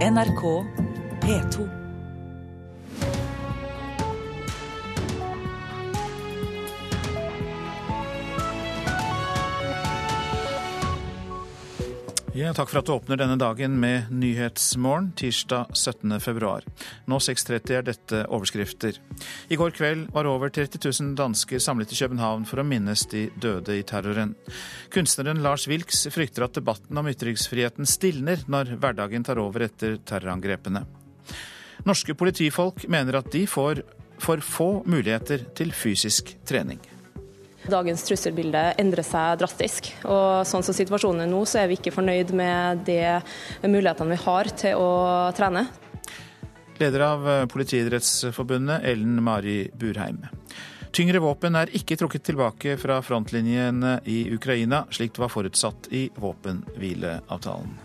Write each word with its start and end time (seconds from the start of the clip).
NRK 0.00 0.64
P2. 1.20 1.79
Ja, 12.40 12.54
takk 12.56 12.70
for 12.70 12.80
at 12.80 12.86
du 12.88 12.94
åpner 12.94 13.18
denne 13.20 13.34
dagen 13.36 13.74
med 13.82 14.08
Nyhetsmorgen 14.16 15.10
tirsdag 15.12 15.74
17. 15.76 16.14
februar. 16.24 16.64
Nå 17.04 17.18
6.30 17.20 17.74
er 17.76 17.84
dette 17.84 18.20
overskrifter. 18.32 18.96
I 19.52 19.58
går 19.60 19.74
kveld 19.76 20.06
var 20.14 20.24
over 20.30 20.48
30 20.48 20.80
000 20.80 21.10
dansker 21.18 21.60
samlet 21.60 21.92
i 21.92 21.98
København 21.98 22.46
for 22.48 22.62
å 22.62 22.64
minnes 22.64 23.02
de 23.12 23.26
døde 23.44 23.76
i 23.76 23.84
terroren. 23.84 24.32
Kunstneren 24.88 25.42
Lars 25.44 25.66
Wilks 25.68 26.06
frykter 26.14 26.46
at 26.46 26.56
debatten 26.56 26.96
om 26.96 27.10
ytringsfriheten 27.12 27.84
stilner 27.84 28.40
når 28.48 28.72
hverdagen 28.80 29.26
tar 29.28 29.42
over 29.42 29.66
etter 29.68 29.98
terrorangrepene. 30.00 30.86
Norske 31.84 32.16
politifolk 32.16 32.86
mener 32.88 33.20
at 33.20 33.28
de 33.36 33.44
får 33.44 33.84
for 34.20 34.40
få 34.40 34.70
muligheter 34.88 35.44
til 35.56 35.76
fysisk 35.76 36.32
trening. 36.48 36.80
Dagens 37.68 38.06
trusselbilde 38.06 38.62
endrer 38.80 39.04
seg 39.04 39.40
drastisk. 39.42 39.90
og 40.08 40.46
Sånn 40.48 40.64
som 40.64 40.76
situasjonen 40.76 41.26
er 41.26 41.30
nå, 41.30 41.42
så 41.44 41.62
er 41.62 41.70
vi 41.70 41.76
ikke 41.80 41.92
fornøyd 41.94 42.32
med 42.36 42.84
de 42.88 43.00
mulighetene 43.68 44.16
vi 44.16 44.20
har 44.24 44.50
til 44.62 44.80
å 44.80 44.90
trene. 45.36 45.66
Leder 46.80 47.04
av 47.04 47.26
Politiidrettsforbundet, 47.52 48.86
Ellen 48.88 49.20
Mari 49.22 49.66
Burheim. 49.76 50.22
Tyngre 50.96 51.20
våpen 51.22 51.54
er 51.54 51.70
ikke 51.76 51.98
trukket 52.00 52.24
tilbake 52.26 52.74
fra 52.80 52.98
frontlinjene 53.04 54.00
i 54.10 54.24
Ukraina, 54.34 54.86
slik 54.90 55.14
det 55.14 55.22
var 55.22 55.30
forutsatt 55.30 55.92
i 55.94 56.08
våpenhvileavtalen. 56.18 57.76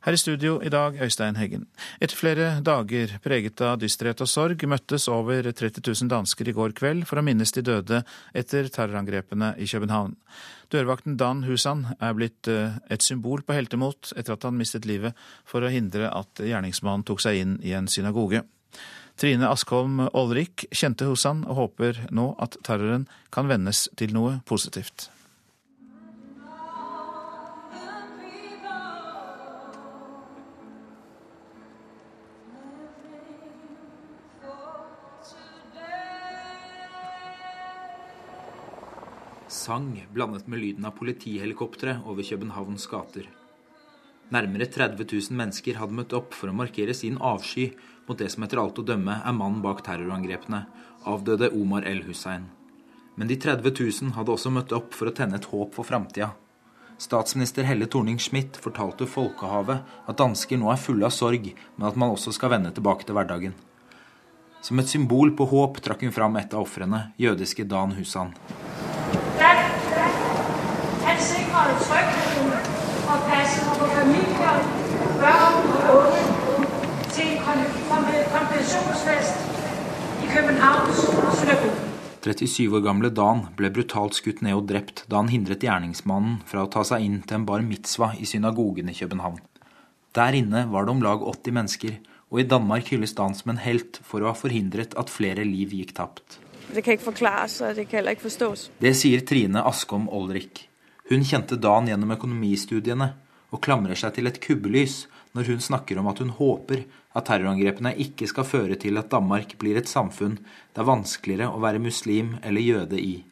Her 0.00 0.16
i 0.16 0.16
studio 0.16 0.54
i 0.64 0.70
dag, 0.72 0.94
Øystein 0.96 1.36
Heggen. 1.36 1.66
Etter 2.00 2.16
flere 2.16 2.44
dager 2.64 3.10
preget 3.20 3.60
av 3.60 3.82
dysterhet 3.82 4.22
og 4.24 4.30
sorg 4.32 4.62
møttes 4.64 5.04
over 5.12 5.44
30 5.44 5.82
000 5.84 6.08
dansker 6.08 6.48
i 6.48 6.54
går 6.56 6.72
kveld 6.78 7.04
for 7.04 7.20
å 7.20 7.24
minnes 7.26 7.52
de 7.52 7.60
døde 7.66 8.00
etter 8.32 8.70
terrorangrepene 8.72 9.50
i 9.60 9.68
København. 9.68 10.16
Dørvakten 10.72 11.18
Dan 11.20 11.44
Husan 11.44 11.84
er 12.00 12.16
blitt 12.16 12.48
et 12.48 13.04
symbol 13.04 13.44
på 13.44 13.58
heltemot 13.58 14.14
etter 14.16 14.38
at 14.38 14.48
han 14.48 14.56
mistet 14.56 14.88
livet 14.88 15.12
for 15.44 15.60
å 15.60 15.74
hindre 15.74 16.08
at 16.08 16.40
gjerningsmannen 16.48 17.04
tok 17.04 17.20
seg 17.20 17.44
inn 17.44 17.54
i 17.60 17.76
en 17.76 17.92
synagoge. 17.92 18.46
Trine 19.20 19.52
Askholm 19.52 20.06
Aalrik 20.08 20.64
kjente 20.72 21.12
Husan 21.12 21.44
og 21.44 21.60
håper 21.60 22.06
nå 22.08 22.30
at 22.40 22.56
terroren 22.64 23.04
kan 23.28 23.52
vendes 23.52 23.84
til 24.00 24.16
noe 24.16 24.38
positivt. 24.48 25.10
Sang 39.60 39.92
blandet 40.14 40.48
med 40.48 40.62
lyden 40.62 40.88
av 40.88 40.96
politihelikoptre 40.96 41.98
over 42.08 42.24
Københavns 42.24 42.86
gater. 42.88 43.28
Nærmere 44.30 44.66
30 44.70 45.04
000 45.10 45.36
mennesker 45.36 45.78
hadde 45.80 45.96
møtt 45.98 46.14
opp 46.16 46.36
for 46.38 46.50
å 46.50 46.56
markere 46.56 46.94
sin 46.94 47.18
avsky 47.18 47.72
mot 48.06 48.18
det 48.18 48.30
som 48.32 48.46
etter 48.46 48.60
alt 48.62 48.78
å 48.78 48.86
dømme 48.86 49.18
er 49.20 49.34
mannen 49.36 49.62
bak 49.64 49.82
terrorangrepene, 49.86 50.64
avdøde 51.10 51.50
Omar 51.58 51.86
El-Hussein. 51.86 52.46
Men 53.18 53.28
de 53.28 53.36
30 53.36 53.74
000 53.74 54.14
hadde 54.16 54.32
også 54.32 54.52
møtt 54.54 54.72
opp 54.76 54.94
for 54.96 55.10
å 55.10 55.14
tenne 55.16 55.36
et 55.40 55.48
håp 55.50 55.74
for 55.76 55.86
framtida. 55.86 56.30
Statsminister 57.00 57.64
Helle 57.64 57.88
Thorning-Schmidt 57.90 58.58
fortalte 58.60 59.08
Folkehavet 59.08 59.82
at 60.06 60.20
dansker 60.20 60.60
nå 60.60 60.70
er 60.72 60.80
fulle 60.80 61.08
av 61.08 61.16
sorg, 61.16 61.50
men 61.76 61.88
at 61.88 61.98
man 61.98 62.12
også 62.14 62.34
skal 62.36 62.54
vende 62.54 62.72
tilbake 62.76 63.08
til 63.08 63.16
hverdagen. 63.18 63.56
Som 64.62 64.78
et 64.78 64.92
symbol 64.92 65.32
på 65.32 65.48
håp 65.48 65.80
trakk 65.80 66.04
hun 66.04 66.14
fram 66.14 66.36
et 66.36 66.54
av 66.54 66.68
ofrene, 66.68 67.08
jødiske 67.18 67.64
Dan 67.64 67.96
Husan. 67.96 68.34
Han 71.20 71.28
sikrede 71.28 71.72
trygheden 71.84 72.52
og 73.12 73.24
passet 73.28 73.72
på 73.78 73.86
familier, 73.92 74.60
børn 75.20 75.66
og 75.88 75.96
unge 75.96 76.22
til 77.12 77.34
en 77.34 77.42
konfirmationsfest 77.90 79.34
i 80.24 80.30
Københavns 80.30 81.02
synagoge. 81.40 81.74
37 82.24 82.76
år 82.76 82.84
gamle 82.86 83.10
Dan 83.18 83.42
ble 83.58 83.68
brutalt 83.68 84.16
skutt 84.16 84.40
ned 84.46 84.56
og 84.56 84.64
drept 84.70 85.02
da 85.12 85.20
han 85.20 85.28
hindret 85.28 85.66
gjerningsmannen 85.66 86.38
fra 86.48 86.64
å 86.64 86.70
ta 86.72 86.86
seg 86.88 87.04
inn 87.04 87.20
til 87.26 87.42
en 87.42 87.44
bar 87.52 87.66
mitzvah 87.68 88.16
i 88.16 88.24
synagogen 88.24 88.88
i 88.88 88.96
København. 88.96 89.36
Der 90.16 90.40
inne 90.40 90.64
var 90.72 90.88
det 90.88 90.94
om 90.96 91.04
lag 91.04 91.20
80 91.20 91.56
mennesker, 91.58 92.00
og 92.32 92.40
i 92.40 92.48
Danmark 92.54 92.88
hylles 92.94 93.12
Dan 93.20 93.36
som 93.36 93.52
en 93.52 93.60
helt 93.66 94.00
for 94.00 94.24
å 94.24 94.32
ha 94.32 94.40
forhindret 94.46 94.96
at 94.96 95.12
flere 95.12 95.44
liv 95.44 95.76
gikk 95.82 95.92
tapt. 96.00 96.40
Det 96.72 96.80
kan 96.80 96.96
ikke 96.96 97.10
forklares, 97.12 97.60
og 97.60 97.76
det 97.76 97.90
kan 97.90 98.00
heller 98.00 98.16
ikke 98.16 98.30
forstås. 98.30 98.70
Det 98.80 98.96
sier 98.96 99.20
Trine 99.20 99.68
Askom 99.68 100.08
Olrik. 100.08 100.69
Hun 101.10 101.24
kjente 101.26 101.58
Dan 101.58 101.88
gjennom 101.90 102.14
økonomistudiene, 102.14 103.12
og 103.50 103.62
klamrer 103.64 103.98
seg 103.98 104.14
til 104.14 104.30
et 104.30 104.38
kubbelys 104.42 105.08
når 105.34 105.48
hun 105.50 105.62
snakker 105.62 105.98
om 105.98 106.06
at 106.10 106.20
hun 106.22 106.30
håper 106.34 106.84
at 107.18 107.26
terrorangrepene 107.26 107.96
ikke 107.98 108.28
skal 108.30 108.46
føre 108.46 108.76
til 108.78 108.98
at 108.98 109.10
Danmark 109.10 109.56
blir 109.58 109.78
et 109.78 109.90
samfunn 109.90 110.38
det 110.38 110.78
er 110.78 110.86
vanskeligere 110.86 111.50
å 111.50 111.58
være 111.62 111.82
muslim 111.82 112.36
eller 112.44 112.62
jøde 112.62 113.00
i. 113.02 113.24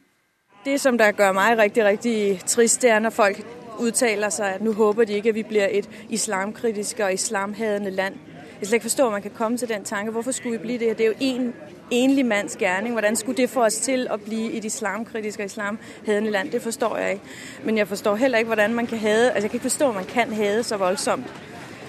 Det 0.65 0.81
som 0.83 0.99
der 0.99 1.15
gjør 1.15 1.37
meg 1.39 1.59
riktig, 1.59 1.85
riktig 1.87 2.17
trist, 2.47 2.83
det 2.83 2.91
er 2.91 3.01
når 3.01 3.15
folk 3.15 3.39
uttaler 3.79 4.35
seg 4.35 4.59
at 4.59 4.65
nå 4.65 4.75
håper 4.75 5.07
de 5.07 5.21
ikke 5.21 5.31
at 5.31 5.39
vi 5.39 5.47
blir 5.47 5.71
et 5.71 5.89
islamkritisk 6.11 7.05
og 7.07 7.15
islamhatende 7.15 7.95
land. 7.95 8.19
Jeg 8.59 8.67
slik 8.67 8.81
ikke 8.81 8.91
forstå 8.91 9.07
at 9.07 9.13
man 9.13 9.23
kan 9.23 9.37
komme 9.39 9.59
til 9.59 9.71
den 9.71 9.85
tanke. 9.85 10.11
Hvorfor 10.11 10.35
skulle 10.35 10.59
vi 10.59 10.65
bli 10.65 10.79
det? 10.83 10.99
Det 10.99 11.07
er 11.07 11.15
jo 11.15 11.21
én 11.23 11.53
enlig 11.91 12.27
manns 12.27 12.57
gjerning. 12.57 12.93
Hvordan 12.93 13.17
skulle 13.17 13.37
det 13.37 13.51
få 13.51 13.65
oss 13.65 13.75
til 13.75 14.09
å 14.11 14.17
bli 14.17 14.57
et 14.59 14.65
islamkritisk 14.65 15.39
og 15.39 15.45
islamhedende 15.45 16.31
land? 16.31 16.51
Det 16.51 16.63
forstår 16.63 16.97
jeg 16.99 17.13
ikke. 17.13 17.25
Men 17.65 17.79
jeg 17.79 17.89
forstår 17.89 18.17
heller 18.17 18.39
ikke 18.39 18.49
hvordan 18.49 18.75
man 18.75 18.87
kan 18.87 18.99
hade 18.99 19.31
altså 19.31 19.45
jeg 19.45 19.51
kan 19.51 19.57
ikke 19.57 19.71
forstå 19.71 19.89
at 19.89 19.95
man 19.95 20.05
kan 20.05 20.33
hade 20.33 20.63
så 20.63 20.77
voldsomt. 20.77 21.27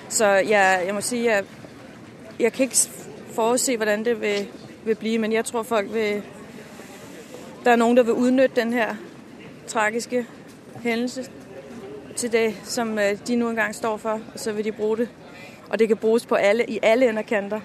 Så 0.10 0.26
jeg, 0.26 0.84
jeg 0.86 0.94
må 0.94 1.02
si 1.02 1.26
jeg, 1.26 1.44
jeg 2.40 2.54
kan 2.54 2.64
ikke 2.64 2.78
forutse 3.36 3.78
hvordan 3.78 4.06
det 4.06 4.22
vil, 4.22 4.48
vil 4.86 4.96
bli, 4.96 5.18
men 5.18 5.34
jeg 5.34 5.46
tror 5.46 5.64
folk 5.64 5.94
vil 5.94 6.24
Der 7.64 7.72
er 7.72 7.76
noen 7.76 7.98
der 7.98 8.04
vil 8.04 8.14
utnytte 8.14 8.62
den 8.62 8.74
her 8.74 8.96
tragiske 9.68 10.26
hendelse 10.84 11.30
til 12.16 12.32
det 12.32 12.56
som 12.64 13.00
øh, 13.00 13.18
de 13.28 13.36
nå 13.36 13.50
engang 13.50 13.76
står 13.76 13.98
for, 13.98 14.20
og 14.34 14.40
så 14.40 14.52
vil 14.52 14.66
de 14.66 14.72
bruke 14.72 15.02
det. 15.02 15.10
Og 15.70 15.80
det 15.80 15.88
kan 15.88 15.98
brukes 15.98 16.26
på 16.26 16.36
alle, 16.36 16.66
i 16.66 16.80
alle 16.84 17.10
enderkanter 17.10 17.60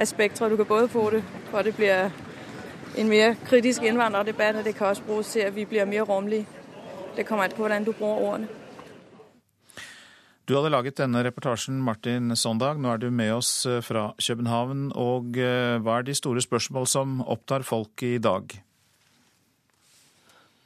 av 0.00 0.06
spektret. 0.06 0.50
Du 0.50 0.56
kan 0.56 0.66
både 0.66 0.88
få 0.88 1.10
det 1.10 1.22
for 1.50 1.62
det 1.62 1.76
blir 1.76 2.10
en 2.96 3.08
mer 3.08 3.34
kritisk 3.46 3.82
innvandrerdebatt, 3.82 4.56
og 4.56 4.64
det 4.64 4.74
kan 4.74 4.86
også 4.86 5.02
brukes 5.06 5.32
til 5.32 5.40
at 5.40 5.56
vi 5.56 5.64
blir 5.64 5.84
mer 5.84 6.02
rommelige. 6.02 6.46
Det 7.16 7.26
kommer 7.26 7.44
an 7.44 7.50
på 7.50 7.62
hvordan 7.62 7.84
du 7.84 7.92
bruker 7.92 8.28
ordene. 8.28 8.48
Du 10.44 10.52
hadde 10.58 10.74
laget 10.74 10.98
denne 10.98 11.22
reportasjen, 11.24 11.78
Martin 11.80 12.34
Sondag. 12.36 12.76
Nå 12.76 12.90
er 12.92 12.98
du 13.00 13.06
med 13.10 13.32
oss 13.32 13.64
eh, 13.64 13.80
fra 13.80 14.10
København. 14.20 14.90
Og 14.92 15.38
eh, 15.40 15.78
hva 15.80 15.98
er 15.98 16.04
de 16.04 16.14
store 16.14 16.42
spørsmål 16.44 16.86
som 16.86 17.22
opptar 17.24 17.64
folk 17.64 18.02
i 18.04 18.18
dag? 18.18 18.52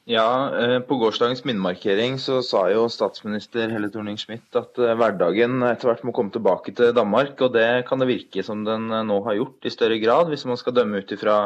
Ja, 0.09 0.57
eh, 0.57 0.81
På 0.81 0.97
gårsdagens 0.97 1.43
minnemarkering 1.45 2.15
så 2.19 2.39
sa 2.43 2.63
jo 2.73 2.87
statsminister 2.89 3.69
Helle 3.69 3.91
Thorning-Schmidt 3.93 4.57
at 4.57 4.79
eh, 4.81 4.95
hverdagen 4.97 5.61
etter 5.69 5.91
hvert 5.91 6.07
må 6.09 6.15
komme 6.17 6.33
tilbake 6.33 6.73
til 6.73 6.95
Danmark. 6.97 7.35
og 7.45 7.53
Det 7.53 7.85
kan 7.91 8.01
det 8.01 8.09
virke 8.09 8.41
som 8.47 8.63
den 8.65 8.87
eh, 8.89 9.05
nå 9.05 9.19
har 9.27 9.37
gjort 9.37 9.69
i 9.69 9.75
større 9.75 9.99
grad, 10.01 10.33
hvis 10.33 10.47
man 10.49 10.57
skal 10.57 10.79
dømme 10.79 11.03
ut 11.03 11.13
ifra 11.13 11.37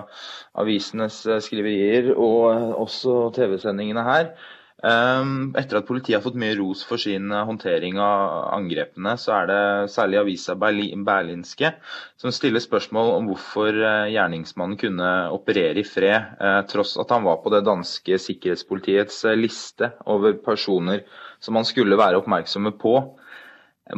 avisenes 0.54 1.24
skriverier 1.42 2.12
og 2.14 2.78
også 2.84 3.32
TV-sendingene 3.34 4.06
her. 4.06 4.30
Ehm, 4.82 5.52
etter 5.54 5.78
at 5.78 5.86
politiet 5.86 6.16
har 6.16 6.24
fått 6.24 6.38
mye 6.42 6.56
ros 6.58 6.80
for 6.82 6.98
sin 6.98 7.30
eh, 7.30 7.44
håndtering 7.46 8.00
av 8.02 8.48
angrepene, 8.56 9.12
så 9.14 9.36
er 9.36 9.46
det 9.46 9.58
særlig 9.94 10.18
avisa 10.18 10.56
Berlinske 10.58 11.70
som 12.18 12.34
stiller 12.34 12.62
spørsmål 12.64 13.12
om 13.20 13.28
hvorfor 13.30 13.78
eh, 13.78 14.10
gjerningsmannen 14.16 14.80
kunne 14.80 15.10
operere 15.36 15.78
i 15.78 15.86
fred, 15.86 16.34
eh, 16.34 16.58
tross 16.72 16.96
at 16.98 17.14
han 17.14 17.22
var 17.28 17.38
på 17.44 17.52
det 17.54 17.62
danske 17.68 18.18
sikkerhetspolitiets 18.24 19.22
liste 19.38 19.92
over 20.10 20.34
personer 20.42 21.06
som 21.38 21.60
han 21.60 21.68
skulle 21.68 21.98
være 22.00 22.18
oppmerksomme 22.18 22.74
på. 22.82 22.96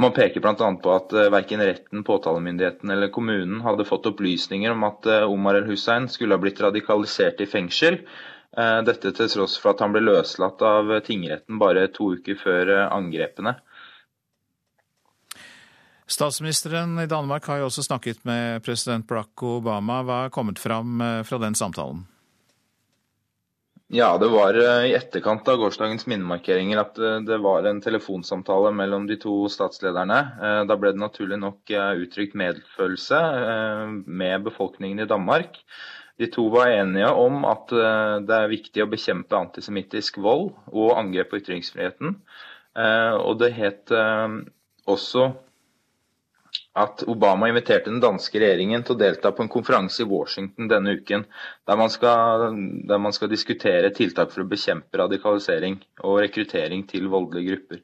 Man 0.00 0.12
peker 0.16 0.44
bl.a. 0.44 0.68
på 0.84 0.92
at 0.92 1.12
verken 1.32 1.60
retten, 1.64 2.04
påtalemyndigheten 2.04 2.90
eller 2.90 3.12
kommunen 3.12 3.60
hadde 3.64 3.84
fått 3.88 4.08
opplysninger 4.08 4.72
om 4.72 4.84
at 4.88 5.06
Omar 5.28 5.60
el-Hussein 5.60 6.08
skulle 6.10 6.34
ha 6.34 6.40
blitt 6.40 6.60
radikalisert 6.64 7.42
i 7.44 7.48
fengsel, 7.48 8.00
dette 8.56 9.10
til 9.16 9.30
tross 9.30 9.56
for 9.58 9.74
at 9.74 9.82
han 9.82 9.94
ble 9.94 10.04
løslatt 10.04 10.62
av 10.62 10.92
tingretten 11.06 11.58
bare 11.58 11.88
to 11.94 12.12
uker 12.18 12.38
før 12.38 12.70
eh, 12.76 12.86
angrepene. 12.86 13.56
Statsministeren 16.06 16.98
i 17.00 17.06
Danmark 17.10 17.46
har 17.48 17.62
jo 17.62 17.70
også 17.70 17.86
snakket 17.86 18.24
med 18.28 18.62
president 18.64 19.06
Barack 19.08 19.42
Obama. 19.42 20.02
Hva 20.04 20.24
er 20.26 20.34
kommet 20.34 20.60
fram 20.60 21.00
eh, 21.00 21.22
fra 21.24 21.40
den 21.42 21.56
samtalen? 21.58 22.04
Ja, 23.94 24.18
det 24.18 24.26
var 24.32 24.56
eh, 24.56 24.86
i 24.88 24.94
etterkant 24.96 25.48
av 25.48 25.58
gårsdagens 25.60 26.06
minnemarkeringer 26.10 26.80
at 26.80 26.96
eh, 26.98 27.18
det 27.22 27.36
var 27.44 27.66
en 27.68 27.82
telefonsamtale 27.84 28.72
mellom 28.74 29.04
de 29.06 29.18
to 29.20 29.44
statslederne. 29.52 30.16
Eh, 30.40 30.60
da 30.66 30.76
ble 30.80 30.94
det 30.94 31.02
naturlig 31.02 31.38
nok 31.38 31.70
uttrykt 32.02 32.34
medfølelse 32.34 33.20
med 34.06 34.48
befolkningen 34.48 35.04
i 35.04 35.06
Danmark. 35.10 35.60
De 36.20 36.28
to 36.30 36.46
var 36.52 36.70
enige 36.70 37.08
om 37.18 37.44
at 37.48 37.72
det 38.28 38.36
er 38.36 38.52
viktig 38.52 38.84
å 38.84 38.90
bekjempe 38.90 39.34
antisemittisk 39.38 40.20
vold 40.22 40.52
og 40.70 40.92
angrep 41.00 41.32
på 41.32 41.40
ytringsfriheten. 41.40 42.14
Og 43.24 43.40
det 43.40 43.50
het 43.56 43.90
også 44.86 45.32
at 46.74 47.04
Obama 47.06 47.48
inviterte 47.50 47.90
den 47.90 48.02
danske 48.02 48.40
regjeringen 48.42 48.82
til 48.82 48.96
å 48.96 48.98
delta 48.98 49.30
på 49.34 49.44
en 49.44 49.50
konferanse 49.50 50.02
i 50.02 50.08
Washington 50.10 50.70
denne 50.70 50.96
uken, 50.98 51.24
der 51.66 51.78
man 51.78 51.90
skal, 51.90 52.48
der 52.88 53.02
man 53.02 53.14
skal 53.14 53.30
diskutere 53.30 53.92
tiltak 53.94 54.32
for 54.34 54.42
å 54.42 54.50
bekjempe 54.50 54.98
radikalisering 54.98 55.78
og 56.02 56.18
rekruttering 56.24 56.82
til 56.90 57.06
voldelige 57.12 57.52
grupper. 57.52 57.82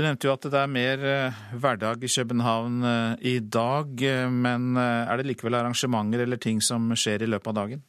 Du 0.00 0.04
nevnte 0.06 0.30
jo 0.30 0.32
at 0.32 0.46
det 0.48 0.56
er 0.56 0.70
mer 0.72 1.02
eh, 1.04 1.40
hverdag 1.60 2.00
i 2.00 2.08
København 2.08 2.76
eh, 2.88 3.24
i 3.28 3.34
dag, 3.44 3.90
eh, 4.00 4.30
men 4.32 4.78
er 4.80 5.20
det 5.20 5.26
likevel 5.28 5.58
arrangementer 5.58 6.22
eller 6.24 6.40
ting 6.40 6.62
som 6.64 6.86
skjer 6.96 7.26
i 7.26 7.28
løpet 7.28 7.50
av 7.52 7.58
dagen? 7.58 7.82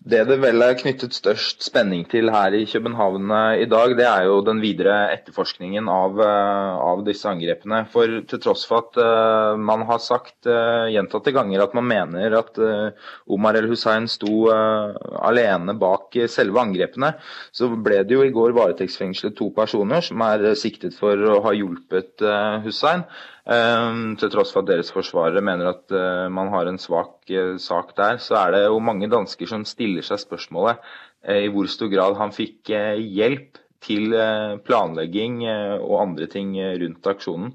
Det 0.00 0.22
det 0.24 0.38
vel 0.40 0.62
er 0.64 0.78
knyttet 0.80 1.12
størst 1.12 1.60
spenning 1.66 2.06
til 2.08 2.30
her 2.32 2.54
i 2.56 2.62
København 2.64 3.26
i 3.60 3.66
dag, 3.68 3.92
det 3.98 4.06
er 4.08 4.22
jo 4.30 4.38
den 4.40 4.62
videre 4.62 4.94
etterforskningen 5.12 5.90
av, 5.92 6.16
eh, 6.24 6.78
av 6.88 7.02
disse 7.04 7.28
angrepene. 7.28 7.82
For 7.92 8.22
til 8.30 8.40
tross 8.40 8.62
for 8.64 8.86
at 8.86 8.96
uh, 8.96 9.60
man 9.60 9.84
har 9.90 10.00
sagt 10.00 10.48
uh, 10.48 10.88
gjentatte 10.88 11.34
ganger 11.36 11.66
at 11.66 11.76
man 11.76 11.84
mener 11.90 12.32
at 12.38 12.56
uh, 12.56 13.10
Omar 13.28 13.58
el-Hussein 13.60 14.08
sto 14.08 14.48
alene 14.48 15.74
bak 15.76 16.16
selve 16.32 16.62
angrepene, 16.62 17.12
så 17.52 17.68
ble 17.68 18.00
det 18.00 18.16
jo 18.16 18.24
i 18.24 18.32
går 18.32 18.56
varetektsfengslet 18.56 19.36
to 19.36 19.50
personer 19.52 20.00
som 20.00 20.24
er 20.24 20.54
siktet 20.56 20.96
for 20.96 21.28
å 21.28 21.42
ha 21.44 21.52
hjulpet 21.52 22.24
Hussein. 22.64 23.04
Ehm, 23.48 24.16
til 24.20 24.30
tross 24.32 24.52
for 24.52 24.62
at 24.62 24.68
deres 24.68 24.92
forsvarere 24.92 25.40
mener 25.44 25.72
at 25.72 25.94
eh, 25.96 26.26
man 26.32 26.50
har 26.52 26.68
en 26.68 26.78
svak 26.78 27.30
eh, 27.32 27.56
sak 27.56 27.94
der, 27.96 28.18
så 28.20 28.36
er 28.42 28.52
det 28.52 28.66
jo 28.66 28.82
mange 28.84 29.08
dansker 29.08 29.48
som 29.48 29.64
stiller 29.64 30.04
seg 30.04 30.20
spørsmålet 30.20 30.82
eh, 31.24 31.46
i 31.46 31.50
hvor 31.52 31.70
stor 31.70 31.88
grad 31.92 32.18
han 32.20 32.36
fikk 32.36 32.72
hjelp 33.00 33.60
til 33.80 34.12
planlegging 34.60 35.38
og 35.48 35.94
andre 36.02 36.26
ting 36.28 36.50
rundt 36.52 37.06
aksjonen. 37.08 37.54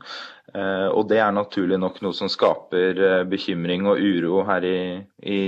Og 0.57 1.03
det 1.05 1.19
er 1.21 1.35
naturlig 1.37 1.77
nok 1.77 1.99
noe 2.01 2.17
som 2.17 2.31
skaper 2.33 3.21
bekymring 3.29 3.85
og 3.85 4.01
uro 4.01 4.41
her 4.49 4.65
i, 4.65 4.81
i 5.21 5.39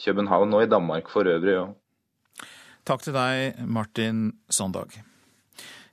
København 0.00 0.56
og 0.56 0.64
i 0.64 0.72
Danmark 0.72 1.12
for 1.12 1.28
øvrig. 1.28 1.60
Takk 2.88 3.04
til 3.04 3.20
deg, 3.20 3.60
Martin 3.68 4.30
Sondag. 4.48 5.02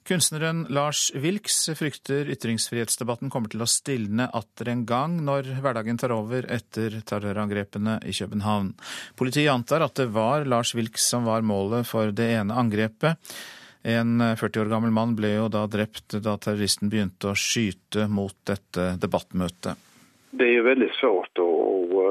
Kunstneren 0.10 0.64
Lars 0.74 1.12
Wilks 1.14 1.70
frykter 1.78 2.32
ytringsfrihetsdebatten 2.34 3.30
kommer 3.30 3.52
til 3.54 3.62
å 3.62 3.68
stilne 3.70 4.26
atter 4.34 4.72
en 4.72 4.82
gang 4.90 5.20
når 5.22 5.52
hverdagen 5.62 6.00
tar 6.02 6.16
over 6.16 6.48
etter 6.50 6.96
terrorangrepene 7.06 8.00
i 8.10 8.16
København. 8.18 8.72
Politiet 9.20 9.52
antar 9.54 9.86
at 9.86 9.94
det 10.02 10.08
var 10.16 10.48
Lars 10.50 10.74
Wilks 10.74 11.06
som 11.12 11.30
var 11.30 11.46
målet 11.46 11.86
for 11.86 12.10
det 12.10 12.26
ene 12.40 12.58
angrepet. 12.58 13.22
En 13.86 14.18
40 14.18 14.64
år 14.64 14.74
gammel 14.74 14.96
mann 14.98 15.14
ble 15.14 15.36
jo 15.36 15.46
da 15.54 15.68
drept 15.70 16.18
da 16.26 16.40
terroristen 16.42 16.90
begynte 16.90 17.30
å 17.30 17.38
skyte 17.38 18.10
mot 18.10 18.34
dette 18.50 18.96
debattmøtet. 18.98 19.78
Det 20.34 20.48
er 20.48 20.56
jo 20.58 20.66
veldig 20.72 20.90
svårt 20.98 21.46
å, 21.46 21.50
å 21.54 22.10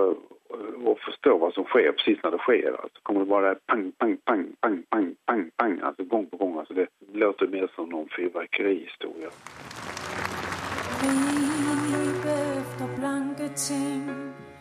forstå 1.04 1.36
hva 1.38 1.50
som 1.56 1.66
skjer 1.72 1.92
precis 1.96 2.20
når 2.24 2.36
det 2.36 2.42
skjer. 2.46 2.76
Altså, 2.82 2.98
kommer 3.02 3.24
det 3.24 3.32
bare 3.32 3.54
pang, 3.70 3.86
pang, 4.00 4.16
pang, 4.26 4.44
pang, 4.62 4.78
pang, 4.92 5.08
pang, 5.26 5.44
pang, 5.58 5.76
altså 5.90 6.08
gang 6.10 6.26
på 6.30 6.36
gang. 6.42 6.58
Altså, 6.62 6.74
det 6.74 6.88
låter 7.14 7.46
mer 7.54 7.68
som 7.74 7.88
noen 7.92 8.08
fyrverkerihistorie. 8.16 9.30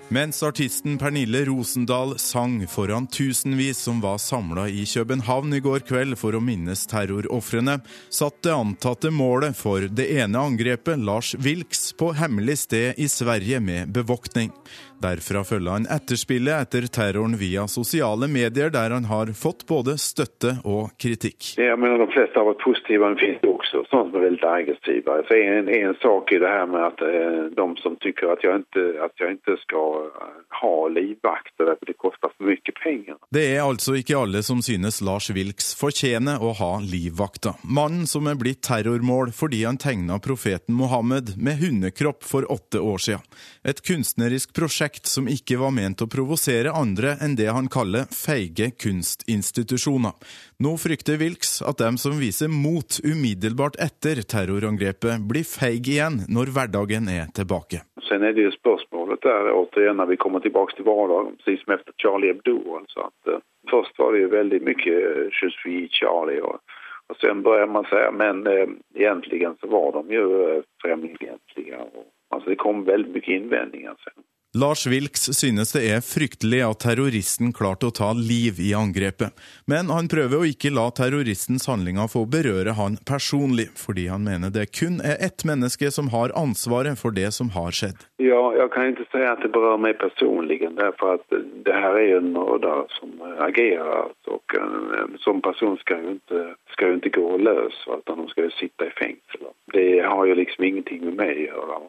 Mens 0.10 0.44
artisten 0.44 0.98
Pernille 0.98 1.46
Rosendal 1.46 2.14
sang 2.20 2.68
foran 2.68 3.08
tusenvis 3.08 3.78
som 3.78 4.02
var 4.02 4.18
samla 4.18 4.70
i 4.70 4.86
København 4.86 5.54
i 5.54 5.60
går 5.60 5.84
kveld 5.90 6.16
for 6.16 6.38
å 6.38 6.40
minnes 6.40 6.86
terrorofrene, 6.88 7.82
satt 8.10 8.40
det 8.48 8.54
antatte 8.56 9.12
målet 9.12 9.58
for 9.60 9.84
det 9.92 10.06
ene 10.22 10.40
angrepet, 10.40 11.04
Lars 11.04 11.34
Wilks, 11.36 11.92
på 12.00 12.14
hemmelig 12.16 12.56
sted 12.64 12.96
i 12.96 13.10
Sverige 13.12 13.60
med 13.60 13.92
bevoktning. 13.92 14.54
Derfra 15.02 15.44
følger 15.46 15.72
han 15.72 15.88
etterspillet 15.94 16.68
etter 16.68 16.88
terroren 16.90 17.38
via 17.38 17.68
sosiale 17.70 18.28
medier, 18.32 18.72
der 18.74 18.96
han 18.96 19.06
har 19.12 19.30
fått 19.38 19.68
både 19.70 19.98
støtte 20.02 20.58
og 20.66 20.96
kritikk. 21.02 21.54
Jeg 21.60 21.78
mener 21.78 22.02
De 22.02 22.10
fleste 22.14 22.40
har 22.40 22.48
vært 22.48 22.64
positive, 22.64 23.06
men 23.06 23.20
det 23.22 23.38
også 23.46 23.84
sånne 23.92 24.12
som 24.12 24.18
er 24.18 24.26
veldig 24.26 24.50
aggressive. 24.50 25.18
Så 25.28 25.38
en, 25.38 25.70
en 25.78 25.96
sak 26.02 26.34
er 26.34 26.42
det 26.44 26.54
her 26.54 26.66
med 26.72 26.84
at 26.88 27.04
eh, 27.06 27.40
de 27.58 27.68
som 27.84 27.98
syns 28.02 28.26
at 28.34 28.46
jeg 29.22 29.38
ikke 29.38 29.58
skal 29.62 30.08
eh, 30.08 30.40
ha 30.62 30.74
livvakter, 30.94 31.72
for 31.74 31.90
det 31.90 31.98
koster 32.02 32.34
for 32.34 32.50
mye 32.50 32.76
penger. 32.82 33.20
Det 33.34 33.46
er 33.54 33.64
altså 33.66 33.98
ikke 34.00 34.18
alle 34.18 34.42
som 34.46 34.64
synes 34.66 35.02
Lars 35.06 35.30
Wilks 35.36 35.74
fortjener 35.78 36.42
å 36.42 36.54
ha 36.58 36.72
livvakter. 36.82 37.58
Mannen 37.64 38.08
som 38.10 38.30
er 38.30 38.40
blitt 38.40 38.64
terrormål 38.68 39.34
fordi 39.36 39.64
han 39.68 39.80
tegna 39.82 40.20
profeten 40.24 40.78
Mohammed 40.78 41.36
med 41.38 41.62
hundekropp 41.62 42.26
for 42.26 42.48
åtte 42.52 42.82
år 42.82 43.04
siden. 43.04 43.38
Et 43.68 43.82
kunstnerisk 43.84 44.54
prosjekt 44.58 44.87
prosjekt 44.88 45.06
som 45.06 45.28
ikke 45.28 45.58
var 45.60 45.72
ment 45.76 46.02
å 46.02 46.08
provosere 46.08 46.72
andre 46.72 47.18
enn 47.20 47.36
det 47.36 47.50
han 47.52 47.68
kaller 47.68 48.08
feige 48.08 48.72
kunstinstitusjoner. 48.72 50.14
Nå 50.64 50.78
frykter 50.78 51.18
Wilks 51.20 51.62
at 51.62 51.80
dem 51.80 51.98
som 51.98 52.16
viser 52.20 52.48
mot 52.48 53.00
umiddelbart 53.04 53.76
etter 53.84 54.24
terrorangrepet, 54.24 55.28
blir 55.28 55.44
feige 55.44 55.92
igjen 55.98 56.24
når 56.30 56.54
hverdagen 56.56 57.10
er 57.12 57.28
tilbake. 57.36 57.84
Sen 58.08 58.24
er 58.24 58.34
det 58.34 58.48
jo 58.48 58.54
spørsmålet 58.56 59.20
der, 59.24 59.52
återigen, 59.52 59.98
når 60.00 60.14
vi 60.14 60.22
kommer 60.24 60.40
tilbake 60.40 60.78
til 60.78 60.88
hverdagen, 60.88 61.36
precis 61.44 61.64
som 61.66 61.76
etter 61.76 61.94
Charlie 62.00 62.32
Hebdo. 62.32 62.58
Altså 62.80 63.10
at, 63.10 63.20
uh, 63.28 63.44
først 63.68 64.00
var 64.00 64.16
det 64.16 64.24
jo 64.24 64.36
veldig 64.40 64.62
mye 64.64 64.98
Je 65.36 65.88
Charlie. 65.92 66.42
og 66.42 66.62
og 67.10 67.16
sen 67.18 67.44
börjar 67.44 67.68
man 67.68 67.86
säga, 67.86 68.12
men 68.12 68.48
eh, 68.48 68.68
egentligen 68.94 69.56
så 69.62 69.68
var 69.68 69.92
de 69.92 70.14
ju 70.14 70.26
eh, 70.44 70.64
främlingsfientliga. 70.82 71.78
Alltså 72.30 72.50
det 72.50 72.56
kom 72.56 72.84
väldigt 72.84 73.14
mycket 73.14 73.42
invändningar 73.42 73.96
sen. 74.04 74.24
Lars 74.60 74.88
Wilks 74.88 75.22
synes 75.38 75.72
det 75.76 75.84
er 75.86 76.00
fryktelig 76.02 76.64
at 76.66 76.80
terroristen 76.82 77.52
klarte 77.54 77.90
å 77.90 77.94
ta 77.94 78.08
liv 78.18 78.58
i 78.64 78.72
angrepet, 78.74 79.36
men 79.70 79.92
han 79.94 80.08
prøver 80.10 80.40
å 80.40 80.48
ikke 80.50 80.72
la 80.74 80.88
terroristens 80.98 81.68
handlinger 81.70 82.10
få 82.10 82.24
berøre 82.26 82.74
han 82.80 82.96
personlig, 83.06 83.68
fordi 83.78 84.08
han 84.10 84.26
mener 84.26 84.50
det 84.56 84.72
kun 84.74 84.98
er 85.06 85.22
ett 85.28 85.46
menneske 85.46 85.92
som 85.94 86.10
har 86.16 86.34
ansvaret 86.40 86.98
for 86.98 87.14
det 87.14 87.30
som 87.38 87.52
har 87.54 87.76
skjedd. 87.76 88.08
Ja, 88.24 88.40
jeg 88.58 88.72
kan 88.74 88.96
ikke 88.96 89.06
si 89.12 89.22
at 89.30 89.44
det 89.46 89.52
berører 89.54 89.84
meg 89.84 90.00
personlig, 90.02 90.64
for 91.04 91.20
at 91.20 91.38
det 91.68 91.78
her 91.78 92.00
er 92.00 92.16
en 92.18 92.32
mörder 92.34 92.88
som 92.96 93.14
agerer, 93.46 94.10
og 94.32 94.58
en 94.58 95.20
sånn 95.22 95.44
person 95.46 95.78
skal 95.84 96.02
jo 96.02 96.16
ikke, 96.16 96.48
skal 96.74 96.96
jo 96.96 97.04
ikke 97.04 97.14
gå 97.20 97.38
løs, 97.46 97.78
utan 97.86 98.24
de 98.24 98.32
skal 98.34 98.50
jo 98.50 98.58
sitte 98.58 98.90
i 98.90 98.98
fengsel. 98.98 99.52
Det 99.76 99.88
har 100.02 100.26
jo 100.26 100.40
liksom 100.42 100.66
ingenting 100.72 101.06
med 101.06 101.22
meg 101.22 101.36
å 101.36 101.46
gjøre. 101.46 101.80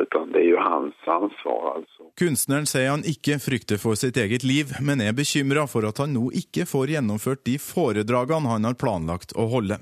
Utan 0.00 0.32
det 0.34 0.40
er 0.42 0.48
jo 0.48 0.58
hans 0.58 1.06
ansvar, 1.06 1.76
altså. 1.76 2.08
Kunstneren 2.18 2.66
sier 2.66 2.90
han 2.90 3.04
ikke 3.06 3.38
frykter 3.42 3.78
for 3.78 3.98
sitt 3.98 4.18
eget 4.18 4.42
liv, 4.46 4.72
men 4.82 5.02
er 5.02 5.14
bekymra 5.14 5.68
for 5.70 5.86
at 5.86 6.00
han 6.02 6.16
nå 6.16 6.32
ikke 6.34 6.66
får 6.66 6.96
gjennomført 6.96 7.44
de 7.46 7.54
foredragene 7.62 8.50
han 8.50 8.66
har 8.66 8.78
planlagt 8.78 9.36
å 9.38 9.46
holde. 9.52 9.78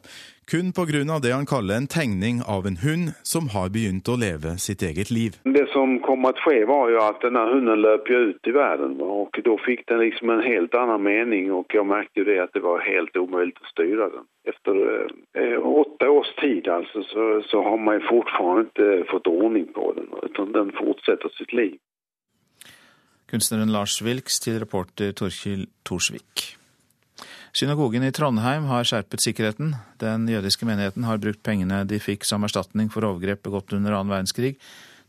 Kun 0.51 0.73
pga. 0.73 1.19
det 1.23 1.33
han 1.33 1.47
kaller 1.47 1.75
en 1.75 1.87
tegning 1.87 2.43
av 2.43 2.67
en 2.67 2.77
hund 2.77 3.13
som 3.23 3.49
har 3.55 3.71
begynt 3.71 4.09
å 4.09 4.17
leve 4.19 4.59
sitt 4.59 4.83
eget 4.83 5.11
liv. 5.11 5.39
Det 5.45 5.69
som 5.73 6.01
kom 6.03 6.27
å 6.27 6.33
skje, 6.43 6.65
var 6.67 6.91
jo 6.91 6.99
at 7.03 7.23
denne 7.23 7.45
hunden 7.47 7.81
løp 7.81 8.11
ut 8.11 8.51
i 8.51 8.55
verden. 8.55 9.01
og 9.01 9.39
Da 9.45 9.57
fikk 9.67 9.87
den 9.87 10.03
liksom 10.03 10.31
en 10.31 10.43
helt 10.43 10.75
annen 10.75 11.03
mening, 11.03 11.53
og 11.53 11.71
jeg 11.73 11.87
merket 11.87 12.23
jo 12.23 12.25
det 12.25 12.41
at 12.43 12.53
det 12.55 12.63
var 12.67 12.83
helt 12.83 13.17
umulig 13.17 13.55
å 13.63 13.71
styre 13.71 14.11
den. 14.17 14.27
Etter 14.51 14.81
eh, 15.39 15.59
åtte 15.63 16.09
års 16.11 16.33
tid 16.41 16.69
altså, 16.69 17.05
så, 17.13 17.29
så, 17.47 17.63
har 17.63 17.79
man 17.79 18.03
fortsatt 18.09 18.75
ikke 18.75 19.07
fått 19.13 19.31
ordning 19.31 19.69
på 19.75 19.93
den, 19.97 20.11
utan 20.27 20.53
den 20.53 20.73
fortsetter 20.75 21.31
sitt 21.39 21.55
liv. 21.55 21.79
Kunstneren 23.31 23.71
Lars 23.73 24.03
Wilks 24.03 24.43
til 24.43 24.59
reporter 24.61 25.15
Torkil 25.17 25.69
Torsvik. 25.87 26.62
Synagogen 27.53 28.05
i 28.05 28.13
Trondheim 28.17 28.65
har 28.65 28.87
skjerpet 28.89 29.21
sikkerheten. 29.21 29.75
Den 30.01 30.25
jødiske 30.25 30.65
menigheten 30.65 31.05
har 31.05 31.21
brukt 31.21 31.43
pengene 31.45 31.83
de 31.85 31.99
fikk 32.01 32.25
som 32.25 32.47
erstatning 32.47 32.89
for 32.89 33.05
overgrep 33.05 33.43
begått 33.45 33.75
under 33.77 33.93
annen 33.93 34.09
verdenskrig, 34.09 34.55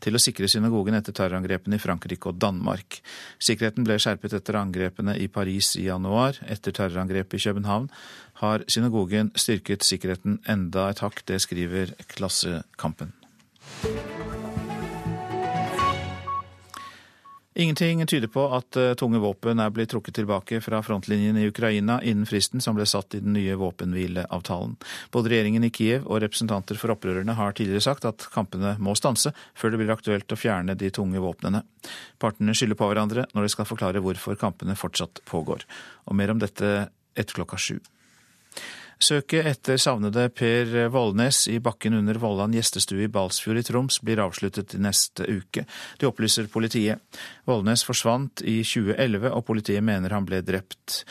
til 0.04 0.18
å 0.18 0.20
sikre 0.20 0.50
synagogen 0.52 0.92
etter 0.98 1.16
terrorangrepene 1.16 1.78
i 1.78 1.80
Frankrike 1.80 2.28
og 2.28 2.36
Danmark. 2.44 3.00
Sikkerheten 3.40 3.88
ble 3.88 3.96
skjerpet 3.96 4.36
etter 4.36 4.60
angrepene 4.60 5.16
i 5.16 5.30
Paris 5.32 5.72
i 5.80 5.86
januar. 5.86 6.36
Etter 6.44 6.76
terrorangrepet 6.76 7.40
i 7.40 7.44
København 7.46 7.88
har 8.44 8.68
synagogen 8.68 9.32
styrket 9.40 9.88
sikkerheten 9.88 10.42
enda 10.44 10.90
et 10.92 11.00
hakk. 11.00 11.24
Det 11.24 11.40
skriver 11.40 11.96
Klassekampen. 12.12 13.16
Ingenting 17.56 18.06
tyder 18.06 18.28
på 18.28 18.48
at 18.50 18.76
eh, 18.76 18.96
tunge 18.98 19.20
våpen 19.22 19.60
er 19.62 19.70
blitt 19.70 19.92
trukket 19.92 20.16
tilbake 20.18 20.58
fra 20.58 20.80
frontlinjen 20.82 21.36
i 21.38 21.46
Ukraina 21.46 22.00
innen 22.02 22.26
fristen 22.26 22.58
som 22.60 22.74
ble 22.74 22.82
satt 22.82 23.14
i 23.14 23.20
den 23.22 23.36
nye 23.36 23.54
våpenhvileavtalen. 23.60 24.74
Både 25.14 25.30
regjeringen 25.30 25.62
i 25.62 25.70
Kiev 25.70 26.08
og 26.08 26.18
representanter 26.24 26.80
for 26.80 26.96
opprørerne 26.96 27.38
har 27.38 27.54
tidligere 27.54 27.86
sagt 27.86 28.08
at 28.10 28.26
kampene 28.34 28.74
må 28.82 28.96
stanse 28.98 29.30
før 29.54 29.70
det 29.70 29.82
blir 29.84 29.94
aktuelt 29.94 30.34
å 30.34 30.40
fjerne 30.40 30.74
de 30.74 30.90
tunge 30.90 31.22
våpnene. 31.22 31.62
Partene 32.18 32.58
skylder 32.58 32.80
på 32.80 32.90
hverandre 32.90 33.28
når 33.30 33.46
de 33.46 33.54
skal 33.54 33.70
forklare 33.70 34.02
hvorfor 34.02 34.40
kampene 34.40 34.74
fortsatt 34.74 35.22
pågår. 35.30 35.62
Og 36.10 36.18
mer 36.18 36.34
om 36.34 36.42
dette 36.42 36.74
etter 37.14 37.38
klokka 37.38 37.60
sju. 37.60 37.78
Søket 39.04 39.44
etter 39.44 39.76
savnede 39.76 40.30
Per 40.32 40.70
Vollnes 40.88 41.42
i 41.52 41.58
bakken 41.60 41.96
under 41.98 42.16
Vollan 42.22 42.54
gjestestue 42.56 43.04
i 43.04 43.10
Balsfjord 43.12 43.60
i 43.60 43.64
Troms 43.66 43.98
blir 44.00 44.22
avsluttet 44.22 44.72
neste 44.80 45.26
uke. 45.28 45.66
Det 46.00 46.08
opplyser 46.08 46.48
politiet. 46.48 47.02
Vollnes 47.44 47.84
forsvant 47.84 48.40
i 48.48 48.62
2011, 48.64 49.28
og 49.28 49.44
politiet 49.44 49.84
mener 49.84 50.14
han 50.14 50.24
ble 50.24 50.40
drept. 50.46 51.02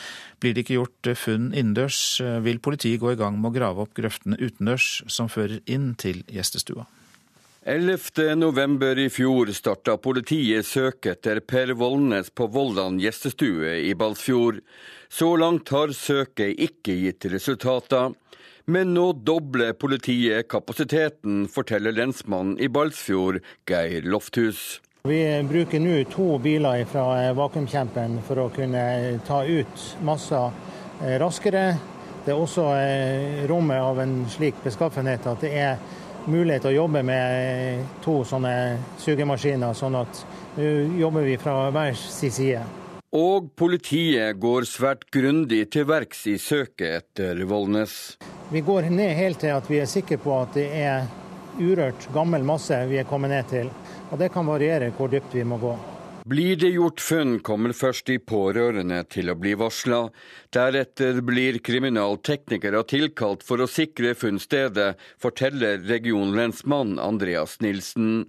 Blir 0.42 0.56
det 0.56 0.64
ikke 0.64 0.80
gjort 0.80 1.12
funn 1.20 1.52
innendørs, 1.52 2.00
vil 2.42 2.58
politiet 2.64 2.98
gå 3.04 3.14
i 3.14 3.20
gang 3.20 3.38
med 3.38 3.52
å 3.52 3.56
grave 3.60 3.86
opp 3.86 3.94
grøftene 3.94 4.40
utendørs 4.42 5.04
som 5.06 5.30
fører 5.30 5.60
inn 5.70 5.92
til 5.94 6.24
gjestestua. 6.26 6.88
11. 7.64 8.34
november 8.36 8.98
i 9.00 9.06
fjor 9.08 9.48
starta 9.56 9.94
politiet 9.96 10.66
søk 10.68 11.06
etter 11.14 11.38
Per 11.40 11.70
Vollnes 11.78 12.28
på 12.34 12.50
Vollan 12.52 12.98
gjestestue 13.00 13.78
i 13.86 13.94
Balsfjord. 13.96 14.58
Så 15.14 15.36
langt 15.36 15.68
har 15.68 15.92
søket 15.94 16.58
ikke 16.58 16.94
gitt 16.98 17.24
resultater. 17.30 18.16
Men 18.66 18.96
nå 18.96 19.12
dobler 19.22 19.76
politiet 19.78 20.48
kapasiteten, 20.50 21.44
forteller 21.46 21.94
lensmannen 21.94 22.56
i 22.58 22.66
Balsfjord, 22.66 23.38
Geir 23.70 24.08
Lofthus. 24.10 24.80
Vi 25.06 25.20
bruker 25.46 25.84
nå 25.84 26.00
to 26.10 26.26
biler 26.42 26.82
fra 26.90 27.30
vakuumkjemperen 27.38 28.18
for 28.26 28.42
å 28.42 28.50
kunne 28.58 28.84
ta 29.30 29.44
ut 29.46 29.86
masser 30.02 30.50
eh, 31.04 31.14
raskere. 31.22 31.66
Det 32.26 32.34
er 32.34 32.42
også 32.48 32.68
eh, 32.74 33.42
rommet 33.46 33.86
av 33.86 34.02
en 34.02 34.22
slik 34.34 34.58
beskaffenhet 34.66 35.30
at 35.30 35.46
det 35.46 35.54
er 35.54 35.76
mulighet 36.26 36.66
til 36.66 36.74
å 36.74 36.78
jobbe 36.82 37.06
med 37.06 38.00
to 38.02 38.24
sånne 38.26 38.56
sugemaskiner, 38.98 39.78
sånn 39.78 40.02
at 40.02 40.26
nå 40.58 40.78
jobber 40.98 41.30
vi 41.30 41.38
fra 41.38 41.68
hver 41.70 41.94
sin 42.02 42.34
side. 42.34 42.64
Og 43.14 43.52
politiet 43.54 44.40
går 44.42 44.64
svært 44.66 45.04
grundig 45.14 45.68
til 45.70 45.86
verks 45.86 46.24
i 46.26 46.34
søket 46.42 46.96
etter 46.98 47.44
Vollnes. 47.46 48.16
Vi 48.50 48.58
går 48.66 48.88
ned 48.90 49.14
helt 49.14 49.38
til 49.44 49.54
at 49.54 49.70
vi 49.70 49.78
er 49.78 49.86
sikre 49.86 50.18
på 50.18 50.34
at 50.40 50.58
det 50.58 50.66
er 50.82 51.06
urørt 51.60 52.08
gammel 52.14 52.42
masse 52.42 52.74
vi 52.90 52.98
er 52.98 53.06
kommet 53.06 53.30
ned 53.30 53.46
til. 53.52 53.70
Og 54.10 54.18
det 54.18 54.32
kan 54.34 54.46
variere 54.50 54.90
hvor 54.98 55.12
dypt 55.12 55.38
vi 55.38 55.46
må 55.46 55.60
gå. 55.62 55.76
Blir 56.26 56.56
det 56.56 56.72
gjort 56.72 57.02
funn, 57.04 57.36
kommer 57.44 57.74
først 57.76 58.06
de 58.08 58.16
pårørende 58.18 59.02
til 59.12 59.28
å 59.30 59.36
bli 59.38 59.52
varsla. 59.60 60.06
Deretter 60.56 61.20
blir 61.22 61.58
kriminalteknikere 61.60 62.80
tilkalt 62.88 63.44
for 63.44 63.60
å 63.60 63.68
sikre 63.68 64.14
funnstedet, 64.16 64.94
forteller 65.20 65.84
regionlensmann 65.84 66.96
Andreas 66.98 67.60
Nilsen. 67.60 68.24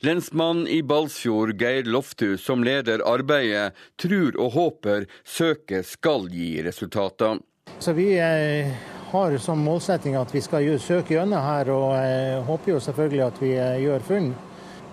Lensmann 0.00 0.66
i 0.68 0.82
Balsfjord, 0.82 1.54
Geir 1.60 1.84
Lofthus, 1.84 2.44
som 2.44 2.64
leder 2.64 3.02
arbeidet, 3.04 3.74
tror 4.00 4.36
og 4.40 4.54
håper 4.54 5.06
søket 5.24 5.86
skal 5.86 6.28
gi 6.32 6.62
resultater. 6.64 7.40
Så 7.78 7.92
vi 7.92 8.14
eh, 8.18 8.70
har 9.12 9.36
som 9.38 9.60
målsetting 9.64 10.16
at 10.16 10.32
vi 10.34 10.40
skal 10.40 10.66
søke 10.80 11.14
gjennom 11.14 11.44
her, 11.44 11.72
og 11.74 11.92
eh, 11.98 12.40
håper 12.48 12.74
jo 12.74 12.80
selvfølgelig 12.80 13.26
at 13.26 13.42
vi 13.42 13.52
eh, 13.56 13.82
gjør 13.84 14.06
funn. 14.08 14.32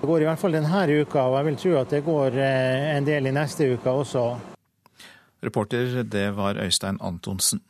Det 0.01 0.11
går 0.11 0.21
i 0.21 0.27
hvert 0.29 0.43
fall 0.43 0.59
denne 0.59 0.83
uka, 1.01 1.23
og 1.23 1.39
jeg 1.39 1.47
vil 1.47 1.61
tro 1.63 1.77
at 1.79 1.95
det 1.95 2.03
går 2.05 2.35
en 2.37 3.07
del 3.07 3.31
i 3.31 3.33
neste 3.33 3.65
uke 3.73 3.89
også. 4.03 4.27
Reporter 5.41 6.03
det 6.03 6.27
var 6.37 6.59
Øystein 6.61 6.99
Antonsen. 7.01 7.63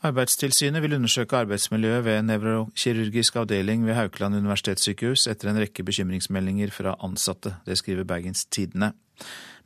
Arbeidstilsynet 0.00 0.80
vil 0.80 0.94
undersøke 0.96 1.36
arbeidsmiljøet 1.42 2.06
ved 2.06 2.22
nevrokirurgisk 2.24 3.34
avdeling 3.36 3.82
ved 3.84 3.98
Haukeland 3.98 4.38
universitetssykehus 4.38 5.26
etter 5.28 5.50
en 5.50 5.60
rekke 5.60 5.84
bekymringsmeldinger 5.84 6.72
fra 6.72 6.94
ansatte. 7.04 7.58
Det 7.66 7.76
skriver 7.76 8.08
Bergens 8.08 8.46
Tidende. 8.48 8.94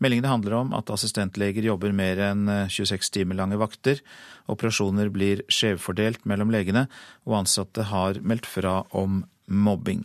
Meldingene 0.02 0.32
handler 0.32 0.56
om 0.58 0.74
at 0.74 0.90
assistentleger 0.90 1.68
jobber 1.68 1.94
mer 1.94 2.18
enn 2.32 2.50
26 2.66 2.98
eh, 2.98 3.12
timer 3.14 3.38
lange 3.38 3.60
vakter, 3.62 4.02
operasjoner 4.50 5.12
blir 5.14 5.44
skjevfordelt 5.46 6.26
mellom 6.26 6.50
legene, 6.50 6.88
og 7.30 7.44
ansatte 7.44 7.86
har 7.94 8.18
meldt 8.18 8.50
fra 8.50 8.80
om 8.90 9.22
mobbing. 9.46 10.02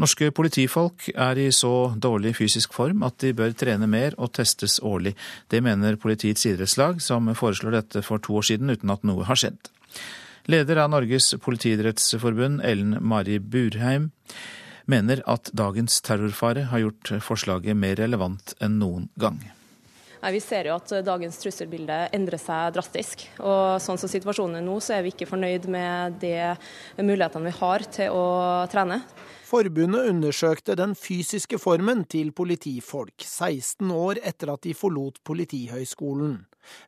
Norske 0.00 0.30
politifolk 0.32 1.10
er 1.12 1.36
i 1.36 1.50
så 1.52 1.92
dårlig 1.92 2.32
fysisk 2.38 2.72
form 2.72 3.02
at 3.04 3.18
de 3.20 3.34
bør 3.36 3.52
trene 3.52 3.84
mer 3.90 4.14
og 4.16 4.30
testes 4.38 4.78
årlig. 4.80 5.12
Det 5.52 5.60
mener 5.60 5.98
politiets 6.00 6.46
idrettslag, 6.48 7.02
som 7.04 7.28
foreslår 7.36 7.76
dette 7.76 8.00
for 8.06 8.22
to 8.24 8.38
år 8.40 8.46
siden 8.48 8.72
uten 8.72 8.92
at 8.94 9.04
noe 9.04 9.26
har 9.28 9.36
skjedd. 9.36 9.58
Leder 10.48 10.80
av 10.80 10.88
Norges 10.94 11.34
politiidrettsforbund, 11.44 12.62
Ellen 12.64 12.96
Mari 13.04 13.36
Burheim, 13.44 14.08
mener 14.88 15.20
at 15.28 15.50
dagens 15.52 16.00
terrorfare 16.06 16.70
har 16.70 16.80
gjort 16.80 17.10
forslaget 17.26 17.76
mer 17.76 18.00
relevant 18.00 18.54
enn 18.56 18.78
noen 18.80 19.10
gang. 19.20 19.42
Nei, 20.20 20.32
Vi 20.32 20.40
ser 20.40 20.68
jo 20.68 20.78
at 20.78 20.94
dagens 21.04 21.36
trusselbilde 21.42 22.06
endrer 22.16 22.40
seg 22.40 22.72
drastisk. 22.72 23.26
og 23.38 23.76
Sånn 23.84 24.00
som 24.00 24.08
situasjonen 24.08 24.62
er 24.62 24.64
nå, 24.64 24.78
så 24.80 24.96
er 24.96 25.04
vi 25.04 25.12
ikke 25.12 25.28
fornøyd 25.28 25.68
med 25.68 26.16
de 26.24 26.56
mulighetene 27.04 27.52
vi 27.52 27.58
har 27.60 27.84
til 27.92 28.16
å 28.16 28.24
trene. 28.72 29.02
Forbundet 29.50 30.06
undersøkte 30.06 30.76
den 30.78 30.92
fysiske 30.94 31.58
formen 31.58 32.04
til 32.06 32.28
politifolk 32.30 33.24
16 33.24 33.88
år 33.90 34.20
etter 34.22 34.52
at 34.52 34.62
de 34.62 34.74
forlot 34.78 35.16
Politihøgskolen. 35.26 36.36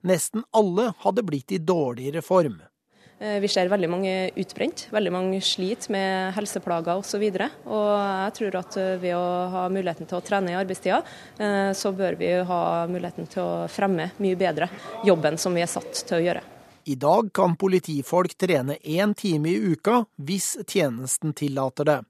Nesten 0.07 0.45
alle 0.55 0.93
hadde 1.03 1.25
blitt 1.27 1.51
i 1.57 1.59
dårligere 1.59 2.23
form. 2.23 2.61
Eh, 3.19 3.41
vi 3.43 3.51
ser 3.51 3.71
veldig 3.73 3.91
mange 3.91 4.13
utbrent, 4.39 4.85
veldig 4.95 5.13
mange 5.15 5.41
sliter 5.43 5.91
med 5.95 6.37
helseplager 6.37 7.03
osv. 7.03 7.25
Og, 7.33 7.41
og 7.67 7.91
jeg 7.97 8.37
tror 8.39 8.61
at 8.61 8.79
eh, 8.79 8.95
ved 9.09 9.17
å 9.19 9.27
ha 9.57 9.67
muligheten 9.73 10.11
til 10.11 10.21
å 10.21 10.23
trene 10.31 10.55
i 10.55 10.61
arbeidstida, 10.61 11.03
eh, 11.43 11.73
så 11.75 11.95
bør 11.99 12.21
vi 12.23 12.31
ha 12.47 12.63
muligheten 12.91 13.27
til 13.33 13.43
å 13.43 13.67
fremme 13.71 14.13
mye 14.23 14.39
bedre 14.39 14.71
jobben 15.09 15.35
som 15.35 15.59
vi 15.59 15.67
er 15.67 15.71
satt 15.71 16.05
til 16.07 16.21
å 16.21 16.25
gjøre. 16.29 16.47
I 16.87 16.95
dag 16.99 17.35
kan 17.35 17.59
politifolk 17.59 18.39
trene 18.39 18.79
én 18.83 19.19
time 19.19 19.51
i 19.51 19.75
uka 19.75 20.05
hvis 20.23 20.57
tjenesten 20.63 21.35
tillater 21.35 21.91
det. 21.91 22.01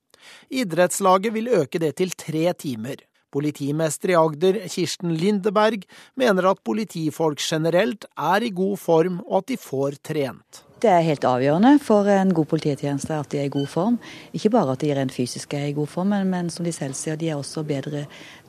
Idrettslaget 0.51 1.35
vil 1.35 1.51
øke 1.63 1.81
det 1.83 1.95
til 2.01 2.15
tre 2.17 2.53
timer. 2.53 3.03
Politimester 3.33 4.13
i 4.13 4.19
Agder, 4.19 4.59
Kirsten 4.69 5.15
Lindeberg, 5.17 5.87
mener 6.21 6.51
at 6.51 6.61
politifolk 6.65 7.41
generelt 7.41 8.05
er 8.19 8.45
i 8.45 8.53
god 8.53 8.77
form, 8.77 9.23
og 9.25 9.39
at 9.41 9.49
de 9.49 9.57
får 9.57 9.97
trent. 10.05 10.65
Det 10.83 10.91
er 10.91 11.05
helt 11.07 11.23
avgjørende 11.23 11.77
for 11.79 12.09
en 12.11 12.33
god 12.35 12.49
polititjeneste 12.51 13.15
at 13.15 13.31
de 13.31 13.39
er 13.39 13.47
i 13.47 13.53
god 13.55 13.69
form. 13.71 13.99
Ikke 14.35 14.51
bare 14.51 14.75
at 14.75 14.83
de 14.83 14.91
rent 14.99 15.15
fysisk 15.15 15.55
er 15.55 15.69
i 15.69 15.77
god 15.77 15.87
form, 15.87 16.11
men, 16.11 16.27
men 16.29 16.51
som 16.51 16.67
de 16.67 16.73
selv 16.75 16.99
sier, 16.99 17.17
de 17.17 17.31
er 17.31 17.39
også 17.39 17.63
bedre 17.63 18.03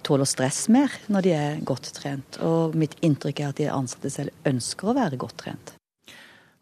tåler 0.04 0.28
stress 0.28 0.66
mer 0.74 0.92
når 1.14 1.28
de 1.28 1.36
er 1.38 1.62
godt 1.62 1.94
trent. 1.94 2.42
Og 2.42 2.74
mitt 2.76 2.98
inntrykk 3.06 3.40
er 3.40 3.54
at 3.54 3.62
de 3.62 3.70
ansatte 3.70 4.10
selv 4.10 4.50
ønsker 4.50 4.90
å 4.90 4.98
være 4.98 5.22
godt 5.22 5.38
trent. 5.46 5.76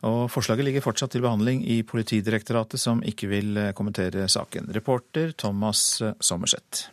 Og 0.08 0.26
Forslaget 0.34 0.66
ligger 0.66 0.86
fortsatt 0.86 1.14
til 1.14 1.22
behandling 1.22 1.62
i 1.70 1.82
Politidirektoratet, 1.86 2.82
som 2.82 3.04
ikke 3.06 3.30
vil 3.30 3.58
eh, 3.58 3.74
kommentere 3.78 4.26
saken. 4.32 4.72
Reporter 4.74 5.36
Thomas 5.38 6.02
eh, 6.02 6.16
Sommerseth. 6.20 6.90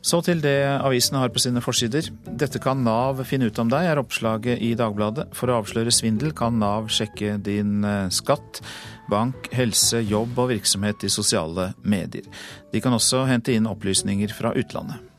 Så 0.00 0.22
til 0.24 0.40
det 0.40 0.64
avisene 0.80 1.20
har 1.20 1.32
på 1.32 1.40
sine 1.42 1.60
forsider. 1.60 2.06
Dette 2.24 2.60
kan 2.62 2.80
Nav 2.84 3.20
finne 3.28 3.50
ut 3.50 3.58
om 3.60 3.68
deg, 3.72 3.84
er 3.88 4.00
oppslaget 4.00 4.62
i 4.64 4.72
Dagbladet. 4.76 5.28
For 5.36 5.52
å 5.52 5.58
avsløre 5.60 5.92
svindel 5.92 6.32
kan 6.36 6.56
Nav 6.60 6.88
sjekke 6.92 7.36
din 7.44 7.84
eh, 7.84 8.08
skatt, 8.12 8.62
bank, 9.12 9.50
helse, 9.56 10.00
jobb 10.04 10.38
og 10.40 10.52
virksomhet 10.54 11.04
i 11.04 11.12
sosiale 11.12 11.72
medier. 11.82 12.28
De 12.72 12.84
kan 12.84 12.96
også 12.96 13.26
hente 13.28 13.56
inn 13.56 13.68
opplysninger 13.68 14.32
fra 14.36 14.52
utlandet. 14.56 15.09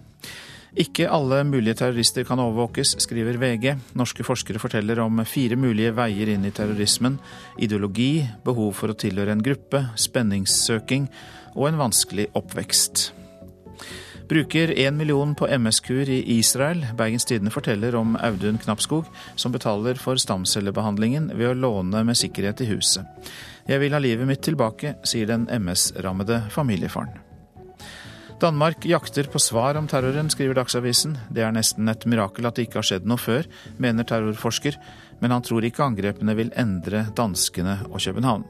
Ikke 0.80 1.10
alle 1.12 1.42
mulige 1.44 1.76
terrorister 1.82 2.24
kan 2.24 2.40
overvåkes, 2.40 2.94
skriver 3.04 3.36
VG. 3.42 3.74
Norske 4.00 4.24
forskere 4.24 4.60
forteller 4.62 5.02
om 5.04 5.20
fire 5.28 5.58
mulige 5.60 5.92
veier 5.98 6.32
inn 6.32 6.46
i 6.48 6.52
terrorismen. 6.56 7.18
Ideologi, 7.60 8.24
behov 8.46 8.72
for 8.80 8.94
å 8.94 8.96
tilhøre 8.96 9.36
en 9.36 9.44
gruppe, 9.44 9.84
spenningssøking 10.00 11.10
og 11.58 11.66
en 11.68 11.82
vanskelig 11.82 12.30
oppvekst. 12.40 13.10
Bruker 14.32 14.72
én 14.80 14.96
million 14.96 15.34
på 15.36 15.50
MS-kur 15.60 16.08
i 16.08 16.22
Israel. 16.38 16.86
Bergens 16.96 17.28
Tidende 17.28 17.52
forteller 17.52 17.98
om 18.00 18.14
Audun 18.16 18.62
Knappskog, 18.64 19.10
som 19.36 19.52
betaler 19.52 20.00
for 20.00 20.16
stamcellebehandlingen 20.16 21.34
ved 21.36 21.50
å 21.50 21.58
låne 21.66 22.06
med 22.08 22.16
sikkerhet 22.16 22.64
i 22.64 22.70
huset. 22.70 23.04
Jeg 23.68 23.84
vil 23.84 23.92
ha 23.92 24.00
livet 24.00 24.30
mitt 24.30 24.40
tilbake, 24.48 24.96
sier 25.04 25.28
den 25.28 25.50
MS-rammede 25.52 26.46
familiefaren. 26.56 27.31
Danmark 28.42 28.86
jakter 28.86 29.24
på 29.24 29.40
svar 29.40 29.78
om 29.78 29.88
terroren, 29.88 30.30
skriver 30.30 30.56
Dagsavisen. 30.58 31.14
Det 31.30 31.44
er 31.46 31.52
nesten 31.54 31.90
et 31.92 32.08
mirakel 32.10 32.48
at 32.50 32.58
det 32.58 32.64
ikke 32.66 32.80
har 32.80 32.88
skjedd 32.88 33.06
noe 33.06 33.22
før, 33.22 33.46
mener 33.78 34.08
terrorforsker, 34.08 34.80
men 35.22 35.36
han 35.36 35.46
tror 35.46 35.68
ikke 35.68 35.84
angrepene 35.86 36.34
vil 36.40 36.50
endre 36.58 37.04
danskene 37.14 37.76
og 37.92 38.02
København. 38.02 38.48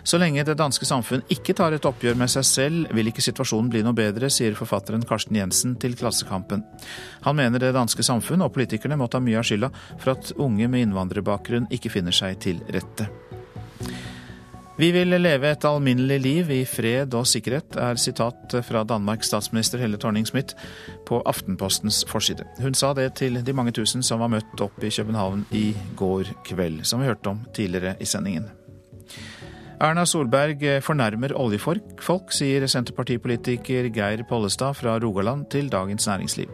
Så 0.00 0.16
lenge 0.16 0.46
det 0.48 0.56
danske 0.56 0.88
samfunn 0.88 1.26
ikke 1.28 1.52
tar 1.58 1.76
et 1.76 1.84
oppgjør 1.84 2.16
med 2.16 2.32
seg 2.32 2.46
selv, 2.48 2.94
vil 2.96 3.10
ikke 3.12 3.26
situasjonen 3.26 3.68
bli 3.68 3.82
noe 3.84 3.92
bedre, 3.98 4.32
sier 4.32 4.56
forfatteren 4.56 5.04
Karsten 5.04 5.36
Jensen 5.36 5.76
til 5.76 5.92
Klassekampen. 6.00 6.64
Han 7.28 7.36
mener 7.36 7.60
det 7.60 7.74
danske 7.76 8.06
samfunn 8.06 8.46
og 8.46 8.54
politikerne 8.56 8.96
må 8.96 9.10
ta 9.12 9.20
mye 9.20 9.42
av 9.42 9.44
skylda 9.44 9.68
for 10.00 10.14
at 10.14 10.32
unge 10.40 10.72
med 10.72 10.86
innvandrerbakgrunn 10.86 11.68
ikke 11.68 11.92
finner 11.92 12.16
seg 12.16 12.40
til 12.48 12.64
rette. 12.72 13.12
Vi 14.78 14.90
vil 14.94 15.10
leve 15.18 15.50
et 15.50 15.64
alminnelig 15.66 16.20
liv 16.22 16.50
i 16.54 16.60
fred 16.64 17.14
og 17.18 17.26
sikkerhet, 17.28 17.76
er 17.76 17.98
sitat 18.00 18.54
fra 18.64 18.84
Danmarks 18.88 19.28
statsminister 19.28 19.82
Helle 19.82 19.98
Thorning-Schmidt 20.00 20.54
på 21.08 21.18
Aftenpostens 21.26 22.04
forside. 22.08 22.46
Hun 22.62 22.74
sa 22.78 22.92
det 22.94 23.10
til 23.18 23.40
de 23.44 23.52
mange 23.52 23.74
tusen 23.76 24.04
som 24.06 24.22
var 24.22 24.30
møtt 24.32 24.62
opp 24.62 24.78
i 24.84 24.92
København 24.94 25.44
i 25.50 25.74
går 25.98 26.30
kveld, 26.46 26.84
som 26.88 27.02
vi 27.02 27.10
hørte 27.10 27.32
om 27.32 27.42
tidligere 27.56 27.96
i 28.00 28.08
sendingen. 28.08 28.46
Erna 29.80 30.04
Solberg 30.04 30.62
fornærmer 30.84 31.32
oljefolk, 31.40 32.32
sier 32.36 32.66
senterpartipolitiker 32.68 33.90
Geir 33.92 34.24
Pollestad 34.28 34.76
fra 34.76 34.98
Rogaland 35.00 35.48
til 35.50 35.68
Dagens 35.72 36.06
Næringsliv. 36.06 36.52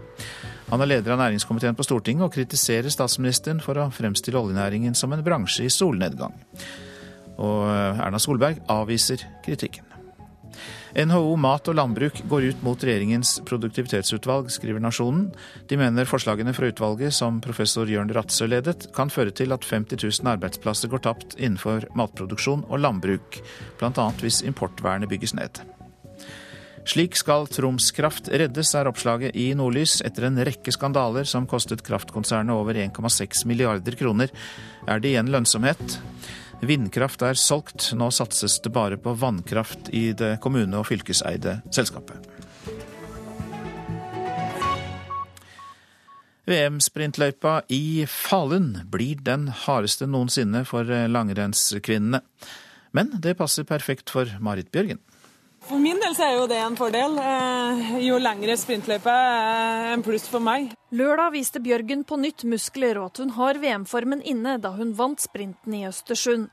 Han 0.70 0.82
er 0.82 0.90
leder 0.90 1.14
av 1.14 1.20
næringskomiteen 1.20 1.78
på 1.78 1.86
Stortinget 1.86 2.26
og 2.26 2.34
kritiserer 2.34 2.90
statsministeren 2.90 3.62
for 3.62 3.78
å 3.78 3.90
fremstille 3.94 4.40
oljenæringen 4.40 4.94
som 4.98 5.14
en 5.14 5.22
bransje 5.26 5.66
i 5.66 5.70
solnedgang 5.70 6.34
og 7.36 7.66
Erna 7.70 8.20
Solberg 8.22 8.62
avviser 8.72 9.24
kritikken. 9.44 9.86
NHO 10.96 11.34
Mat 11.36 11.68
og 11.68 11.76
Landbruk 11.76 12.22
går 12.30 12.46
ut 12.48 12.62
mot 12.64 12.80
regjeringens 12.80 13.34
produktivitetsutvalg, 13.44 14.48
skriver 14.54 14.80
Nasjonen. 14.80 15.26
De 15.68 15.76
mener 15.76 16.08
forslagene 16.08 16.54
fra 16.56 16.70
utvalget, 16.70 17.12
som 17.12 17.42
professor 17.44 17.90
Jørn 17.90 18.14
Ratsø 18.16 18.48
ledet, 18.48 18.88
kan 18.96 19.12
føre 19.12 19.34
til 19.36 19.52
at 19.52 19.66
50 19.68 20.00
000 20.22 20.32
arbeidsplasser 20.32 20.88
går 20.88 21.04
tapt 21.04 21.36
innenfor 21.36 21.84
matproduksjon 21.98 22.64
og 22.70 22.80
landbruk, 22.80 23.42
bl.a. 23.76 24.06
hvis 24.22 24.40
importvernet 24.48 25.12
bygges 25.12 25.36
ned. 25.36 25.60
Slik 26.86 27.18
skal 27.18 27.48
Troms 27.50 27.90
Kraft 27.92 28.30
reddes, 28.30 28.70
er 28.78 28.88
oppslaget 28.88 29.36
i 29.36 29.50
Nordlys. 29.58 29.98
Etter 30.06 30.28
en 30.28 30.38
rekke 30.46 30.72
skandaler 30.72 31.26
som 31.28 31.48
kostet 31.50 31.82
kraftkonsernet 31.84 32.54
over 32.54 32.78
1,6 32.78 33.42
milliarder 33.50 33.98
kroner, 33.98 34.30
er 34.86 35.02
det 35.02 35.12
igjen 35.12 35.32
lønnsomhet. 35.34 35.98
Vindkraft 36.64 37.20
er 37.22 37.36
solgt, 37.36 37.90
nå 37.92 38.08
satses 38.14 38.56
det 38.64 38.72
bare 38.72 38.96
på 38.96 39.12
vannkraft 39.20 39.90
i 39.92 40.12
det 40.16 40.38
kommune- 40.40 40.80
og 40.80 40.88
fylkeseide 40.88 41.60
selskapet. 41.74 42.16
VM-sprintløypa 46.46 47.60
i 47.74 48.06
Falun 48.06 48.70
blir 48.90 49.18
den 49.26 49.48
hardeste 49.64 50.06
noensinne 50.06 50.62
for 50.68 50.86
langrennskvinnene. 50.86 52.22
Men 52.94 53.10
det 53.20 53.34
passer 53.36 53.66
perfekt 53.66 54.12
for 54.14 54.30
Marit 54.40 54.70
Bjørgen. 54.72 55.02
For 55.66 55.82
min 55.82 55.95
del 56.06 56.22
er 56.22 56.34
jo 56.36 56.46
det 56.46 56.58
en 56.62 56.76
fordel. 56.78 57.16
Eh, 57.18 57.94
jo 58.06 58.18
lengre 58.22 58.54
sprintløype 58.58 59.10
er 59.10 59.94
en 59.94 60.04
pluss 60.06 60.26
for 60.30 60.42
meg. 60.44 60.70
Lørdag 60.94 61.32
viste 61.34 61.62
Bjørgen 61.62 62.04
på 62.06 62.18
nytt 62.20 62.44
muskler 62.46 63.00
og 63.00 63.10
at 63.10 63.22
hun 63.22 63.32
har 63.34 63.58
VM-formen 63.58 64.22
inne 64.22 64.56
da 64.62 64.70
hun 64.76 64.94
vant 64.94 65.22
sprinten 65.22 65.74
i 65.74 65.86
Østersund. 65.88 66.48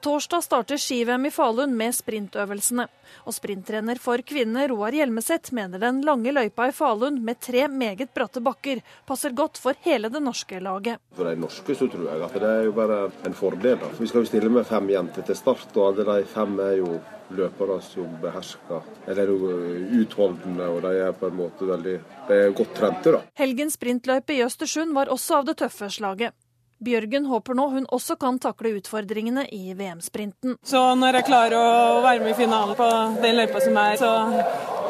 Torsdag 0.00 0.44
starter 0.44 0.76
ski-VM 0.78 1.26
i 1.26 1.30
Falun 1.34 1.72
med 1.74 1.94
sprintøvelsene. 1.96 2.84
Og 3.26 3.34
sprinttrener 3.34 3.98
for 3.98 4.22
kvinner 4.22 4.70
Roar 4.70 4.94
Hjelmeset 4.94 5.50
mener 5.56 5.82
den 5.82 5.98
lange 6.06 6.30
løypa 6.30 6.68
i 6.70 6.74
Falun 6.76 7.18
med 7.26 7.40
tre 7.42 7.64
meget 7.66 8.12
bratte 8.14 8.38
bakker 8.38 8.84
passer 9.08 9.34
godt 9.34 9.58
for 9.58 9.74
hele 9.82 10.06
det 10.14 10.22
norske 10.22 10.62
laget. 10.62 11.02
For 11.18 11.26
de 11.26 11.34
norske 11.42 11.74
så 11.74 11.90
tror 11.90 12.06
jeg 12.12 12.22
at 12.28 12.38
det 12.38 12.52
er 12.52 12.64
jo 12.68 12.78
bare 12.78 13.00
en 13.26 13.34
fordel. 13.34 13.74
Da. 13.82 13.90
Vi 13.98 14.06
skal 14.06 14.22
jo 14.22 14.30
stille 14.30 14.54
med 14.54 14.70
fem 14.70 14.86
jenter 14.94 15.26
til 15.26 15.42
start, 15.42 15.66
og 15.74 15.90
alle 15.90 16.06
de 16.06 16.30
fem 16.30 16.58
er 16.62 16.76
jo 16.78 16.94
løpere 17.34 17.82
som 17.82 18.14
behersker 18.22 18.86
eller 19.04 19.22
er 19.26 19.32
jo 19.34 19.54
utholdende, 19.98 20.68
og 20.68 20.84
de 20.86 20.98
er 21.08 21.16
på 21.18 21.26
en 21.26 21.40
måte 21.42 21.66
veldig 21.66 21.98
de 22.28 22.44
er 22.46 22.54
godt 22.54 22.76
trente. 22.78 23.18
da. 23.18 23.26
Helgens 23.40 23.74
sprintløype 23.74 24.36
i 24.36 24.44
Østersund 24.46 24.94
var 24.94 25.10
også 25.10 25.42
av 25.42 25.50
det 25.50 25.58
tøffe 25.58 25.90
slaget. 25.90 26.38
Bjørgen 26.78 27.24
håper 27.26 27.56
nå 27.58 27.64
hun 27.72 27.86
også 27.90 28.14
kan 28.22 28.36
takle 28.38 28.76
utfordringene 28.78 29.48
i 29.50 29.72
VM-sprinten. 29.74 30.54
Så 30.62 30.82
når 30.94 31.18
jeg 31.18 31.26
klarer 31.26 31.58
å 31.58 32.02
være 32.04 32.22
med 32.22 32.30
i 32.30 32.38
finalen 32.38 32.78
på 32.78 32.86
den 33.18 33.34
løypa 33.40 33.62
som 33.64 33.80
er, 33.82 33.96
så 33.98 34.10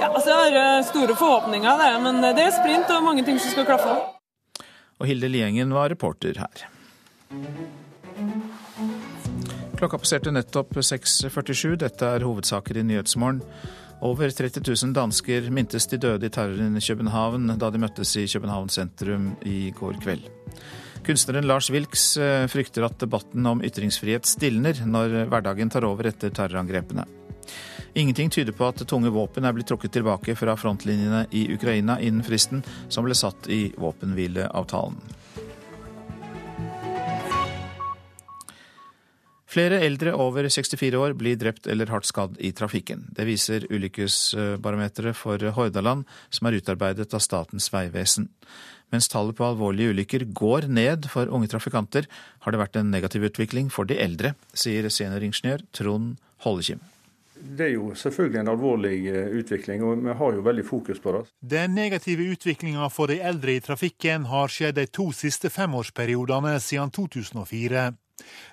ja, 0.02 0.10
altså 0.10 0.34
jeg 0.34 0.58
har 0.58 0.84
store 0.84 1.16
forhåpninger. 1.16 1.80
Det, 1.80 1.88
men 2.04 2.20
det 2.26 2.44
er 2.44 2.52
sprint 2.52 2.92
og 2.92 3.06
mange 3.06 3.24
ting 3.24 3.40
som 3.40 3.54
skal 3.54 3.68
klaffe. 3.70 3.96
Og 4.98 5.08
Hilde 5.08 5.30
Liengen 5.32 5.72
var 5.72 5.88
reporter 5.88 6.36
her. 6.42 6.66
Klokka 9.78 10.00
passerte 10.02 10.34
nettopp 10.34 10.76
6.47. 10.76 11.78
Dette 11.80 12.10
er 12.18 12.26
hovedsaker 12.26 12.80
i 12.80 12.84
Nyhetsmorgen. 12.84 13.40
Over 14.04 14.30
30 14.30 14.60
000 14.60 14.92
dansker 14.94 15.48
mintes 15.54 15.88
de 15.90 15.98
døde 16.02 16.28
i 16.28 16.34
terroren 16.34 16.76
i 16.76 16.82
København 16.84 17.48
da 17.58 17.70
de 17.72 17.80
møttes 17.82 18.12
i 18.20 18.26
København 18.30 18.68
sentrum 18.70 19.32
i 19.48 19.72
går 19.74 19.98
kveld. 20.04 20.28
Kunstneren 21.08 21.46
Lars 21.48 21.70
Wilks 21.72 22.02
frykter 22.52 22.84
at 22.84 22.98
debatten 23.00 23.46
om 23.48 23.62
ytringsfrihet 23.64 24.28
stilner 24.28 24.76
når 24.84 25.22
hverdagen 25.32 25.72
tar 25.72 25.86
over 25.88 26.10
etter 26.10 26.34
terrorangrepene. 26.36 27.06
Ingenting 27.96 28.28
tyder 28.30 28.52
på 28.52 28.68
at 28.68 28.82
tunge 28.84 29.08
våpen 29.14 29.48
er 29.48 29.54
blitt 29.56 29.70
trukket 29.70 29.94
tilbake 29.96 30.36
fra 30.36 30.52
frontlinjene 30.60 31.24
i 31.32 31.46
Ukraina 31.54 31.96
innen 32.04 32.26
fristen 32.26 32.60
som 32.92 33.08
ble 33.08 33.16
satt 33.16 33.48
i 33.48 33.70
våpenhvileavtalen. 33.80 35.00
Flere 39.48 39.78
eldre 39.80 40.12
over 40.12 40.44
64 40.44 40.98
år 41.00 41.14
blir 41.16 41.38
drept 41.40 41.66
eller 41.72 41.88
hardt 41.88 42.04
skadd 42.04 42.36
i 42.44 42.52
trafikken. 42.52 43.06
Det 43.16 43.24
viser 43.24 43.64
ulykkesbarometeret 43.72 45.16
for 45.16 45.40
Hordaland, 45.56 46.04
som 46.28 46.50
er 46.50 46.58
utarbeidet 46.60 47.16
av 47.16 47.24
Statens 47.24 47.70
vegvesen. 47.72 48.28
Mens 48.94 49.08
tallet 49.12 49.36
på 49.36 49.44
alvorlige 49.44 49.92
ulykker 49.92 50.24
går 50.32 50.68
ned 50.72 51.08
for 51.12 51.28
unge 51.28 51.50
trafikanter, 51.52 52.08
har 52.44 52.52
det 52.54 52.60
vært 52.60 52.78
en 52.80 52.92
negativ 52.92 53.26
utvikling 53.28 53.68
for 53.72 53.88
de 53.88 53.98
eldre, 54.00 54.32
sier 54.56 54.88
senioringeniør 54.88 55.66
Trond 55.76 56.16
Hollekim. 56.44 56.80
Det 57.38 57.68
er 57.68 57.74
jo 57.76 57.92
selvfølgelig 57.94 58.40
en 58.40 58.50
alvorlig 58.50 58.96
utvikling, 59.38 59.84
og 59.86 60.00
vi 60.02 60.14
har 60.20 60.34
jo 60.34 60.42
veldig 60.42 60.64
fokus 60.66 60.98
på 60.98 61.14
det. 61.14 61.22
Den 61.38 61.76
negative 61.76 62.26
utviklinga 62.34 62.88
for 62.90 63.10
de 63.10 63.20
eldre 63.22 63.54
i 63.54 63.62
trafikken 63.62 64.26
har 64.32 64.50
skjedd 64.50 64.78
de 64.80 64.88
to 64.90 65.10
siste 65.14 65.50
femårsperiodene 65.54 66.56
siden 66.62 66.90
2004. 66.90 67.92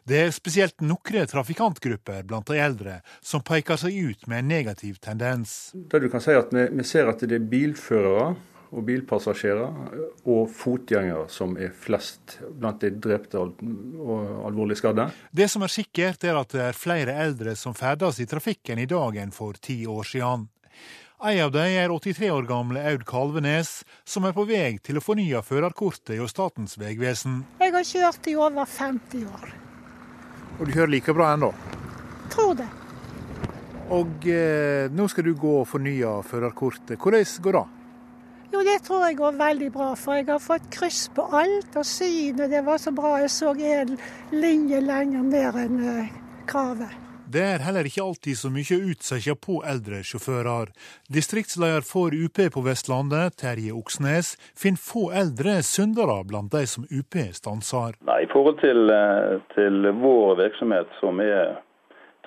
Det 0.06 0.19
er 0.21 0.34
spesielt 0.36 0.84
noen 0.86 1.26
trafikantgrupper 1.32 2.28
blant 2.30 2.45
de 2.52 2.60
eldre 2.62 3.00
som 3.26 3.41
peker 3.41 3.80
seg 3.82 3.95
ut 3.98 4.28
med 4.30 4.43
en 4.43 4.52
negativ 4.54 5.00
tendens. 5.02 5.71
Det 5.74 6.04
du 6.04 6.10
kan 6.13 6.21
si 6.21 6.36
at 6.38 6.54
vi, 6.54 6.67
vi 6.78 6.86
ser 6.86 7.10
at 7.10 7.26
det 7.26 7.39
er 7.39 7.50
bilførere 7.50 8.36
og 8.71 8.86
bilpassasjerer 8.88 10.25
og 10.25 10.49
fotgjengere 10.54 11.28
som 11.32 11.56
er 11.62 11.73
flest 11.75 12.39
blant 12.49 12.82
de 12.82 12.91
drepte 12.91 13.39
og 13.39 13.62
alvorlig 14.47 14.78
skadde. 14.80 15.10
Det 15.32 15.49
som 15.51 15.65
er 15.65 15.73
sikkert, 15.73 16.23
er 16.23 16.39
at 16.39 16.56
det 16.56 16.63
er 16.69 16.78
flere 16.78 17.15
eldre 17.25 17.56
som 17.60 17.78
ferdes 17.78 18.19
i 18.23 18.30
trafikken 18.30 18.82
i 18.82 18.89
dag 18.89 19.21
enn 19.21 19.34
for 19.36 19.58
ti 19.62 19.84
år 19.89 20.08
siden. 20.08 20.49
En 21.25 21.39
av 21.45 21.51
dem 21.56 21.71
er 21.80 21.89
83 21.89 22.28
år 22.30 22.47
gamle 22.49 22.82
Aud 22.91 23.06
Kalvenes, 23.08 23.86
som 24.04 24.28
er 24.28 24.34
på 24.36 24.43
vei 24.49 24.75
til 24.84 24.99
å 24.99 25.04
fornye 25.04 25.39
førerkortet 25.47 26.19
hos 26.19 26.36
Statens 26.36 26.75
vegvesen. 26.78 27.39
Jeg 27.62 27.71
har 27.73 27.88
kjørt 27.88 28.28
i 28.28 28.36
over 28.36 28.67
50 28.67 29.23
år. 29.32 29.54
Og 30.60 30.67
du 30.67 30.73
kjører 30.75 30.91
like 30.91 31.15
bra 31.15 31.32
ennå? 31.38 31.54
Tror 32.36 32.54
det. 32.60 32.67
Og 33.95 34.28
eh, 34.28 34.91
nå 34.91 35.08
skal 35.12 35.28
du 35.28 35.34
gå 35.39 35.56
og 35.62 35.67
fornye 35.69 36.17
førerkortet. 36.28 36.97
Hvordan 36.99 37.25
går 37.47 37.60
det? 37.60 37.65
Jo, 38.56 38.62
det 38.63 38.86
tror 38.88 39.02
jeg 39.04 39.18
går 39.20 39.34
veldig 39.36 39.68
bra, 39.76 39.89
for 40.00 40.15
jeg 40.15 40.30
har 40.30 40.39
fått 40.39 40.70
kryss 40.72 41.10
på 41.12 41.26
alt. 41.36 41.74
Og 41.76 41.84
synet, 41.84 42.48
det 42.54 42.62
var 42.63 42.80
så 42.80 42.94
bra. 42.96 43.18
Jeg 43.20 43.34
så 43.34 43.50
en 43.52 43.98
linje 44.32 44.80
lenger 44.80 45.26
ned 45.28 45.58
enn 45.60 45.82
eh, 45.84 46.13
kravet. 46.48 46.94
Det 47.28 47.41
er 47.44 47.65
heller 47.65 47.89
ikke 47.89 48.06
alltid 48.06 48.39
så 48.39 48.54
mye 48.54 48.78
å 48.78 48.94
utsette 48.94 49.36
på 49.44 49.58
eldre 49.68 50.00
sjåfører. 50.08 50.72
Distriktsleder 51.12 51.84
for 51.84 52.15
UP 52.15 52.39
på 52.56 52.63
Vestlandet, 52.63 53.36
Terje 53.44 53.76
Oksnes, 53.76 54.38
finner 54.56 54.80
få 54.80 55.10
eldre 55.12 55.58
syndere 55.68 56.22
blant 56.24 56.56
de 56.56 56.63
som 56.63 56.88
UP 56.88 57.20
stanser. 57.36 58.00
Nei, 58.08 58.22
I 58.24 58.32
forhold 58.32 58.62
til, 58.63 58.88
til 59.52 59.91
vår 60.00 60.39
virksomhet, 60.46 60.96
som 61.02 61.20
er 61.20 61.58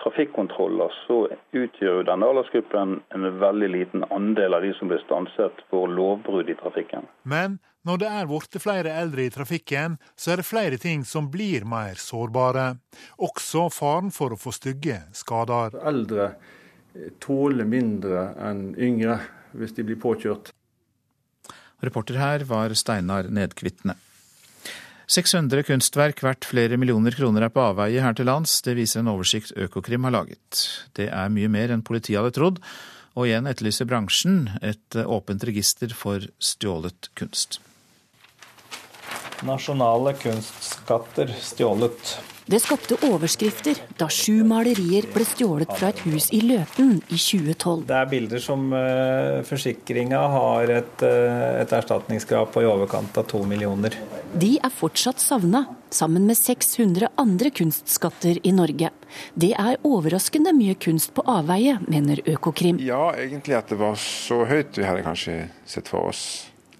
trafikkontroller, 0.02 0.92
så 1.06 1.20
utgjør 1.52 2.00
jo 2.00 2.04
denne 2.08 2.28
aldersgruppen 2.28 2.98
en 3.14 3.30
veldig 3.40 3.70
liten 3.72 4.04
andel 4.14 4.56
av 4.56 4.66
de 4.66 4.74
som 4.78 4.90
blir 4.90 5.02
stanset 5.04 5.64
for 5.72 5.90
lovbrudd 5.90 6.50
i 6.50 6.56
trafikken. 6.58 7.08
Men 7.22 7.58
når 7.88 8.02
det 8.02 8.10
er 8.12 8.28
blitt 8.28 8.58
flere 8.60 8.92
eldre 9.00 9.24
i 9.24 9.32
trafikken, 9.32 9.96
så 10.18 10.34
er 10.34 10.40
det 10.40 10.48
flere 10.48 10.78
ting 10.82 11.04
som 11.08 11.30
blir 11.32 11.64
mer 11.68 12.00
sårbare. 12.02 12.74
Også 13.22 13.68
faren 13.72 14.12
for 14.14 14.34
å 14.34 14.40
få 14.40 14.52
stygge 14.52 15.00
skader. 15.16 15.78
Eldre 15.88 16.32
tåler 17.22 17.68
mindre 17.68 18.32
enn 18.42 18.72
yngre 18.74 19.20
hvis 19.56 19.76
de 19.76 19.86
blir 19.86 20.00
påkjørt. 20.02 20.52
Reporter 21.84 22.18
her 22.18 22.44
var 22.48 22.74
Steinar 22.74 23.30
Nedkvitne. 23.30 23.94
600 25.08 25.62
kunstverk 25.64 26.18
verdt 26.20 26.44
flere 26.44 26.76
millioner 26.76 27.14
kroner 27.16 27.46
er 27.46 27.52
på 27.52 27.62
avveie 27.64 28.02
her 28.04 28.12
til 28.12 28.28
lands. 28.28 28.58
Det 28.60 28.74
viser 28.76 29.00
en 29.00 29.08
oversikt 29.14 29.54
Økokrim 29.56 30.04
har 30.04 30.12
laget. 30.12 30.64
Det 30.92 31.06
er 31.08 31.32
mye 31.32 31.48
mer 31.48 31.72
enn 31.72 31.84
politiet 31.86 32.20
hadde 32.20 32.34
trodd, 32.36 32.58
og 33.16 33.24
igjen 33.24 33.48
etterlyser 33.48 33.88
bransjen 33.88 34.50
et 34.60 34.98
åpent 35.00 35.48
register 35.48 35.94
for 35.96 36.28
stjålet 36.36 37.08
kunst. 37.16 37.56
Nasjonale 39.48 40.12
kunstskatter 40.20 41.32
stjålet. 41.40 42.18
Det 42.48 42.62
skapte 42.64 42.96
overskrifter 43.04 43.76
da 44.00 44.06
sju 44.08 44.40
malerier 44.48 45.04
ble 45.12 45.24
stjålet 45.28 45.68
fra 45.76 45.90
et 45.92 45.98
hus 46.06 46.30
i 46.32 46.38
Løten 46.40 46.94
i 47.12 47.18
2012. 47.20 47.82
Det 47.90 47.98
er 47.98 48.08
bilder 48.08 48.40
som 48.40 48.70
uh, 48.72 49.42
forsikringa 49.44 50.20
har 50.32 50.72
et, 50.78 51.04
uh, 51.04 51.58
et 51.60 51.74
erstatningskrav 51.76 52.48
på 52.54 52.64
i 52.64 52.70
overkant 52.70 53.20
av 53.20 53.28
to 53.28 53.42
millioner. 53.44 53.98
De 54.32 54.54
er 54.56 54.72
fortsatt 54.72 55.20
savna, 55.20 55.66
sammen 55.92 56.24
med 56.24 56.40
600 56.40 57.12
andre 57.20 57.52
kunstskatter 57.52 58.40
i 58.40 58.56
Norge. 58.56 58.94
Det 59.36 59.52
er 59.52 59.76
overraskende 59.84 60.56
mye 60.56 60.80
kunst 60.80 61.12
på 61.12 61.28
avveie, 61.28 61.76
mener 61.84 62.24
Økokrim. 62.24 62.80
Ja, 62.80 63.10
egentlig 63.12 63.60
at 63.60 63.68
det 63.68 63.76
var 63.84 64.00
så 64.00 64.46
høyt 64.48 64.80
vi 64.80 64.88
hadde 64.88 65.04
kanskje 65.04 65.42
sett 65.68 65.92
for 65.92 66.08
oss. 66.14 66.24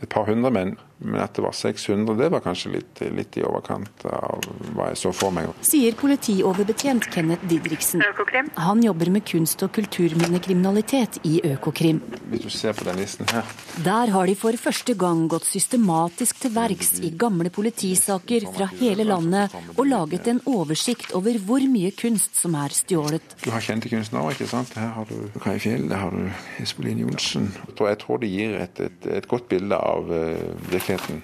Et 0.00 0.08
par 0.08 0.24
hundre, 0.32 0.48
men 0.48 0.78
men 0.98 1.20
at 1.22 1.34
det 1.34 1.42
var 1.42 1.52
600, 1.52 2.14
det 2.18 2.28
var 2.28 2.42
kanskje 2.42 2.72
litt, 2.72 3.00
litt, 3.14 3.36
i 3.38 3.44
overkant 3.46 4.04
av 4.10 4.42
hva 4.74 4.88
jeg 4.90 4.98
så 4.98 5.12
for 5.14 5.34
meg. 5.34 5.50
Sier 5.62 5.94
politioverbetjent 5.98 7.06
Kenneth 7.14 7.46
Didriksen. 7.46 8.02
Han 8.58 8.82
jobber 8.82 9.12
med 9.14 9.26
kunst- 9.28 9.62
og 9.62 9.70
kulturminnekriminalitet 9.76 11.20
i 11.28 11.38
Økokrim. 11.52 12.00
Hvis 12.32 12.48
du 12.48 12.50
ser 12.50 12.74
på 12.74 12.86
den 12.88 12.98
listen 12.98 13.28
her. 13.30 13.46
Der 13.84 14.10
har 14.14 14.26
de 14.26 14.34
for 14.38 14.58
første 14.58 14.96
gang 14.98 15.26
gått 15.30 15.46
systematisk 15.46 16.40
til 16.42 16.54
verks 16.56 16.96
i 17.06 17.12
gamle 17.14 17.52
politisaker 17.54 18.48
fra 18.56 18.66
hele 18.80 19.06
landet 19.06 19.54
og 19.76 19.84
laget 19.86 20.26
en 20.32 20.42
oversikt 20.50 21.14
over 21.18 21.38
hvor 21.46 21.62
mye 21.70 21.92
kunst 21.94 22.34
som 22.38 22.56
er 22.58 22.74
stjålet. 22.74 23.38
Du 23.44 23.52
har 23.54 23.62
kjente 23.62 23.90
kunstnere, 23.92 24.34
ikke 24.34 24.50
sant. 24.50 24.74
Her 24.74 24.90
har 24.96 25.06
du 25.06 25.38
Kai 25.38 25.58
Fjell, 25.62 25.86
der 25.90 26.02
har 26.02 26.14
du 26.14 26.26
Espelin 26.62 27.04
Johnsen. 27.04 27.52
Jeg 27.78 28.00
tror 28.02 28.18
det 28.20 28.32
gir 28.32 28.58
et, 28.58 28.82
et, 28.82 29.08
et 29.20 29.28
godt 29.30 29.46
bilde 29.50 29.78
av 29.78 30.10
uh, 30.10 30.58
virkeligheten. 30.88 31.22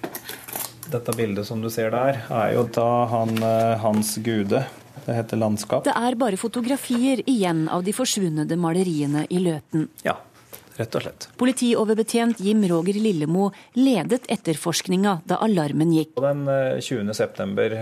Dette 0.91 1.13
bildet 1.17 1.47
som 1.47 1.63
du 1.63 1.71
ser 1.71 1.91
der, 1.91 2.21
er 2.31 2.53
jo 2.55 2.67
da 2.69 3.07
han, 3.07 3.37
eh, 3.43 3.79
Hans 3.81 4.17
Gude. 4.17 4.65
Det 5.07 5.15
heter 5.15 5.37
'Landskap'. 5.37 5.85
Det 5.85 5.93
er 5.97 6.15
bare 6.15 6.37
fotografier 6.37 7.21
igjen 7.27 7.69
av 7.69 7.85
de 7.85 7.93
forsvunne 7.93 8.47
maleriene 8.57 9.27
i 9.29 9.39
Løten. 9.39 9.89
Ja, 10.03 10.17
rett 10.79 10.99
og 10.99 11.07
slett. 11.07 11.29
Politioverbetjent 11.41 12.41
Jim 12.45 12.65
Roger 12.71 13.01
Lillemo 13.01 13.51
ledet 13.79 14.29
etterforskninga 14.33 15.21
da 15.29 15.41
alarmen 15.45 15.93
gikk. 15.95 16.17
Den 16.21 16.47
20. 16.81 17.05
Eh, 17.09 17.13
september 17.17 17.77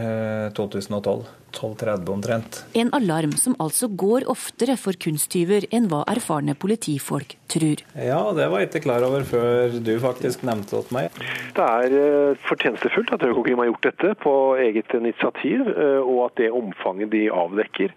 2012. 0.57 1.39
12.30 1.53 2.09
omtrent. 2.09 2.65
En 2.73 2.91
alarm 2.97 3.33
som 3.33 3.55
altså 3.63 3.89
går 3.89 4.27
oftere 4.33 4.77
for 4.81 4.97
kunsttyver 4.99 5.67
enn 5.75 5.89
hva 5.91 6.03
erfarne 6.11 6.55
politifolk 6.59 7.37
tror. 7.53 7.85
Ja, 7.93 8.21
det 8.37 8.49
var 8.49 8.63
jeg 8.63 8.71
ikke 8.71 8.85
klar 8.87 9.05
over 9.07 9.27
før 9.29 9.77
du 9.85 9.93
faktisk 10.03 10.47
nevnte 10.49 10.79
det 10.79 10.89
til 10.89 10.99
meg. 10.99 11.21
Det 11.57 11.69
er 11.69 11.99
eh, 11.99 12.43
fortjenestefullt 12.49 13.13
at 13.17 13.27
Økokrim 13.29 13.61
har 13.63 13.71
gjort 13.73 13.91
dette 13.91 14.15
på 14.23 14.35
eget 14.65 14.97
initiativ, 14.99 15.69
eh, 15.69 16.01
og 16.01 16.31
at 16.31 16.41
det 16.41 16.53
omfanget 16.57 17.13
de 17.13 17.27
avdekker, 17.33 17.95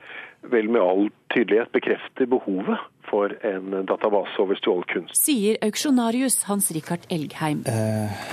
vel 0.51 0.67
med 0.69 0.83
all 0.83 1.07
tydelighet 1.33 1.71
bekrefter 1.73 2.27
behovet 2.29 2.83
for 3.09 3.35
en 3.45 3.85
database 3.87 4.39
over 4.41 4.59
stjålet 4.59 4.89
kunst. 4.93 5.19
Sier 5.19 5.59
auksjonarius 5.65 6.43
Hans 6.49 6.71
Rikard 6.75 7.05
Elgheim. 7.09 7.63
Eh, 7.69 8.25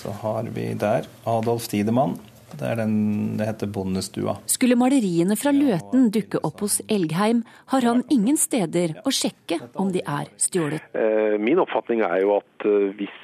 så 0.00 0.14
har 0.22 0.50
vi 0.54 0.72
der 0.74 1.08
Adolf 1.28 1.68
Tidemann. 1.68 2.18
Det 2.50 2.66
er 2.66 2.80
den 2.80 2.94
det 3.38 3.46
heter 3.46 3.70
Bondestua. 3.70 4.36
Skulle 4.50 4.78
maleriene 4.78 5.36
fra 5.38 5.52
Løten 5.54 6.08
dukke 6.14 6.40
opp 6.46 6.64
hos 6.64 6.80
Elgheim, 6.90 7.44
har 7.72 7.86
han 7.86 8.02
ingen 8.10 8.38
steder 8.40 8.96
å 9.06 9.12
sjekke 9.14 9.60
om 9.78 9.92
de 9.94 10.02
er 10.02 10.30
stjålet. 10.40 10.90
Eh, 10.94 11.36
min 11.38 11.60
oppfatning 11.62 12.02
er 12.06 12.24
jo 12.24 12.38
at 12.40 12.66
eh, 12.66 12.90
hvis 12.98 13.18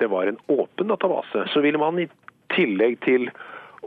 det 0.00 0.08
var 0.12 0.30
en 0.30 0.38
åpen 0.48 0.92
database, 0.92 1.48
så 1.52 1.62
ville 1.64 1.80
man 1.82 1.98
i 2.00 2.06
tillegg 2.54 3.00
til 3.04 3.28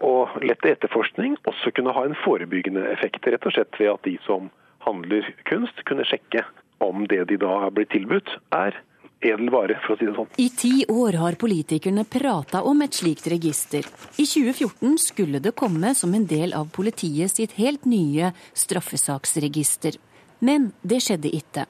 å 0.04 0.28
lette 0.44 0.72
etterforskning 0.74 1.38
også 1.50 1.72
kunne 1.76 1.94
ha 1.96 2.04
en 2.06 2.18
forebyggende 2.24 2.84
effekt. 2.92 3.26
Rett 3.26 3.48
og 3.48 3.56
slett 3.56 3.80
ved 3.80 3.94
at 3.94 4.06
de 4.06 4.18
som 4.28 4.52
handler 4.86 5.28
kunst, 5.50 5.84
kunne 5.88 6.06
sjekke 6.08 6.44
om 6.84 7.06
det 7.08 7.24
de 7.30 7.38
da 7.42 7.70
blitt 7.74 7.94
tilbudt, 7.94 8.30
er 8.56 8.76
edel 9.24 9.50
vare, 9.54 9.78
for 9.86 9.96
å 9.96 10.00
si 10.00 10.08
det 10.08 10.16
sånn. 10.18 10.32
I 10.42 10.50
ti 10.60 10.74
år 10.92 11.18
har 11.22 11.38
politikerne 11.40 12.06
prata 12.10 12.64
om 12.68 12.82
et 12.84 12.96
slikt 12.98 13.30
register. 13.32 13.86
I 14.20 14.26
2014 14.28 14.98
skulle 15.00 15.40
det 15.44 15.56
komme 15.60 15.94
som 15.96 16.14
en 16.14 16.28
del 16.28 16.56
av 16.58 16.72
politiet 16.76 17.32
sitt 17.32 17.56
helt 17.60 17.88
nye 17.90 18.34
straffesaksregister. 18.52 20.00
Men 20.44 20.74
det 20.84 21.00
skjedde 21.06 21.32
ikke. 21.32 21.64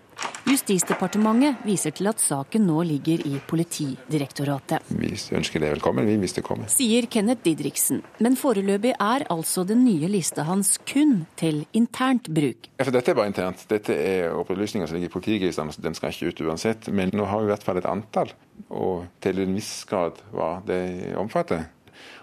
Justisdepartementet 0.43 1.61
viser 1.63 1.93
til 1.95 2.09
at 2.09 2.19
saken 2.19 2.65
nå 2.67 2.81
ligger 2.87 3.21
i 3.29 3.37
Politidirektoratet. 3.47 4.89
Vi 4.89 5.11
ønsker 5.37 5.61
det 5.63 5.69
velkommen, 5.75 6.07
vi 6.07 6.17
hvis 6.19 6.35
det 6.35 6.43
kommer. 6.43 6.67
Sier 6.71 7.07
Kenneth 7.11 7.45
Didriksen. 7.45 8.01
Men 8.23 8.35
foreløpig 8.39 8.95
er 8.97 9.27
altså 9.33 9.63
den 9.67 9.85
nye 9.85 10.09
lista 10.11 10.43
hans 10.47 10.75
kun 10.89 11.21
til 11.39 11.63
internt 11.77 12.27
bruk. 12.33 12.67
Ja, 12.75 12.83
for 12.83 12.95
dette 12.95 13.13
er 13.13 13.19
bare 13.21 13.31
internt. 13.31 13.63
Dette 13.71 13.95
er 13.95 14.33
opplysninger 14.35 14.89
som 14.89 14.97
ligger 14.97 15.11
i 15.11 15.15
politiregisteret. 15.15 15.79
Den 15.83 15.95
skal 15.97 16.11
ikke 16.11 16.33
ut 16.33 16.43
uansett. 16.49 16.89
Men 16.91 17.13
nå 17.15 17.29
har 17.29 17.39
vi 17.39 17.47
i 17.47 17.53
hvert 17.53 17.67
fall 17.69 17.79
et 17.79 17.87
antall, 17.89 18.33
og 18.73 19.05
til 19.23 19.45
en 19.45 19.55
viss 19.55 19.71
grad 19.89 20.19
hva 20.33 20.57
det 20.67 20.81
omfatter. 21.19 21.69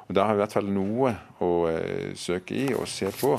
Og 0.08 0.14
Da 0.18 0.26
har 0.26 0.34
vi 0.34 0.40
i 0.40 0.44
hvert 0.44 0.58
fall 0.58 0.70
noe 0.74 1.14
å 1.40 1.50
uh, 1.70 2.10
søke 2.18 2.58
i 2.58 2.68
og 2.74 2.88
se 2.90 3.08
på. 3.14 3.36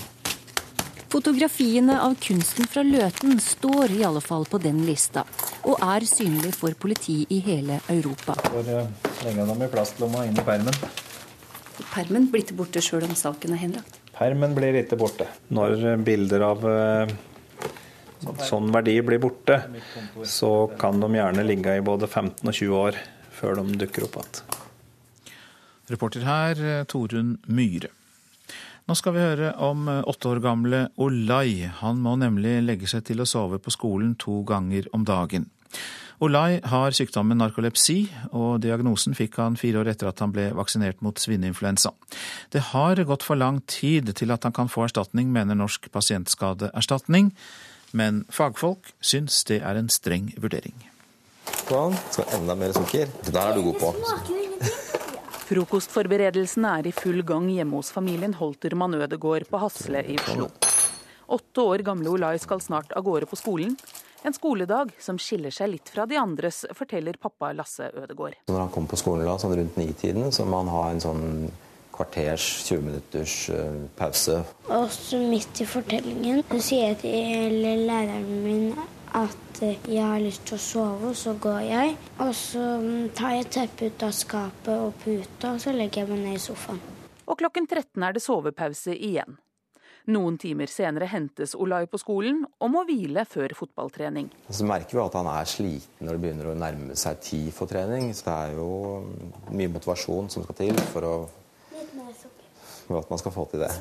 Fotografiene 1.11 1.97
av 2.01 2.13
kunsten 2.23 2.67
fra 2.71 2.85
Løten 2.87 3.39
står 3.43 3.91
i 3.91 4.03
alle 4.07 4.21
fall 4.23 4.45
på 4.47 4.61
den 4.63 4.77
lista, 4.87 5.25
og 5.67 5.81
er 5.83 6.05
synlig 6.07 6.53
for 6.55 6.71
politi 6.79 7.17
i 7.35 7.41
hele 7.43 7.81
Europa. 7.91 8.37
Hvor 8.45 8.63
uh, 8.63 9.09
legge 9.25 9.47
dem 9.49 9.65
i 9.65 9.67
plastlomma 9.73 10.23
inn 10.29 10.39
i 10.39 10.45
permen. 10.47 10.79
Permen 11.91 12.29
blir 12.31 12.45
ikke 12.45 12.55
borte 12.61 12.85
sjøl 12.85 13.03
om 13.09 13.17
saken 13.19 13.57
er 13.57 13.63
henlagt? 13.65 13.99
Permen 14.15 14.55
blir 14.55 14.79
ikke 14.85 14.95
borte. 15.03 15.27
Når 15.51 15.99
bilder 16.07 16.47
av 16.47 16.63
uh, 16.63 17.13
sånn 18.47 18.71
verdi 18.71 18.95
blir 19.03 19.19
borte, 19.19 19.59
så 20.23 20.55
kan 20.79 21.03
de 21.03 21.11
gjerne 21.19 21.43
ligge 21.43 21.75
i 21.75 21.83
både 21.91 22.07
15 22.07 22.39
og 22.45 22.53
20 22.55 22.83
år 22.87 23.05
før 23.35 23.59
de 23.59 23.81
dukker 23.83 24.07
opp 24.07 24.21
igjen. 24.21 24.59
Reporter 25.91 26.23
her, 26.23 26.69
Torunn 26.87 27.35
Myhre. 27.51 27.91
Nå 28.89 28.97
skal 28.97 29.13
vi 29.15 29.23
høre 29.23 29.53
om 29.61 29.85
åtte 29.87 30.29
år 30.31 30.41
gamle 30.43 30.85
Olai. 31.01 31.69
Han 31.81 32.01
må 32.03 32.15
nemlig 32.19 32.59
legge 32.65 32.89
seg 32.89 33.05
til 33.07 33.21
å 33.21 33.29
sove 33.29 33.61
på 33.61 33.73
skolen 33.73 34.15
to 34.19 34.41
ganger 34.47 34.89
om 34.95 35.05
dagen. 35.07 35.47
Olai 36.21 36.59
har 36.69 36.93
sykdommen 36.93 37.39
narkolepsi, 37.41 38.03
og 38.37 38.59
diagnosen 38.61 39.15
fikk 39.17 39.39
han 39.41 39.55
fire 39.57 39.81
år 39.81 39.89
etter 39.89 40.09
at 40.11 40.21
han 40.21 40.33
ble 40.35 40.51
vaksinert 40.53 41.01
mot 41.01 41.17
svineinfluensa. 41.17 41.95
Det 42.53 42.61
har 42.69 43.01
gått 43.09 43.25
for 43.25 43.41
lang 43.41 43.57
tid 43.65 44.13
til 44.17 44.33
at 44.33 44.45
han 44.45 44.53
kan 44.53 44.69
få 44.69 44.85
erstatning, 44.85 45.31
mener 45.33 45.57
Norsk 45.57 45.89
pasientskadeerstatning, 45.93 47.33
men 47.97 48.21
fagfolk 48.29 48.93
syns 49.01 49.41
det 49.49 49.63
er 49.65 49.81
en 49.81 49.89
streng 49.89 50.29
vurdering. 50.37 50.77
Sånn, 51.65 51.97
skal 52.13 52.37
enda 52.37 52.53
mer 52.59 52.77
sukker. 52.77 53.09
Det 53.25 53.33
der 53.33 53.49
er 53.49 53.57
du 53.57 53.65
god 53.71 53.81
på. 53.81 54.89
Frokostforberedelsene 55.51 56.69
er 56.79 56.87
i 56.87 56.91
full 56.95 57.25
gang 57.27 57.49
hjemme 57.51 57.75
hos 57.75 57.89
familien 57.91 58.31
Holtermann 58.39 58.93
Ødegård 58.95 59.49
på 59.51 59.59
Hasle 59.59 59.99
i 60.07 60.15
Oslo. 60.15 60.45
Åtte 61.27 61.65
år 61.73 61.83
gamle 61.83 62.07
Olai 62.07 62.37
skal 62.39 62.61
snart 62.63 62.93
av 62.95 63.03
gårde 63.03 63.27
på 63.27 63.35
skolen. 63.35 63.75
En 64.23 64.31
skoledag 64.31 64.93
som 65.03 65.19
skiller 65.19 65.51
seg 65.51 65.73
litt 65.73 65.91
fra 65.91 66.05
de 66.07 66.15
andres, 66.15 66.61
forteller 66.77 67.19
pappa 67.19 67.49
Lasse 67.57 67.89
Ødegård. 67.91 68.37
Når 68.47 68.61
han 68.63 68.71
kommer 68.71 68.93
på 68.93 69.01
skolen 69.01 69.27
da, 69.27 69.35
sånn 69.43 69.57
rundt 69.59 69.81
nitiden, 69.81 70.31
så 70.31 70.47
må 70.47 70.61
han 70.61 70.71
ha 70.71 70.85
en 70.93 71.03
sånn 71.03 71.25
kvarters, 71.91 72.47
20 72.69 72.87
minutters 72.87 73.35
uh, 73.51 73.75
pause. 73.99 74.39
Og 74.71 74.87
så 74.95 75.19
midt 75.19 75.65
i 75.65 75.67
fortellingen 75.67 76.45
så 76.47 76.63
sier 76.63 76.93
jeg 76.93 77.01
til 77.03 77.59
læreren 77.91 78.31
min 78.47 78.67
at 79.17 79.61
jeg 79.61 80.01
har 80.01 80.21
lyst 80.23 80.45
til 80.47 80.57
å 80.57 80.63
sove, 80.63 81.11
og 81.11 81.17
så 81.17 81.35
går 81.41 81.61
jeg. 81.67 81.93
Og 82.23 82.33
så 82.37 82.65
tar 83.17 83.37
jeg 83.37 83.51
teppet 83.51 83.85
ut 83.91 84.07
av 84.07 84.15
skapet 84.15 84.73
og 84.73 84.97
puta, 85.03 85.53
og 85.55 85.61
så 85.63 85.75
legger 85.75 86.03
jeg 86.03 86.11
meg 86.11 86.25
ned 86.25 86.39
i 86.39 86.41
sofaen. 86.41 86.81
Og 87.27 87.39
klokken 87.39 87.67
13 87.67 88.03
er 88.03 88.15
det 88.15 88.23
sovepause 88.23 88.95
igjen. 88.95 89.37
Noen 90.09 90.37
timer 90.41 90.65
senere 90.71 91.05
hentes 91.11 91.53
Olai 91.53 91.83
på 91.89 91.99
skolen 92.01 92.39
og 92.57 92.71
må 92.73 92.81
hvile 92.87 93.21
før 93.29 93.53
fotballtrening. 93.53 94.31
Så 94.49 94.65
merker 94.65 94.97
vi 94.97 95.03
at 95.03 95.17
han 95.19 95.29
er 95.29 95.49
sliten 95.49 96.07
når 96.07 96.17
det 96.17 96.23
begynner 96.23 96.49
å 96.49 96.55
nærme 96.57 96.97
seg 96.97 97.21
tid 97.21 97.51
for 97.53 97.69
trening. 97.69 98.09
Så 98.17 98.25
det 98.25 98.37
er 98.47 98.57
jo 98.57 98.71
mye 99.53 99.69
motivasjon 99.75 100.31
som 100.33 100.47
skal 100.47 100.57
til 100.57 100.81
for, 100.89 101.05
å, 101.05 101.15
for 102.87 103.03
at 103.03 103.13
man 103.13 103.21
skal 103.21 103.35
få 103.37 103.45
til 103.53 103.61
det. 103.67 103.71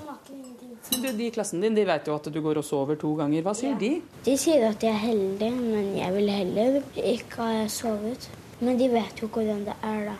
De 0.90 1.26
i 1.26 1.30
klassen 1.30 1.60
din 1.62 1.74
de 1.74 1.84
vet 1.86 2.08
jo 2.08 2.16
at 2.18 2.26
du 2.32 2.40
går 2.42 2.58
og 2.60 2.66
sover 2.66 2.98
to 3.00 3.12
ganger. 3.18 3.44
Hva 3.46 3.54
sier 3.56 3.76
de? 3.78 3.92
De 4.26 4.34
sier 4.38 4.66
at 4.68 4.82
jeg 4.82 4.90
er 4.90 5.04
heldig, 5.04 5.50
men 5.54 5.92
jeg 5.98 6.14
vil 6.16 6.32
heller 6.32 6.80
ikke 6.98 7.46
ha 7.46 7.68
sovet. 7.70 8.26
Men 8.60 8.76
de 8.80 8.90
vet 8.92 9.22
jo 9.22 9.30
hvordan 9.30 9.62
det 9.68 9.76
er, 9.86 10.10
da. 10.10 10.16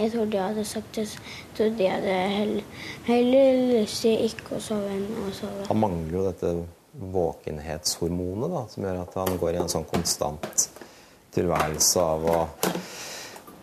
Jeg 0.00 0.12
trodde 0.12 0.36
jeg 0.36 0.44
hadde 0.52 0.64
sagt 0.64 0.96
det, 0.96 1.06
trodde 1.56 1.82
jeg 1.82 1.92
hadde 1.92 2.18
heller, 2.34 2.84
heller 3.04 3.62
lyst 3.72 4.04
til 4.04 4.26
ikke 4.28 4.56
å 4.56 4.60
sove 4.64 4.92
enn 4.94 5.08
å 5.20 5.32
sove. 5.36 5.64
Han 5.68 5.80
mangler 5.82 6.14
jo 6.14 6.26
dette 6.28 6.52
våkenhetshormonet, 7.14 8.54
da, 8.54 8.62
som 8.70 8.86
gjør 8.86 9.02
at 9.02 9.18
han 9.20 9.40
går 9.40 9.56
i 9.56 9.62
en 9.62 9.72
sånn 9.72 9.88
konstant 9.90 10.66
tilværelse 11.34 12.02
av 12.02 12.26
å 12.26 12.38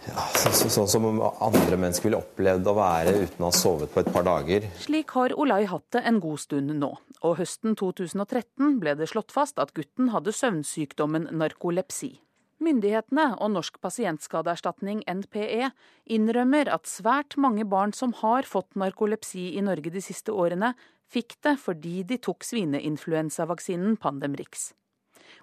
ja, 0.07 0.25
Sånn 0.37 0.71
så, 0.71 0.85
som 0.89 1.07
andre 1.21 1.77
mennesker 1.79 2.07
ville 2.07 2.19
opplevd 2.21 2.69
å 2.69 2.75
være 2.77 3.15
uten 3.23 3.43
å 3.43 3.49
ha 3.49 3.55
sovet 3.55 3.91
på 3.93 4.03
et 4.03 4.11
par 4.13 4.25
dager. 4.27 4.67
Slik 4.83 5.11
har 5.17 5.35
Olai 5.37 5.63
hatt 5.69 5.85
det 5.95 6.03
en 6.07 6.21
god 6.23 6.41
stund 6.43 6.75
nå, 6.79 6.93
og 7.21 7.35
høsten 7.39 7.75
2013 7.79 8.77
ble 8.81 8.95
det 8.99 9.09
slått 9.11 9.35
fast 9.35 9.59
at 9.61 9.73
gutten 9.77 10.13
hadde 10.13 10.35
søvnsykdommen 10.35 11.29
narkolepsi. 11.37 12.15
Myndighetene 12.63 13.35
og 13.37 13.51
Norsk 13.53 13.75
pasientskadeerstatning, 13.83 15.03
NPE, 15.05 15.69
innrømmer 16.09 16.71
at 16.73 16.89
svært 16.89 17.37
mange 17.37 17.67
barn 17.69 17.93
som 17.93 18.15
har 18.23 18.49
fått 18.49 18.73
narkolepsi 18.79 19.51
i 19.59 19.61
Norge 19.65 19.93
de 19.93 20.01
siste 20.01 20.33
årene, 20.33 20.73
fikk 21.07 21.37
det 21.45 21.55
fordi 21.61 22.01
de 22.07 22.17
tok 22.17 22.47
svineinfluensavaksinen 22.47 23.99
Pandemrix. 24.01 24.71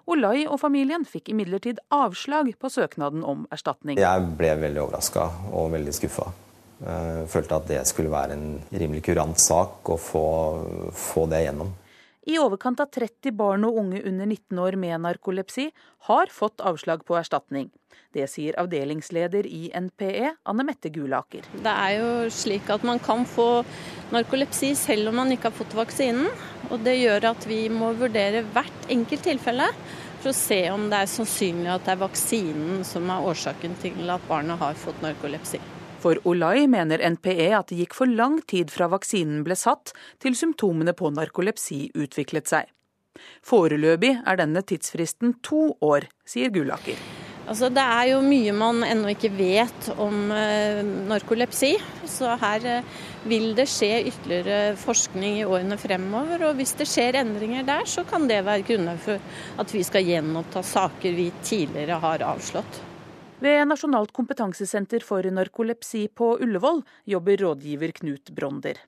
Olai 0.05 0.45
og 0.45 0.59
familien 0.61 1.05
fikk 1.09 1.31
imidlertid 1.33 1.79
avslag 1.93 2.51
på 2.61 2.69
søknaden 2.69 3.23
om 3.25 3.47
erstatning. 3.53 3.97
Jeg 3.97 4.27
ble 4.37 4.51
veldig 4.61 4.83
overraska 4.83 5.29
og 5.49 5.71
veldig 5.73 5.95
skuffa. 5.97 6.27
Følte 7.31 7.57
at 7.57 7.69
det 7.71 7.79
skulle 7.89 8.11
være 8.13 8.35
en 8.35 8.45
rimelig 8.69 9.01
kurant 9.07 9.39
sak 9.41 9.89
å 9.89 9.97
få, 9.97 10.27
få 10.93 11.25
det 11.31 11.45
gjennom. 11.47 11.73
I 12.25 12.39
overkant 12.41 12.79
av 12.81 12.89
30 12.89 13.35
barn 13.37 13.65
og 13.67 13.75
unge 13.77 13.99
under 14.01 14.25
19 14.25 14.57
år 14.57 14.77
med 14.81 14.97
narkolepsi 15.03 15.67
har 16.07 16.31
fått 16.33 16.63
avslag 16.65 17.03
på 17.05 17.17
erstatning. 17.19 17.67
Det 18.15 18.25
sier 18.31 18.57
avdelingsleder 18.57 19.45
i 19.45 19.67
NPE, 19.69 20.31
Anne 20.49 20.65
Mette 20.65 20.89
Gulaker. 20.89 21.45
Det 21.53 21.73
er 21.73 21.99
jo 21.99 22.09
slik 22.33 22.71
at 22.73 22.85
man 22.87 23.01
kan 23.03 23.27
få 23.29 23.61
narkolepsi 24.15 24.73
selv 24.79 25.11
om 25.11 25.21
man 25.21 25.33
ikke 25.35 25.51
har 25.51 25.57
fått 25.57 25.77
vaksinen. 25.77 26.31
Og 26.71 26.81
det 26.85 26.95
gjør 26.97 27.29
at 27.31 27.45
vi 27.49 27.65
må 27.69 27.91
vurdere 27.99 28.43
hvert 28.55 28.89
enkelt 28.91 29.25
tilfelle 29.27 29.67
for 30.23 30.31
å 30.31 30.35
se 30.35 30.59
om 30.73 30.87
det 30.89 31.03
er 31.03 31.09
sannsynlig 31.11 31.69
at 31.69 31.85
det 31.85 31.93
er 31.93 32.01
vaksinen 32.01 32.85
som 32.87 33.09
er 33.13 33.27
årsaken 33.29 33.75
til 33.83 34.09
at 34.09 34.23
barnet 34.29 34.61
har 34.61 34.77
fått 34.79 35.03
narkolepsi. 35.05 35.61
For 36.01 36.19
Olai 36.29 36.67
mener 36.69 37.01
NPE 37.01 37.49
at 37.57 37.71
det 37.71 37.79
gikk 37.81 37.95
for 37.97 38.09
lang 38.09 38.39
tid 38.49 38.73
fra 38.73 38.89
vaksinen 38.91 39.43
ble 39.45 39.57
satt 39.57 39.93
til 40.21 40.37
symptomene 40.37 40.93
på 40.97 41.09
narkolepsi 41.13 41.87
utviklet 41.97 42.49
seg. 42.51 42.69
Foreløpig 43.45 44.17
er 44.27 44.41
denne 44.41 44.61
tidsfristen 44.65 45.37
to 45.45 45.71
år, 45.85 46.09
sier 46.27 46.51
Gulaker. 46.53 46.99
Altså, 47.45 47.67
det 47.69 47.81
er 47.83 48.07
jo 48.09 48.21
mye 48.25 48.53
man 48.57 48.81
ennå 48.81 49.11
ikke 49.11 49.29
vet 49.37 49.89
om 50.01 50.31
eh, 50.33 50.79
narkolepsi. 50.81 51.75
Så 52.09 52.31
her 52.41 52.65
eh, 52.65 52.87
vil 53.29 53.51
det 53.57 53.67
skje 53.69 53.99
ytterligere 54.09 54.73
forskning 54.81 55.37
i 55.43 55.45
årene 55.45 55.77
fremover. 55.77 56.47
Og 56.49 56.57
hvis 56.57 56.73
det 56.79 56.89
skjer 56.89 57.19
endringer 57.21 57.67
der, 57.67 57.85
så 57.85 58.01
kan 58.09 58.25
det 58.31 58.41
være 58.47 58.65
grunnlag 58.65 58.97
for 59.03 59.61
at 59.61 59.75
vi 59.75 59.83
skal 59.85 60.09
gjenoppta 60.09 60.65
saker 60.65 61.13
vi 61.13 61.29
tidligere 61.45 62.01
har 62.01 62.25
avslått. 62.25 62.81
Ved 63.45 63.61
Nasjonalt 63.69 64.13
kompetansesenter 64.15 65.05
for 65.05 65.27
narkolepsi 65.29 66.07
på 66.17 66.33
Ullevål 66.41 66.81
jobber 67.13 67.43
rådgiver 67.45 67.93
Knut 67.99 68.33
Bronder. 68.33 68.79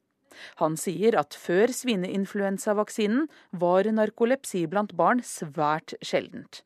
Han 0.58 0.78
sier 0.82 1.18
at 1.20 1.38
før 1.38 1.70
svineinfluensavaksinen 1.74 3.28
var 3.54 3.90
narkolepsi 3.94 4.66
blant 4.72 4.96
barn 4.98 5.22
svært 5.26 5.94
sjeldent. 6.02 6.64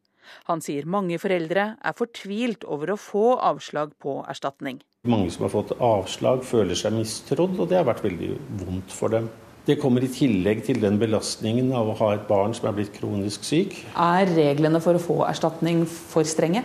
Han 0.49 0.63
sier 0.63 0.87
mange 0.89 1.19
foreldre 1.21 1.75
er 1.77 1.97
fortvilt 1.97 2.65
over 2.65 2.93
å 2.93 2.99
få 2.99 3.25
avslag 3.37 3.93
på 4.01 4.19
erstatning. 4.31 4.81
Mange 5.09 5.31
som 5.33 5.47
har 5.47 5.53
fått 5.53 5.71
avslag, 5.81 6.43
føler 6.45 6.77
seg 6.77 6.93
mistrodd, 6.93 7.55
og 7.57 7.71
det 7.71 7.79
har 7.79 7.87
vært 7.87 8.03
veldig 8.05 8.35
vondt 8.59 8.93
for 8.93 9.13
dem. 9.13 9.31
Det 9.65 9.77
kommer 9.81 10.01
i 10.01 10.09
tillegg 10.09 10.63
til 10.65 10.79
den 10.81 10.97
belastningen 11.01 11.69
av 11.77 11.91
å 11.91 11.97
ha 11.99 12.13
et 12.15 12.23
barn 12.29 12.53
som 12.57 12.67
er 12.69 12.77
blitt 12.77 12.95
kronisk 12.95 13.45
syk. 13.45 13.75
Er 13.93 14.29
reglene 14.33 14.81
for 14.81 14.97
å 14.97 15.01
få 15.01 15.19
erstatning 15.27 15.83
for 15.89 16.25
strenge? 16.25 16.63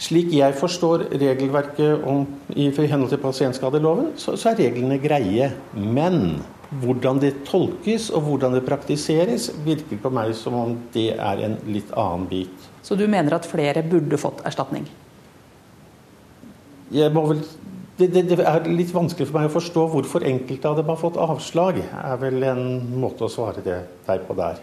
Slik 0.00 0.32
jeg 0.34 0.56
forstår 0.58 1.06
regelverket 1.12 2.02
om, 2.08 2.26
i 2.50 2.66
henhold 2.74 3.12
til 3.12 3.22
pasientskadeloven, 3.22 4.12
så, 4.20 4.34
så 4.36 4.50
er 4.50 4.60
reglene 4.64 4.98
greie. 5.00 5.52
Men 5.76 6.42
hvordan 6.82 7.20
det 7.22 7.32
tolkes 7.48 8.10
og 8.14 8.26
hvordan 8.28 8.56
det 8.56 8.64
praktiseres, 8.66 9.50
virker 9.66 10.00
på 10.02 10.12
meg 10.14 10.34
som 10.38 10.56
om 10.58 10.76
det 10.94 11.12
er 11.14 11.42
en 11.46 11.56
litt 11.68 11.92
annen 11.92 12.26
bit. 12.30 12.68
Så 12.84 12.98
du 12.98 13.06
mener 13.08 13.36
at 13.36 13.48
flere 13.48 13.84
burde 13.86 14.18
fått 14.20 14.42
erstatning? 14.48 14.86
Vel, 16.94 17.40
det, 17.96 18.08
det, 18.10 18.22
det, 18.28 18.38
er 18.42 18.68
litt 18.68 18.92
vanskelig 18.94 19.30
for 19.30 19.38
meg 19.38 19.48
å 19.48 19.54
forstå 19.54 19.86
hvorfor 19.94 20.26
enkelte 20.26 20.70
av 20.70 20.78
dem 20.78 20.92
har 20.92 21.00
fått 21.00 21.18
avslag. 21.20 21.80
er 21.80 22.16
vel 22.20 22.42
en 22.50 22.64
måte 23.00 23.26
å 23.26 23.32
svare 23.32 23.64
det 23.64 23.80
der 24.06 24.24
på 24.26 24.36
der. 24.38 24.60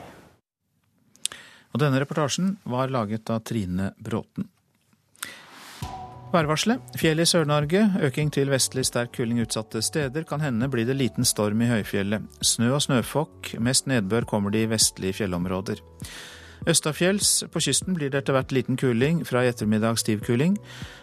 Og 1.71 1.79
denne 1.79 2.01
reportasjen 2.03 2.57
var 2.67 2.91
laget 2.91 3.29
av 3.31 3.45
Trine 3.47 3.93
Bråten. 3.97 4.49
Værvarselet. 6.31 6.79
Fjell 6.95 7.19
i 7.19 7.25
Sør-Norge. 7.27 7.81
Øking 8.07 8.29
til 8.31 8.47
vestlig 8.53 8.85
sterk 8.87 9.11
kuling 9.17 9.41
utsatte 9.43 9.81
steder. 9.83 10.23
Kan 10.23 10.39
hende 10.39 10.69
blir 10.71 10.87
det 10.87 10.95
liten 10.95 11.27
storm 11.27 11.59
i 11.61 11.67
høyfjellet. 11.67 12.23
Snø 12.39 12.69
og 12.77 12.81
snøfokk. 12.85 13.57
Mest 13.59 13.89
nedbør 13.91 14.23
kommer 14.29 14.53
det 14.53 14.63
i 14.63 14.69
vestlige 14.71 15.17
fjellområder. 15.19 15.81
Østafjells. 16.71 17.43
På 17.51 17.59
kysten 17.59 17.97
blir 17.97 18.13
det 18.13 18.21
etter 18.21 18.37
hvert 18.37 18.53
liten 18.55 18.79
kuling, 18.79 19.25
fra 19.27 19.43
i 19.43 19.49
ettermiddag 19.51 19.99
stiv 19.99 20.23
kuling. 20.23 20.55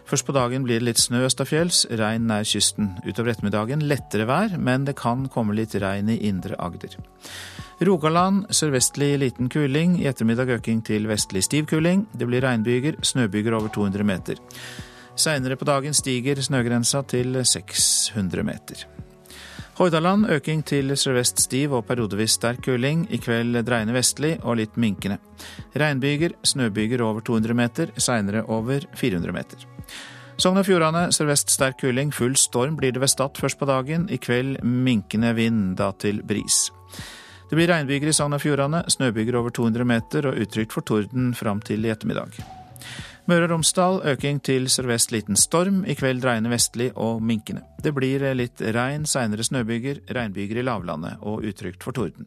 Først 0.08 0.24
på 0.24 0.32
dagen 0.32 0.64
blir 0.64 0.80
det 0.80 0.86
litt 0.86 1.02
snø 1.02 1.24
østafjells, 1.26 1.84
regn 1.98 2.28
nær 2.30 2.48
kysten. 2.48 2.94
Utover 3.04 3.34
ettermiddagen 3.34 3.84
lettere 3.84 4.24
vær, 4.30 4.56
men 4.56 4.88
det 4.88 4.96
kan 4.96 5.28
komme 5.28 5.58
litt 5.58 5.76
regn 5.76 6.08
i 6.08 6.22
indre 6.30 6.56
Agder. 6.56 6.96
Rogaland 7.84 8.46
sørvestlig 8.48 9.18
liten 9.20 9.52
kuling, 9.52 9.98
i 10.00 10.08
ettermiddag 10.08 10.56
øking 10.56 10.80
til 10.86 11.10
vestlig 11.10 11.44
stiv 11.44 11.68
kuling. 11.68 12.06
Det 12.16 12.26
blir 12.30 12.46
regnbyger, 12.46 13.02
snøbyger 13.02 13.58
over 13.58 13.68
200 13.74 14.06
meter. 14.06 14.40
Seinere 15.18 15.56
på 15.58 15.66
dagen 15.66 15.96
stiger 15.96 16.38
snøgrensa 16.38 17.02
til 17.10 17.34
600 17.42 18.44
meter. 18.46 18.84
Hordaland 19.78 20.28
øking 20.30 20.62
til 20.66 20.94
sørvest 20.94 21.40
stiv 21.42 21.74
og 21.74 21.84
periodevis 21.86 22.36
sterk 22.38 22.60
kuling. 22.62 23.04
I 23.10 23.18
kveld 23.18 23.58
dreiende 23.66 23.94
vestlig 23.94 24.36
og 24.42 24.60
litt 24.60 24.78
minkende. 24.78 25.18
Regnbyger, 25.74 26.36
snøbyger 26.46 27.02
over 27.02 27.22
200 27.26 27.54
meter, 27.54 27.90
seinere 27.98 28.44
over 28.46 28.86
400 28.94 29.34
meter. 29.34 29.66
Sogn 30.38 30.60
og 30.60 30.66
Fjordane 30.68 31.08
sørvest 31.14 31.50
sterk 31.50 31.80
kuling. 31.82 32.12
Full 32.14 32.36
storm 32.38 32.76
blir 32.78 32.94
det 32.94 33.02
ved 33.02 33.10
Stad 33.10 33.38
først 33.42 33.58
på 33.58 33.66
dagen. 33.66 34.06
I 34.10 34.20
kveld 34.22 34.62
minkende 34.62 35.34
vind, 35.34 35.76
da 35.78 35.90
til 35.98 36.22
bris. 36.22 36.68
Det 37.50 37.58
blir 37.58 37.70
regnbyger 37.72 38.12
i 38.12 38.14
Sogn 38.14 38.38
og 38.38 38.42
Fjordane, 38.44 38.84
snøbyger 38.86 39.40
over 39.40 39.50
200 39.50 39.86
meter 39.88 40.30
og 40.30 40.38
utrygt 40.38 40.78
for 40.78 40.86
torden 40.86 41.34
fram 41.34 41.62
til 41.64 41.86
i 41.86 41.90
ettermiddag. 41.90 42.38
Møre 43.28 43.44
og 43.44 43.50
Romsdal 43.52 43.98
øking 44.08 44.38
til 44.40 44.70
sørvest 44.72 45.10
liten 45.12 45.36
storm, 45.36 45.82
i 45.84 45.92
kveld 45.92 46.22
dreiende 46.22 46.48
vestlig 46.48 46.86
og 46.96 47.18
minkende. 47.20 47.60
Det 47.84 47.92
blir 47.92 48.22
litt 48.32 48.62
regn, 48.62 49.04
seinere 49.04 49.44
snøbyger, 49.44 50.00
regnbyger 50.16 50.62
i 50.62 50.64
lavlandet 50.64 51.20
og 51.20 51.44
utrygt 51.44 51.84
for 51.84 51.92
torden. 51.92 52.24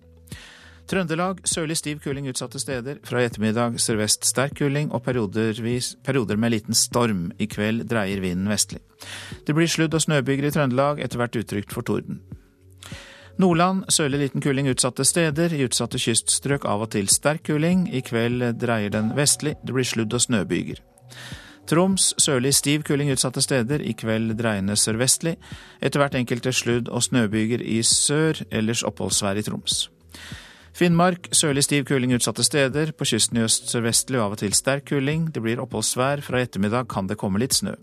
Trøndelag 0.91 1.39
sørlig 1.49 1.79
stiv 1.79 2.03
kuling 2.03 2.27
utsatte 2.29 2.59
steder. 2.61 2.99
Fra 3.07 3.21
i 3.21 3.25
ettermiddag 3.25 3.79
sørvest 3.81 4.27
sterk 4.29 4.53
kuling 4.59 4.91
og 4.93 5.01
perioder 5.07 6.37
med 6.37 6.53
liten 6.53 6.77
storm. 6.77 7.31
I 7.39 7.47
kveld 7.49 7.87
dreier 7.89 8.21
vinden 8.21 8.51
vestlig. 8.51 8.83
Det 9.47 9.55
blir 9.57 9.71
sludd- 9.71 9.97
og 9.97 10.05
snøbyger 10.05 10.51
i 10.51 10.53
Trøndelag, 10.53 11.01
etter 11.01 11.17
hvert 11.17 11.39
utrygt 11.41 11.73
for 11.73 11.81
torden. 11.81 12.21
Nordland 13.41 13.87
sørlig 13.89 14.19
liten 14.27 14.41
kuling 14.41 14.69
utsatte 14.69 15.01
steder. 15.07 15.49
I 15.49 15.65
utsatte 15.65 15.97
kyststrøk 15.97 16.69
av 16.69 16.85
og 16.85 16.91
til 16.93 17.09
sterk 17.09 17.47
kuling. 17.49 17.87
I 17.89 18.05
kveld 18.05 18.59
dreier 18.61 18.93
den 18.93 19.15
vestlig. 19.17 19.57
Det 19.65 19.73
blir 19.73 19.87
sludd- 19.87 20.13
og 20.13 20.21
snøbyger. 20.21 20.90
Troms 21.71 22.09
sørlig 22.19 22.51
stiv 22.57 22.83
kuling 22.83 23.11
utsatte 23.13 23.41
steder, 23.43 23.81
i 23.81 23.93
kveld 23.95 24.33
dreiende 24.39 24.75
sørvestlig. 24.75 25.37
Etter 25.81 26.01
hvert 26.01 26.17
enkelte 26.19 26.51
sludd- 26.51 26.89
og 26.91 27.03
snøbyger 27.05 27.63
i 27.63 27.79
sør, 27.85 28.41
ellers 28.51 28.83
oppholdsvær 28.83 29.39
i 29.39 29.45
Troms. 29.45 29.85
Finnmark 30.75 31.29
sørlig 31.35 31.63
stiv 31.67 31.85
kuling 31.85 32.15
utsatte 32.15 32.43
steder, 32.43 32.91
på 32.91 33.05
kysten 33.07 33.39
i 33.39 33.45
øst 33.45 33.71
sørvestlig 33.71 34.19
og 34.19 34.25
av 34.25 34.35
og 34.35 34.41
til 34.41 34.53
sterk 34.57 34.89
kuling. 34.89 35.29
Det 35.31 35.43
blir 35.43 35.61
oppholdsvær, 35.63 36.23
fra 36.25 36.41
ettermiddag 36.41 36.89
kan 36.91 37.07
det 37.07 37.19
komme 37.21 37.39
litt 37.39 37.55
snø. 37.55 37.75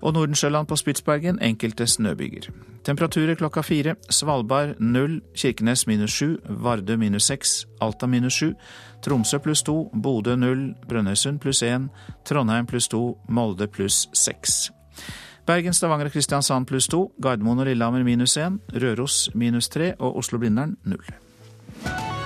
Og 0.00 0.14
Nordensjøland 0.14 0.66
på 0.66 0.76
Spitsbergen 0.76 1.38
enkelte 1.42 1.86
snøbyger. 1.86 2.50
Temperaturer 2.84 3.34
klokka 3.34 3.60
fire. 3.60 3.94
Svalbard 4.10 4.80
null, 4.80 5.20
Kirkenes 5.36 5.86
minus 5.86 6.14
sju, 6.14 6.36
Vardø 6.48 6.96
minus 6.96 7.26
seks, 7.28 7.66
Alta 7.80 8.06
minus 8.06 8.38
sju, 8.38 8.52
Tromsø 9.02 9.38
pluss 9.38 9.62
to, 9.62 9.90
Bodø 10.02 10.36
null, 10.36 10.74
Brønnøysund 10.88 11.38
pluss 11.42 11.62
én, 11.62 11.88
Trondheim 12.24 12.66
pluss 12.66 12.88
to, 12.88 13.18
Molde 13.28 13.66
pluss 13.66 14.06
seks. 14.12 14.70
Bergen, 15.46 15.72
Stavanger 15.72 16.06
og 16.06 16.12
Kristiansand 16.12 16.66
pluss 16.68 16.88
to, 16.88 17.12
Gardermoen 17.22 17.58
og 17.58 17.66
Lillehammer 17.66 18.04
minus 18.04 18.36
én, 18.36 18.60
Røros 18.74 19.30
minus 19.34 19.68
tre 19.68 19.94
og 19.98 20.16
Oslo-Blindern 20.16 20.76
null. 20.84 22.17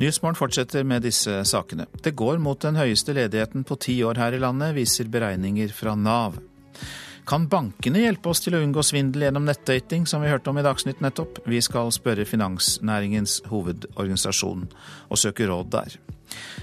Nyhetsmorgen 0.00 0.38
fortsetter 0.38 0.84
med 0.88 1.02
disse 1.04 1.42
sakene. 1.44 1.84
Det 2.00 2.14
går 2.16 2.38
mot 2.40 2.56
den 2.64 2.78
høyeste 2.80 3.12
ledigheten 3.12 3.66
på 3.68 3.76
ti 3.76 3.98
år 4.00 4.16
her 4.16 4.32
i 4.32 4.38
landet, 4.40 4.72
viser 4.72 5.10
beregninger 5.12 5.74
fra 5.76 5.92
Nav. 5.92 6.38
Kan 7.28 7.44
bankene 7.52 8.00
hjelpe 8.06 8.32
oss 8.32 8.40
til 8.40 8.56
å 8.56 8.62
unngå 8.64 8.80
svindel 8.80 9.26
gjennom 9.26 9.44
nettdating, 9.44 10.08
som 10.08 10.24
vi 10.24 10.32
hørte 10.32 10.48
om 10.48 10.56
i 10.56 10.64
Dagsnytt 10.64 11.04
nettopp? 11.04 11.42
Vi 11.44 11.60
skal 11.60 11.92
spørre 11.92 12.24
finansnæringens 12.24 13.42
hovedorganisasjon 13.52 14.64
og 14.72 15.20
søke 15.20 15.52
råd 15.52 15.68
der. 15.76 16.00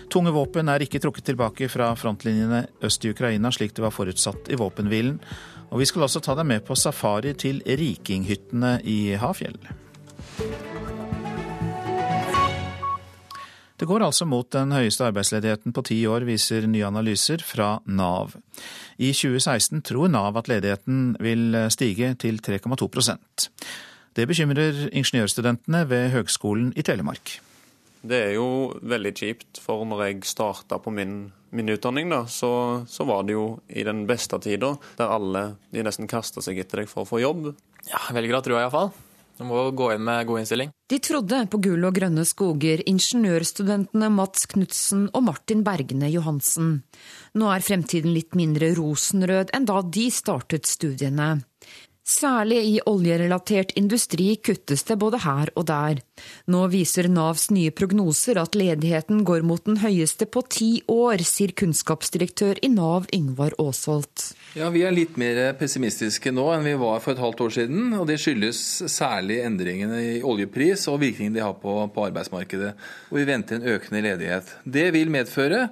Tunge 0.09 0.33
våpen 0.33 0.73
er 0.73 0.81
ikke 0.81 1.03
trukket 1.03 1.29
tilbake 1.29 1.69
fra 1.69 1.93
frontlinjene 1.93 2.65
øst 2.89 3.05
i 3.05 3.13
Ukraina, 3.13 3.53
slik 3.53 3.77
det 3.77 3.85
var 3.85 3.93
forutsatt 3.93 4.49
i 4.49 4.57
våpenhvilen. 4.57 5.21
Og 5.69 5.83
vi 5.83 5.85
skal 5.85 6.09
også 6.09 6.25
ta 6.25 6.33
deg 6.33 6.55
med 6.57 6.65
på 6.65 6.73
safari 6.73 7.37
til 7.37 7.61
rikinghyttene 7.61 8.79
i 8.81 9.13
Hafjell. 9.21 9.61
Det 13.77 13.85
går 13.85 14.01
altså 14.01 14.25
mot 14.25 14.47
den 14.49 14.71
høyeste 14.73 15.05
arbeidsledigheten 15.05 15.73
på 15.75 15.83
ti 15.85 15.99
år, 16.09 16.25
viser 16.25 16.65
nye 16.65 16.87
analyser 16.87 17.43
fra 17.45 17.75
Nav. 17.85 18.33
I 18.97 19.11
2016 19.13 19.83
tror 19.85 20.09
Nav 20.09 20.39
at 20.41 20.49
ledigheten 20.49 21.11
vil 21.21 21.53
stige 21.73 22.15
til 22.17 22.41
3,2% 22.41 23.49
Det 24.17 24.25
bekymrer 24.25 24.87
ingeniørstudentene 24.89 25.83
ved 25.89 26.09
Høgskolen 26.15 26.71
i 26.73 26.81
Telemark. 26.81 27.37
Det 28.01 28.17
er 28.29 28.33
jo 28.37 28.73
veldig 28.81 29.13
kjipt, 29.13 29.59
for 29.61 29.85
når 29.85 30.03
jeg 30.07 30.29
starta 30.29 30.79
på 30.81 30.93
min, 30.93 31.27
min 31.53 31.69
utdanning, 31.69 32.09
da, 32.09 32.23
så, 32.25 32.83
så, 32.89 33.05
var 33.05 33.25
det 33.27 33.37
jo 33.37 33.59
i 33.69 33.85
den 33.85 34.05
beste 34.09 34.39
tida, 34.41 34.73
der 34.97 35.13
alle 35.13 35.43
de 35.69 35.85
nesten 35.85 36.09
kasta 36.09 36.41
seg 36.41 36.61
etter 36.63 36.81
deg 36.81 36.89
for 36.89 37.05
å 37.05 37.09
få 37.09 37.21
jobb. 37.21 37.51
Ja, 37.89 38.07
velger 38.15 38.39
å 38.39 38.45
tro 38.45 38.57
iallfall. 38.57 38.93
Du 39.37 39.45
må 39.45 39.67
gå 39.77 39.91
inn 39.93 40.01
med 40.01 40.25
god 40.25 40.41
innstilling. 40.41 40.71
De 40.89 40.97
trodde 41.03 41.43
på 41.51 41.59
gull 41.61 41.85
og 41.85 41.93
grønne 41.97 42.23
skoger, 42.25 42.81
ingeniørstudentene 42.89 44.09
Mats 44.13 44.47
Knutsen 44.49 45.07
og 45.13 45.27
Martin 45.27 45.61
Bergene 45.67 46.09
Johansen. 46.09 46.79
Nå 47.37 47.51
er 47.53 47.65
fremtiden 47.65 48.15
litt 48.15 48.37
mindre 48.39 48.71
rosenrød 48.77 49.53
enn 49.53 49.67
da 49.69 49.83
de 49.85 50.07
startet 50.13 50.65
studiene. 50.69 51.35
Særlig 52.07 52.61
i 52.63 52.75
oljerelatert 52.87 53.73
industri 53.75 54.29
kuttes 54.39 54.85
det 54.87 54.95
både 54.95 55.19
her 55.25 55.49
og 55.59 55.65
der. 55.67 55.97
Nå 56.47 56.61
viser 56.71 57.09
Navs 57.11 57.49
nye 57.51 57.73
prognoser 57.75 58.39
at 58.39 58.55
ledigheten 58.55 59.25
går 59.27 59.43
mot 59.43 59.65
den 59.67 59.81
høyeste 59.81 60.23
på 60.31 60.45
ti 60.47 60.69
år, 60.87 61.19
sier 61.27 61.51
kunnskapsdirektør 61.59 62.61
i 62.63 62.69
Nav 62.71 63.09
Yngvar 63.11 63.57
Aasholt. 63.59 64.29
Ja, 64.55 64.69
Vi 64.71 64.85
er 64.87 64.95
litt 64.95 65.17
mer 65.19 65.51
pessimistiske 65.59 66.31
nå 66.31 66.45
enn 66.53 66.63
vi 66.63 66.77
var 66.79 67.01
for 67.03 67.11
et 67.11 67.19
halvt 67.19 67.43
år 67.43 67.51
siden. 67.57 67.91
og 67.99 68.07
Det 68.07 68.15
skyldes 68.23 68.61
særlig 68.87 69.41
endringene 69.43 69.99
i 69.99 70.21
oljepris 70.23 70.87
og 70.87 71.01
virkningen 71.03 71.35
de 71.35 71.43
har 71.43 71.59
på, 71.59 71.75
på 71.91 72.05
arbeidsmarkedet. 72.07 72.71
Og 73.11 73.19
vi 73.19 73.27
venter 73.27 73.59
en 73.59 73.67
økende 73.75 74.05
ledighet. 74.05 74.55
Det 74.63 74.93
vil 74.95 75.11
medføre 75.11 75.67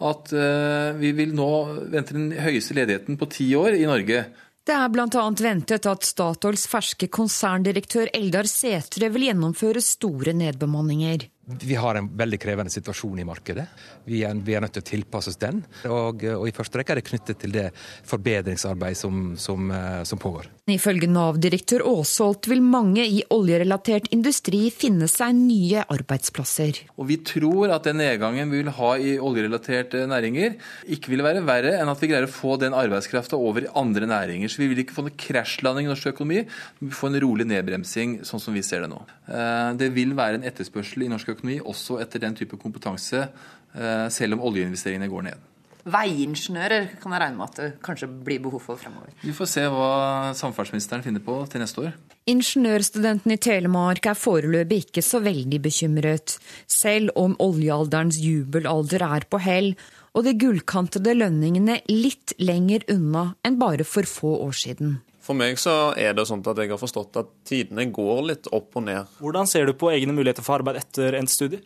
at 0.00 0.30
uh, 0.32 0.94
vi 0.96 1.10
vil 1.18 1.34
nå 1.36 1.50
vente 1.90 2.14
den 2.14 2.30
høyeste 2.32 2.78
ledigheten 2.78 3.18
på 3.20 3.28
ti 3.34 3.50
år 3.58 3.74
i 3.74 3.90
Norge. 3.90 4.22
Det 4.60 4.74
er 4.76 4.90
bl.a. 4.92 5.22
ventet 5.40 5.86
at 5.88 6.04
Statoils 6.04 6.66
ferske 6.68 7.08
konserndirektør 7.08 8.10
Eldar 8.12 8.48
Sætre 8.48 9.08
vil 9.14 9.30
gjennomføre 9.30 9.80
store 9.80 10.34
nedbemanninger. 10.36 11.24
Vi 11.64 11.78
har 11.80 11.96
en 11.98 12.10
veldig 12.14 12.38
krevende 12.38 12.70
situasjon 12.70 13.22
i 13.22 13.26
markedet. 13.26 13.64
Vi 14.04 14.20
er, 14.26 14.36
vi 14.44 14.54
er 14.54 14.62
nødt 14.62 14.76
til 14.76 14.84
å 14.84 14.88
tilpasse 14.90 15.32
oss 15.32 15.40
den. 15.40 15.64
Og, 15.88 16.22
og 16.36 16.44
i 16.46 16.54
første 16.54 16.78
rekke 16.78 16.94
er 16.94 17.00
det 17.00 17.06
knyttet 17.08 17.40
til 17.40 17.56
det 17.56 17.66
forbedringsarbeidet 18.06 19.00
som, 19.00 19.32
som, 19.40 19.72
eh, 19.74 20.02
som 20.06 20.20
pågår. 20.20 20.46
Ifølge 20.68 21.08
Nav-direktør 21.10 21.82
Aasholt 21.88 22.46
vil 22.50 22.60
mange 22.62 23.02
i 23.02 23.22
oljerelatert 23.32 24.10
industri 24.14 24.66
finne 24.74 25.08
seg 25.10 25.32
nye 25.34 25.82
arbeidsplasser. 25.90 26.82
Og 27.00 27.08
Vi 27.08 27.16
tror 27.26 27.72
at 27.74 27.88
den 27.88 27.98
nedgangen 28.02 28.52
vi 28.52 28.60
vil 28.60 28.72
ha 28.76 28.90
i 29.00 29.16
oljerelaterte 29.18 30.04
næringer, 30.10 30.58
ikke 30.86 31.14
vil 31.14 31.24
være 31.24 31.42
verre 31.48 31.74
enn 31.80 31.90
at 31.90 32.02
vi 32.02 32.10
greier 32.12 32.28
å 32.28 32.30
få 32.30 32.58
den 32.60 32.76
arbeidskrafta 32.76 33.40
over 33.40 33.66
i 33.66 33.72
andre 33.74 34.06
næringer. 34.06 34.52
Så 34.52 34.62
Vi 34.62 34.68
vil 34.68 34.84
ikke 34.84 34.94
få 34.94 35.06
noen 35.08 35.18
krasjlanding 35.18 35.88
i 35.88 35.92
norsk 35.92 36.12
økonomi, 36.12 36.44
vi 36.80 36.90
får 36.94 37.08
en 37.08 37.22
rolig 37.24 37.46
nedbremsing, 37.48 38.20
sånn 38.28 38.40
som 38.40 38.54
vi 38.54 38.62
ser 38.62 38.84
det 38.84 38.92
nå. 38.92 39.00
Eh, 39.28 39.72
det 39.80 39.90
vil 39.96 40.14
være 40.14 40.38
en 40.38 40.46
etterspørsel 40.46 41.06
i 41.06 41.10
norsk 41.10 41.34
økonomi 41.34 41.60
også 41.60 42.00
etter 42.04 42.20
den 42.20 42.36
type 42.36 42.58
kompetanse, 42.60 43.28
eh, 43.74 44.08
selv 44.08 44.36
om 44.36 44.44
oljeinvesteringene 44.50 45.08
går 45.08 45.32
ned. 45.32 45.49
Veiingeniører 45.88 46.90
kan 47.00 47.14
jeg 47.14 47.22
regne 47.22 47.38
med 47.38 47.46
at 47.46 47.60
det 47.60 47.68
kanskje 47.84 48.08
blir 48.10 48.42
behov 48.44 48.62
for 48.64 48.80
fremover. 48.80 49.12
Vi 49.22 49.32
får 49.36 49.48
se 49.52 49.66
hva 49.72 49.92
samferdselsministeren 50.36 51.04
finner 51.06 51.24
på 51.24 51.38
til 51.50 51.62
neste 51.62 51.86
år. 51.86 51.94
Ingeniørstudenten 52.30 53.32
i 53.32 53.38
Telemark 53.40 54.10
er 54.10 54.18
foreløpig 54.18 54.84
ikke 54.84 55.04
så 55.04 55.22
veldig 55.24 55.62
bekymret, 55.64 56.36
selv 56.68 57.14
om 57.18 57.34
oljealderens 57.42 58.20
jubelalder 58.20 59.06
er 59.08 59.26
på 59.30 59.40
hell 59.42 59.72
og 60.16 60.26
de 60.26 60.34
gullkantede 60.38 61.14
lønningene 61.16 61.78
litt 61.90 62.34
lenger 62.42 62.84
unna 62.90 63.30
enn 63.46 63.58
bare 63.60 63.86
for 63.86 64.08
få 64.08 64.34
år 64.46 64.56
siden. 64.58 64.98
For 65.20 65.36
meg 65.38 65.60
så 65.62 65.92
er 66.00 66.14
det 66.16 66.26
sånn 66.26 66.42
at 66.42 66.58
jeg 66.58 66.72
har 66.72 66.80
forstått 66.80 67.18
at 67.20 67.30
tidene 67.46 67.86
går 67.94 68.22
litt 68.32 68.48
opp 68.56 68.74
og 68.78 68.86
ned. 68.88 69.10
Hvordan 69.20 69.46
ser 69.46 69.68
du 69.68 69.76
på 69.78 69.92
egne 69.92 70.16
muligheter 70.16 70.42
for 70.42 70.58
arbeid 70.58 70.80
etter 70.80 71.14
endt 71.18 71.32
studie? 71.32 71.60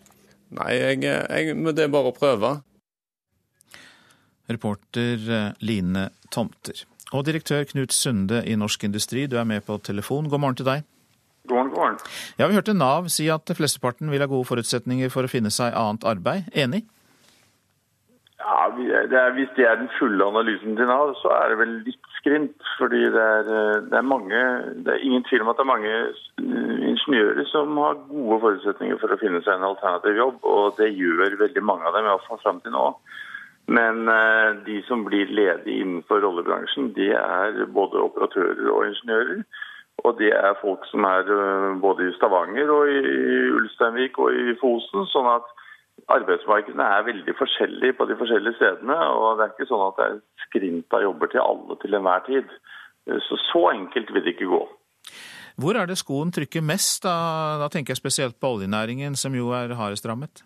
Nei, 0.54 0.74
jeg, 0.76 1.00
jeg, 1.06 1.54
det 1.72 1.86
er 1.86 1.92
bare 1.92 2.10
å 2.10 2.16
prøve. 2.16 2.50
Reporter 4.50 5.28
eh, 5.30 5.52
Line 5.64 6.08
Tomter. 6.34 6.84
Og 7.14 7.24
direktør 7.28 7.64
Knut 7.70 7.94
Sunde 7.94 8.42
i 8.48 8.56
Norsk 8.58 8.84
Industri, 8.84 9.26
du 9.30 9.38
er 9.38 9.46
med 9.48 9.64
på 9.66 9.78
telefon. 9.78 10.28
God 10.30 10.42
morgen 10.42 10.58
til 10.58 10.68
deg. 10.68 10.84
God 11.48 11.56
morgen, 11.56 11.70
god 11.70 11.80
morgen. 11.82 11.98
Ja, 12.38 12.48
Vi 12.48 12.56
hørte 12.56 12.74
Nav 12.74 13.08
si 13.12 13.28
at 13.28 13.50
flesteparten 13.56 14.10
vil 14.10 14.24
ha 14.24 14.28
gode 14.30 14.48
forutsetninger 14.48 15.12
for 15.12 15.26
å 15.26 15.30
finne 15.30 15.52
seg 15.52 15.76
annet 15.76 16.06
arbeid. 16.08 16.48
Enig? 16.56 16.86
Ja, 18.44 18.68
det 18.76 19.16
er, 19.16 19.30
Hvis 19.32 19.52
det 19.56 19.64
er 19.64 19.78
den 19.80 19.92
fulle 19.98 20.24
analysen 20.24 20.76
til 20.76 20.88
Nav, 20.88 21.14
så 21.20 21.32
er 21.32 21.52
det 21.52 21.58
vel 21.62 21.76
litt 21.86 22.10
skrint. 22.18 22.56
fordi 22.78 23.00
det 23.14 23.24
er, 23.36 23.46
eh, 23.56 23.82
det 23.90 23.96
er, 23.98 24.10
mange, 24.14 24.40
det 24.84 24.92
er 24.92 25.04
ingen 25.04 25.24
tvil 25.28 25.44
om 25.44 25.48
at 25.52 25.56
det 25.56 25.64
er 25.64 25.72
mange 25.74 25.92
eh, 25.94 26.74
ingeniører 26.90 27.46
som 27.52 27.76
har 27.76 28.00
gode 28.08 28.40
forutsetninger 28.40 28.98
for 29.00 29.12
å 29.12 29.20
finne 29.20 29.40
seg 29.44 29.54
en 29.54 29.68
alternativ 29.68 30.16
jobb. 30.16 30.40
Og 30.42 30.76
det 30.80 30.90
gjør 30.96 31.38
veldig 31.44 31.62
mange 31.62 31.86
av 31.88 31.94
dem, 31.96 32.08
iallfall 32.08 32.40
fram 32.42 32.60
til 32.64 32.74
nå. 32.74 32.86
Men 33.66 34.08
eh, 34.08 34.50
de 34.66 34.80
som 34.88 35.04
blir 35.06 35.30
ledige 35.32 35.80
innenfor 35.80 36.20
rollebransjen, 36.20 36.92
de 36.96 37.10
er 37.16 37.64
både 37.72 38.02
operatører 38.02 38.70
og 38.70 38.86
ingeniører. 38.90 39.44
Og 40.04 40.18
det 40.18 40.32
er 40.36 40.58
folk 40.60 40.84
som 40.90 41.06
er 41.06 41.28
både 41.80 42.08
i 42.08 42.14
Stavanger 42.16 42.70
og 42.74 42.90
i 42.90 43.00
Ulsteinvik 43.54 44.18
og 44.18 44.34
i 44.34 44.56
Fosen. 44.60 45.06
sånn 45.08 45.28
at 45.30 45.46
arbeidsmarkedene 46.12 46.86
er 46.96 47.06
veldig 47.06 47.34
forskjellige 47.38 47.96
på 47.98 48.06
de 48.10 48.16
forskjellige 48.20 48.58
stedene. 48.58 48.96
Og 49.16 49.38
det 49.38 49.46
er 49.46 49.52
ikke 49.54 49.70
sånn 49.70 49.84
at 49.86 50.00
det 50.00 50.08
er 50.08 50.18
skrint 50.46 50.96
av 50.98 51.06
jobber 51.06 51.30
til 51.32 51.44
alle 51.44 51.78
til 51.82 51.96
enhver 51.96 52.24
tid. 52.26 52.56
Så 53.28 53.38
så 53.50 53.68
enkelt 53.70 54.10
vil 54.12 54.24
det 54.24 54.34
ikke 54.34 54.50
gå. 54.50 54.64
Hvor 55.60 55.78
er 55.78 55.86
det 55.86 56.00
skoen 56.00 56.32
trykker 56.34 56.64
mest? 56.66 57.04
Da, 57.06 57.14
da 57.62 57.70
tenker 57.70 57.94
jeg 57.94 58.02
spesielt 58.02 58.40
på 58.40 58.56
oljenæringen, 58.56 59.14
som 59.14 59.36
jo 59.38 59.52
er 59.54 59.76
hardest 59.78 60.08
rammet. 60.10 60.42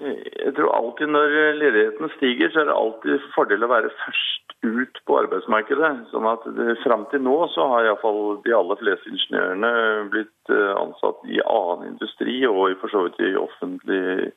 Jeg 0.00 0.52
tror 0.56 0.74
alltid 0.76 1.08
når 1.08 1.36
ledigheten 1.56 2.10
stiger, 2.16 2.50
så 2.52 2.62
er 2.62 2.68
det 2.68 2.76
alltid 2.76 3.30
fordel 3.34 3.64
å 3.64 3.70
være 3.70 3.92
først 4.02 4.56
ut 4.66 5.00
på 5.08 5.16
arbeidsmarkedet. 5.22 5.92
Sånn 6.10 6.28
at 6.28 6.44
Fram 6.82 7.06
til 7.12 7.24
nå 7.24 7.36
så 7.54 7.68
har 7.72 7.86
iallfall 7.86 8.42
de 8.44 8.54
aller 8.56 8.80
fleste 8.82 9.12
ingeniørene 9.12 9.72
blitt 10.12 10.52
eh, 10.52 10.72
ansatt 10.76 11.24
i 11.30 11.40
annen 11.44 11.94
industri 11.94 12.42
og 12.50 12.76
for 12.82 12.92
så 12.92 13.06
vidt 13.06 13.24
i 13.24 13.32
offentlig 13.40 14.32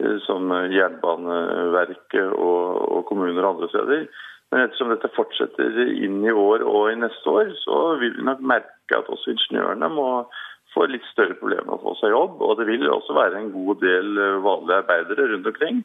Eh, 0.00 0.18
som 0.26 0.48
Jernbaneverket 0.72 2.32
og, 2.32 2.60
og 2.96 3.02
kommuner 3.10 3.44
og 3.44 3.50
andre 3.54 3.68
steder. 3.72 4.06
Men 4.52 4.64
ettersom 4.64 4.92
dette 4.92 5.10
fortsetter 5.16 5.80
inn 5.92 6.20
i 6.24 6.32
år 6.32 6.64
og 6.68 6.92
i 6.92 7.00
neste 7.00 7.28
år, 7.28 7.52
så 7.60 7.80
vil 8.00 8.16
vi 8.16 8.24
nok 8.24 8.40
merke 8.54 8.98
at 8.98 9.08
også 9.12 9.32
ingeniørene 9.32 9.88
må 9.92 10.08
få 10.74 10.86
litt 10.90 11.04
større 11.10 11.36
problemer 11.40 11.68
med 11.68 11.78
å 11.78 11.82
få 11.82 11.94
seg 12.00 12.14
jobb. 12.14 12.40
Og 12.44 12.56
det 12.58 12.66
vil 12.68 12.88
også 12.88 13.16
være 13.16 13.40
en 13.40 13.52
god 13.54 13.80
del 13.84 14.18
eh, 14.18 14.40
vanlige 14.44 14.80
arbeidere 14.82 15.28
rundt 15.32 15.48
omkring 15.52 15.80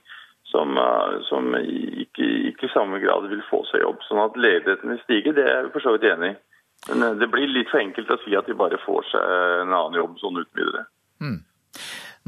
som, 0.52 0.78
eh, 0.82 1.15
som 1.30 1.56
ikke, 1.60 2.28
ikke, 2.52 2.67
i 2.67 2.73
samme 2.73 3.02
grad 3.04 3.30
vil 3.32 3.43
få 3.50 3.63
seg 3.71 3.84
jobb. 3.84 4.04
Sånn 4.08 4.23
at 4.23 4.38
ledigheten 4.39 4.93
vil 4.93 5.02
stige, 5.04 5.36
det 5.38 5.47
er 5.47 5.65
vi 5.67 5.73
for 5.76 5.86
så 5.86 5.95
vidt 5.95 6.10
enig 6.12 6.34
i. 6.34 6.38
Men 6.91 7.17
det 7.19 7.28
blir 7.34 7.50
litt 7.50 7.71
for 7.71 7.82
enkelt 7.82 8.12
å 8.13 8.19
si 8.21 8.36
at 8.38 8.47
de 8.47 8.56
bare 8.56 8.78
får 8.84 9.08
seg 9.10 9.32
en 9.63 9.73
annen 9.73 9.97
jobb 9.97 10.19
sånn 10.21 10.38
uten 10.38 10.60
videre. 10.60 10.84
Mm. 11.19 11.39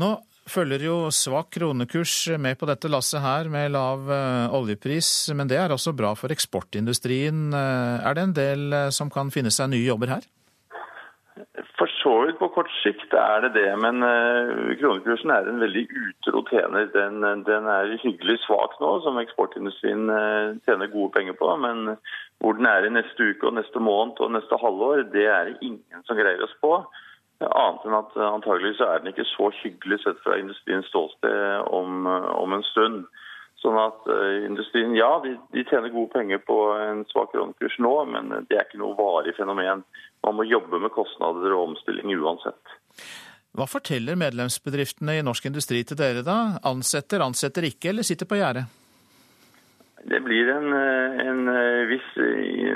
Nå 0.02 0.10
følger 0.50 0.82
jo 0.88 0.96
svak 1.14 1.52
kronekurs 1.54 2.16
med 2.42 2.58
på 2.58 2.66
dette 2.66 2.90
lasset 2.90 3.22
her, 3.22 3.52
med 3.54 3.76
lav 3.76 4.10
oljepris. 4.58 5.30
Men 5.38 5.52
det 5.52 5.60
er 5.62 5.76
også 5.76 5.94
bra 5.94 6.16
for 6.18 6.34
eksportindustrien. 6.34 7.54
Er 7.54 8.18
det 8.18 8.26
en 8.26 8.36
del 8.36 8.76
som 8.90 9.14
kan 9.14 9.30
finne 9.30 9.54
seg 9.54 9.70
nye 9.70 9.86
jobber 9.86 10.18
her? 10.18 10.26
Så 12.10 12.16
vidt 12.26 12.40
på 12.42 12.48
kort 12.50 12.70
sikt 12.82 13.12
er 13.14 13.44
det 13.44 13.52
det, 13.54 13.68
men 13.78 14.02
kronekursen 14.80 15.30
er 15.30 15.46
en 15.46 15.60
veldig 15.62 15.84
utro 15.94 16.42
tjener. 16.48 16.88
Den, 16.96 17.22
den, 17.46 17.68
er 17.70 17.92
hyggelig 18.02 18.40
svak 18.48 18.74
nå, 18.82 18.96
som 19.06 19.20
eksportindustrien 19.22 20.10
tjener 20.66 20.90
gode 20.90 21.12
penger 21.14 21.38
på. 21.38 21.52
Men 21.62 22.00
hvor 22.42 22.58
den 22.58 22.66
er 22.66 22.88
i 22.88 22.90
neste 22.96 23.30
uke 23.30 23.52
og 23.52 23.60
neste 23.60 23.84
måned 23.84 24.24
og 24.26 24.34
neste 24.34 24.58
halvår, 24.58 25.04
det 25.14 25.28
er 25.30 25.52
det 25.52 25.70
ingen 25.70 26.08
som 26.08 26.18
greier 26.18 26.42
å 26.42 26.50
spå. 26.56 26.80
Annet 27.46 27.86
enn 27.86 28.00
at 28.00 28.18
antagelig 28.26 28.74
så 28.80 28.90
er 28.90 29.04
den 29.04 29.14
ikke 29.14 29.30
så 29.30 29.52
hyggelig 29.62 30.02
sett 30.02 30.18
fra 30.26 30.42
industriens 30.42 30.90
ståsted 30.90 31.70
om, 31.70 32.10
om 32.10 32.58
en 32.58 32.66
stund. 32.74 33.06
Sånn 33.60 33.76
at 33.76 34.06
uh, 34.08 34.46
Industrien 34.48 34.94
ja, 34.96 35.10
de, 35.24 35.34
de, 35.52 35.66
tjener 35.68 35.92
gode 35.92 36.14
penger 36.14 36.40
på 36.48 36.58
en 36.80 37.04
svak 37.12 37.34
kronekurs 37.34 37.76
nå, 37.84 37.94
men 38.08 38.32
det 38.48 38.56
er 38.56 38.68
ikke 38.68 38.80
noe 38.80 38.96
varig 39.00 39.36
fenomen. 39.36 39.84
Man 40.24 40.38
må 40.38 40.48
jobbe 40.48 40.80
med 40.80 40.94
kostnader 40.96 41.56
og 41.56 41.74
omstilling 41.74 42.14
uansett. 42.16 42.78
Hva 43.58 43.66
forteller 43.68 44.20
medlemsbedriftene 44.20 45.18
i 45.20 45.24
norsk 45.26 45.50
industri 45.50 45.82
til 45.88 45.98
dere, 46.00 46.24
da? 46.24 46.60
Ansetter, 46.70 47.24
ansetter 47.26 47.66
ikke, 47.68 47.92
eller 47.92 48.08
sitter 48.08 48.30
på 48.30 48.38
gjerdet? 48.40 48.68
Det 50.08 50.20
blir 50.24 50.48
en, 50.54 50.72
en, 50.72 51.50
viss 51.90 52.08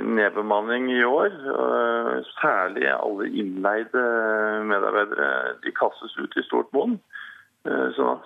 nedbemanning 0.04 0.90
i 0.92 1.04
år. 1.08 1.38
Særlig 2.42 2.90
alle 2.92 3.30
innleide 3.32 4.04
medarbeidere. 4.68 5.30
De 5.64 5.72
kastes 5.78 6.18
ut 6.20 6.36
i 6.36 6.44
stort 6.50 6.74
monn. 6.76 6.98
Sånn 7.64 8.10
at 8.12 8.26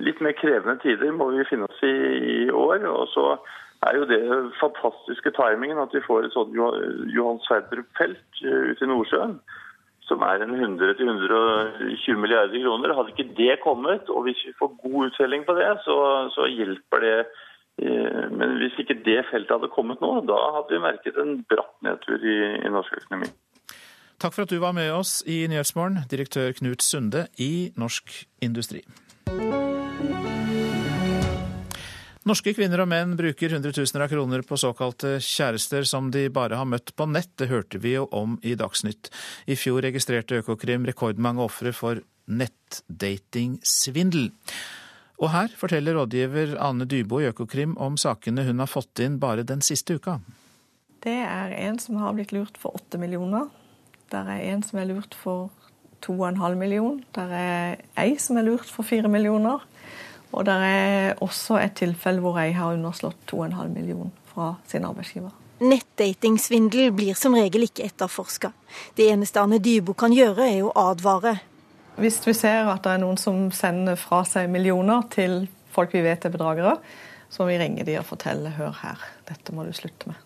Litt 0.00 0.20
mer 0.24 0.32
krevende 0.38 0.78
tider 0.80 1.10
må 1.12 1.26
vi 1.34 1.44
finne 1.48 1.66
oss 1.68 1.82
i 1.84 1.92
i 2.46 2.50
år. 2.50 2.86
Og 2.88 3.10
så 3.12 3.26
er 3.84 3.98
jo 3.98 4.06
det 4.08 4.20
fantastiske 4.60 5.34
timingen 5.36 5.82
at 5.82 5.92
vi 5.92 6.00
får 6.06 6.24
et 6.24 6.36
sånt 6.36 6.56
Johan 6.56 7.42
Sverdrup-felt 7.44 8.40
ute 8.40 8.84
i 8.84 8.88
Nordsjøen 8.88 9.36
som 10.08 10.22
er 10.24 10.42
en 10.44 10.52
100-120 10.52 12.20
milliarder 12.20 12.60
kroner. 12.60 12.94
Hadde 12.96 13.14
ikke 13.14 13.36
det 13.38 13.56
kommet, 13.62 14.08
og 14.12 14.26
hvis 14.26 14.42
vi 14.46 14.52
får 14.58 14.76
god 14.82 15.06
uttelling 15.06 15.46
på 15.46 15.56
det, 15.56 15.70
så, 15.86 15.96
så 16.34 16.48
hjelper 16.50 17.04
det. 17.06 17.16
Eh, 17.82 18.26
men 18.30 18.58
hvis 18.60 18.76
ikke 18.78 19.00
det 19.06 19.22
feltet 19.30 19.56
hadde 19.56 19.72
kommet 19.72 20.04
nå, 20.04 20.12
da 20.28 20.36
hadde 20.58 20.76
vi 20.76 20.84
merket 20.84 21.20
en 21.20 21.38
bratt 21.48 21.74
nedtur 21.86 22.20
i, 22.20 22.36
i 22.60 22.72
norsk 22.74 23.00
økonomi. 23.00 23.30
Takk 24.18 24.34
for 24.34 24.46
at 24.46 24.52
du 24.52 24.60
var 24.62 24.74
med 24.76 24.92
oss 24.94 25.22
i 25.26 25.44
Nyhetsmorgen, 25.50 26.04
direktør 26.10 26.54
Knut 26.56 26.82
Sunde 26.82 27.26
i 27.40 27.72
Norsk 27.76 28.24
Industri. 28.44 28.84
Norske 32.24 32.54
kvinner 32.56 32.80
og 32.80 32.88
menn 32.88 33.18
bruker 33.18 33.52
hundretusener 33.52 34.06
av 34.06 34.12
kroner 34.14 34.40
på 34.48 34.56
såkalte 34.56 35.18
kjærester 35.20 35.84
som 35.84 36.06
de 36.12 36.30
bare 36.32 36.56
har 36.56 36.64
møtt 36.64 36.94
på 36.96 37.04
nett. 37.10 37.34
Det 37.36 37.50
hørte 37.50 37.78
vi 37.84 37.92
jo 37.98 38.06
om 38.16 38.38
i 38.40 38.54
Dagsnytt. 38.56 39.10
I 39.44 39.58
fjor 39.60 39.84
registrerte 39.84 40.38
Økokrim 40.40 40.86
rekordmange 40.88 41.44
ofre 41.44 41.74
for 41.76 42.00
nettdatingsvindel. 42.24 44.30
Og 45.20 45.28
her 45.34 45.52
forteller 45.60 45.98
rådgiver 45.98 46.56
Ane 46.64 46.88
Dybo 46.88 47.20
i 47.20 47.28
Økokrim 47.28 47.76
om 47.76 48.00
sakene 48.00 48.46
hun 48.48 48.62
har 48.62 48.72
fått 48.72 49.04
inn 49.04 49.20
bare 49.20 49.44
den 49.44 49.60
siste 49.60 50.00
uka. 50.00 50.16
Det 51.04 51.20
er 51.28 51.52
en 51.66 51.76
som 51.76 52.00
har 52.00 52.16
blitt 52.16 52.32
lurt 52.32 52.56
for 52.56 52.72
åtte 52.80 52.96
millioner. 52.96 53.52
Der 54.12 54.30
er 54.30 54.42
en 54.52 54.62
som 54.62 54.80
er 54.80 54.90
lurt 54.90 55.14
for 55.14 55.50
to 56.04 56.16
og 56.18 56.28
en 56.28 56.40
halv 56.42 56.58
million. 56.60 56.98
Der 57.14 57.32
er 57.32 57.76
ei 58.00 58.18
som 58.20 58.36
er 58.36 58.46
lurt 58.46 58.68
for 58.70 58.86
fire 58.86 59.08
millioner. 59.08 59.64
Og 60.34 60.44
der 60.46 60.66
er 60.66 61.14
også 61.22 61.60
et 61.62 61.76
tilfelle 61.78 62.20
hvor 62.20 62.38
jeg 62.42 62.56
har 62.56 62.74
underslått 62.74 63.16
2,5 63.30 63.68
millioner 63.68 64.10
fra 64.32 64.54
sin 64.66 64.84
arbeidsgiver. 64.84 65.30
Nettdatingsvindel 65.62 66.90
blir 66.92 67.14
som 67.14 67.36
regel 67.38 67.68
ikke 67.68 67.86
etterforska. 67.86 68.50
Det 68.98 69.06
eneste 69.12 69.40
Anne 69.40 69.60
Dybo 69.62 69.94
kan 69.94 70.12
gjøre, 70.12 70.48
er 70.50 70.66
å 70.66 70.72
advare. 70.90 71.36
Hvis 71.94 72.18
vi 72.26 72.34
ser 72.34 72.66
at 72.72 72.82
det 72.82 72.96
er 72.96 73.02
noen 73.04 73.20
som 73.20 73.46
sender 73.54 73.94
fra 74.00 74.24
seg 74.26 74.50
millioner 74.50 75.06
til 75.14 75.44
folk 75.74 75.94
vi 75.94 76.02
vet 76.02 76.26
er 76.26 76.34
bedragere, 76.34 76.76
så 77.30 77.42
må 77.42 77.52
vi 77.52 77.60
ringe 77.62 77.86
de 77.86 77.96
og 78.00 78.06
fortelle 78.08 78.50
hør 78.58 78.74
her, 78.82 79.06
dette 79.30 79.54
må 79.54 79.66
du 79.66 79.72
slutte 79.74 80.10
med. 80.10 80.18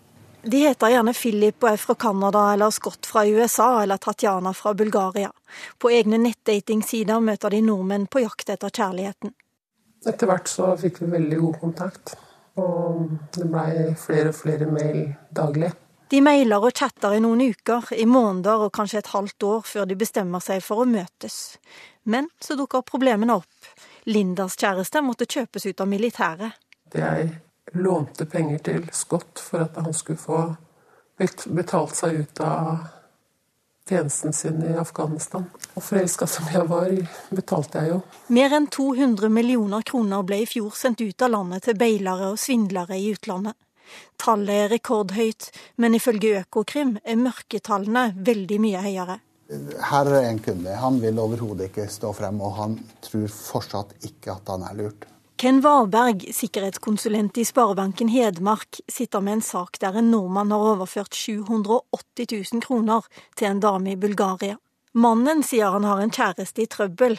De 0.42 0.56
heter 0.56 0.92
gjerne 0.92 1.12
Philip 1.14 1.64
og 1.64 1.72
er 1.72 1.80
fra 1.82 1.94
Canada 1.98 2.44
eller 2.52 2.70
Scott 2.70 3.06
fra 3.06 3.24
USA 3.26 3.82
eller 3.82 3.96
Tatjana 3.96 4.52
fra 4.54 4.74
Bulgaria. 4.74 5.32
På 5.78 5.90
egne 5.90 6.20
nettdatingsider 6.22 7.20
møter 7.20 7.50
de 7.50 7.60
nordmenn 7.66 8.06
på 8.06 8.22
jakt 8.22 8.52
etter 8.54 8.70
kjærligheten. 8.70 9.34
Etter 10.06 10.30
hvert 10.30 10.48
så 10.48 10.70
fikk 10.78 11.02
vi 11.02 11.10
veldig 11.16 11.40
god 11.40 11.58
kontakt, 11.60 12.14
og 12.54 13.08
det 13.34 13.48
blei 13.50 13.90
flere 13.98 14.30
og 14.30 14.38
flere 14.38 14.70
mail 14.70 15.00
daglig. 15.34 15.72
De 16.08 16.20
mailer 16.24 16.62
og 16.64 16.72
chatter 16.72 17.18
i 17.18 17.20
noen 17.20 17.42
uker, 17.50 17.90
i 17.98 18.06
måneder 18.08 18.62
og 18.64 18.72
kanskje 18.78 19.02
et 19.02 19.10
halvt 19.12 19.44
år 19.44 19.66
før 19.68 19.90
de 19.90 19.98
bestemmer 19.98 20.40
seg 20.40 20.62
for 20.64 20.84
å 20.84 20.88
møtes. 20.88 21.58
Men 22.08 22.30
så 22.40 22.56
dukker 22.56 22.86
problemene 22.86 23.36
opp. 23.42 23.74
Lindas 24.08 24.56
kjæreste 24.56 25.02
måtte 25.04 25.28
kjøpes 25.28 25.66
ut 25.68 25.84
av 25.84 25.90
militæret. 25.90 26.56
Jeg 26.96 27.34
lånte 27.72 28.26
penger 28.26 28.58
til 28.58 28.86
Scott 28.92 29.40
for 29.42 29.66
at 29.66 29.76
han 29.76 29.94
skulle 29.94 30.20
få 30.20 30.40
betalt 31.50 31.96
seg 31.98 32.22
ut 32.22 32.40
av 32.40 32.86
tjenesten 33.88 34.32
sin 34.32 34.62
i 34.62 34.76
Afghanistan. 34.78 35.46
Og 35.74 35.82
forelska 35.82 36.26
som 36.26 36.48
jeg 36.52 36.66
var, 36.68 36.90
betalte 37.30 37.82
jeg 37.82 37.94
jo. 37.94 38.00
Mer 38.34 38.54
enn 38.58 38.68
200 38.70 39.30
millioner 39.32 39.82
kroner 39.86 40.26
ble 40.26 40.42
i 40.44 40.48
fjor 40.48 40.76
sendt 40.76 41.00
ut 41.00 41.24
av 41.24 41.32
landet 41.32 41.64
til 41.66 41.78
beilere 41.78 42.32
og 42.34 42.40
svindlere 42.40 42.98
i 42.98 43.08
utlandet. 43.14 43.56
Tallet 44.20 44.54
er 44.66 44.72
rekordhøyt, 44.74 45.48
men 45.80 45.96
ifølge 45.96 46.42
Økokrim 46.42 46.98
er 47.04 47.16
mørketallene 47.16 48.10
veldig 48.26 48.58
mye 48.60 48.82
høyere. 48.84 49.20
Her 49.88 50.10
er 50.12 50.26
en 50.28 50.42
kunde. 50.44 50.74
Han 50.76 50.98
vil 51.00 51.20
overhodet 51.22 51.70
ikke 51.70 51.86
stå 51.88 52.12
frem, 52.12 52.42
og 52.44 52.58
han 52.58 52.74
tror 53.00 53.30
fortsatt 53.32 53.94
ikke 54.04 54.34
at 54.34 54.52
han 54.52 54.66
er 54.68 54.76
lurt. 54.76 55.08
Ken 55.38 55.60
Varberg, 55.60 56.34
sikkerhetskonsulent 56.34 57.38
i 57.38 57.44
Sparebanken 57.44 58.08
Hedmark, 58.08 58.80
sitter 58.88 59.20
med 59.20 59.32
en 59.32 59.42
sak 59.42 59.76
der 59.78 59.94
en 60.00 60.08
nordmann 60.10 60.50
har 60.50 60.64
overført 60.72 61.14
780 61.14 62.26
000 62.54 62.62
kroner 62.64 63.04
til 63.38 63.46
en 63.46 63.60
dame 63.62 63.92
i 63.92 64.00
Bulgaria. 64.02 64.56
Mannen 64.98 65.44
sier 65.46 65.70
han 65.70 65.86
har 65.86 66.02
en 66.02 66.10
kjæreste 66.10 66.64
i 66.64 66.66
trøbbel. 66.66 67.14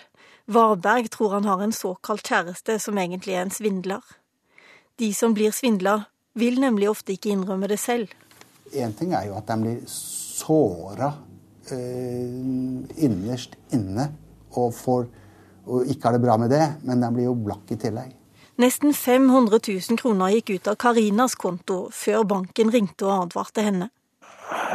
Varberg 0.51 1.07
tror 1.13 1.37
han 1.37 1.47
har 1.47 1.63
en 1.63 1.71
såkalt 1.71 2.27
kjæreste 2.27 2.75
som 2.83 2.99
egentlig 2.99 3.37
er 3.37 3.45
en 3.45 3.55
svindler. 3.55 4.03
De 4.99 5.13
som 5.15 5.31
blir 5.31 5.55
svindla, 5.55 6.01
vil 6.35 6.59
nemlig 6.59 6.91
ofte 6.91 7.15
ikke 7.15 7.31
innrømme 7.31 7.71
det 7.71 7.79
selv. 7.79 8.11
Én 8.75 8.91
ting 8.99 9.15
er 9.15 9.29
jo 9.29 9.39
at 9.39 9.47
de 9.47 9.59
blir 9.63 9.79
såra 9.87 11.13
eh, 11.71 12.99
innerst 12.99 13.55
inne 13.71 14.11
og 14.59 14.75
får 14.75 15.07
og 15.69 15.91
ikke 15.91 16.09
har 16.09 16.17
det 16.17 16.23
bra 16.23 16.37
med 16.41 16.51
det, 16.53 16.65
men 16.83 17.03
den 17.03 17.15
blir 17.15 17.29
jo 17.29 17.35
blakk 17.37 17.69
i 17.71 17.77
tillegg. 17.79 18.15
Nesten 18.59 18.91
500 18.93 19.61
000 19.69 19.99
kroner 20.01 20.33
gikk 20.35 20.49
ut 20.57 20.67
av 20.67 20.75
Karinas 20.81 21.37
konto 21.39 21.85
før 21.95 22.25
banken 22.27 22.73
ringte 22.73 23.07
og 23.07 23.29
advarte 23.29 23.63
henne. 23.63 23.87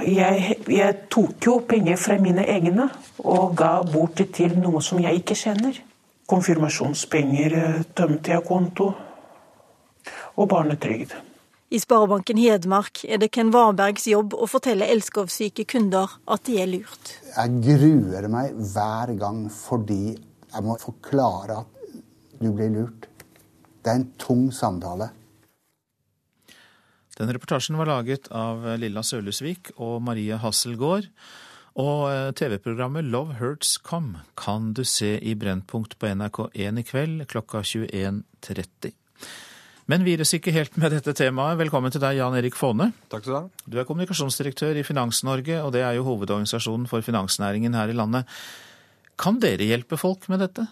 Jeg, 0.06 0.60
jeg, 0.70 0.94
tok 1.10 1.44
jo 1.44 1.58
penger 1.68 1.98
fra 2.00 2.16
mine 2.22 2.46
egne 2.48 2.86
og 3.18 3.56
ga 3.58 3.74
bort 3.84 4.22
til 4.36 4.54
noe 4.60 4.80
som 4.84 5.02
jeg 5.02 5.20
ikke 5.20 5.36
kjenner. 5.36 5.82
Konfirmasjonspenger 6.30 7.56
eh, 7.58 7.80
tømte 7.92 8.32
jeg 8.32 8.46
konto, 8.48 8.88
og 10.40 10.48
barnetrygd. 10.48 11.12
I 11.74 11.80
Sparebanken 11.82 12.38
Hedmark 12.38 13.02
er 13.08 13.18
det 13.18 13.32
Ken 13.34 13.50
Varbergs 13.52 14.06
jobb 14.06 14.36
å 14.36 14.46
fortelle 14.48 14.86
elskovssyke 14.94 15.64
kunder 15.68 16.12
at 16.30 16.44
de 16.46 16.60
er 16.62 16.70
lurt. 16.70 17.16
Jeg 17.34 17.58
gruer 17.64 18.28
meg 18.30 18.54
hver 18.72 19.14
gang 19.18 19.48
fordi 19.50 20.14
jeg 20.54 20.64
må 20.66 20.76
forklare 20.80 21.60
at 21.64 21.92
du 22.40 22.48
blir 22.54 22.70
lurt. 22.72 23.08
Det 23.84 23.90
er 23.90 24.00
en 24.00 24.10
tung 24.20 24.48
samtale. 24.54 25.10
Den 27.14 27.30
reportasjen 27.30 27.78
var 27.78 27.90
laget 27.90 28.26
av 28.34 28.64
Lilla 28.80 29.04
Sølhusvik 29.06 29.74
og 29.76 30.00
Maria 30.02 30.40
Hasselgaard. 30.42 31.10
Og 31.74 32.06
eh, 32.06 32.30
TV-programmet 32.38 33.06
Love 33.10 33.38
Hurts 33.40 33.76
Come 33.82 34.22
kan 34.38 34.72
du 34.78 34.84
se 34.86 35.16
i 35.18 35.34
Brennpunkt 35.38 35.96
på 35.98 36.10
NRK1 36.10 36.78
i 36.78 36.84
kveld 36.86 37.24
klokka 37.30 37.64
21.30. 37.66 38.94
Men 39.90 40.04
vi 40.06 40.14
ikke 40.38 40.54
helt 40.54 40.78
med 40.80 40.94
dette 40.94 41.12
temaet. 41.18 41.58
Velkommen 41.60 41.92
til 41.92 42.00
deg, 42.00 42.16
Jan 42.16 42.36
Erik 42.38 42.54
Faane. 42.56 42.92
Takk 43.12 43.26
skal 43.26 43.34
Du 43.34 43.36
ha. 43.36 43.42
Du 43.66 43.76
er 43.76 43.88
kommunikasjonsdirektør 43.88 44.78
i 44.80 44.86
Finans-Norge, 44.86 45.58
og 45.60 45.74
det 45.74 45.82
er 45.84 45.98
jo 45.98 46.06
hovedorganisasjonen 46.06 46.86
for 46.88 47.04
finansnæringen 47.04 47.76
her 47.76 47.92
i 47.92 47.98
landet. 47.98 48.30
Kan 49.20 49.38
dere 49.42 49.66
hjelpe 49.68 49.98
folk 50.00 50.26
med 50.32 50.42
dette? 50.42 50.66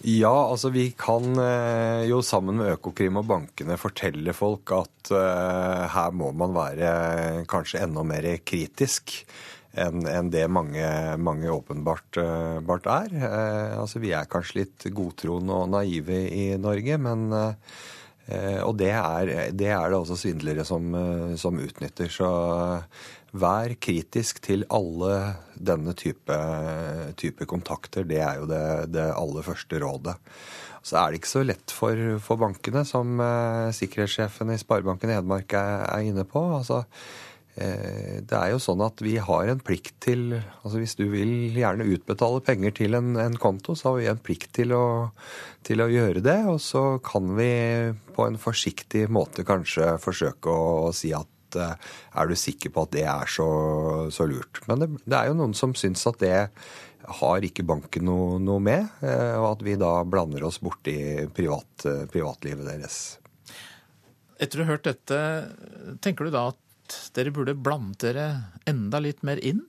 Ja, 0.00 0.32
altså 0.32 0.70
vi 0.72 0.86
kan 0.96 1.34
eh, 1.36 2.06
jo 2.08 2.22
sammen 2.24 2.56
med 2.56 2.72
Økokrim 2.78 3.18
og 3.20 3.26
bankene 3.28 3.76
fortelle 3.76 4.32
folk 4.32 4.72
at 4.72 5.10
uh, 5.12 5.84
her 5.92 6.14
må 6.16 6.30
man 6.32 6.54
være 6.56 7.44
kanskje 7.50 7.82
enda 7.84 8.04
mer 8.08 8.30
kritisk 8.40 9.18
enn 9.76 10.32
det 10.32 10.46
mange, 10.50 10.82
mange 11.22 11.46
åpenbart 11.52 12.16
er. 12.18 13.12
Altså 13.78 14.00
vi 14.02 14.10
er 14.16 14.26
kanskje 14.26 14.64
litt 14.64 14.86
godtroende 14.90 15.54
og 15.54 15.68
naive 15.76 16.24
i 16.26 16.48
Norge, 16.58 16.96
men 16.98 17.28
og 17.30 18.72
det 18.80 18.90
er, 18.90 19.30
det 19.54 19.68
er, 19.70 19.84
det 19.92 20.00
også 20.00 20.16
svindlere 20.18 20.66
som, 20.66 20.90
som 21.38 21.62
utnytter. 21.62 22.10
Så 22.10 22.32
Vær 23.30 23.76
kritisk 23.78 24.40
til 24.42 24.64
alle 24.74 25.36
denne 25.54 25.94
type, 25.98 26.36
type 27.20 27.46
kontakter. 27.46 28.08
Det 28.08 28.18
er 28.18 28.40
jo 28.40 28.48
det, 28.50 28.64
det, 28.96 29.06
aller 29.14 29.46
første 29.46 29.80
rådet. 29.82 30.16
Så 30.82 30.96
er 30.96 31.10
det 31.10 31.20
ikke 31.20 31.34
så 31.34 31.44
lett 31.44 31.74
for, 31.76 31.98
for 32.24 32.40
bankene, 32.40 32.86
som 32.88 33.20
eh, 33.20 33.70
sikkerhetssjefen 33.76 34.54
i 34.54 34.60
Sparebanken 34.60 35.12
Hedmark 35.12 35.52
er, 35.54 35.84
er 35.90 36.08
inne 36.08 36.24
på. 36.28 36.42
Altså, 36.56 36.86
Eh, 37.60 38.20
det 38.22 38.36
er 38.36 38.52
jo 38.52 38.60
sånn 38.62 38.82
at 38.84 39.00
vi 39.02 39.16
har 39.18 39.48
en 39.50 39.58
plikt 39.60 39.96
til 40.04 40.36
altså 40.38 40.78
Hvis 40.78 40.94
du 40.96 41.08
vil 41.10 41.50
gjerne 41.58 41.88
utbetale 41.92 42.38
penger 42.46 42.76
til 42.78 42.94
en, 42.94 43.16
en 43.18 43.36
konto, 43.40 43.74
så 43.74 43.90
har 43.90 43.98
vi 43.98 44.06
en 44.12 44.22
plikt 44.22 44.52
til 44.60 44.74
å, 44.76 44.84
til 45.66 45.82
å, 45.82 45.90
gjøre 45.90 46.22
det. 46.24 46.38
Og 46.52 46.60
så 46.62 46.84
kan 47.04 47.34
vi 47.38 47.50
på 48.14 48.28
en 48.28 48.38
forsiktig 48.40 49.08
måte 49.12 49.44
kanskje 49.48 49.96
forsøke 50.02 50.52
å, 50.52 50.88
å 50.88 50.94
si 50.96 51.12
at 51.16 51.28
eh, 51.58 51.90
er 52.20 52.30
du 52.30 52.36
sikker 52.38 52.72
på 52.74 52.86
at 52.86 52.94
det 52.94 53.06
er 53.10 53.30
så, 53.30 53.48
så 54.12 54.26
lurt? 54.28 54.62
Men 54.68 54.84
det, 54.84 54.90
det, 55.04 55.16
er 55.16 55.30
jo 55.30 55.38
noen 55.40 55.56
som 55.56 55.74
syns 55.78 56.06
at 56.10 56.20
det 56.22 56.36
har 57.20 57.46
ikke 57.46 57.66
banken 57.66 58.06
noe, 58.06 58.38
noe, 58.42 58.62
med, 58.62 58.86
eh, 59.02 59.36
og 59.40 59.54
at 59.54 59.66
vi 59.66 59.78
da 59.80 59.92
blander 60.06 60.44
oss 60.46 60.60
borti 60.62 60.96
privat, 61.34 61.86
privatlivet 62.12 62.68
deres. 62.68 63.00
Etter 64.40 64.62
å 64.62 64.66
ha 64.66 64.74
hørt 64.74 64.88
dette, 64.88 65.20
tenker 66.00 66.28
du 66.28 66.34
da 66.34 66.48
at 66.52 66.98
dere 67.16 67.32
burde 67.34 67.54
blande 67.58 67.98
dere 68.00 68.26
enda 68.68 69.00
litt 69.02 69.24
mer 69.26 69.40
inn? 69.44 69.62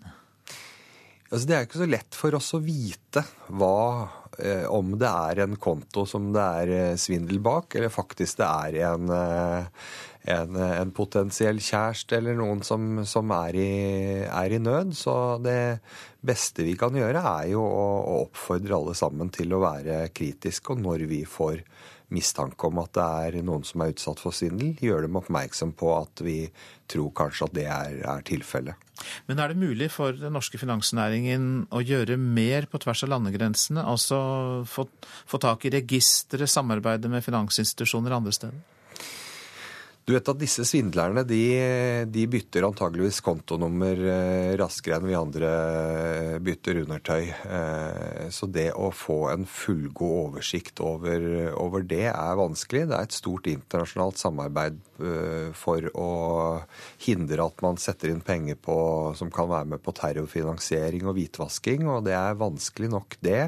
Altså, 1.32 1.47
det 1.47 1.55
er 1.55 1.63
ikke 1.63 1.79
så 1.79 1.88
lett 1.88 2.17
for 2.17 2.36
oss 2.36 2.49
å 2.57 2.59
vite 2.59 3.23
hva, 3.55 4.09
eh, 4.36 4.65
om 4.67 4.97
det 4.99 5.07
er 5.07 5.45
en 5.45 5.55
konto 5.55 6.03
som 6.09 6.27
det 6.36 6.47
er 6.63 6.71
eh, 6.75 6.97
svindel 6.99 7.39
bak, 7.43 7.71
eller 7.79 7.93
faktisk 7.93 8.41
det 8.41 8.49
er 8.49 8.79
en, 8.89 9.13
eh, 9.15 9.69
en, 10.30 10.55
en 10.55 10.91
potensiell 10.93 11.61
kjæreste 11.63 12.19
eller 12.19 12.38
noen 12.38 12.61
som, 12.65 13.01
som 13.09 13.32
er, 13.34 13.57
i, 13.57 13.72
er, 14.28 14.53
i, 14.53 14.59
nød. 14.61 14.93
Så 14.97 15.15
det 15.41 15.82
beste 16.22 16.65
vi 16.67 16.76
kan 16.80 16.95
gjøre, 16.97 17.24
er 17.41 17.53
jo 17.55 17.63
å, 17.65 17.88
å 18.01 18.19
oppfordre 18.28 18.78
alle 18.78 18.97
sammen 18.97 19.34
til 19.34 19.55
å 19.55 19.63
være 19.63 20.03
kritiske. 20.13 20.76
Og 20.76 20.86
når 20.86 21.07
vi 21.09 21.24
får 21.26 21.63
mistanke 22.11 22.67
om 22.67 22.82
at 22.82 22.91
det 22.97 23.07
er 23.26 23.43
noen 23.47 23.63
som 23.65 23.82
er 23.82 23.93
utsatt 23.93 24.19
for 24.22 24.36
svindel, 24.36 24.76
gjør 24.84 25.07
dem 25.07 25.17
oppmerksom 25.17 25.72
på 25.80 25.93
at 25.95 26.24
vi 26.26 26.38
tror 26.91 27.13
kanskje 27.15 27.47
at 27.47 27.55
det 27.55 27.67
er, 27.72 28.01
er 28.17 28.26
tilfellet. 28.28 28.89
Men 29.26 29.39
er 29.41 29.49
det 29.49 29.61
mulig 29.61 29.88
for 29.89 30.13
den 30.13 30.36
norske 30.36 30.59
finansnæringen 30.61 31.72
å 31.74 31.82
gjøre 31.82 32.19
mer 32.22 32.67
på 32.69 32.82
tvers 32.84 33.05
av 33.07 33.13
landegrensene? 33.15 33.82
Altså 33.88 34.19
få, 34.69 34.86
få 35.01 35.41
tak 35.41 35.65
i 35.65 35.74
registre, 35.74 36.45
samarbeide 36.45 37.09
med 37.09 37.26
finansinstitusjoner 37.26 38.19
andre 38.19 38.36
steder? 38.36 38.61
Du 40.01 40.15
vet 40.15 40.29
at 40.31 40.39
disse 40.41 40.63
svindlerne 40.65 41.21
de, 41.29 41.43
de 42.09 42.23
bytter 42.33 42.65
antageligvis 42.65 43.19
kontonummer 43.21 43.99
eh, 44.01 44.53
raskere 44.57 44.97
enn 44.97 45.05
vi 45.05 45.17
andre 45.17 45.51
eh, 45.51 46.37
bytter 46.41 46.79
undertøy. 46.81 47.27
Eh, 47.29 48.23
så 48.33 48.49
det 48.49 48.71
å 48.73 48.89
få 48.95 49.19
en 49.29 49.45
fullgod 49.45 50.31
oversikt 50.31 50.81
over, 50.81 51.53
over, 51.53 51.85
det 51.85 52.07
er 52.09 52.39
vanskelig. 52.39 52.87
Det 52.89 52.97
er 52.97 53.07
et 53.07 53.19
stort 53.19 53.51
internasjonalt 53.51 54.17
samarbeid 54.21 54.81
for 55.57 55.87
å 55.97 56.09
hindre 57.01 57.45
at 57.47 57.63
man 57.65 57.79
setter 57.81 58.11
inn 58.11 58.21
penger 58.25 58.57
på, 58.61 58.75
som 59.17 59.31
kan 59.33 59.49
være 59.49 59.71
med 59.73 59.81
på 59.81 59.93
terrorfinansiering 59.97 61.07
og 61.09 61.17
hvitvasking, 61.17 61.87
og 61.89 62.05
det 62.05 62.13
er 62.17 62.37
vanskelig 62.41 62.91
nok, 62.93 63.17
det. 63.25 63.41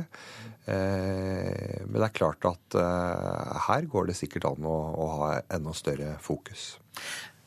Eh, 0.63 1.83
men 1.83 1.97
det 1.97 2.07
er 2.07 2.15
klart 2.15 2.45
at 2.47 2.77
eh, 2.79 3.59
her 3.67 3.87
går 3.91 4.09
det 4.09 4.17
sikkert 4.17 4.47
an 4.47 4.67
å, 4.67 4.77
å 4.95 5.07
ha 5.17 5.29
enda 5.51 5.75
større 5.75 6.15
fokus. 6.23 6.77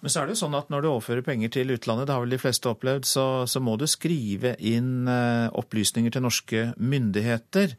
Men 0.05 0.13
så 0.13 0.21
er 0.21 0.29
det 0.29 0.37
jo 0.37 0.43
sånn 0.45 0.59
at 0.59 0.69
når 0.71 0.85
du 0.85 0.89
overfører 0.91 1.25
penger 1.25 1.55
til 1.57 1.73
utlandet, 1.73 2.07
det 2.09 2.15
har 2.15 2.25
vel 2.27 2.35
de 2.37 2.41
fleste 2.43 2.69
opplevd, 2.71 3.09
så, 3.09 3.27
så 3.49 3.63
må 3.65 3.79
du 3.81 3.87
skrive 3.89 4.55
inn 4.61 5.09
eh, 5.11 5.49
opplysninger 5.57 6.13
til 6.13 6.27
norske 6.27 6.67
myndigheter. 6.77 7.77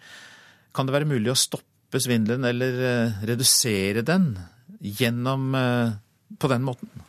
Kan 0.75 0.89
det 0.89 0.97
være 0.97 1.09
mulig 1.09 1.31
å 1.33 1.39
stoppe 1.39 2.01
svindelen 2.03 2.43
eller 2.49 2.81
redusere 3.25 4.03
den 4.05 4.33
gjennom 4.83 5.53
på 6.35 6.49
den 6.51 6.65
måten? 6.67 7.06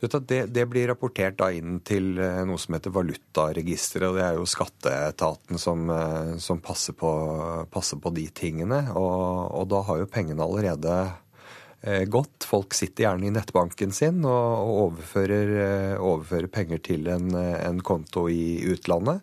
Det, 0.00 0.46
det, 0.46 0.66
blir 0.66 0.88
rapportert 0.88 1.36
da 1.36 1.50
inn 1.52 1.80
til 1.84 2.14
eh, 2.16 2.40
noe 2.48 2.60
som 2.60 2.72
heter 2.72 2.92
valutaregisteret. 2.94 4.06
og 4.08 4.16
Det 4.16 4.22
er 4.24 4.38
jo 4.38 4.46
skatteetaten 4.48 5.60
som, 5.60 5.82
eh, 5.92 6.36
som 6.40 6.62
passer, 6.64 6.96
på, 6.96 7.10
passer, 7.68 8.00
på, 8.00 8.12
de 8.16 8.24
tingene. 8.32 8.86
Og, 8.96 9.50
og, 9.52 9.66
da 9.68 9.82
har 9.84 10.00
jo 10.00 10.08
pengene 10.08 10.46
allerede 10.46 10.94
eh, 11.84 12.06
gått. 12.08 12.48
Folk 12.48 12.72
sitter 12.76 13.10
gjerne 13.10 13.28
i 13.28 13.34
nettbanken 13.34 13.92
sin 13.92 14.24
og, 14.24 14.54
og 14.64 14.80
overfører, 14.86 16.00
overfører, 16.00 16.48
penger 16.48 16.80
til 16.88 17.10
en, 17.12 17.34
en, 17.36 17.84
konto 17.84 18.24
i 18.32 18.64
utlandet. 18.72 19.20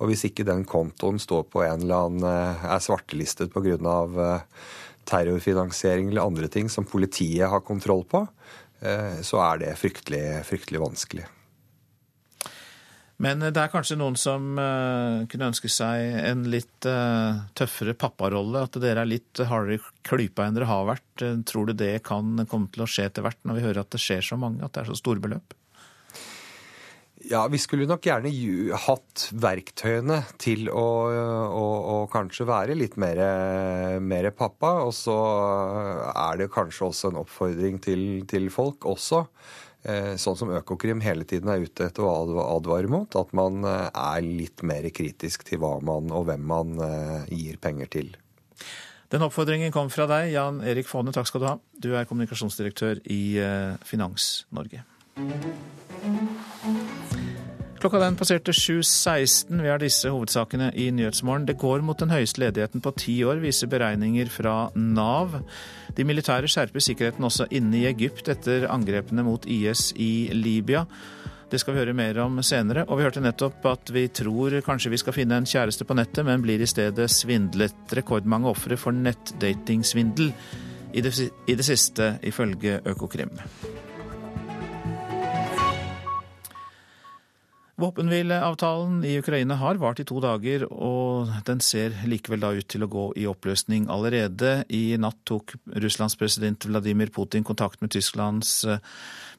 Og 0.00 0.08
hvis 0.08 0.24
ikke 0.30 0.48
den 0.48 0.64
kontoen 0.64 1.20
står 1.20 1.44
på 1.52 1.66
en 1.66 1.84
eller 1.84 2.08
annen 2.08 2.64
er 2.64 2.80
svartelistet 2.82 3.52
pga. 3.52 4.40
terrorfinansiering 5.04 6.08
eller 6.08 6.24
andre 6.24 6.48
ting 6.48 6.72
som 6.72 6.88
politiet 6.88 7.44
har 7.52 7.60
kontroll 7.60 8.06
på, 8.08 8.24
så 9.24 9.38
er 9.40 9.62
det 9.62 9.78
fryktelig, 9.80 10.42
fryktelig 10.44 10.80
vanskelig. 10.82 11.24
Men 13.24 13.40
det 13.40 13.56
er 13.56 13.70
kanskje 13.70 13.96
noen 13.96 14.16
som 14.18 14.58
uh, 14.58 15.22
kunne 15.30 15.48
ønske 15.52 15.70
seg 15.70 16.16
en 16.18 16.42
litt 16.50 16.88
tøffere 17.56 17.94
papparolle? 17.96 18.64
At 18.66 18.76
dere 18.82 19.04
er 19.04 19.08
litt 19.08 19.40
hardere 19.48 19.78
klypa 20.04 20.44
enn 20.44 20.58
dere 20.58 20.68
har 20.68 20.88
vært? 20.90 21.24
Tror 21.48 21.70
du 21.70 21.76
det 21.78 22.02
kan 22.04 22.42
komme 22.50 22.68
til 22.74 22.84
å 22.84 22.90
skje 22.90 23.06
etter 23.08 23.24
hvert, 23.24 23.40
når 23.46 23.60
vi 23.60 23.66
hører 23.68 23.84
at 23.86 23.94
det 23.94 24.02
skjer 24.02 24.26
så 24.26 24.40
mange, 24.40 24.60
at 24.66 24.74
det 24.74 24.82
er 24.82 24.90
så 24.90 24.98
store 25.00 25.22
beløp? 25.24 25.56
Ja, 27.24 27.46
vi 27.48 27.58
skulle 27.62 27.86
nok 27.88 28.04
gjerne 28.04 28.30
hatt 28.84 29.28
verktøyene 29.40 30.20
til 30.40 30.68
å, 30.68 30.86
å, 31.08 31.66
å 31.94 31.98
kanskje 32.12 32.44
være 32.48 32.76
litt 32.76 32.98
mer, 33.00 33.20
mer, 34.04 34.28
pappa. 34.36 34.74
Og 34.84 34.92
så 34.96 35.14
er 36.12 36.42
det 36.42 36.50
kanskje 36.52 36.90
også 36.90 37.12
en 37.12 37.22
oppfordring 37.22 37.80
til, 37.84 38.02
til 38.28 38.50
folk 38.52 38.84
også. 38.90 39.24
Eh, 39.84 40.14
sånn 40.16 40.36
som 40.36 40.52
Økokrim 40.56 41.02
hele 41.04 41.26
tiden 41.28 41.50
er 41.52 41.64
ute 41.66 41.90
etter 41.90 42.06
å 42.06 42.12
advare 42.56 42.88
mot. 42.88 43.16
At 43.20 43.34
man 43.36 43.60
eh, 43.68 43.88
er 43.88 44.24
litt 44.24 44.64
mer 44.64 44.88
kritisk 44.96 45.44
til 45.48 45.60
hva 45.64 45.76
man 45.84 46.08
og 46.14 46.28
hvem 46.30 46.46
man 46.48 46.78
eh, 46.80 47.28
gir 47.36 47.60
penger 47.60 47.92
til. 47.92 48.14
Den 49.12 49.26
oppfordringen 49.26 49.72
kom 49.74 49.92
fra 49.92 50.08
deg, 50.10 50.32
Jan 50.32 50.62
Erik 50.64 50.88
Faane. 50.88 51.12
Takk 51.14 51.28
skal 51.28 51.44
du 51.44 51.48
ha. 51.50 51.58
Du 51.76 51.92
er 51.94 52.08
kommunikasjonsdirektør 52.08 53.04
i 53.12 53.22
Finans-Norge. 53.86 54.82
Klokka 57.84 57.98
den 58.00 58.14
passerte 58.16 58.52
7.16. 58.56 59.58
Vi 59.60 59.68
har 59.68 59.76
disse 59.82 60.08
hovedsakene 60.08 60.70
i 60.72 60.86
Nyhetsmorgen. 60.88 61.44
Det 61.44 61.58
går 61.60 61.82
mot 61.84 61.98
den 62.00 62.14
høyeste 62.14 62.40
ledigheten 62.40 62.80
på 62.80 62.94
ti 62.96 63.18
år, 63.28 63.42
viser 63.42 63.68
beregninger 63.68 64.30
fra 64.32 64.54
Nav. 64.72 65.34
De 65.92 66.06
militære 66.08 66.48
skjerper 66.48 66.80
sikkerheten 66.80 67.28
også 67.28 67.44
inne 67.52 67.82
i 67.82 67.84
Egypt 67.90 68.32
etter 68.32 68.64
angrepene 68.72 69.26
mot 69.28 69.44
IS 69.44 69.90
i 70.00 70.30
Libya. 70.32 70.86
Det 71.52 71.60
skal 71.60 71.76
vi 71.76 71.84
høre 71.84 71.92
mer 71.92 72.24
om 72.24 72.40
senere. 72.40 72.88
Og 72.88 72.96
vi 72.96 73.04
hørte 73.04 73.20
nettopp 73.20 73.68
at 73.74 73.92
vi 73.92 74.08
tror 74.08 74.62
kanskje 74.64 74.96
vi 74.96 75.04
skal 75.04 75.20
finne 75.20 75.36
en 75.36 75.52
kjæreste 75.52 75.84
på 75.84 76.00
nettet, 76.00 76.24
men 76.24 76.40
blir 76.40 76.64
i 76.64 76.72
stedet 76.72 77.12
svindlet. 77.12 77.76
Rekordmange 78.00 78.48
ofre 78.48 78.80
for 78.80 78.96
nettdatingsvindel 78.96 80.32
i 80.96 81.04
det, 81.04 81.18
i 81.20 81.60
det 81.60 81.68
siste, 81.68 82.14
ifølge 82.24 82.80
Økokrim. 82.80 83.36
Våpenhvileavtalen 87.74 89.00
i 89.04 89.16
Ukraina 89.18 89.56
har 89.58 89.80
vart 89.82 89.98
i 89.98 90.04
to 90.06 90.20
dager, 90.22 90.62
og 90.70 91.32
den 91.48 91.58
ser 91.64 91.96
likevel 92.06 92.44
da 92.44 92.52
ut 92.54 92.68
til 92.70 92.86
å 92.86 92.90
gå 92.90 93.06
i 93.18 93.24
oppløsning 93.26 93.88
allerede. 93.90 94.60
I 94.70 94.94
natt 95.02 95.18
tok 95.26 95.56
Russlands 95.82 96.14
president 96.20 96.68
Vladimir 96.70 97.10
Putin 97.14 97.42
kontakt 97.46 97.82
med 97.82 97.90
Tysklands 97.90 98.52
eh, 98.68 98.78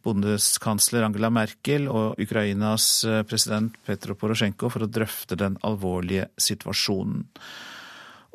bondeskansler 0.04 1.08
Angela 1.08 1.32
Merkel 1.32 1.88
og 1.88 2.20
Ukrainas 2.20 2.90
eh, 3.08 3.22
president 3.24 3.80
Petro 3.88 4.18
Porosjenko 4.20 4.68
for 4.74 4.84
å 4.84 4.92
drøfte 4.92 5.40
den 5.40 5.56
alvorlige 5.64 6.28
situasjonen. 6.36 7.24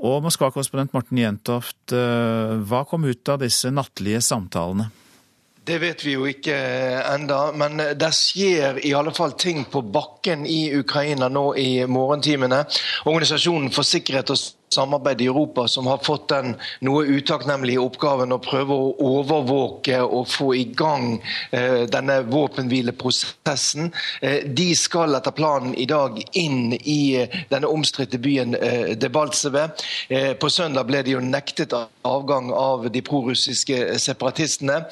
Og 0.00 0.22
Moskva-korrespondent 0.24 0.96
Morten 0.96 1.20
Jentoft, 1.20 1.92
eh, 1.92 2.56
hva 2.64 2.86
kom 2.88 3.04
ut 3.04 3.28
av 3.28 3.44
disse 3.44 3.68
nattlige 3.68 4.24
samtalene? 4.24 4.88
Det 5.70 5.76
vet 5.78 6.00
vi 6.02 6.16
jo 6.16 6.24
ikke 6.26 6.54
enda, 7.12 7.52
men 7.54 7.78
det 7.94 8.08
skjer 8.16 8.80
i 8.82 8.90
alle 8.96 9.12
fall 9.14 9.36
ting 9.38 9.60
på 9.70 9.84
bakken 9.86 10.42
i 10.42 10.72
Ukraina 10.74 11.28
nå 11.30 11.44
i 11.62 11.84
morgentimene. 11.86 12.64
Organisasjonen 13.06 13.70
for 13.70 13.86
sikkerhet 13.86 14.32
og 14.34 14.40
samarbeid 14.74 15.20
i 15.20 15.26
Europa 15.26 15.68
som 15.68 15.86
har 15.86 15.98
fått 15.98 16.28
den 16.28 16.54
noe 16.86 17.02
utakknemlige 17.04 17.82
oppgaven 17.82 18.30
å 18.30 18.38
prøve 18.42 18.74
å 18.74 18.92
overvåke 19.02 19.98
og 20.04 20.28
få 20.30 20.52
i 20.54 20.64
gang 20.78 21.16
eh, 21.50 21.88
denne 21.90 22.20
våpenhvileprosessen. 22.30 23.90
Eh, 24.22 24.46
de 24.46 24.68
skal 24.78 25.18
etter 25.18 25.34
planen 25.34 25.74
i 25.74 25.88
dag 25.90 26.20
inn 26.38 26.76
i 26.78 27.16
eh, 27.18 27.34
denne 27.50 27.66
omstridte 27.66 28.20
byen 28.22 28.54
eh, 28.54 28.92
Debaltseve. 28.94 29.72
Eh, 30.08 30.32
på 30.38 30.50
søndag 30.50 30.86
ble 30.86 31.02
de 31.02 31.16
jo 31.16 31.24
nektet 31.24 31.74
avgang 32.06 32.52
av 32.54 32.86
de 32.94 33.02
prorussiske 33.02 33.98
separatistene. 33.98 34.84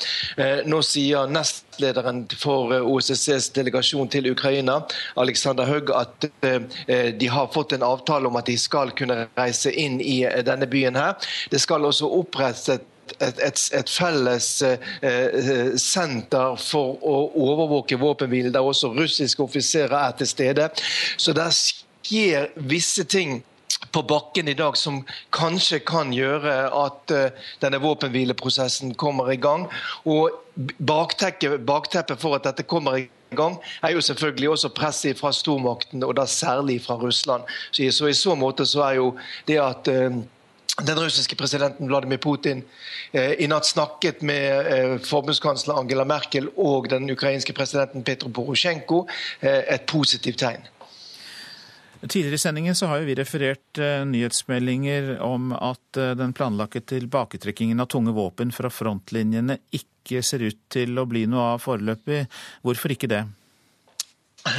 Eh, 0.43 0.67
nå 0.67 0.83
sier 0.83 1.31
nestlederen 1.31 2.25
for 2.35 2.75
OSSEs 2.83 3.53
delegasjon 3.55 4.11
til 4.11 4.33
Ukraina, 4.33 4.81
Alexander 5.15 5.71
Haug, 5.71 5.95
at 5.95 6.27
de 6.43 7.29
har 7.31 7.51
fått 7.55 7.73
en 7.77 7.85
avtale 7.87 8.27
om 8.29 8.37
at 8.39 8.49
de 8.49 8.57
skal 8.59 8.91
kunne 8.99 9.29
reise 9.39 9.68
inn 9.71 10.01
i 10.01 10.23
denne 10.47 10.67
byen. 10.67 10.97
her. 10.97 11.15
Det 11.51 11.61
skal 11.61 11.85
også 11.85 12.09
opprettes 12.09 12.69
et, 12.69 12.87
et, 13.21 13.61
et 13.75 13.91
felles 13.91 14.49
eh, 14.63 15.77
senter 15.81 16.57
for 16.61 16.99
å 17.03 17.19
overvåke 17.35 17.99
våpenhvilen, 18.01 18.53
der 18.53 18.65
også 18.65 18.93
russiske 18.97 19.43
offiserer 19.43 19.97
er 19.97 20.17
til 20.19 20.29
stede. 20.29 20.69
Så 21.17 21.33
der 21.37 21.53
skjer 21.55 22.51
visse 22.57 23.05
ting 23.05 23.43
på 23.93 24.03
bakken 24.03 24.49
i 24.49 24.57
dag 24.59 24.77
som 24.77 25.03
kanskje 25.35 25.79
kan 25.87 26.13
gjøre 26.13 26.55
at 26.75 27.13
uh, 27.15 27.45
denne 27.63 27.81
våpenhvileprosessen 27.83 28.95
kommer 28.99 29.31
i 29.33 29.39
gang. 29.41 29.69
Og 30.09 30.35
bakteppet 30.79 32.19
for 32.19 32.37
at 32.37 32.49
dette 32.49 32.67
kommer 32.69 32.99
i 32.99 33.07
gang, 33.07 33.15
er 33.33 33.93
jo 33.93 34.01
selvfølgelig 34.01 34.49
også 34.49 34.69
presset 34.69 35.19
fra 35.19 35.33
stormakten, 35.33 36.03
og 36.03 36.17
da 36.17 36.27
særlig 36.27 36.83
fra 36.83 36.95
Russland. 36.95 37.43
Så, 37.73 38.07
i 38.07 38.15
så 38.15 38.35
måte 38.35 38.67
så 38.67 38.83
er 38.83 38.93
jo 38.93 39.17
det 39.47 39.59
at 39.61 39.89
uh, 39.89 40.23
den 40.87 41.01
russiske 41.01 41.37
presidenten 41.37 41.89
Vladimir 41.89 42.17
Putin 42.17 42.63
eh, 43.13 43.35
i 43.43 43.47
natt 43.51 43.67
snakket 43.67 44.23
med 44.23 44.73
eh, 44.73 44.97
forbundskansler 45.03 45.75
Angela 45.75 46.05
Merkel 46.05 46.49
og 46.57 46.91
den 46.91 47.11
ukrainske 47.11 47.53
presidenten 47.53 48.05
Petro 48.07 48.29
Porosjenko, 48.29 49.07
eh, 49.41 49.65
et 49.75 49.87
positivt 49.91 50.39
tegn. 50.39 50.63
Tidligere 52.01 52.39
i 52.39 52.39
sendingen 52.39 52.77
så 52.79 52.87
har 52.87 53.03
vi 53.07 53.17
referert 53.19 53.81
uh, 53.83 54.05
nyhetsmeldinger 54.07 55.17
om 55.25 55.51
at 55.53 55.99
uh, 55.99 56.13
den 56.19 56.35
planlagte 56.37 56.85
tilbaketrekkingen 56.95 57.83
av 57.83 57.91
tunge 57.91 58.15
våpen 58.15 58.55
fra 58.55 58.71
frontlinjene 58.71 59.59
ikke 59.75 60.23
ser 60.23 60.47
ut 60.47 60.61
til 60.71 60.95
å 60.95 61.09
bli 61.11 61.27
noe 61.27 61.57
av 61.57 61.65
foreløpig. 61.65 62.23
Hvorfor 62.63 62.95
ikke 62.95 63.11
det? 63.11 63.25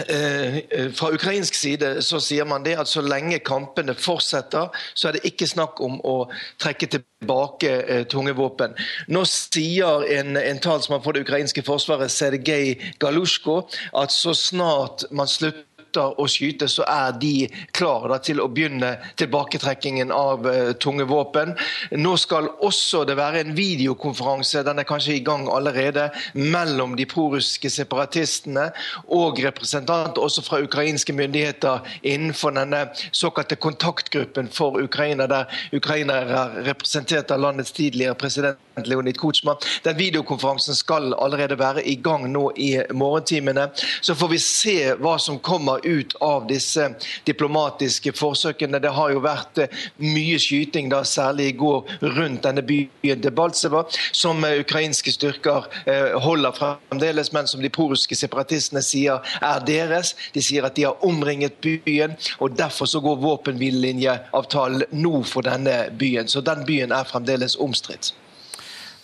Eh, 0.08 0.92
fra 0.92 1.10
ukrainsk 1.14 1.56
side 1.56 2.02
så 2.04 2.20
sier 2.22 2.46
man 2.46 2.64
det 2.66 2.76
at 2.82 2.90
så 2.92 3.02
lenge 3.02 3.40
kampene 3.46 3.96
fortsetter, 3.98 4.68
så 4.94 5.10
er 5.10 5.18
det 5.18 5.32
ikke 5.32 5.48
snakk 5.50 5.80
om 5.84 5.98
å 6.06 6.18
trekke 6.62 6.90
tilbake 6.96 7.72
eh, 7.80 8.04
tunge 8.12 8.36
våpen. 8.38 8.76
Nå 9.08 9.24
sier 9.30 10.06
en, 10.20 10.38
en 10.38 10.62
talsmann 10.62 11.04
for 11.06 11.16
det 11.16 11.24
ukrainske 11.26 11.64
forsvaret, 11.66 12.12
Sergej 12.12 12.76
Galusjko, 13.02 13.62
at 13.98 14.14
så 14.14 14.36
snart 14.38 15.08
man 15.16 15.32
slutter 15.32 15.66
slutter 15.90 16.20
å 16.20 16.28
skyte, 16.28 16.68
så 16.68 16.84
er 16.88 17.18
de 17.20 17.50
klare 17.74 18.20
til 18.22 18.40
å 18.40 18.48
begynne 18.48 18.98
tilbaketrekkingen 19.18 20.12
av 20.12 20.46
uh, 20.46 20.74
tunge 20.74 21.06
våpen. 21.06 21.56
Nå 21.92 22.16
skal 22.18 22.50
også 22.62 23.06
det 23.06 23.18
være 23.18 23.42
en 23.42 23.56
videokonferanse, 23.56 24.64
den 24.64 24.80
er 24.80 24.88
kanskje 24.88 25.18
i 25.18 25.24
gang 25.24 25.48
allerede, 25.50 26.12
mellom 26.34 26.96
de 26.96 27.06
prorussiske 27.06 27.70
separatistene 27.70 28.70
og 29.08 29.40
representanter 29.42 30.22
også 30.22 30.44
fra 30.46 30.62
ukrainske 30.62 31.14
myndigheter 31.14 31.82
innenfor 32.04 32.54
denne 32.54 32.90
såkalte 33.12 33.56
kontaktgruppen 33.56 34.50
for 34.50 34.80
Ukraina, 34.82 35.28
der 35.28 35.46
Ukraina 35.74 36.22
er 36.22 36.60
representert 36.68 37.32
av 37.32 37.42
landets 37.42 37.72
tidligere 37.72 38.16
president 38.16 38.58
Leonid 38.88 39.18
Kutsma. 39.20 39.58
Den 39.84 39.98
videokonferansen 39.98 40.76
skal 40.76 41.14
allerede 41.18 41.58
være 41.60 41.84
i 41.84 41.98
gang 42.00 42.30
nå 42.32 42.50
i 42.56 42.70
morgentimene. 42.96 43.70
Så 44.02 44.16
får 44.16 44.32
vi 44.32 44.40
se 44.44 44.78
hva 45.00 45.18
som 45.20 45.40
kommer 45.44 45.78
ut 45.84 46.15
av 46.21 46.47
disse 46.49 46.86
diplomatiske 47.27 48.13
forsøkene. 48.17 48.80
Det 48.82 48.91
har 48.95 49.13
jo 49.13 49.23
vært 49.23 49.61
eh, 49.63 49.84
mye 50.03 50.39
skyting, 50.41 50.89
da, 50.91 51.03
særlig 51.07 51.49
i 51.51 51.57
går, 51.59 51.95
rundt 52.17 52.45
denne 52.47 52.63
byen 52.65 53.23
Debaltseva, 53.23 53.86
som 54.11 54.43
eh, 54.45 54.59
ukrainske 54.63 55.13
styrker 55.15 55.67
eh, 55.86 56.15
holder 56.21 56.55
fremdeles, 56.55 57.34
men 57.36 57.49
som 57.49 57.63
de 57.63 57.71
prorussiske 57.73 58.19
separatistene 58.19 58.84
sier 58.86 59.25
er 59.41 59.65
deres. 59.67 60.15
De 60.36 60.43
sier 60.43 60.65
at 60.67 60.77
de 60.80 60.88
har 60.88 61.05
omringet 61.05 61.59
byen, 61.63 62.15
og 62.39 62.57
derfor 62.59 62.89
så 62.89 63.01
går 63.03 63.21
våpenhvilelinjeavtalen 63.23 64.89
nå 64.91 65.23
for 65.27 65.45
denne 65.47 65.82
byen. 65.99 66.27
Så 66.32 66.41
den 66.45 66.65
byen 66.67 66.95
er 66.95 67.07
fremdeles 67.09 67.57
omstridt. 67.59 68.13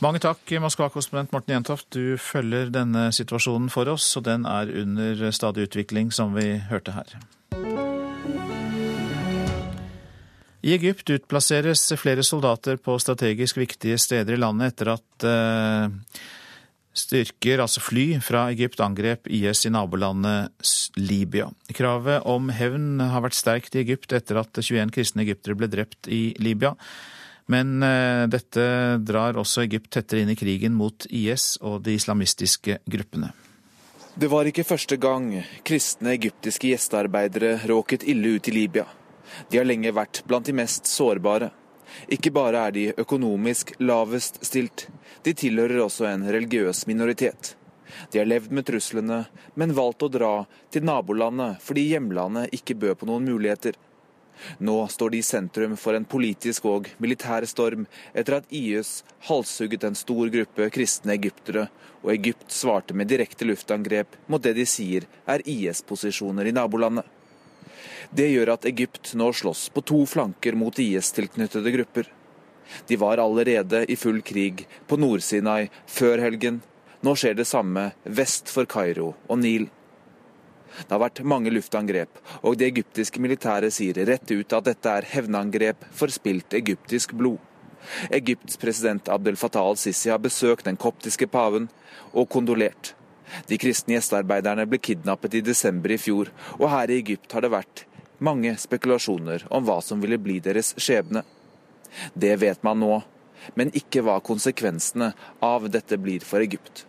Mange 0.04 0.20
takk, 0.20 0.44
Moskva-korrespondent 0.60 1.32
Morten 1.32 1.54
Jentoft. 1.54 1.88
Du 1.96 2.18
følger 2.20 2.68
denne 2.74 3.08
situasjonen 3.16 3.70
for 3.72 3.88
oss, 3.94 4.10
og 4.20 4.26
den 4.28 4.44
er 4.50 4.68
under 4.82 5.30
stadig 5.32 5.70
utvikling, 5.70 6.12
som 6.12 6.36
vi 6.36 6.58
hørte 6.68 6.96
her. 6.98 7.16
I 10.66 10.74
Egypt 10.76 11.14
utplasseres 11.14 11.86
flere 12.02 12.26
soldater 12.26 12.80
på 12.82 12.98
strategisk 13.00 13.62
viktige 13.62 14.00
steder 14.02 14.36
i 14.36 14.42
landet 14.42 14.74
etter 14.74 14.92
at 14.98 15.28
uh, 15.30 16.22
styrker, 16.92 17.62
altså 17.64 17.84
fly, 17.86 18.06
fra 18.26 18.48
Egypt 18.52 18.82
angrep 18.84 19.30
IS 19.32 19.64
i 19.70 19.72
nabolandet 19.72 20.52
Libya. 21.00 21.48
Kravet 21.72 22.26
om 22.28 22.50
hevn 22.52 22.98
har 23.00 23.24
vært 23.24 23.38
sterkt 23.38 23.78
i 23.78 23.86
Egypt 23.86 24.16
etter 24.18 24.42
at 24.42 24.58
21 24.60 24.92
kristne 24.96 25.24
egyptere 25.24 25.56
ble 25.60 25.72
drept 25.72 26.10
i 26.12 26.34
Libya. 26.42 26.76
Men 27.52 27.84
eh, 27.84 28.26
dette 28.32 28.98
drar 29.06 29.38
også 29.38 29.66
Egypt 29.66 29.92
tettere 29.94 30.24
inn 30.24 30.34
i 30.34 30.38
krigen 30.40 30.74
mot 30.74 31.06
IS 31.10 31.56
og 31.62 31.84
de 31.86 31.94
islamistiske 32.00 32.80
gruppene. 32.90 33.32
Det 34.16 34.30
var 34.32 34.48
ikke 34.48 34.64
første 34.64 34.96
gang 34.98 35.28
kristne 35.68 36.16
egyptiske 36.16 36.72
gjestearbeidere 36.72 37.58
råket 37.68 38.06
ille 38.08 38.38
ut 38.38 38.48
i 38.48 38.54
Libya. 38.56 38.86
De 39.52 39.60
har 39.60 39.68
lenge 39.68 39.92
vært 39.94 40.24
blant 40.26 40.48
de 40.48 40.56
mest 40.56 40.88
sårbare. 40.88 41.52
Ikke 42.08 42.32
bare 42.34 42.64
er 42.68 42.74
de 42.76 42.86
økonomisk 42.98 43.76
lavest 43.84 44.40
stilt, 44.46 44.88
de 45.24 45.34
tilhører 45.38 45.84
også 45.84 46.08
en 46.10 46.26
religiøs 46.32 46.86
minoritet. 46.88 47.56
De 48.12 48.20
har 48.20 48.28
levd 48.28 48.52
med 48.56 48.66
truslene, 48.68 49.20
men 49.56 49.76
valgt 49.76 50.04
å 50.04 50.12
dra 50.12 50.34
til 50.74 50.86
nabolandet 50.88 51.62
fordi 51.64 51.90
hjemlandet 51.92 52.56
ikke 52.58 52.78
bød 52.82 53.02
på 53.02 53.10
noen 53.10 53.28
muligheter. 53.30 53.78
Nå 54.60 54.76
står 54.92 55.14
de 55.14 55.22
i 55.22 55.26
sentrum 55.26 55.76
for 55.80 55.98
en 55.98 56.06
politisk 56.06 56.66
og 56.70 56.90
militær 57.02 57.46
storm 57.50 57.86
etter 58.14 58.40
at 58.40 58.52
IS 58.54 59.04
halshugget 59.30 59.86
en 59.88 59.98
stor 59.98 60.32
gruppe 60.34 60.70
kristne 60.74 61.16
egyptere, 61.16 61.68
og 62.04 62.14
Egypt 62.14 62.52
svarte 62.54 62.94
med 62.94 63.10
direkte 63.10 63.48
luftangrep 63.48 64.18
mot 64.28 64.44
det 64.44 64.56
de 64.58 64.66
sier 64.70 65.08
er 65.26 65.44
IS-posisjoner 65.46 66.46
i 66.46 66.54
nabolandet. 66.56 67.06
Det 68.16 68.28
gjør 68.30 68.54
at 68.54 68.68
Egypt 68.70 69.16
nå 69.18 69.32
slåss 69.34 69.70
på 69.74 69.82
to 69.82 70.04
flanker 70.10 70.56
mot 70.58 70.78
IS-tilknyttede 70.80 71.74
grupper. 71.74 72.12
De 72.88 72.98
var 72.98 73.22
allerede 73.22 73.86
i 73.92 73.96
full 73.96 74.22
krig 74.22 74.68
på 74.88 74.98
Nord-Sinai 74.98 75.70
før 75.88 76.22
helgen. 76.24 76.62
Nå 77.02 77.16
skjer 77.18 77.36
det 77.38 77.48
samme 77.50 77.92
vest 78.04 78.50
for 78.50 78.70
Kairo 78.70 79.14
og 79.28 79.42
Nil. 79.42 79.68
Det 80.84 80.92
har 80.92 81.02
vært 81.06 81.24
mange 81.24 81.54
luftangrep, 81.54 82.20
og 82.44 82.58
det 82.60 82.70
egyptiske 82.74 83.22
militæret 83.24 83.74
sier 83.74 84.02
rett 84.08 84.32
ut 84.32 84.54
at 84.58 84.68
dette 84.68 84.92
er 84.92 85.08
hevnangrep 85.14 85.88
for 85.96 86.12
spilt 86.14 86.54
egyptisk 86.58 87.16
blod. 87.16 87.40
Egypts 88.10 88.58
president 88.58 89.10
Abdel 89.14 89.38
Fattah 89.38 89.66
al-Sisi 89.66 90.10
har 90.10 90.22
besøkt 90.22 90.66
den 90.66 90.78
koptiske 90.78 91.28
paven 91.32 91.70
og 92.14 92.30
kondolert. 92.34 92.96
De 93.50 93.58
kristne 93.62 93.96
gjestearbeiderne 93.96 94.66
ble 94.70 94.80
kidnappet 94.82 95.40
i 95.40 95.44
desember 95.46 95.94
i 95.94 96.00
fjor, 96.02 96.32
og 96.60 96.70
her 96.72 96.92
i 96.92 97.00
Egypt 97.02 97.34
har 97.34 97.46
det 97.46 97.54
vært 97.54 97.86
mange 98.24 98.54
spekulasjoner 98.60 99.48
om 99.54 99.66
hva 99.68 99.82
som 99.84 100.02
ville 100.02 100.20
bli 100.22 100.40
deres 100.44 100.74
skjebne. 100.78 101.24
Det 102.14 102.36
vet 102.42 102.64
man 102.64 102.80
nå, 102.82 103.00
men 103.56 103.74
ikke 103.78 104.04
hva 104.06 104.20
konsekvensene 104.24 105.12
av 105.44 105.70
dette 105.72 105.98
blir 106.02 106.24
for 106.26 106.44
Egypt. 106.44 106.86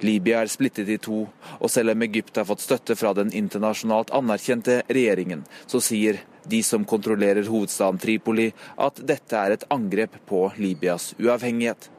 Libya 0.00 0.42
er 0.42 0.50
splittet 0.50 0.90
i 0.90 0.98
to, 1.02 1.24
og 1.58 1.70
selv 1.70 1.94
om 1.94 2.04
Egypt 2.06 2.38
har 2.40 2.48
fått 2.48 2.64
støtte 2.64 2.96
fra 2.98 3.14
den 3.16 3.32
internasjonalt 3.36 4.12
anerkjente 4.14 4.82
regjeringen, 4.88 5.46
så 5.66 5.80
sier 5.82 6.20
de 6.48 6.62
som 6.66 6.84
kontrollerer 6.88 7.46
hovedstaden 7.46 8.00
Tripoli 8.02 8.50
at 8.76 9.00
dette 9.06 9.38
er 9.38 9.54
et 9.54 9.66
angrep 9.70 10.18
på 10.26 10.48
Libyas 10.58 11.12
uavhengighet. 11.20 11.90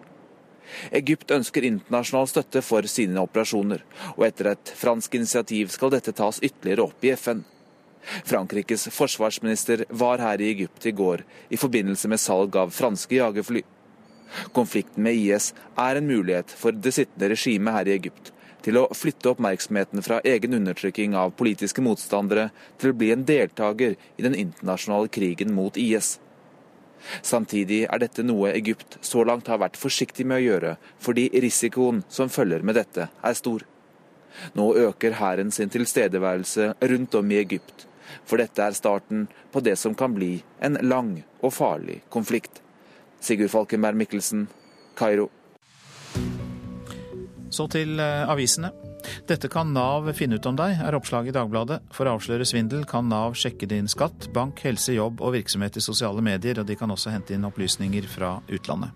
Egypt 0.96 1.32
ønsker 1.36 1.66
internasjonal 1.68 2.30
støtte 2.32 2.62
for 2.66 2.88
sine 2.90 3.22
operasjoner, 3.22 3.84
og 4.16 4.28
etter 4.28 4.54
et 4.54 4.74
fransk 4.80 5.20
initiativ 5.20 5.74
skal 5.74 5.92
dette 5.94 6.16
tas 6.16 6.42
ytterligere 6.42 6.88
opp 6.88 7.04
i 7.06 7.14
FN. 7.20 7.44
Frankrikes 8.28 8.90
forsvarsminister 8.92 9.86
var 9.90 10.20
her 10.24 10.42
i 10.42 10.50
Egypt 10.52 10.88
i 10.90 10.96
går 10.96 11.24
i 11.50 11.60
forbindelse 11.60 12.10
med 12.12 12.20
salg 12.20 12.56
av 12.60 12.74
franske 12.76 13.16
jagerfly. 13.16 13.64
Konflikten 14.56 15.04
med 15.04 15.20
IS 15.20 15.52
er 15.80 16.00
en 16.00 16.08
mulighet 16.10 16.54
for 16.58 16.76
det 16.76 16.96
sittende 16.96 17.32
regimet 17.34 17.78
her 17.78 17.90
i 17.90 17.98
Egypt 17.98 18.34
til 18.64 18.80
å 18.80 18.88
flytte 18.96 19.34
oppmerksomheten 19.34 20.04
fra 20.06 20.22
egen 20.28 20.56
undertrykking 20.56 21.18
av 21.20 21.36
politiske 21.40 21.84
motstandere 21.84 22.50
til 22.80 22.94
å 22.94 22.98
bli 22.98 23.12
en 23.14 23.26
deltaker 23.28 23.98
i 23.98 24.26
den 24.26 24.38
internasjonale 24.40 25.12
krigen 25.12 25.52
mot 25.56 25.78
IS. 25.80 26.18
Samtidig 27.20 27.82
er 27.84 28.00
dette 28.00 28.24
noe 28.24 28.54
Egypt 28.56 28.98
så 29.04 29.26
langt 29.28 29.50
har 29.52 29.60
vært 29.60 29.80
forsiktig 29.80 30.26
med 30.28 30.40
å 30.40 30.46
gjøre, 30.46 30.76
fordi 31.04 31.28
risikoen 31.44 32.04
som 32.08 32.32
følger 32.32 32.64
med 32.64 32.80
dette 32.80 33.10
er 33.12 33.36
stor. 33.40 33.66
Nå 34.56 34.70
øker 34.88 35.20
hæren 35.20 35.52
sin 35.52 35.70
tilstedeværelse 35.74 36.74
rundt 36.94 37.20
om 37.20 37.32
i 37.32 37.42
Egypt, 37.44 37.86
for 38.24 38.40
dette 38.40 38.64
er 38.64 38.78
starten 38.78 39.28
på 39.52 39.62
det 39.66 39.76
som 39.80 39.96
kan 39.96 40.16
bli 40.16 40.38
en 40.64 40.80
lang 40.82 41.18
og 41.42 41.54
farlig 41.54 42.00
konflikt. 42.14 42.63
Sigurd 43.24 43.54
Falkenberg 43.54 43.96
Mikkelsen, 43.96 44.48
Kairo. 45.00 45.30
Så 47.54 47.70
til 47.72 48.00
eh, 48.02 48.26
avisene. 48.28 48.74
Dette 49.28 49.50
kan 49.52 49.72
Nav 49.76 50.10
finne 50.18 50.40
ut 50.40 50.48
om 50.50 50.58
deg, 50.58 50.80
er 50.84 50.96
oppslaget 50.98 51.32
i 51.32 51.38
Dagbladet. 51.38 51.80
For 51.96 52.08
å 52.08 52.18
avsløre 52.18 52.48
svindel 52.48 52.84
kan 52.90 53.08
Nav 53.12 53.38
sjekke 53.40 53.70
din 53.70 53.88
skatt, 53.92 54.30
bank, 54.36 54.60
helse, 54.66 54.96
jobb 54.96 55.24
og 55.24 55.36
virksomhet 55.38 55.80
i 55.80 55.84
sosiale 55.84 56.24
medier, 56.24 56.60
og 56.60 56.68
de 56.68 56.78
kan 56.80 56.92
også 56.92 57.14
hente 57.14 57.36
inn 57.36 57.48
opplysninger 57.48 58.08
fra 58.12 58.38
utlandet. 58.52 58.92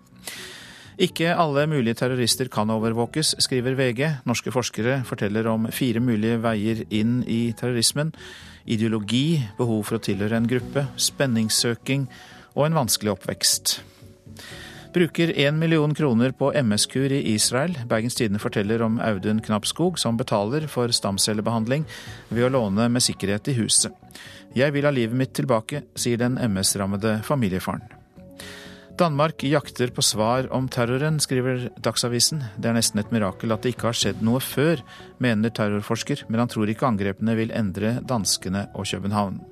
Ikke 0.98 1.36
alle 1.38 1.68
mulige 1.70 2.00
terrorister 2.00 2.50
kan 2.50 2.72
overvåkes, 2.74 3.36
skriver 3.46 3.76
VG. 3.78 4.02
Norske 4.26 4.52
forskere 4.52 5.04
forteller 5.06 5.48
om 5.52 5.68
fire 5.70 6.02
mulige 6.02 6.40
veier 6.42 6.82
inn 6.90 7.20
i 7.30 7.54
terrorismen. 7.56 8.16
Ideologi, 8.66 9.44
behov 9.60 9.86
for 9.86 10.00
å 10.00 10.04
tilhøre 10.04 10.42
en 10.42 10.50
gruppe, 10.50 10.88
spenningssøking 10.98 12.10
og 12.58 12.66
en 12.66 12.80
vanskelig 12.82 13.14
oppvekst. 13.14 13.78
Bruker 14.98 15.30
én 15.38 15.60
million 15.60 15.94
kroner 15.94 16.32
på 16.32 16.48
MS-kur 16.54 17.12
i 17.12 17.20
Israel. 17.36 17.76
Bergens 17.86 18.16
Tidende 18.18 18.40
forteller 18.42 18.82
om 18.82 18.96
Audun 19.00 19.44
Knappskog, 19.46 20.00
som 20.02 20.18
betaler 20.18 20.66
for 20.72 20.90
stamcellebehandling 20.90 21.84
ved 22.32 22.48
å 22.48 22.50
låne 22.56 22.88
med 22.90 23.06
sikkerhet 23.06 23.52
i 23.52 23.54
huset. 23.60 23.94
Jeg 24.58 24.74
vil 24.74 24.88
ha 24.90 24.92
livet 24.96 25.14
mitt 25.20 25.36
tilbake, 25.38 25.84
sier 25.94 26.18
den 26.18 26.40
MS-rammede 26.42 27.20
familiefaren. 27.28 27.86
Danmark 28.98 29.46
jakter 29.46 29.94
på 29.94 30.02
svar 30.02 30.50
om 30.50 30.66
terroren, 30.66 31.22
skriver 31.22 31.68
Dagsavisen. 31.78 32.42
Det 32.58 32.72
er 32.72 32.80
nesten 32.80 33.04
et 33.04 33.14
mirakel 33.14 33.54
at 33.54 33.62
det 33.62 33.76
ikke 33.76 33.92
har 33.92 34.02
skjedd 34.02 34.26
noe 34.26 34.42
før, 34.42 34.82
mener 35.22 35.54
terrorforsker, 35.54 36.26
men 36.26 36.42
han 36.42 36.50
tror 36.50 36.74
ikke 36.74 36.90
angrepene 36.90 37.38
vil 37.38 37.54
endre 37.54 38.00
danskene 38.02 38.66
og 38.74 38.90
København. 38.90 39.44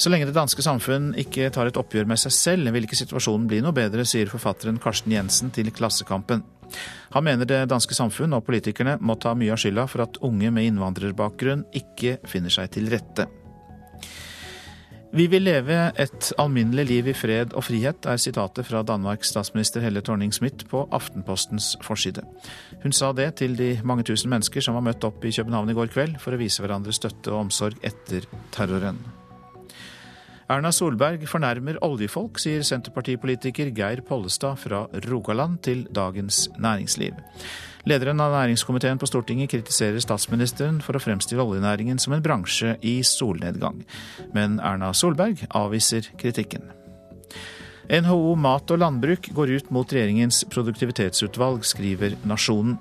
Så 0.00 0.08
lenge 0.08 0.24
det 0.24 0.32
danske 0.32 0.62
samfunn 0.64 1.10
ikke 1.20 1.50
tar 1.52 1.68
et 1.68 1.76
oppgjør 1.76 2.06
med 2.08 2.16
seg 2.22 2.32
selv, 2.32 2.70
vil 2.72 2.86
ikke 2.86 2.96
situasjonen 2.96 3.44
bli 3.50 3.58
noe 3.60 3.76
bedre, 3.76 4.06
sier 4.08 4.30
forfatteren 4.32 4.80
Karsten 4.80 5.12
Jensen 5.12 5.52
til 5.52 5.68
Klassekampen. 5.76 6.40
Han 7.12 7.26
mener 7.26 7.44
det 7.44 7.66
danske 7.68 7.96
samfunn 7.98 8.32
og 8.32 8.46
politikerne 8.46 8.96
må 9.04 9.18
ta 9.20 9.34
mye 9.36 9.52
av 9.52 9.60
skylda 9.60 9.84
for 9.90 10.06
at 10.06 10.16
unge 10.24 10.54
med 10.56 10.70
innvandrerbakgrunn 10.70 11.66
ikke 11.76 12.16
finner 12.30 12.54
seg 12.54 12.72
til 12.78 12.88
rette. 12.88 13.28
Vi 15.12 15.26
vil 15.26 15.42
leve 15.42 15.90
et 15.98 16.32
alminnelig 16.38 16.84
liv 16.86 17.12
i 17.12 17.16
fred 17.18 17.52
og 17.58 17.66
frihet, 17.66 18.06
er 18.06 18.20
sitatet 18.22 18.64
fra 18.70 18.84
Danmarks 18.86 19.34
statsminister 19.34 19.84
Helle 19.84 20.00
Thorning-Smith 20.06 20.68
på 20.70 20.86
Aftenpostens 20.96 21.74
forside. 21.84 22.24
Hun 22.86 22.94
sa 22.96 23.12
det 23.12 23.34
til 23.42 23.58
de 23.58 23.74
mange 23.84 24.06
tusen 24.06 24.32
mennesker 24.32 24.64
som 24.64 24.78
var 24.78 24.86
møtt 24.86 25.04
opp 25.04 25.26
i 25.26 25.34
København 25.34 25.74
i 25.74 25.76
går 25.76 25.92
kveld 25.92 26.20
for 26.22 26.32
å 26.32 26.40
vise 26.40 26.62
hverandre 26.64 26.94
støtte 26.94 27.34
og 27.34 27.50
omsorg 27.50 27.82
etter 27.84 28.30
terroren. 28.54 29.02
Erna 30.50 30.72
Solberg 30.74 31.22
fornærmer 31.30 31.76
oljefolk, 31.86 32.40
sier 32.42 32.64
senterpartipolitiker 32.66 33.68
Geir 33.70 34.00
Pollestad 34.02 34.58
fra 34.58 34.80
Rogaland 35.04 35.60
til 35.62 35.84
Dagens 35.94 36.48
Næringsliv. 36.58 37.14
Lederen 37.86 38.18
av 38.20 38.34
næringskomiteen 38.34 38.98
på 38.98 39.06
Stortinget 39.06 39.52
kritiserer 39.52 40.02
statsministeren 40.02 40.82
for 40.82 40.98
å 40.98 41.02
fremstille 41.04 41.46
oljenæringen 41.46 42.02
som 42.02 42.16
en 42.16 42.24
bransje 42.24 42.74
i 42.82 42.98
solnedgang. 43.06 43.84
Men 44.34 44.58
Erna 44.58 44.90
Solberg 44.90 45.46
avviser 45.54 46.10
kritikken. 46.18 46.66
NHO 47.90 48.34
Mat 48.38 48.70
og 48.74 48.82
Landbruk 48.82 49.30
går 49.34 49.54
ut 49.54 49.70
mot 49.74 49.94
regjeringens 49.94 50.44
produktivitetsutvalg, 50.50 51.62
skriver 51.66 52.18
Nasjonen. 52.26 52.76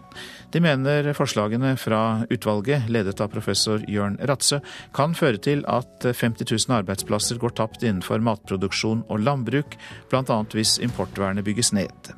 De 0.49 0.61
mener 0.61 1.11
forslagene 1.13 1.75
fra 1.77 2.25
utvalget, 2.29 2.87
ledet 2.89 3.21
av 3.21 3.29
professor 3.29 3.83
Jørn 3.85 4.17
Ratse, 4.25 4.61
kan 4.97 5.13
føre 5.13 5.37
til 5.37 5.61
at 5.69 6.07
50 6.09 6.49
000 6.49 6.77
arbeidsplasser 6.79 7.37
går 7.41 7.53
tapt 7.59 7.85
innenfor 7.85 8.23
matproduksjon 8.25 9.03
og 9.09 9.21
landbruk, 9.21 9.77
bl.a. 10.09 10.39
hvis 10.55 10.79
importvernet 10.81 11.45
bygges 11.45 11.69
ned. 11.77 12.13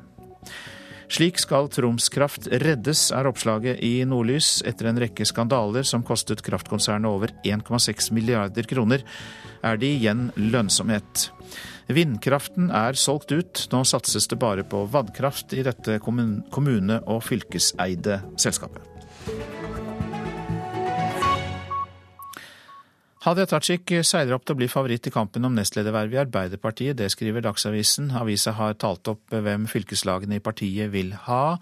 Slik 1.12 1.36
skal 1.36 1.68
Troms 1.68 2.08
Kraft 2.08 2.46
reddes, 2.48 3.10
er 3.12 3.28
oppslaget 3.28 3.82
i 3.84 3.98
Nordlys. 4.08 4.62
Etter 4.64 4.88
en 4.88 5.00
rekke 5.02 5.26
skandaler 5.28 5.84
som 5.84 6.00
kostet 6.00 6.40
kraftkonsernet 6.46 7.10
over 7.10 7.34
1,6 7.44 8.08
milliarder 8.16 8.64
kroner, 8.64 9.04
er 9.60 9.76
det 9.76 9.92
igjen 9.98 10.30
lønnsomhet. 10.40 11.28
Vindkraften 11.90 12.70
er 12.70 12.98
solgt 12.98 13.32
ut, 13.34 13.66
nå 13.72 13.82
satses 13.88 14.28
det 14.30 14.38
bare 14.42 14.62
på 14.62 14.84
vannkraft 14.92 15.54
i 15.56 15.64
dette 15.66 15.98
kommune- 16.04 17.02
og 17.06 17.24
fylkeseide 17.26 18.20
selskapet. 18.36 18.86
Hadia 23.22 23.46
Tajik 23.46 23.86
seiler 24.02 24.34
opp 24.34 24.42
til 24.42 24.56
å 24.56 24.58
bli 24.58 24.66
favoritt 24.66 25.06
i 25.06 25.12
kampen 25.14 25.44
om 25.46 25.54
nestledervervet 25.54 26.16
i 26.16 26.20
Arbeiderpartiet. 26.24 26.96
Det 26.98 27.06
skriver 27.12 27.44
Dagsavisen. 27.44 28.08
Avisa 28.18 28.50
har 28.58 28.74
talt 28.82 29.06
opp 29.12 29.30
hvem 29.30 29.68
fylkeslagene 29.70 30.40
i 30.40 30.42
partiet 30.42 30.90
vil 30.90 31.12
ha. 31.28 31.60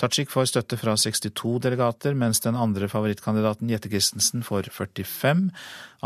Tajik 0.00 0.32
får 0.32 0.48
støtte 0.48 0.78
fra 0.80 0.96
62 0.96 1.58
delegater, 1.66 2.16
mens 2.16 2.40
den 2.40 2.56
andre 2.56 2.88
favorittkandidaten 2.88 3.68
Jette 3.68 3.92
Christensen 3.92 4.46
får 4.46 4.70
45. 4.72 5.50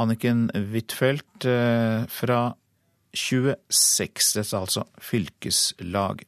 Anniken 0.02 0.48
Huitfeldt 0.50 1.46
eh, 1.46 2.02
fra 2.10 2.40
26. 3.18 4.34
Dette 4.38 4.60
altså 4.62 4.86
fylkeslag. 5.02 6.24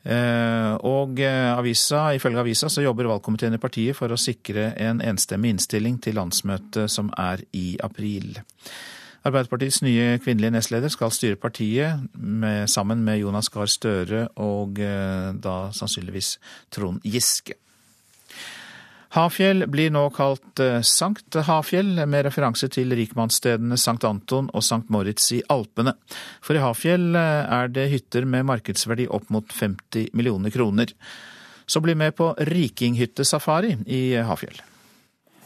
Eh, 0.00 0.74
og 0.88 1.20
eh, 1.20 1.50
avisa, 1.52 2.06
ifølge 2.16 2.40
avisa 2.40 2.70
så 2.72 2.84
jobber 2.86 3.10
valgkomiteen 3.10 3.58
i 3.58 3.60
partiet 3.60 3.98
for 3.98 4.08
å 4.08 4.20
sikre 4.20 4.70
en 4.80 5.02
enstemmig 5.04 5.52
innstilling 5.54 5.98
til 6.00 6.16
landsmøtet 6.16 6.88
som 6.92 7.12
er 7.20 7.44
i 7.52 7.74
april. 7.84 8.38
Arbeiderpartiets 9.28 9.82
nye 9.84 10.14
kvinnelige 10.24 10.54
nestleder 10.54 10.92
skal 10.92 11.12
styre 11.12 11.36
partiet 11.36 12.06
med, 12.16 12.64
sammen 12.72 13.04
med 13.04 13.20
Jonas 13.20 13.52
Gahr 13.52 13.68
Støre 13.68 14.30
og 14.40 14.80
eh, 14.80 15.34
da 15.36 15.56
sannsynligvis 15.76 16.38
Trond 16.72 17.04
Giske. 17.04 17.58
Hafjell 19.10 19.66
blir 19.66 19.90
nå 19.90 20.04
kalt 20.14 20.60
eh, 20.62 20.80
Sankt 20.86 21.34
Hafjell, 21.34 21.96
med 22.06 22.28
referanse 22.28 22.68
til 22.70 22.94
rikmannsstedene 22.94 23.74
Sankt 23.80 24.06
Anton 24.06 24.46
og 24.54 24.62
Sankt 24.62 24.92
Moritz 24.94 25.32
i 25.34 25.40
Alpene. 25.50 25.96
For 26.46 26.54
i 26.54 26.62
Hafjell 26.62 27.18
eh, 27.18 27.42
er 27.58 27.74
det 27.74 27.88
hytter 27.90 28.28
med 28.30 28.46
markedsverdi 28.46 29.08
opp 29.10 29.26
mot 29.34 29.50
50 29.50 30.12
millioner 30.14 30.54
kroner. 30.54 30.94
Så 31.66 31.82
bli 31.82 31.98
med 31.98 32.14
på 32.18 32.30
rikinghyttesafari 32.38 33.80
i 33.90 34.02
Hafjell. 34.30 34.62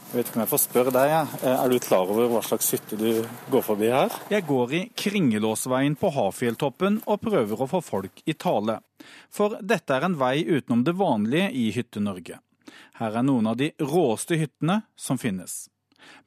Jeg 0.05 0.19
vet 0.19 0.29
ikke 0.29 0.37
om 0.37 0.45
jeg 0.45 0.53
får 0.53 0.63
spørre 0.67 0.91
deg, 0.93 1.17
eh, 1.41 1.57
er 1.57 1.73
du 1.73 1.81
klar 1.81 2.13
over 2.13 2.29
hva 2.35 2.45
slags 2.45 2.69
hytte 2.77 3.01
du 3.01 3.09
går 3.49 3.65
forbi 3.65 3.89
her? 3.89 4.13
Jeg 4.29 4.45
går 4.45 4.77
i 4.77 4.85
Kringelåsveien 4.93 5.97
på 5.97 6.13
Hafjelltoppen 6.13 7.01
og 7.09 7.23
prøver 7.25 7.65
å 7.65 7.73
få 7.73 7.81
folk 7.81 8.21
i 8.29 8.37
tale. 8.37 8.77
For 9.33 9.57
dette 9.57 9.97
er 9.97 10.05
en 10.05 10.21
vei 10.21 10.37
utenom 10.45 10.85
det 10.85 10.99
vanlige 11.01 11.49
i 11.49 11.71
Hytte-Norge. 11.73 12.44
Her 12.99 13.17
er 13.19 13.25
noen 13.27 13.47
av 13.51 13.57
de 13.59 13.71
råeste 13.81 14.37
hyttene 14.39 14.81
som 14.95 15.19
finnes. 15.19 15.65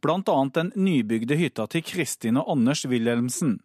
Blant 0.02 0.28
annet 0.28 0.54
den 0.54 0.72
nybygde 0.76 1.38
hytta 1.38 1.66
til 1.70 1.84
Kristin 1.86 2.38
og 2.40 2.50
Anders 2.52 2.84
Wilhelmsen. 2.88 3.58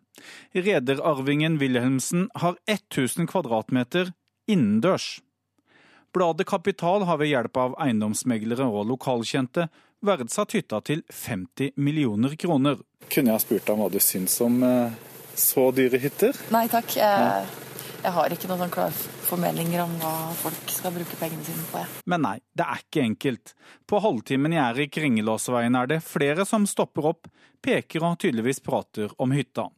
Rederarvingen 0.53 1.57
Wilhelmsen 1.59 2.29
har 2.39 2.57
1000 2.69 3.27
kvadratmeter 3.31 4.13
innendørs. 4.47 5.19
Bladet 6.13 6.45
Kapital 6.47 7.07
har 7.09 7.17
ved 7.17 7.31
hjelp 7.31 7.57
av 7.57 7.75
eiendomsmeglere 7.81 8.67
og 8.69 8.85
lokalkjente 8.91 9.67
verdsatt 10.05 10.53
hytta 10.53 10.79
til 10.85 11.01
50 11.09 11.73
millioner 11.81 12.35
kroner. 12.37 12.77
Kunne 13.09 13.33
jeg 13.33 13.45
spurt 13.45 13.65
deg 13.65 13.73
om 13.73 13.81
hva 13.81 13.89
du 13.89 13.99
syns 14.03 14.35
om 14.45 14.59
eh, 14.67 14.93
så 15.39 15.71
dyre 15.75 15.99
hytter? 16.03 16.37
Nei 16.53 16.67
takk, 16.71 16.93
jeg, 16.99 17.47
jeg 18.03 18.11
har 18.17 18.33
ikke 18.35 18.49
noen 18.49 18.65
sånn 18.65 18.73
klar 18.73 18.95
formeldinger 19.29 19.83
om 19.85 19.93
hva 20.01 20.13
folk 20.35 20.71
skal 20.71 20.93
bruke 20.95 21.17
pengene 21.19 21.45
sine 21.47 21.63
på. 21.69 21.79
Jeg. 21.79 22.03
Men 22.11 22.25
nei, 22.25 22.35
det 22.57 22.65
er 22.67 22.83
ikke 22.83 23.05
enkelt. 23.07 23.53
På 23.87 24.01
halvtimen 24.03 24.55
i 24.55 24.87
Kringelåsveien 24.91 25.77
er 25.79 25.89
det 25.93 26.01
flere 26.05 26.45
som 26.47 26.67
stopper 26.69 27.13
opp, 27.13 27.31
peker 27.63 28.03
og 28.03 28.19
tydeligvis 28.21 28.61
prater 28.63 29.13
om 29.21 29.33
hytta. 29.35 29.69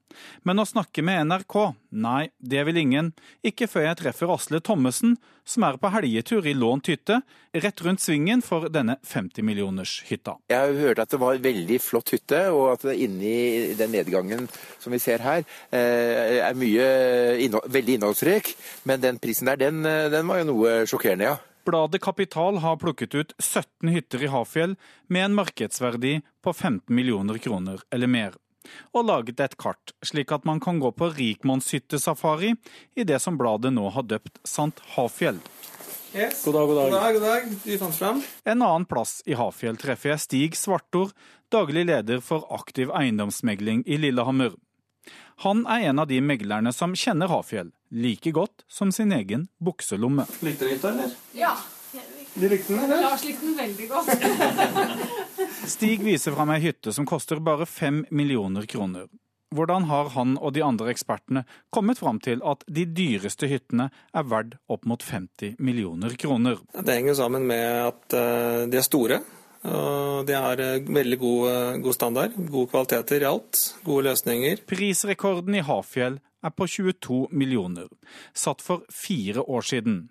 Men 0.47 0.61
å 0.61 0.65
snakke 0.67 1.03
med 1.05 1.27
NRK, 1.27 1.55
nei, 1.99 2.29
det 2.39 2.63
vil 2.67 2.79
ingen. 2.79 3.11
Ikke 3.45 3.67
før 3.67 3.89
jeg 3.89 3.99
treffer 3.99 4.31
Asle 4.31 4.61
Thommessen, 4.63 5.17
som 5.45 5.65
er 5.67 5.77
på 5.77 5.91
helgetur 5.93 6.47
i 6.47 6.55
lånt 6.57 6.89
hytte, 6.89 7.19
rett 7.53 7.83
rundt 7.85 8.01
svingen 8.01 8.41
for 8.45 8.69
denne 8.73 8.97
50-millioners-hytta. 9.05 10.37
Jeg 10.51 10.61
har 10.61 10.79
hørt 10.81 11.01
at 11.03 11.11
det 11.13 11.19
var 11.21 11.35
en 11.35 11.45
veldig 11.45 11.79
flott 11.83 12.13
hytte, 12.15 12.41
og 12.55 12.71
at 12.73 12.87
det 12.89 12.97
inni 13.05 13.35
den 13.77 13.93
nedgangen 13.93 14.47
som 14.79 14.95
vi 14.95 15.01
ser 15.03 15.23
her, 15.25 15.45
eh, 15.71 16.39
er 16.47 16.57
mye 16.57 16.87
veldig 17.65 17.99
innholdsrik. 17.99 18.55
Men 18.85 19.03
den 19.03 19.19
prisen 19.19 19.51
der, 19.51 19.59
den, 19.59 19.85
eh, 19.85 20.09
den 20.09 20.27
var 20.27 20.41
jo 20.41 20.49
noe 20.53 20.77
sjokkerende, 20.89 21.33
ja. 21.33 21.37
Bladet 21.65 22.01
Kapital 22.01 22.57
har 22.57 22.77
plukket 22.77 23.15
ut 23.15 23.31
17 23.39 23.89
hytter 23.89 24.23
i 24.23 24.27
Hafjell 24.29 24.75
med 25.09 25.25
en 25.25 25.33
markedsverdi 25.33 26.19
på 26.45 26.53
15 26.53 26.95
millioner 26.95 27.39
kroner 27.41 27.81
eller 27.89 28.07
mer, 28.07 28.35
og 28.93 29.07
laget 29.09 29.41
et 29.41 29.55
kart, 29.57 29.95
slik 30.05 30.33
at 30.35 30.45
man 30.45 30.61
kan 30.61 30.77
gå 30.79 30.91
på 30.93 31.09
rikmannshyttesafari 31.17 32.53
i 32.95 33.05
det 33.09 33.17
som 33.23 33.39
bladet 33.41 33.73
nå 33.73 33.89
har 33.97 34.05
døpt 34.05 34.37
Sant 34.45 34.83
Hafjell. 34.93 35.41
Yes. 36.13 36.45
God 36.45 36.53
dag, 36.53 36.67
god 36.67 36.77
dag. 36.77 36.91
God 36.91 37.01
dag, 37.01 37.13
god 37.17 37.25
dag. 37.25 37.49
Du 37.63 37.77
fant 37.81 37.97
frem. 37.97 38.21
En 38.45 38.61
annen 38.61 38.85
plass 38.85 39.17
i 39.25 39.33
Hafjell 39.35 39.81
treffer 39.81 40.13
jeg 40.13 40.23
Stig 40.23 40.59
Svartord, 40.59 41.17
daglig 41.49 41.87
leder 41.89 42.21
for 42.21 42.45
aktiv 42.53 42.93
eiendomsmegling 42.93 43.81
i 43.89 43.97
Lillehammer. 44.05 44.53
Han 45.43 45.65
er 45.67 45.89
en 45.89 45.99
av 45.99 46.07
de 46.07 46.21
meglerne 46.23 46.71
som 46.73 46.95
kjenner 46.95 47.27
Hafjell 47.27 47.73
like 47.91 48.31
godt 48.31 48.63
som 48.71 48.91
sin 48.91 49.11
egen 49.11 49.47
bukselomme. 49.59 50.25
Likte 50.41 50.65
du 50.65 50.71
hytta, 50.71 50.91
eller? 50.93 51.11
Ja. 51.35 51.55
De 52.35 52.49
likte 52.51 52.73
den, 52.73 52.83
eller? 52.83 53.01
Lars 53.01 53.23
likte 53.23 53.45
den 53.45 53.57
veldig 53.57 53.89
godt. 53.89 54.09
Stig 55.75 56.03
viser 56.03 56.35
fram 56.35 56.51
ei 56.55 56.59
hytte 56.63 56.91
som 56.95 57.07
koster 57.07 57.39
bare 57.43 57.67
fem 57.67 58.03
millioner 58.11 58.67
kroner. 58.67 59.07
Hvordan 59.55 59.85
har 59.87 60.09
han 60.15 60.33
og 60.41 60.51
de 60.55 60.63
andre 60.65 60.89
ekspertene 60.91 61.45
kommet 61.71 61.99
fram 62.01 62.19
til 62.19 62.41
at 62.43 62.65
de 62.67 62.83
dyreste 62.91 63.47
hyttene 63.47 63.87
er 64.11 64.27
verdt 64.27 64.57
opp 64.71 64.83
mot 64.89 65.03
50 65.03 65.55
millioner 65.63 66.15
kroner? 66.19 66.59
Det 66.75 66.97
henger 66.97 67.15
sammen 67.15 67.47
med 67.47 67.91
at 67.91 68.17
eh, 68.19 68.65
de 68.71 68.81
er 68.81 68.87
store. 68.87 69.21
Og 69.65 70.25
de 70.27 70.35
har 70.37 70.61
eh, 70.61 70.83
veldig 70.85 71.19
god, 71.21 71.41
eh, 71.49 71.77
god 71.85 71.97
standard, 71.97 72.37
gode 72.51 72.71
kvaliteter 72.73 73.23
i 73.23 73.29
alt, 73.29 73.61
gode 73.85 74.09
løsninger. 74.09 74.65
Prisrekorden 74.69 75.57
i 75.57 75.63
Hafjell 75.65 76.19
er 76.45 76.53
på 76.53 76.67
22 76.69 77.21
millioner, 77.33 77.89
satt 78.37 78.61
for 78.61 78.85
fire 78.93 79.41
år 79.41 79.65
siden. 79.65 80.03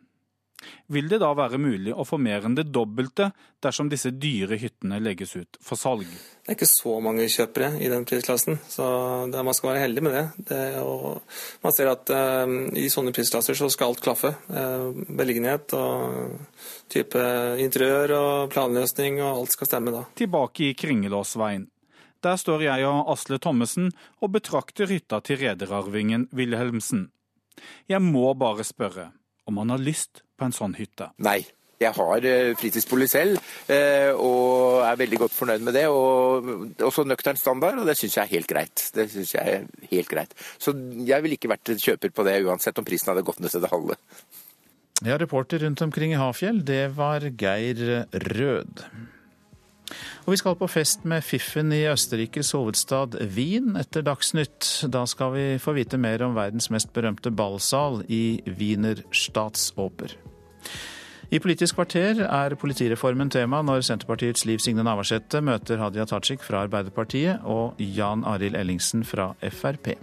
Vil 0.92 1.08
det 1.08 1.20
da 1.22 1.30
være 1.36 1.58
mulig 1.60 1.94
å 1.94 2.04
få 2.06 2.18
mer 2.20 2.44
enn 2.44 2.56
det 2.58 2.66
dobbelte 2.72 3.30
dersom 3.64 3.88
disse 3.92 4.12
dyre 4.20 4.58
hyttene 4.60 5.00
legges 5.02 5.34
ut 5.36 5.58
for 5.64 5.80
salg? 5.80 6.08
Det 6.44 6.52
er 6.52 6.58
ikke 6.58 6.68
så 6.68 6.98
mange 7.04 7.26
kjøpere 7.32 7.70
i 7.80 7.88
den 7.92 8.04
prisklassen, 8.08 8.58
så 8.68 8.86
det, 9.32 9.44
man 9.46 9.56
skal 9.56 9.72
være 9.72 9.84
heldig 9.86 10.04
med 10.04 10.16
det. 10.18 10.24
det 10.50 10.62
man 11.64 11.76
ser 11.76 11.92
at 11.92 12.12
uh, 12.12 12.56
i 12.76 12.90
sånne 12.92 13.14
prisklasser 13.16 13.56
så 13.56 13.70
skal 13.72 13.94
alt 13.94 14.04
klaffe. 14.04 14.34
Uh, 14.50 14.92
beliggenhet 15.16 15.72
og 15.78 16.36
type 16.92 17.22
interiør 17.64 18.16
og 18.18 18.52
planløsning 18.52 19.22
og 19.22 19.30
alt 19.30 19.56
skal 19.56 19.70
stemme 19.70 19.94
da. 19.94 20.04
Tilbake 20.20 20.68
i 20.68 20.74
Kringelåsveien. 20.76 21.68
Der 22.24 22.38
står 22.40 22.62
jeg 22.64 22.84
og 22.88 23.10
Asle 23.12 23.36
Thommessen 23.36 23.90
og 24.24 24.32
betrakter 24.36 24.88
hytta 24.88 25.20
til 25.24 25.42
rederarvingen 25.42 26.30
Wilhelmsen. 26.32 27.10
Jeg 27.88 28.00
må 28.00 28.30
bare 28.34 28.64
spørre 28.64 29.10
om 29.44 29.60
han 29.60 29.74
har 29.74 29.82
lyst 29.82 30.23
på 30.38 30.48
en 30.48 30.56
sånn 30.56 30.76
hytte? 30.78 31.12
Nei. 31.24 31.42
Jeg 31.82 31.90
har 31.96 32.24
eh, 32.28 32.52
fritidsbolig 32.56 33.08
selv, 33.10 33.40
eh, 33.68 34.12
og 34.14 34.84
er 34.86 35.00
veldig 35.00 35.18
godt 35.24 35.34
fornøyd 35.34 35.64
med 35.66 35.74
det. 35.76 35.82
og 35.90 36.46
Også 36.86 37.04
nøktern 37.04 37.36
standard, 37.36 37.80
og 37.82 37.88
det 37.88 37.96
syns 37.98 38.14
jeg 38.16 38.22
er 38.22 38.32
helt 38.36 38.48
greit. 38.48 38.84
Det 38.94 39.08
synes 39.10 39.34
jeg 39.34 39.56
er 39.56 39.66
helt 39.90 40.12
greit. 40.12 40.36
Så 40.62 40.72
jeg 41.04 41.24
ville 41.24 41.36
ikke 41.36 41.50
vært 41.50 41.74
kjøper 41.74 42.14
på 42.14 42.26
det, 42.28 42.38
uansett 42.46 42.78
om 42.78 42.86
prisen 42.86 43.10
hadde 43.10 43.26
gått 43.26 43.42
ned 43.42 43.52
til 43.52 43.64
det 43.64 43.72
halve. 43.74 43.98
Ja, 45.04 45.18
reporter 45.20 45.66
rundt 45.66 45.82
omkring 45.84 46.14
i 46.14 46.20
Hafjell, 46.20 46.62
det 46.64 46.94
var 46.96 47.26
Geir 47.26 48.06
Rød. 48.38 48.86
Og 50.24 50.32
vi 50.32 50.40
skal 50.40 50.56
på 50.56 50.68
fest 50.70 51.04
med 51.08 51.24
Fiffen 51.24 51.72
i 51.74 51.84
Østerrikes 51.90 52.54
hovedstad 52.56 53.18
Wien 53.36 53.74
etter 53.80 54.04
Dagsnytt. 54.06 54.86
Da 54.92 55.04
skal 55.10 55.34
vi 55.34 55.46
få 55.60 55.76
vite 55.76 56.00
mer 56.00 56.24
om 56.24 56.36
verdens 56.36 56.70
mest 56.72 56.92
berømte 56.96 57.32
ballsal 57.34 58.02
i 58.08 58.40
Wiener 58.58 59.04
Statsoper. 59.12 60.16
I 61.34 61.40
Politisk 61.42 61.74
kvarter 61.74 62.20
er 62.24 62.54
politireformen 62.60 63.30
tema 63.32 63.62
når 63.64 63.84
Senterpartiets 63.86 64.44
Liv 64.48 64.60
Signe 64.62 64.84
Navarsete 64.86 65.40
møter 65.44 65.80
Hadia 65.82 66.04
Tajik 66.08 66.44
fra 66.44 66.64
Arbeiderpartiet 66.64 67.44
og 67.44 67.80
Jan 67.80 68.24
Arild 68.28 68.56
Ellingsen 68.60 69.04
fra 69.04 69.32
Frp. 69.42 69.94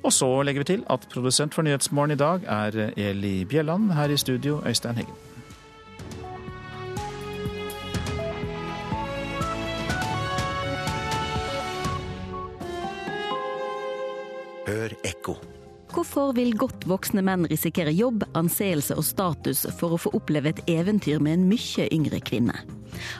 Og 0.00 0.12
så 0.16 0.28
legger 0.42 0.64
vi 0.64 0.72
til 0.72 0.86
at 0.90 1.08
produsent 1.12 1.54
for 1.54 1.66
Nyhetsmorgen 1.66 2.16
i 2.16 2.20
dag 2.20 2.46
er 2.48 2.94
Eli 2.96 3.44
Bjelland. 3.44 3.92
Her 3.92 4.08
i 4.08 4.16
studio, 4.16 4.62
Øystein 4.66 4.96
Heggen. 4.96 5.29
Hør 14.80 14.94
ekko. 15.04 15.34
Hvorfor 15.90 16.30
vil 16.32 16.54
godt 16.56 16.86
voksne 16.88 17.20
menn 17.26 17.44
risikere 17.50 17.92
jobb, 17.92 18.22
anseelse 18.38 18.94
og 18.96 19.04
status 19.04 19.66
for 19.76 19.92
å 19.92 19.98
få 20.00 20.12
oppleve 20.16 20.54
et 20.54 20.62
eventyr 20.70 21.20
med 21.20 21.34
en 21.36 21.48
mye 21.50 21.88
yngre 21.92 22.20
kvinne? 22.24 22.54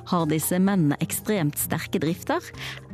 Har 0.08 0.24
disse 0.30 0.56
mennene 0.56 0.96
ekstremt 1.04 1.58
sterke 1.61 2.00
drifter, 2.00 2.40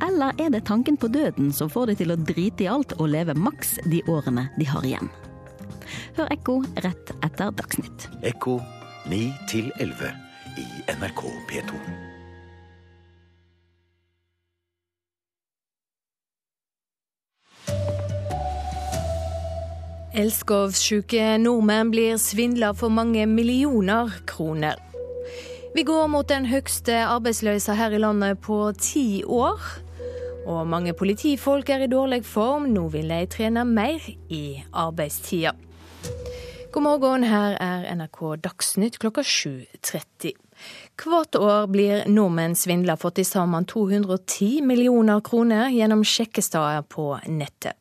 eller 0.03 0.35
er 0.41 0.51
det 0.51 0.65
tanken 0.67 0.99
på 0.99 1.07
døden 1.13 1.53
som 1.55 1.71
får 1.71 1.93
de 1.93 1.97
til 2.01 2.11
å 2.11 2.19
drite 2.19 2.65
i 2.65 2.69
alt 2.73 2.97
og 2.97 3.13
leve 3.13 3.37
maks 3.37 3.77
de 3.87 4.01
årene 4.11 4.49
de 4.57 4.67
har 4.67 4.83
igjen? 4.89 5.13
Hør 6.19 6.27
Ekko 6.35 6.57
rett 6.83 7.15
etter 7.21 7.55
Dagsnytt. 7.55 8.09
Ekko 8.27 8.59
9 9.07 9.31
11 9.79 10.11
i 10.59 10.67
NRK 10.97 11.23
P2. 11.47 12.06
Elskovssjuke 20.17 21.35
nordmenn 21.37 21.91
blir 21.93 22.15
svindla 22.17 22.71
for 22.73 22.89
mange 22.89 23.27
millioner 23.29 24.09
kroner. 24.25 24.79
Vi 25.75 25.83
går 25.85 26.07
mot 26.09 26.25
den 26.25 26.47
høyeste 26.49 26.95
arbeidsløysa 27.05 27.75
her 27.77 27.93
i 27.93 27.99
landet 28.01 28.39
på 28.41 28.57
ti 28.81 29.21
år. 29.21 29.61
Og 30.49 30.65
mange 30.65 30.95
politifolk 30.97 31.69
er 31.69 31.85
i 31.85 31.91
dårlig 31.91 32.23
form. 32.25 32.65
Nå 32.73 32.87
vil 32.95 33.13
de 33.13 33.21
trene 33.29 33.61
mer 33.67 34.01
i 34.33 34.57
arbeidstida. 34.73 35.53
God 36.73 36.83
morgen, 36.87 37.29
her 37.29 37.53
er 37.61 37.85
NRK 37.93 38.19
Dagsnytt 38.41 38.97
klokka 38.97 39.21
7.30. 39.21 40.33
Hvert 40.97 41.37
år 41.37 41.69
blir 41.69 42.09
nordmenn 42.09 42.57
svindla 42.57 42.97
for 42.97 43.13
til 43.13 43.25
sammen 43.25 43.69
210 43.69 44.65
millioner 44.65 45.21
kroner 45.21 45.69
gjennom 45.69 46.01
sjekkesteder 46.01 46.89
på 46.89 47.11
nettet. 47.29 47.77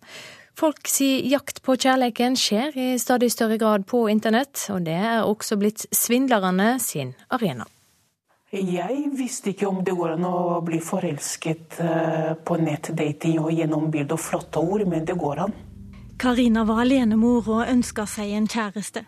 Folk 0.57 0.89
si 0.89 1.29
jakt 1.29 1.59
på 1.61 1.75
kjærleiken 1.77 2.33
skjer 2.41 2.77
i 2.81 2.85
stadig 2.97 3.29
større 3.35 3.59
grad 3.61 3.83
på 3.85 4.07
internett, 4.09 4.57
og 4.73 4.87
det 4.87 4.95
er 4.97 5.27
også 5.29 5.59
blitt 5.61 5.85
svindlerne 5.93 6.79
sin 6.81 7.11
arena. 7.29 7.67
Jeg 8.57 9.11
visste 9.19 9.53
ikke 9.53 9.69
om 9.69 9.83
det 9.85 9.93
går 9.99 10.15
an 10.15 10.25
å 10.25 10.63
bli 10.65 10.79
forelsket 10.81 11.77
eh, 11.85 12.33
på 12.41 12.57
nettdating 12.63 13.37
og 13.43 13.53
gjennom 13.53 13.91
bilde 13.93 14.17
og 14.17 14.23
flotte 14.23 14.63
ord, 14.65 14.87
men 14.89 15.05
det 15.05 15.19
går 15.21 15.45
an. 15.45 15.53
Karina 16.17 16.65
var 16.65 16.87
alenemor 16.87 17.53
og 17.59 17.69
ønska 17.69 18.07
seg 18.09 18.33
en 18.39 18.49
kjæreste. 18.49 19.05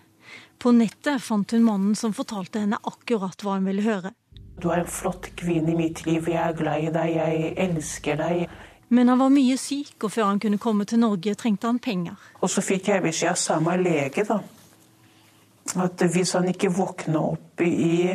På 0.60 0.76
nettet 0.76 1.24
fant 1.24 1.56
hun 1.56 1.64
mannen 1.64 1.96
som 1.96 2.12
fortalte 2.12 2.60
henne 2.66 2.76
akkurat 2.84 3.40
hva 3.40 3.56
hun 3.56 3.72
ville 3.72 3.88
høre. 3.88 4.12
Du 4.60 4.68
er 4.68 4.82
en 4.82 4.90
flott 4.90 5.30
kvinne 5.38 5.72
i 5.72 5.80
mitt 5.80 6.04
liv, 6.04 6.28
jeg 6.28 6.42
er 6.44 6.56
glad 6.58 6.84
i 6.84 6.92
deg, 6.92 7.16
jeg 7.16 7.52
elsker 7.70 8.20
deg. 8.20 8.58
Men 8.88 9.08
han 9.12 9.20
var 9.20 9.32
mye 9.32 9.56
syk, 9.60 9.96
og 10.04 10.12
før 10.12 10.30
han 10.30 10.40
kunne 10.40 10.60
komme 10.60 10.86
til 10.88 11.02
Norge, 11.02 11.34
trengte 11.36 11.68
han 11.68 11.80
penger. 11.82 12.16
Og 12.40 12.50
så 12.50 12.64
fikk 12.64 12.88
jeg 12.88 13.04
beskjed 13.04 13.34
av 13.34 13.40
samme 13.40 13.76
lege 13.82 14.24
da, 14.28 14.38
at 15.84 16.04
hvis 16.08 16.32
han 16.38 16.48
ikke 16.48 16.72
våkner 16.72 17.20
opp 17.20 17.60
i, 17.60 18.08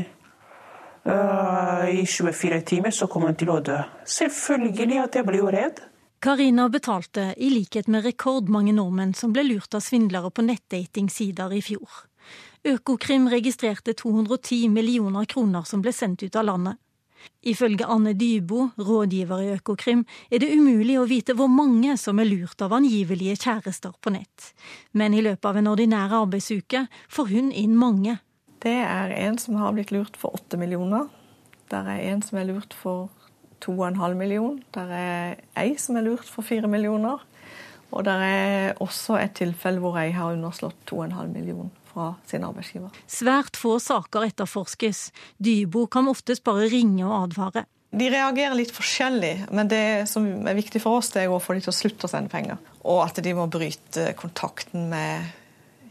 uh, 1.06 1.84
i 1.94 2.06
24 2.10 2.62
timer, 2.74 2.96
så 2.96 3.08
kommer 3.08 3.30
han 3.30 3.38
til 3.38 3.54
å 3.54 3.60
dø. 3.62 3.78
Selvfølgelig 4.10 5.04
at 5.04 5.20
jeg 5.20 5.30
ble 5.30 5.44
jo 5.44 5.52
redd. 5.54 5.84
Karina 6.24 6.70
betalte, 6.72 7.34
i 7.38 7.50
likhet 7.52 7.90
med 7.92 8.06
rekordmange 8.08 8.74
nordmenn 8.74 9.14
som 9.14 9.34
ble 9.36 9.44
lurt 9.44 9.76
av 9.76 9.84
svindlere 9.84 10.32
på 10.32 10.46
nettdatingsider 10.48 11.54
i 11.54 11.62
fjor. 11.62 12.06
Økokrim 12.64 13.28
registrerte 13.28 13.92
210 14.00 14.70
millioner 14.72 15.28
kroner 15.28 15.68
som 15.68 15.84
ble 15.84 15.92
sendt 15.92 16.24
ut 16.24 16.38
av 16.40 16.48
landet. 16.48 16.80
Ifølge 17.44 17.88
Anne 17.90 18.14
Dybo, 18.16 18.70
rådgiver 18.80 19.42
i 19.44 19.50
Økokrim, 19.58 20.06
er 20.32 20.40
det 20.40 20.54
umulig 20.56 20.96
å 21.00 21.08
vite 21.10 21.36
hvor 21.36 21.52
mange 21.52 21.98
som 22.00 22.22
er 22.22 22.30
lurt 22.30 22.62
av 22.64 22.76
angivelige 22.78 23.36
kjærester 23.44 23.96
på 24.00 24.14
nett. 24.16 24.54
Men 24.96 25.16
i 25.16 25.24
løpet 25.26 25.50
av 25.50 25.60
en 25.60 25.72
ordinær 25.74 26.16
arbeidsuke 26.24 26.86
får 27.12 27.34
hun 27.34 27.52
inn 27.52 27.76
mange. 27.80 28.18
Det 28.64 28.78
er 28.80 29.12
en 29.26 29.38
som 29.42 29.60
har 29.60 29.76
blitt 29.76 29.92
lurt 29.92 30.16
for 30.20 30.38
åtte 30.40 30.60
millioner. 30.60 31.10
Der 31.72 31.90
er 31.92 32.06
en 32.14 32.24
som 32.24 32.40
er 32.40 32.48
lurt 32.48 32.76
for 32.78 33.12
to 33.64 33.76
og 33.76 33.88
en 33.90 34.00
halv 34.00 34.20
million. 34.20 34.58
Der 34.76 34.92
er 34.96 35.38
ei 35.60 35.76
som 35.80 36.00
er 36.00 36.08
lurt 36.08 36.28
for 36.30 36.48
fire 36.48 36.72
millioner. 36.72 37.24
Og 37.92 38.06
der 38.08 38.24
er 38.26 38.82
også 38.82 39.20
et 39.20 39.36
tilfelle 39.38 39.84
hvor 39.84 40.00
ei 40.00 40.12
har 40.16 40.34
underslått 40.34 40.80
to 40.88 41.02
og 41.02 41.10
en 41.10 41.18
halv 41.20 41.36
million 41.36 41.72
fra 41.94 42.14
sin 42.30 42.44
arbeidsgiver. 42.48 42.92
Svært 43.08 43.60
få 43.60 43.78
saker 43.82 44.28
etterforskes. 44.32 45.12
Dybo 45.38 45.86
kan 45.92 46.10
oftest 46.12 46.44
bare 46.44 46.68
ringe 46.72 47.06
og 47.06 47.30
advare. 47.30 47.66
De 47.94 48.08
reagerer 48.10 48.58
litt 48.58 48.74
forskjellig, 48.74 49.52
men 49.54 49.70
det 49.70 50.10
som 50.10 50.26
er 50.50 50.58
viktig 50.58 50.82
for 50.82 50.98
oss, 50.98 51.12
det 51.14 51.28
er 51.28 51.34
å 51.34 51.38
få 51.42 51.54
dem 51.54 51.62
til 51.62 51.70
å 51.70 51.78
slutte 51.78 52.08
å 52.08 52.10
sende 52.10 52.34
penger. 52.34 52.58
Og 52.90 53.04
at 53.04 53.22
de 53.22 53.36
må 53.38 53.46
bryte 53.54 54.08
kontakten 54.18 54.88
med 54.90 55.30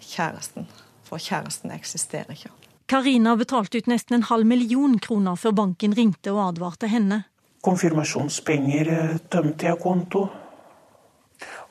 kjæresten, 0.02 0.66
for 1.06 1.22
kjæresten 1.22 1.70
eksisterer 1.70 2.34
ikke. 2.34 2.50
Karina 2.90 3.36
betalte 3.38 3.78
ut 3.78 3.86
nesten 3.88 4.18
en 4.18 4.26
halv 4.28 4.48
million 4.50 4.98
kroner 4.98 5.38
før 5.38 5.54
banken 5.62 5.94
ringte 5.96 6.34
og 6.34 6.42
advarte 6.48 6.90
henne. 6.90 7.22
Konfirmasjonspenger 7.62 8.90
eh, 8.90 9.14
tømte 9.30 9.70
jeg 9.70 9.78
konto, 9.80 10.26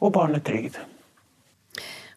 og 0.02 0.14
barnetrygd. 0.16 0.80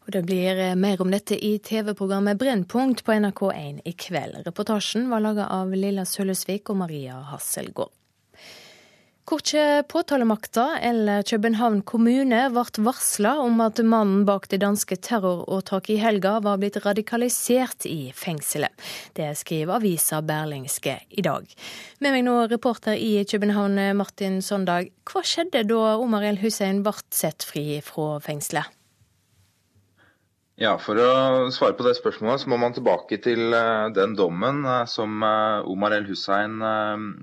Og 0.05 0.13
Det 0.13 0.25
blir 0.29 0.59
eh, 0.61 0.77
mer 0.77 1.01
om 1.01 1.11
dette 1.11 1.39
i 1.39 1.57
TV-programmet 1.59 2.39
Brennpunkt 2.39 3.05
på 3.05 3.17
NRK1 3.17 3.81
i 3.89 3.93
kveld. 3.97 4.43
Reportasjen 4.45 5.09
var 5.09 5.25
laga 5.25 5.49
av 5.49 5.73
Lilla 5.73 6.05
Sølvesvik 6.05 6.69
og 6.69 6.83
Maria 6.85 7.23
Hasselgaard. 7.31 7.93
Korkje 9.25 9.83
påtalemakta 9.89 10.79
eller 10.85 11.23
København 11.25 11.79
kommune 11.89 12.43
ble 12.53 12.83
varsla 12.85 13.31
om 13.41 13.63
at 13.65 13.81
mannen 13.81 14.27
bak 14.29 14.51
det 14.53 14.59
danske 14.61 14.99
terroråtaket 15.01 15.95
i 15.95 16.03
helga 16.03 16.35
var 16.45 16.61
blitt 16.61 16.77
radikalisert 16.85 17.89
i 17.89 18.13
fengselet. 18.13 18.77
Det 19.17 19.31
skriver 19.41 19.79
avisa 19.79 20.21
Berlingske 20.21 20.99
i 21.09 21.25
dag. 21.25 21.49
Med 22.05 22.19
meg 22.19 22.29
nå 22.29 22.37
reporter 22.53 23.01
i 23.01 23.25
København, 23.25 23.81
Martin 23.97 24.43
Sondag. 24.45 24.93
Hva 25.09 25.25
skjedde 25.25 25.65
da 25.73 25.97
Omar 25.97 26.29
El 26.29 26.45
Hussein 26.45 26.85
ble 26.85 26.99
sett 27.09 27.49
fri 27.49 27.81
fra 27.81 28.19
fengselet? 28.21 28.74
Ja, 30.55 30.77
For 30.79 30.95
å 31.03 31.51
svare 31.51 31.75
på 31.75 31.83
det 31.83 31.97
spørsmålet, 31.99 32.45
så 32.45 32.51
må 32.53 32.57
man 32.63 32.75
tilbake 32.77 33.17
til 33.23 33.57
eh, 33.59 33.89
den 33.95 34.13
dommen 34.15 34.61
eh, 34.63 34.85
som 34.87 35.17
eh, 35.27 35.67
Omar 35.67 35.97
El 35.97 36.07
Hussein 36.07 36.61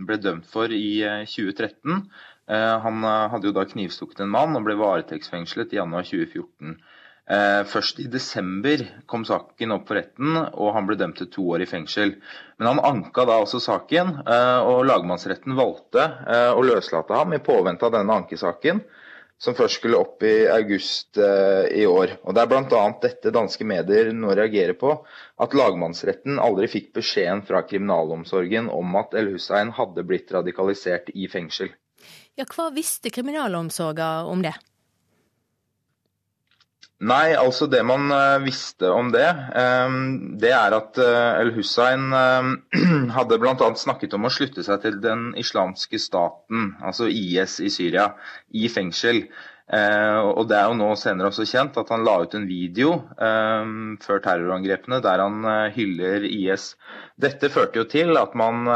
ble 0.03 0.17
dømt 0.19 0.49
for 0.51 0.71
i 0.75 0.99
2013. 1.31 2.03
Han 2.51 3.05
hadde 3.31 3.47
jo 3.47 3.53
da 3.55 3.63
knivstukket 3.63 4.25
en 4.25 4.31
mann 4.33 4.57
og 4.57 4.65
ble 4.65 4.73
varetektsfengslet 4.75 5.71
i 5.71 5.77
januar 5.77 6.03
2014. 6.03 6.73
Først 7.71 8.01
i 8.03 8.09
desember 8.11 8.81
kom 9.07 9.23
saken 9.23 9.71
opp 9.71 9.85
for 9.87 9.95
retten, 9.95 10.35
og 10.35 10.73
han 10.75 10.89
ble 10.89 10.97
dømt 10.99 11.21
til 11.21 11.29
to 11.31 11.45
år 11.55 11.63
i 11.63 11.69
fengsel. 11.69 12.11
Men 12.59 12.71
han 12.73 12.83
anka 12.89 13.23
da 13.29 13.37
også 13.39 13.61
saken, 13.63 14.17
og 14.65 14.81
lagmannsretten 14.89 15.55
valgte 15.55 16.09
å 16.57 16.65
løslate 16.65 17.21
ham 17.21 17.37
i 17.37 17.39
påvente 17.45 17.87
av 17.87 17.95
denne 17.95 18.19
ankesaken 18.19 18.83
som 19.41 19.55
først 19.57 19.79
skulle 19.79 19.97
opp 19.97 20.21
i 20.23 20.45
august 20.53 21.17
eh, 21.17 21.65
i 21.81 21.85
år. 21.89 22.13
Og 22.23 22.35
Det 22.37 22.43
er 22.43 22.49
bl.a. 22.51 22.81
dette 23.01 23.33
danske 23.33 23.65
medier 23.65 24.11
nå 24.13 24.35
reagerer 24.37 24.77
på, 24.77 24.93
at 25.41 25.55
lagmannsretten 25.57 26.37
aldri 26.41 26.69
fikk 26.69 26.91
beskjeden 26.99 27.41
fra 27.47 27.63
kriminalomsorgen 27.65 28.69
om 28.69 28.97
at 29.01 29.15
El 29.17 29.33
Hussein 29.33 29.73
hadde 29.77 30.05
blitt 30.05 30.29
radikalisert 30.35 31.09
i 31.15 31.25
fengsel. 31.31 31.73
Ja, 32.37 32.45
Hva 32.45 32.69
visste 32.75 33.09
kriminalomsorgen 33.13 34.29
om 34.29 34.45
det? 34.45 34.53
Nei, 37.01 37.31
altså 37.33 37.65
det 37.65 37.79
man 37.87 38.11
uh, 38.13 38.37
visste 38.43 38.91
om 38.93 39.07
det, 39.13 39.25
um, 39.57 40.35
det 40.41 40.51
er 40.53 40.73
at 40.77 40.99
uh, 41.01 41.39
El 41.41 41.49
Hussein 41.55 42.11
uh, 42.13 42.51
hadde 43.17 43.39
bl.a. 43.41 43.69
snakket 43.79 44.13
om 44.13 44.27
å 44.29 44.33
slutte 44.33 44.61
seg 44.65 44.83
til 44.83 44.99
den 45.01 45.31
islamske 45.41 45.97
staten, 46.01 46.75
altså 46.85 47.09
IS 47.09 47.57
i 47.65 47.71
Syria, 47.73 48.11
i 48.53 48.69
fengsel. 48.69 49.25
og 49.71 50.41
Det 50.49 50.55
er 50.57 50.65
jo 50.67 50.75
nå 50.75 50.89
senere 50.99 51.29
også 51.31 51.45
kjent 51.47 51.77
at 51.79 51.89
han 51.93 52.03
la 52.03 52.17
ut 52.25 52.33
en 52.35 52.43
video 52.43 52.89
før 54.03 54.19
terrorangrepene 54.25 54.99
der 55.05 55.21
han 55.23 55.45
hyller 55.71 56.25
IS. 56.27 56.73
Dette 57.15 57.47
førte 57.53 57.79
jo 57.79 57.85
til 57.87 58.19
at 58.19 58.35
man, 58.35 58.67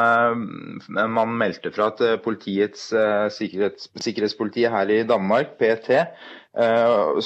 man 1.18 1.36
meldte 1.42 1.74
fra 1.76 1.90
at 1.92 2.24
politiets 2.24 2.88
sikkerhets, 3.36 3.90
sikkerhetspolitiet 4.08 4.72
her 4.72 4.96
i 4.96 5.04
Danmark, 5.10 5.58
PT, 5.60 6.00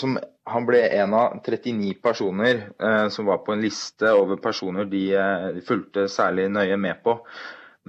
som 0.01 0.17
han 0.49 0.65
ble 0.67 0.81
en 1.01 1.13
av 1.17 1.37
39 1.45 1.93
personer 2.03 2.65
eh, 2.81 3.07
som 3.13 3.29
var 3.29 3.43
på 3.45 3.53
en 3.53 3.63
liste 3.63 4.11
over 4.15 4.39
personer 4.41 4.89
de, 4.89 5.05
eh, 5.15 5.47
de 5.55 5.63
fulgte 5.65 6.07
særlig 6.11 6.49
nøye 6.53 6.77
med 6.77 7.01
på. 7.05 7.19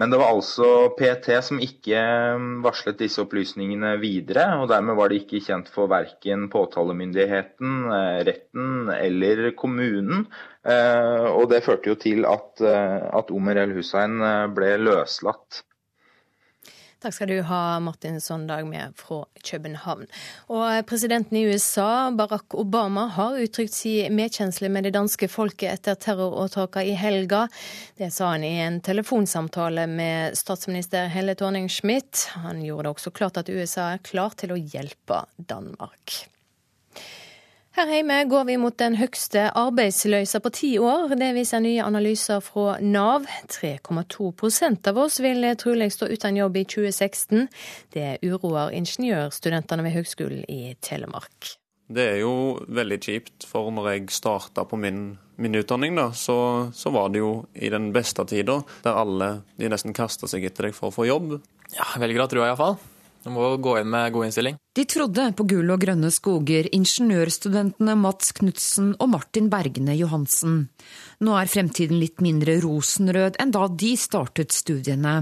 Men 0.01 0.13
det 0.13 0.21
var 0.21 0.33
altså 0.33 0.67
PT 0.97 1.35
som 1.45 1.61
ikke 1.61 1.97
eh, 1.99 2.45
varslet 2.65 3.01
disse 3.01 3.23
opplysningene 3.25 3.97
videre, 4.03 4.47
og 4.61 4.69
dermed 4.73 4.99
var 4.99 5.11
det 5.11 5.23
ikke 5.23 5.43
kjent 5.49 5.73
for 5.73 5.91
verken 5.93 6.49
påtalemyndigheten, 6.53 7.81
eh, 7.97 8.21
retten 8.31 8.93
eller 8.97 9.51
kommunen. 9.59 10.29
Og 10.61 11.47
det 11.49 11.63
førte 11.65 11.89
jo 11.89 11.95
til 11.97 12.27
at, 12.29 12.61
at 12.61 13.31
Omer 13.33 13.63
El 13.63 13.71
Hussein 13.79 14.19
ble 14.53 14.75
løslatt. 14.77 15.63
Takk 17.01 17.15
skal 17.17 17.31
du 17.33 17.39
ha, 17.49 17.81
Martin 17.81 18.21
Sondag 18.21 18.67
med 18.69 18.93
fra 18.97 19.23
København. 19.43 20.05
Og 20.53 20.87
Presidenten 20.87 21.39
i 21.39 21.47
USA, 21.49 22.11
Barack 22.13 22.55
Obama, 22.55 23.07
har 23.15 23.39
uttrykt 23.41 23.73
sin 23.73 24.13
medkjensle 24.19 24.69
med 24.69 24.85
det 24.85 24.93
danske 24.99 25.31
folket 25.33 25.79
etter 25.79 25.97
terroråtakene 25.97 26.91
i 26.93 26.99
helga. 27.01 27.47
Det 27.97 28.11
sa 28.13 28.35
han 28.35 28.45
i 28.45 28.53
en 28.67 28.83
telefonsamtale 28.85 29.87
med 29.89 30.37
statsminister 30.37 31.09
Helle 31.09 31.33
Thorning-Schmidt. 31.41 32.27
Han 32.45 32.61
gjorde 32.67 32.91
det 32.91 32.93
også 32.93 33.15
klart 33.17 33.41
at 33.41 33.49
USA 33.49 33.95
er 33.95 34.05
klar 34.05 34.37
til 34.37 34.53
å 34.53 34.61
hjelpe 34.61 35.25
Danmark. 35.41 36.21
Her 37.79 37.87
hjemme 37.87 38.17
går 38.27 38.49
vi 38.49 38.57
mot 38.59 38.75
den 38.83 38.97
høgste 38.99 39.45
arbeidsløysa 39.55 40.41
på 40.43 40.51
ti 40.51 40.71
år. 40.83 41.13
Det 41.15 41.29
viser 41.37 41.63
nye 41.63 41.85
analyser 41.85 42.43
fra 42.43 42.81
Nav. 42.83 43.29
3,2% 43.47 44.91
av 44.91 44.99
oss 44.99 45.21
vil 45.23 45.47
trolig 45.55 45.93
stå 45.95 46.09
uten 46.11 46.41
jobb 46.41 46.59
i 46.59 46.65
2016. 46.67 47.47
Det 47.95 48.09
uroer 48.27 48.75
ingeniørstudentene 48.75 49.87
ved 49.87 49.97
Høgskolen 50.01 50.43
i 50.51 50.75
Telemark. 50.83 51.55
Det 51.91 52.09
er 52.17 52.21
jo 52.25 52.35
veldig 52.67 52.99
kjipt, 53.07 53.47
for 53.47 53.71
når 53.75 53.93
jeg 53.93 54.13
starta 54.19 54.67
på 54.67 54.79
min, 54.79 55.05
min 55.39 55.59
utdanning, 55.63 55.95
da, 55.99 56.11
så, 56.11 56.71
så, 56.75 56.91
var 56.95 57.15
det 57.15 57.23
jo 57.23 57.33
i 57.55 57.71
den 57.71 57.93
beste 57.95 58.27
tida, 58.31 58.61
der 58.83 58.99
alle 58.99 59.33
de 59.59 59.71
nesten 59.71 59.95
kasta 59.95 60.31
seg 60.31 60.47
etter 60.47 60.69
deg 60.69 60.75
for 60.75 60.91
å 60.91 60.95
få 60.95 61.07
jobb. 61.07 61.39
Ja, 61.75 61.87
velger 62.03 62.27
å 62.27 62.31
tro 62.31 62.47
iallfall. 62.47 62.79
Du 63.21 63.29
må 63.35 63.51
gå 63.61 63.75
inn 63.81 63.91
med 63.93 64.13
god 64.15 64.29
innstilling. 64.29 64.57
De 64.77 64.85
trodde 64.89 65.27
på 65.37 65.45
gull 65.51 65.73
og 65.75 65.83
grønne 65.83 66.09
skoger, 66.15 66.71
ingeniørstudentene 66.73 67.97
Mats 68.01 68.33
Knutsen 68.39 68.95
og 68.97 69.11
Martin 69.13 69.51
Bergene 69.53 69.97
Johansen. 69.99 70.63
Nå 71.21 71.35
er 71.37 71.51
fremtiden 71.53 72.01
litt 72.01 72.25
mindre 72.25 72.57
rosenrød 72.65 73.37
enn 73.43 73.53
da 73.57 73.67
de 73.69 73.93
startet 74.01 74.57
studiene. 74.57 75.19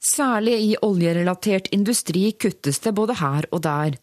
Særlig 0.00 0.54
i 0.64 0.68
oljerelatert 0.80 1.66
industri 1.76 2.30
kuttes 2.32 2.78
det 2.80 2.94
både 2.96 3.18
her 3.18 3.44
og 3.52 3.60
der. 3.66 3.98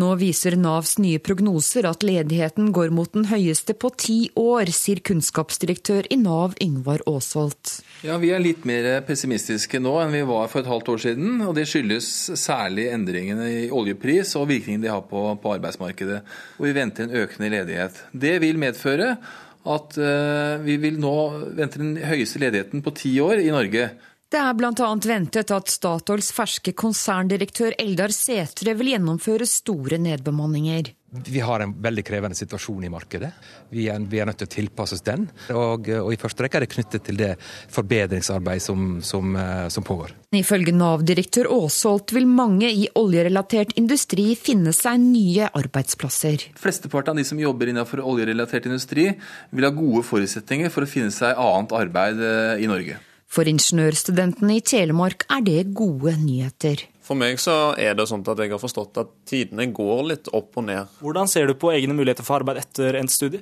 Nå 0.00 0.14
viser 0.16 0.54
Navs 0.56 0.94
nye 0.96 1.20
prognoser 1.20 1.84
at 1.90 2.06
ledigheten 2.08 2.70
går 2.72 2.88
mot 2.88 3.12
den 3.12 3.26
høyeste 3.28 3.74
på 3.76 3.90
ti 4.00 4.16
år, 4.32 4.72
sier 4.72 5.02
kunnskapsdirektør 5.04 6.08
i 6.08 6.16
Nav 6.16 6.54
Yngvar 6.64 7.04
Aasholt. 7.04 7.82
Ja, 8.00 8.16
Vi 8.16 8.30
er 8.32 8.40
litt 8.40 8.64
mer 8.64 9.04
pessimistiske 9.04 9.76
nå 9.76 9.92
enn 10.00 10.16
vi 10.16 10.22
var 10.30 10.48
for 10.48 10.64
et 10.64 10.70
halvt 10.72 10.88
år 10.88 11.02
siden. 11.04 11.42
og 11.44 11.52
Det 11.54 11.66
skyldes 11.68 12.08
særlig 12.40 12.88
endringene 12.88 13.50
i 13.52 13.70
oljepris 13.70 14.32
og 14.40 14.48
virkningen 14.48 14.80
de 14.80 14.88
har 14.88 15.04
på, 15.04 15.36
på 15.36 15.52
arbeidsmarkedet. 15.52 16.22
Og 16.56 16.64
vi 16.64 16.72
venter 16.80 17.04
en 17.04 17.16
økende 17.26 17.52
ledighet. 17.52 18.00
Det 18.16 18.38
vil 18.40 18.56
medføre 18.56 19.18
at 19.62 19.98
uh, 20.00 20.64
vi 20.64 20.78
vil 20.80 20.96
nå 20.98 21.14
vente 21.54 21.78
den 21.78 21.92
høyeste 22.00 22.40
ledigheten 22.42 22.82
på 22.82 22.94
ti 22.96 23.12
år 23.22 23.44
i 23.44 23.52
Norge. 23.52 23.90
Det 24.32 24.40
er 24.40 24.54
bl.a. 24.56 24.72
ventet 25.04 25.50
at 25.52 25.68
Statoils 25.68 26.30
ferske 26.32 26.72
konserndirektør 26.72 27.74
Eldar 27.76 28.14
Sætre 28.16 28.72
vil 28.78 28.94
gjennomføre 28.94 29.44
store 29.44 29.98
nedbemanninger. 30.00 30.88
Vi 31.28 31.42
har 31.44 31.60
en 31.60 31.74
veldig 31.84 32.04
krevende 32.08 32.38
situasjon 32.38 32.86
i 32.86 32.88
markedet. 32.88 33.28
Vi 33.68 33.90
er, 33.92 34.00
vi 34.08 34.22
er 34.22 34.30
nødt 34.30 34.38
til 34.40 34.48
å 34.48 34.52
tilpasse 34.54 34.96
oss 34.96 35.04
den. 35.04 35.26
Og, 35.52 35.90
og, 35.98 36.08
i 36.14 36.16
første 36.16 36.46
rekke 36.46 36.62
er 36.62 36.64
det 36.64 36.70
knyttet 36.72 37.04
til 37.10 37.20
det 37.20 37.30
forbedringsarbeidet 37.76 38.64
som, 38.64 38.88
som, 39.04 39.36
eh, 39.36 39.66
som 39.76 39.84
pågår. 39.84 40.16
Ifølge 40.40 40.72
Nav-direktør 40.72 41.52
Aasholt 41.52 42.16
vil 42.16 42.24
mange 42.24 42.72
i 42.72 42.88
oljerelatert 42.96 43.76
industri 43.76 44.30
finne 44.40 44.72
seg 44.72 44.96
nye 45.04 45.52
arbeidsplasser. 45.52 46.48
Flesteparten 46.56 47.12
av 47.12 47.20
de 47.20 47.28
som 47.28 47.44
jobber 47.44 47.68
innenfor 47.68 48.00
oljerelatert 48.00 48.72
industri 48.72 49.10
vil 49.52 49.68
ha 49.68 49.74
gode 49.76 50.06
forutsetninger 50.08 50.72
for 50.72 50.88
å 50.88 50.92
finne 50.96 51.12
seg 51.12 51.36
annet 51.36 51.80
arbeid 51.84 52.28
eh, 52.32 52.60
i 52.64 52.72
Norge. 52.72 53.02
For 53.32 53.48
ingeniørstudentene 53.48 54.58
i 54.58 54.64
Telemark 54.64 55.24
er 55.32 55.40
det 55.46 55.60
gode 55.72 56.12
nyheter. 56.20 56.82
For 57.02 57.16
meg 57.16 57.40
så 57.40 57.72
er 57.80 57.96
det 57.96 58.04
sånn 58.10 58.24
at 58.28 58.42
jeg 58.44 58.52
har 58.52 58.60
forstått 58.60 59.00
at 59.00 59.14
tidene 59.28 59.70
går 59.72 60.02
litt 60.10 60.28
opp 60.36 60.58
og 60.60 60.66
ned. 60.68 60.90
Hvordan 61.00 61.30
ser 61.32 61.48
du 61.48 61.54
på 61.56 61.72
egne 61.72 61.96
muligheter 61.96 62.26
for 62.26 62.42
arbeid 62.42 62.60
etter 62.60 62.98
endt 63.00 63.14
studie? 63.14 63.40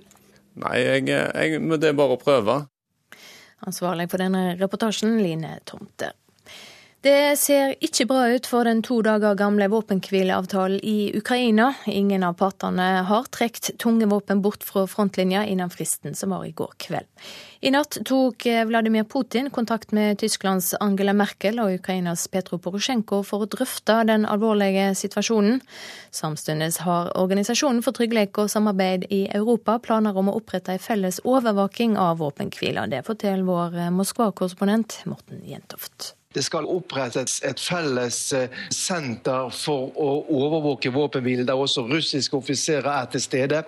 Nei, 0.62 0.76
jeg, 0.78 1.09
jeg, 1.11 1.59
det 1.82 1.91
er 1.91 1.99
bare 1.99 2.14
å 2.14 2.20
prøve. 2.22 2.61
Ansvarlig 3.66 4.07
for 4.12 4.22
denne 4.22 4.55
reportasjen, 4.61 5.18
Line 5.20 5.59
Tomte. 5.68 6.14
Det 7.01 7.38
ser 7.40 7.78
ikke 7.80 8.05
bra 8.11 8.26
ut 8.28 8.44
for 8.44 8.68
den 8.68 8.82
to 8.84 8.98
dager 9.01 9.32
gamle 9.32 9.70
våpenhvileavtalen 9.72 10.82
i 10.84 11.14
Ukraina. 11.16 11.70
Ingen 11.88 12.26
av 12.28 12.34
partene 12.36 12.88
har 13.09 13.30
trukket 13.32 13.70
tunge 13.80 14.05
våpen 14.11 14.42
bort 14.44 14.66
fra 14.68 14.82
frontlinja 14.84 15.46
innen 15.48 15.72
fristen 15.72 16.12
som 16.14 16.34
var 16.36 16.44
i 16.44 16.53
går 16.53 16.74
kveld. 16.76 17.09
I 17.64 17.72
natt 17.72 18.03
tok 18.05 18.44
Vladimir 18.68 19.09
Putin 19.09 19.48
kontakt 19.48 19.96
med 19.96 20.20
Tysklands 20.20 20.74
Angela 20.76 21.16
Merkel 21.16 21.62
og 21.64 21.78
Ukrainas 21.78 22.26
Petro 22.28 22.61
Porosjenko 22.61 23.22
for 23.24 23.46
å 23.46 23.48
drøfte 23.48 24.03
den 24.12 24.28
alvorlige 24.28 24.92
situasjonen. 25.01 25.64
Samtidig 26.12 26.74
har 26.84 27.14
Organisasjonen 27.16 27.80
for 27.80 27.96
trygghet 27.96 28.36
og 28.44 28.53
samarbeid 28.53 29.09
i 29.09 29.24
Europa 29.32 29.80
planer 29.80 30.20
om 30.20 30.28
å 30.28 30.36
opprette 30.36 30.76
en 30.76 30.86
felles 30.90 31.24
overvåking 31.24 31.96
av 31.96 32.20
våpenhvila. 32.20 32.90
Det 32.92 33.07
forteller 33.09 33.48
vår 33.48 33.84
Moskva-korrespondent 33.88 35.01
Morten 35.09 35.46
Jentoft. 35.48 36.14
Det 36.31 36.45
skal 36.47 36.68
opprettes 36.70 37.41
et 37.43 37.59
felles 37.59 38.18
eh, 38.39 38.53
senter 38.70 39.49
for 39.51 39.89
å 39.99 40.11
overvåke 40.31 40.93
våpenhvilen, 40.95 41.49
der 41.49 41.59
også 41.59 41.83
russiske 41.91 42.37
offiserer 42.39 42.87
er 42.93 43.09
til 43.11 43.24
stede. 43.24 43.62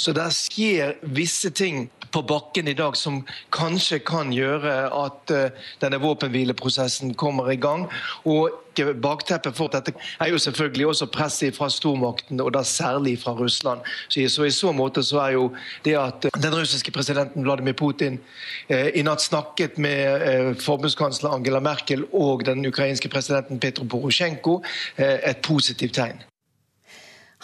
Så 0.00 0.14
det 0.16 0.30
skjer 0.32 0.94
visse 1.12 1.50
ting 1.52 1.90
på 2.16 2.22
bakken 2.22 2.68
i 2.68 2.74
dag 2.74 2.96
som 2.96 3.18
kanskje 3.52 3.98
kan 4.00 4.30
gjøre 4.32 4.72
at 4.88 5.32
uh, 5.36 5.64
denne 5.82 5.98
våpenhvileprosessen 6.00 7.12
kommer 7.14 7.50
i 7.52 7.58
gang. 7.60 7.84
Og 8.24 8.62
bakteppet 9.00 9.56
for 9.56 9.72
dette 9.72 9.92
er 10.20 10.30
jo 10.32 10.38
selvfølgelig 10.40 10.86
også 10.86 11.08
presset 11.12 11.56
fra 11.56 11.68
stormakten, 11.72 12.40
og 12.40 12.54
da 12.56 12.62
særlig 12.64 13.18
fra 13.20 13.34
Russland. 13.36 13.84
Så, 14.08 14.44
i 14.44 14.50
så 14.50 14.72
måte 14.72 15.04
så 15.04 15.20
er 15.26 15.34
jo 15.36 15.50
det 15.84 15.96
at 16.00 16.28
den 16.40 16.56
russiske 16.56 16.92
presidenten 16.92 17.44
Vladimir 17.44 17.76
Putin 17.76 18.16
uh, 18.70 18.88
i 18.94 19.04
natt 19.04 19.24
snakket 19.24 19.76
med 19.76 20.24
uh, 20.24 20.54
forbundskansler 20.60 21.36
Angela 21.36 21.60
Merkel 21.60 22.06
og 22.12 22.46
den 22.48 22.64
ukrainske 22.66 23.12
presidenten 23.12 23.60
Petro 23.60 23.84
Porosjenko, 23.84 24.62
et 24.96 25.44
positivt 25.44 25.94
tegn. 26.00 26.24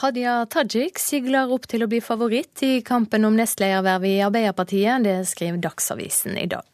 Hadia 0.01 0.47
Tajik 0.51 0.99
sigler 0.99 1.53
opp 1.53 1.68
til 1.68 1.84
å 1.84 1.88
bli 1.90 2.01
favoritt 2.03 2.62
i 2.64 2.80
kampen 2.86 3.26
om 3.28 3.36
nestledervervet 3.36 4.09
i 4.09 4.22
Arbeiderpartiet. 4.24 5.05
Det 5.05 5.18
skriver 5.28 5.61
Dagsavisen 5.62 6.38
i 6.40 6.49
dag. 6.51 6.64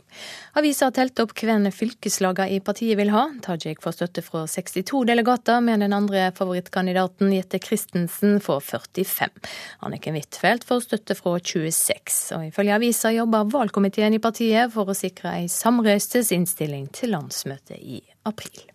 Avisa 0.59 0.89
har 0.89 0.95
telt 0.97 1.21
opp 1.23 1.35
hvem 1.37 1.67
fylkeslagene 1.75 2.57
i 2.57 2.61
partiet 2.65 2.99
vil 2.99 3.13
ha. 3.13 3.27
Tajik 3.45 3.83
får 3.85 3.97
støtte 3.99 4.25
fra 4.25 4.45
62 4.51 5.05
delegater, 5.11 5.61
men 5.63 5.85
den 5.85 5.95
andre 5.95 6.29
favorittkandidaten, 6.39 7.35
Jette 7.35 7.61
Christensen, 7.63 8.39
får 8.43 8.65
45. 8.71 9.45
Anniken 9.87 10.19
Huitfeldt 10.19 10.67
får 10.69 10.87
støtte 10.87 11.19
fra 11.19 11.37
26. 11.39 12.19
Og 12.39 12.49
ifølge 12.49 12.79
avisa 12.79 13.13
jobber 13.15 13.51
valgkomiteen 13.53 14.17
i 14.17 14.23
partiet 14.23 14.75
for 14.75 14.91
å 14.91 14.97
sikre 14.97 15.37
ei 15.43 15.53
samrøystes 15.53 16.33
innstilling 16.35 16.89
til 16.95 17.15
landsmøtet 17.15 17.79
i 17.79 18.03
april. 18.27 18.68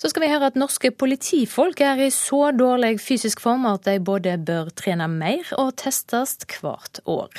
Så 0.00 0.08
skal 0.08 0.22
vi 0.24 0.30
høre 0.32 0.48
at 0.48 0.56
norske 0.56 0.88
politifolk 0.96 1.82
er 1.84 1.98
i 2.00 2.06
så 2.14 2.54
dårlig 2.56 2.94
fysisk 3.04 3.42
form 3.44 3.66
at 3.68 3.84
de 3.84 3.98
både 4.00 4.38
bør 4.40 4.70
trene 4.72 5.04
mer 5.12 5.44
og 5.60 5.74
testes 5.82 6.38
hvert 6.54 7.02
år. 7.04 7.36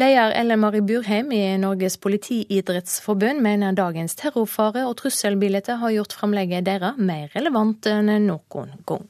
Leder 0.00 0.32
Ellen 0.38 0.62
Marie 0.62 0.84
Burheim 0.84 1.28
i 1.36 1.42
Norges 1.60 1.98
politiidrettsforbund 2.00 3.44
mener 3.44 3.76
dagens 3.76 4.16
terrorfare 4.16 4.86
og 4.88 4.96
trusselbilde 5.02 5.76
har 5.82 5.94
gjort 5.98 6.16
framlegget 6.16 6.64
deres 6.64 6.96
mer 6.96 7.28
relevant 7.36 7.92
enn 7.92 8.08
noen 8.24 8.72
gang. 8.88 9.04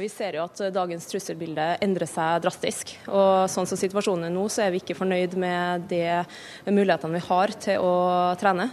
Vi 0.00 0.08
ser 0.08 0.40
jo 0.40 0.48
at 0.48 0.64
dagens 0.74 1.04
trusselbilde 1.06 1.74
endrer 1.84 2.08
seg 2.08 2.40
drastisk. 2.42 2.96
og 3.12 3.44
Sånn 3.52 3.68
som 3.68 3.78
situasjonen 3.78 4.30
er 4.30 4.32
nå, 4.34 4.48
så 4.48 4.64
er 4.64 4.72
vi 4.72 4.80
ikke 4.80 4.96
fornøyd 4.96 5.36
med 5.36 5.84
de 5.92 6.04
mulighetene 6.64 7.20
vi 7.20 7.26
har 7.28 7.58
til 7.68 7.84
å 7.84 7.96
trene. 8.40 8.72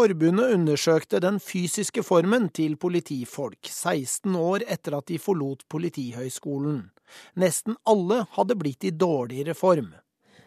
Forbundet 0.00 0.54
undersøkte 0.54 1.18
den 1.20 1.36
fysiske 1.44 2.00
formen 2.00 2.46
til 2.56 2.78
politifolk 2.80 3.68
16 3.68 4.32
år 4.38 4.62
etter 4.72 4.94
at 4.96 5.10
de 5.10 5.18
forlot 5.20 5.66
Politihøgskolen. 5.68 6.78
Nesten 7.42 7.76
alle 7.84 8.22
hadde 8.38 8.56
blitt 8.56 8.86
i 8.88 8.94
dårligere 8.96 9.52
form. 9.58 9.90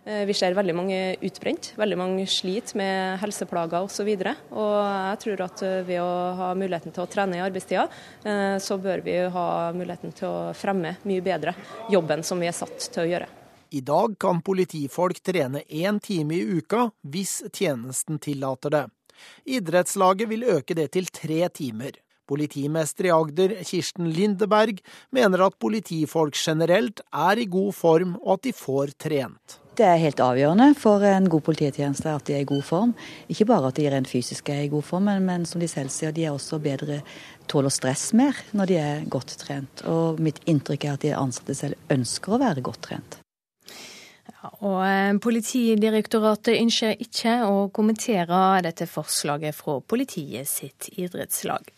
Eh, 0.08 0.24
vi 0.26 0.34
ser 0.34 0.56
veldig 0.58 0.74
mange 0.74 0.98
utbrent, 1.22 1.70
veldig 1.78 2.00
mange 2.00 2.26
sliter 2.26 2.80
med 2.82 3.20
helseplager 3.22 3.86
osv. 3.86 4.10
Og, 4.10 4.24
og 4.64 4.74
jeg 4.80 5.22
tror 5.26 5.46
at 5.46 5.64
eh, 5.68 5.78
ved 5.92 6.02
å 6.02 6.10
ha 6.40 6.50
muligheten 6.58 6.96
til 6.96 7.06
å 7.06 7.12
trene 7.14 7.38
i 7.38 7.46
arbeidstida, 7.46 7.86
eh, 8.26 8.56
så 8.58 8.80
bør 8.82 9.06
vi 9.06 9.20
ha 9.38 9.46
muligheten 9.78 10.18
til 10.18 10.32
å 10.32 10.50
fremme 10.58 10.96
mye 11.06 11.28
bedre 11.30 11.54
jobben 11.94 12.26
som 12.26 12.42
vi 12.42 12.50
er 12.50 12.58
satt 12.58 12.90
til 12.90 13.06
å 13.06 13.08
gjøre. 13.12 13.30
I 13.78 13.86
dag 13.86 14.18
kan 14.18 14.42
politifolk 14.42 15.22
trene 15.22 15.62
én 15.70 16.02
time 16.02 16.42
i 16.42 16.58
uka 16.58 16.88
hvis 17.06 17.44
tjenesten 17.54 18.18
tillater 18.18 18.74
det. 18.80 18.86
Idrettslaget 19.46 20.30
vil 20.30 20.48
øke 20.58 20.78
det 20.78 20.92
til 20.96 21.10
tre 21.12 21.48
timer. 21.50 22.00
Politimester 22.28 23.10
i 23.10 23.12
Agder, 23.12 23.58
Kirsten 23.68 24.08
Lindeberg, 24.08 24.80
mener 25.12 25.44
at 25.46 25.60
politifolk 25.60 26.38
generelt 26.40 27.02
er 27.12 27.42
i 27.42 27.50
god 27.52 27.74
form, 27.76 28.16
og 28.24 28.38
at 28.38 28.48
de 28.48 28.54
får 28.56 28.96
trent. 29.00 29.60
Det 29.74 29.86
er 29.90 29.98
helt 29.98 30.20
avgjørende 30.22 30.68
for 30.78 31.02
en 31.02 31.26
god 31.34 31.42
polititjeneste 31.48 32.12
at 32.12 32.28
de 32.28 32.36
er 32.38 32.44
i 32.44 32.48
god 32.48 32.62
form. 32.62 32.92
Ikke 33.28 33.48
bare 33.50 33.72
at 33.72 33.80
de 33.80 33.88
rent 33.90 34.08
fysisk 34.08 34.52
er 34.54 34.68
i 34.68 34.70
god 34.70 34.86
form, 34.86 35.10
men, 35.10 35.26
men 35.26 35.48
som 35.50 35.64
de 35.64 35.68
selv 35.68 35.90
sier, 35.90 36.14
de 36.14 36.28
er 36.28 36.36
også 36.36 36.62
bedre 36.62 37.00
tåler 37.50 37.74
stress 37.74 38.14
mer 38.14 38.38
når 38.54 38.70
de 38.70 38.78
er 38.78 39.10
godt 39.10 39.34
trent. 39.42 39.82
Og 39.90 40.22
mitt 40.22 40.44
inntrykk 40.46 40.86
er 40.86 40.94
at 40.94 41.08
de 41.08 41.18
ansatte 41.18 41.58
selv 41.58 41.92
ønsker 41.92 42.38
å 42.38 42.42
være 42.46 42.66
godt 42.70 42.84
trent. 42.86 43.23
Og 44.64 44.82
eh, 44.86 45.14
Politidirektoratet 45.24 46.60
ønsker 46.60 47.00
ikke 47.04 47.38
å 47.48 47.70
kommentere 47.76 48.42
dette 48.66 48.88
forslaget 48.90 49.56
fra 49.56 49.80
politiet 49.80 50.50
sitt 50.50 50.90
idrettslag. 50.98 51.72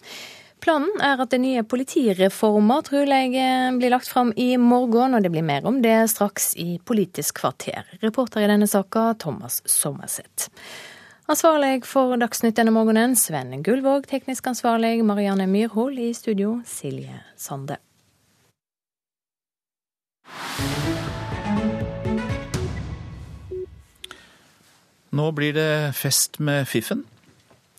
Planen 0.65 1.01
er 1.03 1.19
at 1.21 1.29
den 1.29 1.43
nye 1.45 1.61
politireforma 1.67 2.79
trolig 2.87 3.35
eh, 3.37 3.69
blir 3.77 3.93
lagt 3.93 4.09
fram 4.09 4.31
i 4.33 4.55
morgen, 4.57 5.13
og 5.13 5.21
det 5.21 5.29
blir 5.33 5.45
mer 5.45 5.67
om 5.69 5.77
det 5.83 5.97
straks 6.09 6.55
i 6.57 6.79
Politisk 6.81 7.43
kvarter. 7.43 7.85
Reporter 8.01 8.45
i 8.45 8.49
denne 8.49 8.69
saka, 8.69 9.11
Thomas 9.21 9.61
Sommerseth. 9.69 10.49
Ansvarlig 11.29 11.85
for 11.89 12.17
Dagsnytt 12.21 12.57
denne 12.57 12.73
morgenen, 12.73 13.15
Sven 13.17 13.63
Gullvåg. 13.65 14.05
Teknisk 14.09 14.45
ansvarlig, 14.49 14.99
Marianne 15.05 15.47
Myrhol. 15.49 15.97
I 15.97 16.13
studio, 16.13 16.59
Silje 16.65 17.21
Sande. 17.37 17.77
Nå 25.15 25.29
blir 25.31 25.53
det 25.55 25.95
fest 25.95 26.41
med 26.43 26.65
Fiffen. 26.67 27.05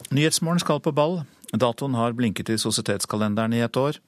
Nyhetsmorgen 0.09 0.62
skal 0.62 0.80
på 0.80 0.93
ball. 0.97 1.18
Datoen 1.53 1.95
har 1.99 2.14
blinket 2.16 2.49
i 2.49 2.57
sosietetskalenderen 2.59 3.53
i 3.53 3.61
et 3.61 3.76
år. 3.76 3.99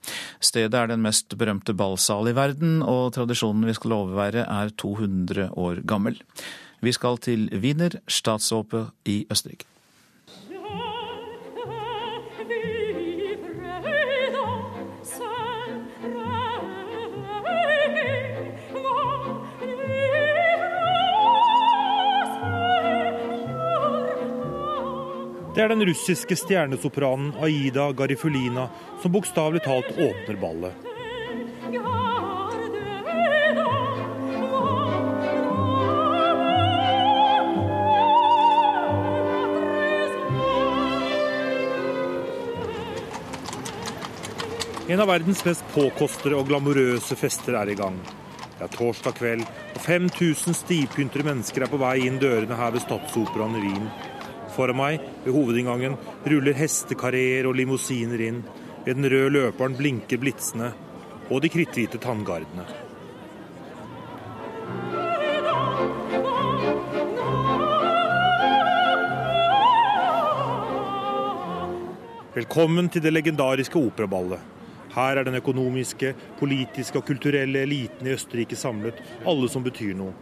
Stedet 0.40 0.72
er 0.74 0.88
den 0.88 1.04
mest 1.04 1.36
berømte 1.36 1.74
ballsal 1.76 2.30
i 2.30 2.34
verden, 2.36 2.80
og 2.80 3.12
tradisjonen 3.18 3.68
vi 3.68 3.76
skal 3.76 3.98
overvære 3.98 4.46
er 4.48 4.72
200 4.80 5.50
år 5.60 5.82
gammel. 5.84 6.16
Vi 6.80 6.94
skal 6.96 7.20
til 7.20 7.50
Wiener 7.52 7.98
Staatsoper 8.08 8.94
i 9.04 9.26
Østerrike. 9.28 9.68
Det 25.58 25.64
er 25.64 25.72
den 25.72 25.82
russiske 25.88 26.36
stjernesopranen 26.38 27.32
Aida 27.42 27.88
Garifulina 27.90 28.68
som 29.02 29.10
bokstavelig 29.10 29.64
talt 29.64 29.88
åpner 29.90 30.36
ballet. 30.38 30.84
En 44.86 45.02
av 45.02 45.10
verdens 45.10 45.42
mest 45.42 45.66
påkostede 45.74 46.38
og 46.38 46.46
glamorøse 46.52 47.18
fester 47.18 47.58
er 47.58 47.72
i 47.72 47.74
gang. 47.82 47.98
Det 48.60 48.68
er 48.68 48.70
torsdag 48.76 49.18
kveld, 49.18 49.42
og 49.74 49.82
5000 49.82 50.54
stivpyntere 50.60 51.26
mennesker 51.26 51.66
er 51.66 51.74
på 51.74 51.82
vei 51.82 51.96
inn 52.06 52.22
dørene 52.22 52.60
her 52.62 52.70
ved 52.78 52.86
Statsoperaen 52.86 53.58
i 53.58 53.64
Wien. 53.66 53.90
Foran 54.58 54.74
meg, 54.74 54.98
ved 55.22 55.36
hovedinngangen, 55.36 55.92
ruller 56.26 56.56
hestekareer 56.58 57.46
og 57.46 57.54
limousiner 57.54 58.24
inn. 58.26 58.40
Ved 58.82 58.96
den 58.98 59.06
røde 59.06 59.30
løperen 59.30 59.76
blinker 59.78 60.18
blitsene 60.18 60.72
og 61.30 61.44
de 61.44 61.50
kritthvite 61.52 62.00
tanngardene. 62.02 62.64
Velkommen 72.34 72.90
til 72.90 73.06
det 73.06 73.14
legendariske 73.14 73.78
operaballet. 73.78 74.42
Her 74.98 75.20
er 75.20 75.28
den 75.28 75.38
økonomiske, 75.38 76.16
politiske 76.40 76.98
og 76.98 77.06
kulturelle 77.06 77.62
eliten 77.62 78.10
i 78.10 78.18
Østerrike 78.18 78.58
samlet, 78.58 78.98
alle 79.22 79.46
som 79.52 79.62
betyr 79.62 79.94
noe. 79.94 80.16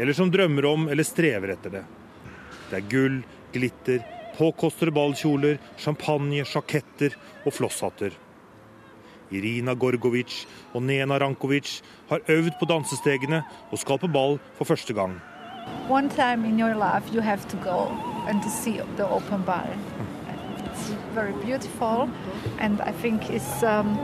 Eller 0.00 0.16
som 0.16 0.32
drømmer 0.32 0.72
om 0.72 0.88
eller 0.88 1.04
strever 1.04 1.52
etter 1.52 1.82
det. 1.82 1.88
Det 2.68 2.78
er 2.78 2.88
gull, 2.92 3.18
glitter, 3.52 4.02
påkostede 4.38 4.94
ballkjoler, 4.94 5.58
champagne, 5.76 6.44
sjaketter 6.46 7.16
og 7.44 7.52
flosshatter. 7.52 8.14
Irina 9.30 9.74
Gorgovic 9.74 10.46
og 10.74 10.82
Nena 10.82 11.18
Rankovic 11.20 11.80
har 12.08 12.22
øvd 12.28 12.54
på 12.60 12.68
dansestegene 12.68 13.42
og 13.70 13.78
skal 13.78 13.98
på 13.98 14.08
ball 14.08 14.38
for 14.56 14.64
første 14.64 14.94
gang. 14.94 15.18
One 15.88 16.08
time 16.08 16.46
in 16.48 16.60
your 16.60 16.74
life 16.74 17.12
you 17.14 17.20
have 17.20 17.40
to 17.48 17.56
go 17.56 17.92
and 18.28 18.42
to 18.42 18.48
see 18.48 18.80
the 18.96 19.04
open 19.04 19.42
bar. 19.44 19.68
It's 20.64 20.92
very 21.14 21.32
beautiful, 21.44 22.08
and 22.60 22.80
I 22.80 22.92
think 22.92 23.30
it's 23.30 23.62
um, 23.62 23.98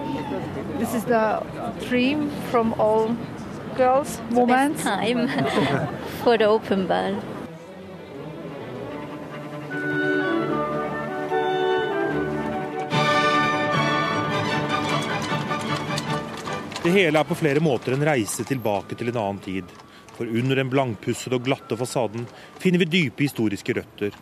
this 0.78 0.94
is 0.94 1.04
the 1.04 1.40
dream 1.88 2.30
from 2.50 2.74
all 2.80 3.16
girls, 3.76 4.20
women. 4.30 4.74
time 4.74 5.28
for 6.22 6.36
the 6.36 6.46
open 6.46 6.86
bar. 6.86 7.14
Det 16.84 16.90
hele 16.92 17.16
er 17.16 17.24
på 17.24 17.36
flere 17.40 17.62
måter 17.64 17.94
en 17.94 18.02
reise 18.04 18.44
tilbake 18.44 18.92
til 19.00 19.08
en 19.08 19.16
annen 19.16 19.38
tid. 19.40 19.70
For 20.18 20.28
under 20.28 20.58
den 20.60 20.68
blankpussede 20.68 21.38
og 21.38 21.46
glatte 21.46 21.78
fasaden 21.80 22.26
finner 22.60 22.82
vi 22.82 22.88
dype 22.92 23.24
historiske 23.24 23.72
røtter. 23.78 24.12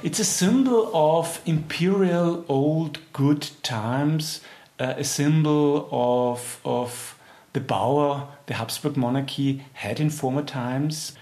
It's 0.00 0.20
a 0.20 0.24
symbol 0.24 0.88
of 0.96 1.42
imperial 1.44 2.42
old 2.48 2.96
good 3.12 3.50
times, 3.62 4.40
uh, 4.80 4.96
a 4.96 5.04
symbol 5.04 5.88
of, 5.90 6.58
of 6.64 7.16
the 7.52 7.60
power 7.60 8.22
the 8.46 8.54
Habsburg 8.54 8.96
monarchy 8.96 9.60
had 9.74 10.00
in 10.00 10.10
former 10.10 10.42
times. 10.42 11.12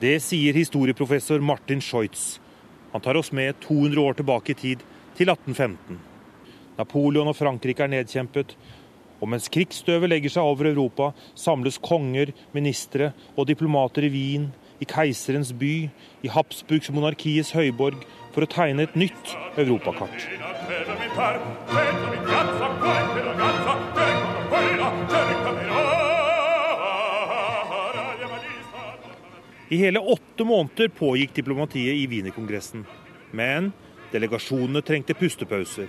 Det 0.00 0.20
sier 0.22 0.52
historieprofessor 0.52 1.40
Martin 1.40 1.80
Scheutz. 1.80 2.38
Han 2.92 3.00
tar 3.00 3.16
oss 3.16 3.32
med 3.32 3.60
200 3.60 4.00
år 4.00 4.12
tilbake 4.20 4.52
i 4.52 4.54
tid, 4.54 4.84
til 5.16 5.28
1815. 5.32 6.00
Napoleon 6.76 7.32
og 7.32 7.36
Frankrike 7.36 7.86
er 7.86 7.92
nedkjempet, 7.96 8.56
og 9.24 9.30
mens 9.32 9.48
krigsstøvet 9.48 10.10
legger 10.12 10.34
seg 10.34 10.44
over 10.44 10.68
Europa, 10.68 11.08
samles 11.32 11.78
konger, 11.80 12.34
ministre 12.52 13.14
og 13.38 13.48
diplomater 13.48 14.04
i 14.04 14.10
Wien, 14.12 14.50
i 14.82 14.88
keiserens 14.88 15.54
by, 15.56 15.86
i 16.20 16.28
Habsburgs 16.28 16.92
monarkiets 16.92 17.54
høyborg, 17.56 18.04
for 18.34 18.44
å 18.44 18.50
tegne 18.50 18.84
et 18.84 18.98
nytt 18.98 19.32
europakart. 19.56 20.28
I 29.72 29.80
hele 29.80 30.04
åtte 30.04 30.44
måneder 30.44 30.92
pågikk 30.92 31.38
diplomatiet 31.40 31.96
i 31.96 32.04
Wienerkongressen. 32.10 32.84
Men 33.32 33.72
delegasjonene 34.12 34.84
trengte 34.84 35.16
pustepauser. 35.16 35.88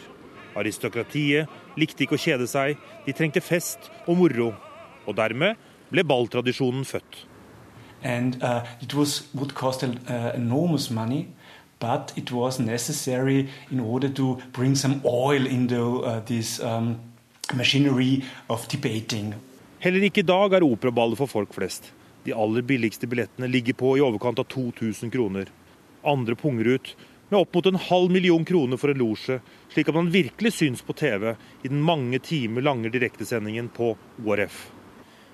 Aristokratiet 0.56 1.80
likte 1.80 2.06
ikke 2.06 2.18
å 2.18 2.22
kjede 2.22 2.48
seg, 2.48 2.80
de 3.06 3.14
trengte 3.15 3.44
fest 3.44 3.90
og 4.06 4.19
moro. 4.22 4.53
Og 5.06 5.18
dermed 5.18 5.60
ble 5.91 6.03
balltradisjonen 6.07 6.86
født. 6.88 7.26
And 8.03 8.38
uh, 8.44 8.64
it 8.82 8.94
was, 8.94 9.27
would 9.34 9.56
cost 9.56 9.84
uh, 9.84 10.32
enormous 10.36 10.91
money, 10.91 11.27
but 11.80 12.14
it 12.15 12.32
was 12.32 12.60
necessary 12.60 13.49
in 13.72 13.80
order 13.80 14.10
to 14.10 14.40
bring 14.53 14.76
some 14.76 15.02
oil 15.06 15.45
into 15.48 16.03
uh, 16.03 16.19
this 16.26 16.60
um, 16.60 16.99
machinery 17.53 18.23
of 18.49 18.68
debating. 18.68 19.34
Heller 19.80 20.06
ikke 20.07 20.23
i 20.23 20.27
dag 20.27 20.53
er 20.53 20.65
operaballet 20.65 21.18
for 21.18 21.30
folk 21.30 21.53
flest. 21.53 21.91
De 22.26 22.34
aller 22.34 22.65
billigste 22.65 23.07
billettene 23.10 23.49
ligger 23.52 23.76
på 23.77 23.98
i 23.98 24.02
overkant 24.02 24.40
av 24.41 24.48
2000 24.49 25.11
kroner. 25.14 25.49
Andre 26.06 26.36
punger 26.38 26.76
ut 26.77 26.95
med 27.30 27.39
opp 27.39 27.53
mot 27.53 27.65
en 27.65 27.76
halv 27.76 28.11
million 28.11 28.45
kroner 28.45 28.77
for 28.77 28.91
en 28.91 28.99
losje, 29.02 29.39
slik 29.73 29.89
at 29.89 29.97
man 29.97 30.11
virkelig 30.14 30.53
syns 30.53 30.81
på 30.85 30.93
TV 30.93 31.31
i 31.35 31.68
den 31.68 31.81
mange 31.81 32.19
timer 32.19 32.61
lange 32.61 32.89
direktesendingen 32.89 33.69
på 33.73 33.95
ORF. 34.26 34.60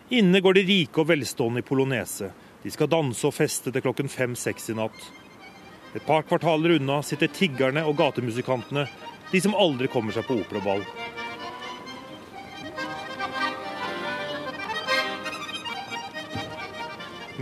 Inne 0.10 0.42
går 0.42 0.54
de 0.54 0.68
rike 0.68 1.04
og 1.04 1.08
velstående 1.08 1.64
i 1.64 1.68
polonese. 1.68 2.32
De 2.64 2.72
skal 2.72 2.90
danse 2.92 3.24
og 3.28 3.36
feste 3.36 3.72
til 3.72 3.84
klokken 3.84 4.12
fem-seks 4.12 4.70
i 4.72 4.76
natt. 4.76 5.08
Et 5.96 6.04
par 6.06 6.24
kvartaler 6.28 6.78
unna 6.78 7.02
sitter 7.04 7.32
tiggerne 7.32 7.84
og 7.88 7.98
gatemusikantene, 8.00 8.86
de 9.32 9.42
som 9.44 9.56
aldri 9.56 9.88
kommer 9.92 10.16
seg 10.16 10.28
på 10.28 10.38
operaball. 10.44 10.84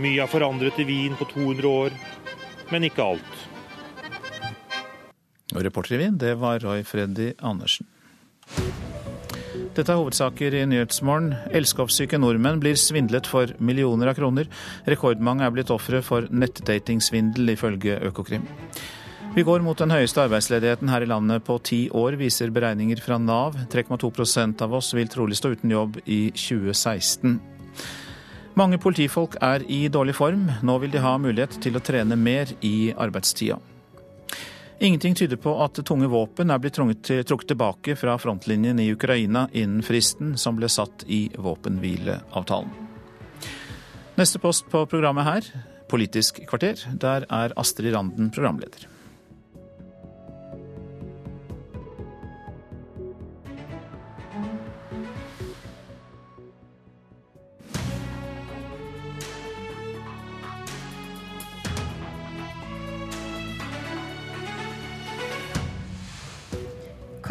Mye 0.00 0.22
er 0.22 0.30
forandret 0.30 0.78
i 0.80 0.86
Wien 0.88 1.18
på 1.18 1.26
200 1.34 1.68
år, 1.68 1.94
men 2.70 2.86
ikke 2.88 3.04
alt. 3.04 3.39
Og 5.60 5.66
reporter 5.66 5.98
i 5.98 6.00
Wien, 6.00 6.16
det 6.16 6.38
var 6.40 6.62
Roy 6.64 6.80
Freddy 6.88 7.34
Andersen. 7.44 7.84
Dette 9.76 9.92
er 9.92 9.98
hovedsaker 10.00 10.54
i 10.56 10.62
Nyhetsmorgen. 10.66 11.34
Elskovssyke 11.52 12.16
nordmenn 12.18 12.62
blir 12.62 12.78
svindlet 12.80 13.28
for 13.28 13.52
millioner 13.60 14.08
av 14.10 14.16
kroner. 14.16 14.48
Rekordmange 14.88 15.44
er 15.44 15.52
blitt 15.52 15.70
ofre 15.70 16.00
for 16.02 16.24
nettdatingsvindel, 16.32 17.52
ifølge 17.52 18.00
Økokrim. 18.08 18.48
Vi 19.36 19.44
går 19.46 19.60
mot 19.62 19.78
den 19.78 19.92
høyeste 19.92 20.24
arbeidsledigheten 20.24 20.90
her 20.90 21.04
i 21.04 21.10
landet 21.12 21.44
på 21.46 21.60
ti 21.62 21.84
år, 21.92 22.16
viser 22.18 22.50
beregninger 22.50 23.04
fra 23.04 23.20
Nav. 23.20 23.60
3,2% 23.70 24.64
av 24.64 24.74
oss 24.80 24.90
vil 24.96 25.12
trolig 25.12 25.38
stå 25.38 25.52
uten 25.52 25.76
jobb 25.76 26.00
i 26.08 26.22
2016. 26.34 27.36
Mange 28.58 28.80
politifolk 28.82 29.36
er 29.44 29.62
i 29.70 29.84
dårlig 29.92 30.16
form. 30.16 30.48
Nå 30.64 30.80
vil 30.82 30.96
de 30.96 31.04
ha 31.04 31.14
mulighet 31.20 31.60
til 31.62 31.76
å 31.76 31.84
trene 31.84 32.18
mer 32.18 32.50
i 32.64 32.94
arbeidstida. 32.96 33.60
Ingenting 34.82 35.14
tyder 35.14 35.36
på 35.36 35.52
at 35.60 35.76
tunge 35.84 36.08
våpen 36.08 36.50
er 36.50 36.60
blitt 36.62 36.78
trukket 36.80 37.50
tilbake 37.52 37.96
fra 38.00 38.14
frontlinjen 38.18 38.80
i 38.80 38.88
Ukraina 38.94 39.44
innen 39.52 39.82
fristen 39.84 40.38
som 40.40 40.56
ble 40.56 40.70
satt 40.72 41.04
i 41.04 41.26
våpenhvileavtalen. 41.36 42.72
Neste 44.16 44.40
post 44.40 44.66
på 44.72 44.86
programmet 44.88 45.28
her, 45.28 45.50
Politisk 45.90 46.38
kvarter. 46.46 46.78
Der 47.02 47.24
er 47.26 47.52
Astrid 47.58 47.94
Randen 47.94 48.30
programleder. 48.30 48.86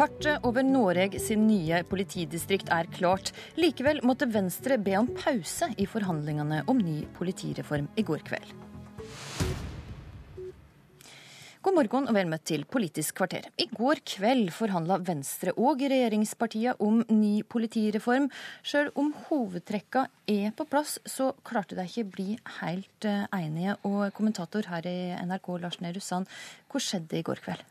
Kartet 0.00 0.46
over 0.48 0.64
Noreg 0.64 1.18
sin 1.20 1.42
nye 1.44 1.82
politidistrikt 1.84 2.70
er 2.72 2.86
klart. 2.88 3.34
Likevel 3.60 3.98
måtte 4.08 4.24
Venstre 4.32 4.78
be 4.80 4.94
om 4.96 5.10
pause 5.12 5.66
i 5.76 5.84
forhandlingene 5.84 6.62
om 6.72 6.78
ny 6.80 7.02
politireform 7.18 7.90
i 8.00 8.04
går 8.08 8.22
kveld. 8.24 8.54
God 11.60 11.76
morgen 11.76 12.08
og 12.08 12.16
vel 12.16 12.30
møtt 12.30 12.46
til 12.48 12.64
Politisk 12.64 13.18
kvarter. 13.18 13.50
I 13.60 13.66
går 13.68 14.00
kveld 14.08 14.48
forhandla 14.56 14.96
Venstre 15.04 15.52
og 15.60 15.84
regjeringspartiene 15.84 16.78
om 16.80 17.02
ny 17.12 17.42
politireform. 17.44 18.30
Sjøl 18.64 18.88
om 18.96 19.10
hovedtrekka 19.26 20.06
er 20.24 20.54
på 20.56 20.64
plass, 20.64 20.96
så 21.04 21.34
klarte 21.44 21.76
de 21.76 21.84
ikke 21.84 22.06
bli 22.14 22.38
helt 22.62 23.04
eh, 23.04 23.28
enige. 23.36 23.76
Og 23.84 24.16
kommentator 24.16 24.64
her 24.72 24.88
i 24.88 25.12
NRK, 25.28 25.52
Lars 25.60 25.76
Nehru 25.84 26.00
Sand, 26.00 26.32
hva 26.72 26.80
skjedde 26.80 27.20
i 27.20 27.26
går 27.28 27.44
kveld? 27.44 27.68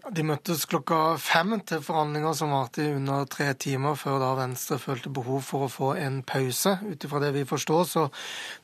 De 0.00 0.22
møttes 0.24 0.62
klokka 0.64 1.18
fem 1.20 1.52
til 1.68 1.82
forhandlinger 1.84 2.32
som 2.36 2.54
varte 2.54 2.82
i 2.86 2.92
under 2.96 3.26
tre 3.28 3.50
timer, 3.60 3.98
før 4.00 4.16
da 4.22 4.30
Venstre 4.38 4.78
følte 4.80 5.12
behov 5.12 5.42
for 5.44 5.66
å 5.66 5.70
få 5.70 5.90
en 6.00 6.22
pause. 6.26 6.72
Ut 6.88 7.04
ifra 7.04 7.20
det 7.20 7.32
vi 7.34 7.42
forstår, 7.48 7.82
så 7.84 8.06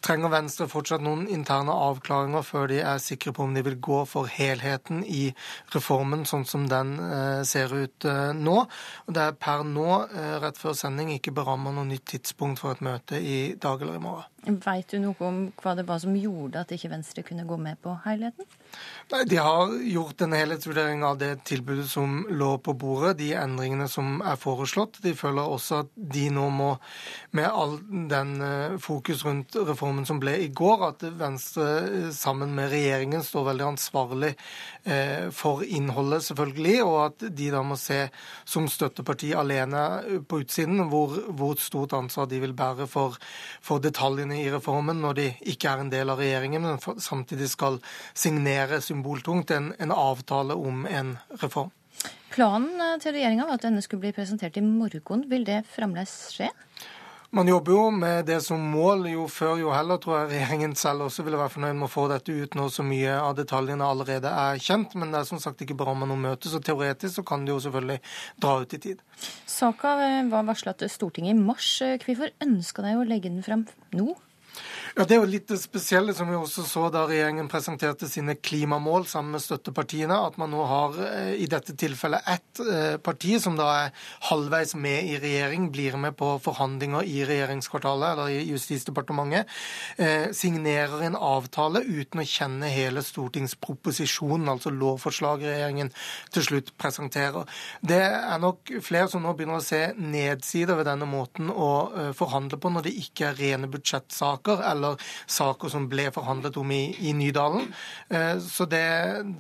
trenger 0.05 0.33
Venstre 0.33 0.69
fortsatt 0.73 1.05
noen 1.05 1.27
interne 1.29 1.75
avklaringer 1.75 2.47
før 2.47 2.71
de 2.73 2.81
er 2.81 3.03
sikre 3.05 3.35
på 3.37 3.45
om 3.45 3.57
de 3.57 3.65
vil 3.67 3.77
gå 3.85 4.01
for 4.09 4.31
helheten 4.33 5.03
i 5.05 5.29
reformen 5.75 6.25
sånn 6.29 6.47
som 6.49 6.65
den 6.71 6.97
eh, 7.05 7.43
ser 7.49 7.75
ut 7.75 8.09
eh, 8.09 8.33
nå. 8.33 8.57
Og 9.05 9.19
det 9.19 9.27
er 9.27 9.37
per 9.37 9.67
nå, 9.69 9.91
eh, 10.09 10.39
rett 10.43 10.61
før 10.61 10.79
sending, 10.79 11.13
ikke 11.19 11.37
beramma 11.37 11.75
noe 11.77 11.91
nytt 11.91 12.09
tidspunkt 12.17 12.65
for 12.65 12.73
et 12.73 12.85
møte 12.87 13.21
i 13.21 13.53
dag 13.61 13.85
eller 13.85 14.01
i 14.01 14.07
morgen. 14.09 14.33
Veit 14.47 14.93
du 14.93 15.01
noe 15.03 15.19
om 15.27 15.39
hva 15.59 15.73
det 15.75 15.83
var 15.89 15.99
som 15.99 16.15
gjorde 16.15 16.61
at 16.63 16.71
ikke 16.75 16.93
Venstre 16.93 17.25
kunne 17.27 17.47
gå 17.49 17.57
med 17.59 17.81
på 17.83 17.97
helheten? 18.05 18.47
Nei, 19.11 19.25
De 19.27 19.41
har 19.43 19.73
gjort 19.91 20.23
en 20.23 20.37
helhetsvurdering 20.39 21.03
av 21.07 21.19
det 21.19 21.26
tilbudet 21.47 21.89
som 21.91 22.23
lå 22.31 22.53
på 22.59 22.75
bordet, 22.79 23.17
de 23.19 23.33
endringene 23.39 23.89
som 23.91 24.21
er 24.25 24.39
foreslått. 24.41 25.01
De 25.05 25.15
føler 25.17 25.43
også 25.43 25.83
at 25.85 25.91
de 25.97 26.27
nå 26.33 26.47
må, 26.55 26.71
med 27.37 27.49
all 27.49 27.77
den 28.11 28.35
eh, 28.45 28.77
fokus 28.83 29.25
rundt 29.27 29.57
reformen 29.69 30.07
som 30.09 30.21
ble 30.23 30.37
i 30.45 30.49
går, 30.55 30.85
at 30.91 31.05
Venstre 31.19 31.69
eh, 31.83 32.09
sammen 32.15 32.55
med 32.57 32.71
regjeringen 32.73 33.25
står 33.27 33.49
veldig 33.51 33.67
ansvarlig 33.73 34.33
eh, 34.85 35.29
for 35.35 35.65
innholdet, 35.67 36.25
selvfølgelig, 36.29 36.77
og 36.87 36.99
at 37.05 37.27
de 37.39 37.51
da 37.55 37.63
må 37.67 37.79
se 37.81 38.07
som 38.49 38.69
støtteparti 38.71 39.33
alene 39.37 40.23
på 40.29 40.43
utsiden 40.45 40.87
hvor, 40.91 41.17
hvor 41.37 41.57
stort 41.61 41.97
ansvar 41.97 42.29
de 42.31 42.41
vil 42.43 42.55
bære 42.57 42.89
for, 42.91 43.19
for 43.65 43.83
detaljene 43.83 44.41
i 44.43 44.51
reformen 44.53 45.01
når 45.03 45.19
de 45.21 45.29
ikke 45.53 45.71
er 45.73 45.85
en 45.85 45.93
del 45.93 46.13
av 46.13 46.21
regjeringen, 46.23 46.67
men 46.67 47.01
samtidig 47.03 47.51
skal 47.53 47.81
signere 48.15 48.81
symboltungt 48.85 49.51
en, 49.55 49.73
en 49.79 49.95
avtale 49.95 50.57
om 50.57 50.87
en 50.87 51.16
reform. 51.43 51.73
Planen 52.35 52.81
eh, 52.83 52.99
til 53.01 53.17
regjeringa 53.17 53.49
var 53.49 53.59
at 53.59 53.67
denne 53.67 53.83
skulle 53.85 54.07
bli 54.07 54.15
presentert 54.17 54.59
i 54.59 54.65
morgen. 54.65 55.25
Vil 55.31 55.47
det 55.49 55.63
fremdeles 55.73 56.15
skje? 56.35 56.51
Man 57.35 57.49
jobber 57.51 57.73
jo 57.73 57.85
med 57.91 58.29
det 58.29 58.39
som 58.45 58.61
mål. 58.73 59.09
Jo 59.11 59.27
før, 59.29 59.57
jo 59.61 59.73
heller, 59.75 59.99
tror 60.01 60.19
jeg 60.19 60.29
regjeringen 60.31 60.77
selv 60.79 61.09
også 61.09 61.25
ville 61.27 61.41
være 61.41 61.53
fornøyd 61.57 61.75
med 61.77 61.89
å 61.89 61.91
få 61.93 62.07
dette 62.13 62.33
ut 62.33 62.55
når 62.57 62.71
så 62.73 62.85
mye 62.87 63.17
av 63.19 63.35
detaljene 63.37 63.89
allerede 63.89 64.31
er 64.31 64.61
kjent. 64.63 64.95
Men 64.97 65.13
det 65.13 65.21
er 65.21 65.31
som 65.31 65.43
sagt 65.43 65.65
ikke 65.65 65.79
bra 65.79 65.95
med 65.99 66.11
noe 66.13 66.23
møte, 66.23 66.49
så 66.53 66.63
teoretisk 66.63 67.19
så 67.19 67.27
kan 67.27 67.45
det 67.45 67.53
jo 67.53 67.59
selvfølgelig 67.67 67.99
dra 68.45 68.55
ut 68.63 68.77
i 68.79 68.83
tid. 68.87 69.03
Saka 69.49 69.97
var 70.31 70.47
varsla 70.49 70.77
til 70.79 70.93
Stortinget 70.93 71.35
i 71.35 71.41
mars. 71.41 71.73
Hvorfor 72.05 72.33
ønska 72.47 72.87
de 72.87 72.95
å 72.97 73.09
legge 73.09 73.33
den 73.33 73.45
frem 73.45 73.67
nå? 73.97 74.15
Ja, 74.99 75.05
Det 75.05 75.13
er 75.13 75.19
jo 75.21 75.29
litt 75.29 75.51
det 75.51 75.59
spesielle 75.61 76.15
som 76.17 76.31
vi 76.31 76.37
også 76.39 76.63
så 76.65 76.87
da 76.89 77.03
regjeringen 77.05 77.51
presenterte 77.53 78.07
sine 78.09 78.33
klimamål 78.41 79.03
sammen 79.05 79.35
med 79.37 79.43
støttepartiene, 79.45 80.17
at 80.25 80.39
man 80.41 80.49
nå 80.49 80.63
har 80.65 80.95
eh, 81.05 81.35
i 81.37 81.49
dette 81.53 81.75
tilfellet 81.77 82.25
ett 82.33 82.63
eh, 82.65 82.95
parti 83.05 83.35
som 83.43 83.59
da 83.59 83.67
er 83.83 84.07
halvveis 84.31 84.73
med 84.81 85.11
i 85.11 85.19
regjering, 85.21 85.67
blir 85.75 85.99
med 86.01 86.17
på 86.17 86.31
forhandlinger 86.41 87.05
i 87.05 87.27
regjeringskvartalet 87.29 88.15
eller 88.15 88.39
i 88.39 88.47
Justisdepartementet, 88.55 89.53
eh, 90.01 90.31
signerer 90.33 91.05
en 91.11 91.21
avtale 91.21 91.85
uten 91.85 92.25
å 92.25 92.27
kjenne 92.33 92.73
hele 92.73 93.05
stortingsproposisjonen, 93.05 94.49
altså 94.49 94.73
lovforslaget 94.73 95.51
regjeringen 95.51 95.93
til 96.33 96.49
slutt 96.49 96.73
presenterer. 96.81 97.45
Det 97.85 98.01
er 98.01 98.41
nok 98.41 98.73
flere 98.81 99.13
som 99.13 99.29
nå 99.29 99.37
begynner 99.37 99.61
å 99.61 99.69
se 99.69 99.91
nedsider 99.93 100.81
ved 100.81 100.89
denne 100.89 101.13
måten 101.13 101.53
å 101.53 101.71
forhandle 102.17 102.57
på 102.57 102.73
når 102.73 102.89
det 102.89 102.97
ikke 103.05 103.29
er 103.29 103.41
rene 103.45 103.69
budsjettsaker 103.77 104.65
eller 104.65 104.86
eller 104.87 105.07
saker 105.27 105.73
som 105.73 105.89
ble 105.91 106.09
forhandlet 106.15 106.57
om 106.61 106.73
i, 106.75 106.83
i 107.09 107.15
Nydalen. 107.17 107.67
Eh, 108.09 108.37
så 108.43 108.69
det, 108.71 108.85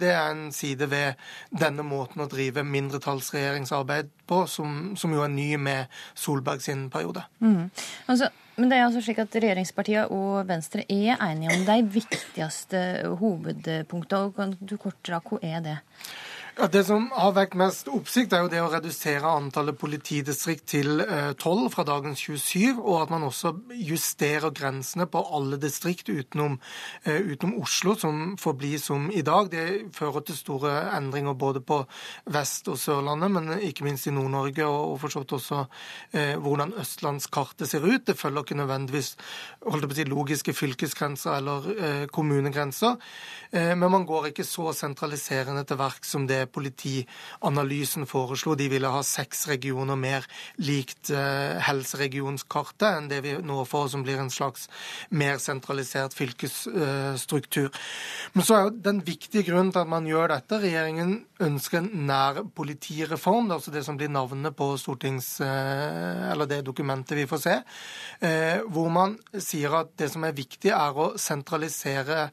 det, 0.00 0.12
er 0.12 0.30
en 0.30 0.48
side 0.54 0.90
ved 0.90 1.20
denne 1.50 1.86
måten 1.86 2.24
å 2.24 2.30
drive 2.30 2.64
mindretallsregjeringsarbeid 2.66 4.10
på, 4.26 4.42
som, 4.50 4.96
som 4.98 5.14
jo 5.14 5.22
er 5.24 5.32
ny 5.32 5.52
med 5.60 5.92
Solberg 6.18 6.64
sin 6.64 6.88
periode. 6.92 7.24
Mm. 7.40 7.70
Altså, 8.10 8.30
men 8.56 8.70
det 8.70 8.78
er 8.78 8.86
altså 8.86 9.02
slik 9.04 9.18
at 9.20 9.34
Regjeringspartiene 9.36 10.06
og 10.16 10.46
Venstre 10.48 10.86
er 10.88 11.18
enige 11.20 11.52
om 11.52 11.66
de 11.68 11.80
viktigste 11.98 12.80
hovedpunktene. 13.20 14.32
Kan 14.36 14.56
du 14.60 14.78
kort 14.80 14.98
dra 15.04 15.20
hva 15.20 15.40
er 15.44 15.60
det? 15.64 15.76
Ja, 16.58 16.66
Det 16.66 16.84
som 16.88 17.10
har 17.12 17.34
vekt 17.36 17.52
mest 17.60 17.88
oppsikt, 17.92 18.32
er 18.32 18.46
jo 18.46 18.48
det 18.48 18.62
å 18.64 18.70
redusere 18.72 19.28
antallet 19.28 19.76
politidistrikt 19.76 20.62
til 20.72 21.02
eh, 21.04 21.34
tolv 21.36 21.66
fra 21.74 21.82
dagens 21.84 22.22
27, 22.24 22.78
og 22.80 23.02
at 23.02 23.10
man 23.12 23.26
også 23.26 23.50
justerer 23.76 24.54
grensene 24.56 25.04
på 25.04 25.20
alle 25.36 25.58
distrikt 25.60 26.08
utenom, 26.08 26.54
uh, 27.04 27.18
utenom 27.28 27.58
Oslo, 27.60 27.92
som 28.00 28.38
får 28.40 28.56
bli 28.56 28.70
som 28.80 29.10
i 29.12 29.20
dag. 29.20 29.50
Det 29.52 29.66
fører 29.98 30.24
til 30.24 30.38
store 30.38 30.72
endringer 30.96 31.36
både 31.36 31.60
på 31.60 31.82
Vest- 32.32 32.72
og 32.72 32.80
Sørlandet, 32.80 33.34
men 33.36 33.52
ikke 33.60 33.84
minst 33.84 34.08
i 34.08 34.14
Nord-Norge, 34.16 34.64
og, 34.64 34.96
for 35.02 35.12
så 35.12 35.26
vidt 35.26 35.36
også 35.36 35.60
uh, 35.60 36.34
hvordan 36.40 36.72
østlandskartet 36.80 37.68
ser 37.68 37.84
ut. 37.84 38.06
Det 38.08 38.16
følger 38.16 38.48
ikke 38.48 38.60
nødvendigvis 38.62 39.12
si, 39.12 40.08
logiske 40.08 40.56
fylkesgrenser 40.56 41.36
eller 41.36 42.08
kommunegrenser, 42.08 42.96
men 43.52 43.90
man 43.90 44.04
går 44.06 44.30
ikke 44.30 44.44
så 44.46 44.72
sentraliserende 44.74 45.64
til 45.68 45.78
verk 45.80 46.04
som 46.06 46.26
det 46.28 46.45
politianalysen 46.52 48.06
foreslo. 48.08 48.54
De 48.56 48.68
ville 48.70 48.90
ha 48.90 49.02
seks 49.06 49.46
regioner 49.50 49.98
mer 49.98 50.26
likt 50.62 51.10
eh, 51.14 51.56
helseregionskartet 51.66 52.86
enn 52.88 53.10
det 53.10 53.22
vi 53.24 53.36
nå 53.42 53.62
får, 53.68 53.88
som 53.92 54.04
blir 54.06 54.20
en 54.20 54.32
slags 54.32 54.68
mer 55.10 55.40
sentralisert 55.42 56.16
fylkesstruktur. 56.16 57.70
Men 58.34 58.46
så 58.46 58.56
er 58.56 58.66
jo 58.66 58.74
den 58.88 59.02
viktige 59.06 59.46
grunnen 59.50 59.72
til 59.74 59.84
at 59.84 59.90
man 59.90 60.08
gjør 60.08 60.34
dette 60.34 60.62
Regjeringen 60.66 61.18
ønsker 61.42 61.82
en 61.82 62.06
nær 62.08 62.40
politireform, 62.56 63.50
altså 63.52 63.72
det 63.74 63.84
som 63.86 63.98
blir 63.98 64.12
navnet 64.12 64.56
på 64.56 64.72
stortings... 64.80 65.36
Eh, 65.44 66.24
eller 66.32 66.48
det 66.48 66.62
dokumentet 66.66 67.16
vi 67.18 67.26
får 67.28 67.40
se, 67.42 67.54
eh, 68.24 68.62
hvor 68.72 68.88
man 68.92 69.16
sier 69.32 69.74
at 69.78 69.92
det 70.00 70.08
som 70.12 70.24
er 70.26 70.36
viktig, 70.36 70.72
er 70.74 70.96
å 70.96 71.12
sentralisere 71.20 72.28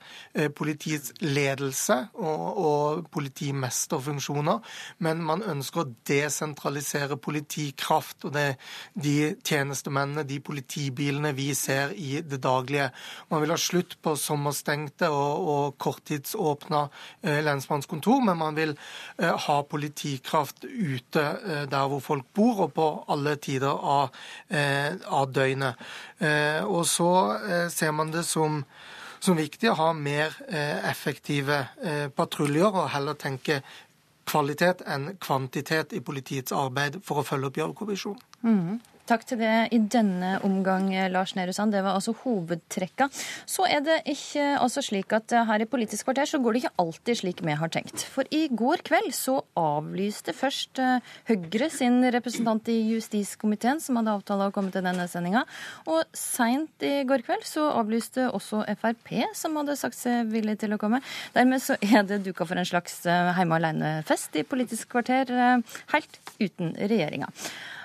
politiets 0.55 1.13
ledelse 1.21 1.97
og, 2.15 2.43
og 2.63 3.09
politimester 3.13 4.02
funksjoner, 4.05 4.61
men 5.03 5.23
man 5.25 5.43
ønsker 5.53 5.83
å 5.83 5.91
desentralisere 6.07 7.17
politikraft 7.21 8.27
og 8.27 8.35
det, 8.35 8.47
de 8.93 9.33
tjenestemennene, 9.45 10.25
de 10.27 10.39
politibilene 10.43 11.33
vi 11.37 11.49
ser 11.57 11.93
i 11.95 12.21
det 12.21 12.41
daglige. 12.43 12.89
Man 13.31 13.43
vil 13.43 13.53
ha 13.53 13.59
slutt 13.59 13.97
på 14.03 14.15
sommerstengte 14.19 15.09
og, 15.13 15.49
og 15.53 15.77
korttidsåpna 15.81 16.85
eh, 17.21 17.41
lensmannskontor, 17.45 18.23
men 18.27 18.39
man 18.39 18.57
vil 18.57 18.75
eh, 18.75 19.33
ha 19.47 19.59
politikraft 19.69 20.65
ute 20.67 21.23
eh, 21.23 21.63
der 21.69 21.87
hvor 21.91 22.03
folk 22.03 22.29
bor, 22.35 22.65
og 22.67 22.73
på 22.77 22.89
alle 23.13 23.35
tider 23.41 23.71
av, 23.73 24.09
eh, 24.49 24.93
av 25.07 25.31
døgnet. 25.33 25.79
Eh, 26.19 26.61
og 26.63 26.85
så 26.89 27.13
eh, 27.37 27.69
ser 27.73 27.95
man 27.95 28.13
det 28.13 28.25
som 28.29 28.63
som 29.23 29.37
viktig 29.39 29.69
å 29.71 29.77
ha 29.79 29.85
mer 29.95 30.33
effektive 30.83 31.61
patruljer 32.11 32.75
og 32.75 32.89
heller 32.91 33.15
tenke 33.15 33.61
kvalitet 34.29 34.83
enn 34.89 35.13
kvantitet 35.23 35.93
i 35.93 36.01
politiets 36.05 36.55
arbeid 36.55 37.01
for 37.05 37.21
å 37.21 37.27
følge 37.27 37.49
opp 37.49 37.59
Gjørv-kommisjonen. 37.59 38.25
Mm. 38.43 38.79
Takk 39.03 39.25
til 39.27 39.41
det 39.41 39.51
i 39.75 39.81
denne 39.91 40.37
omgang, 40.47 40.85
Lars 41.11 41.33
Nehru 41.35 41.51
Sand. 41.51 41.73
Det 41.75 41.81
var 41.83 41.97
altså 41.97 42.13
hovedtrekka. 42.21 43.09
Så 43.43 43.65
er 43.67 43.81
det 43.83 43.97
ikke 44.07 44.45
altså 44.55 44.79
slik 44.85 45.11
at 45.11 45.33
her 45.49 45.59
i 45.59 45.67
Politisk 45.67 46.07
kvarter 46.07 46.29
så 46.29 46.39
går 46.39 46.55
det 46.55 46.61
ikke 46.61 46.71
alltid 46.79 47.19
slik 47.19 47.41
vi 47.43 47.57
har 47.59 47.71
tenkt. 47.73 48.05
For 48.13 48.23
i 48.31 48.45
går 48.47 48.85
kveld 48.87 49.11
så 49.17 49.41
avlyste 49.59 50.31
først 50.37 50.79
eh, 50.79 51.11
Høyre 51.27 51.67
sin 51.73 51.99
representant 52.15 52.71
i 52.71 52.77
justiskomiteen, 52.93 53.83
som 53.83 53.99
hadde 53.99 54.15
avtale 54.15 54.47
å 54.47 54.55
komme 54.55 54.71
til 54.71 54.85
denne 54.87 55.09
sendinga. 55.11 55.43
Og 55.83 56.07
seint 56.15 56.87
i 56.87 57.03
går 57.09 57.25
kveld 57.27 57.43
så 57.49 57.67
avlyste 57.75 58.29
også 58.31 58.63
Frp, 58.79 59.13
som 59.35 59.59
hadde 59.59 59.75
sagt 59.83 59.99
seg 59.99 60.31
villig 60.31 60.61
til 60.63 60.77
å 60.77 60.79
komme. 60.79 61.03
Dermed 61.35 61.59
så 61.65 61.75
er 61.83 62.07
det 62.07 62.23
duka 62.23 62.47
for 62.47 62.55
en 62.55 62.71
slags 62.71 63.01
eh, 63.03 63.35
heime 63.35 63.59
aleine-fest 63.59 64.39
i 64.39 64.47
Politisk 64.47 64.95
kvarter, 64.95 65.27
eh, 65.35 65.79
helt 65.91 66.19
uten 66.39 66.77
regjeringa. 66.79 67.33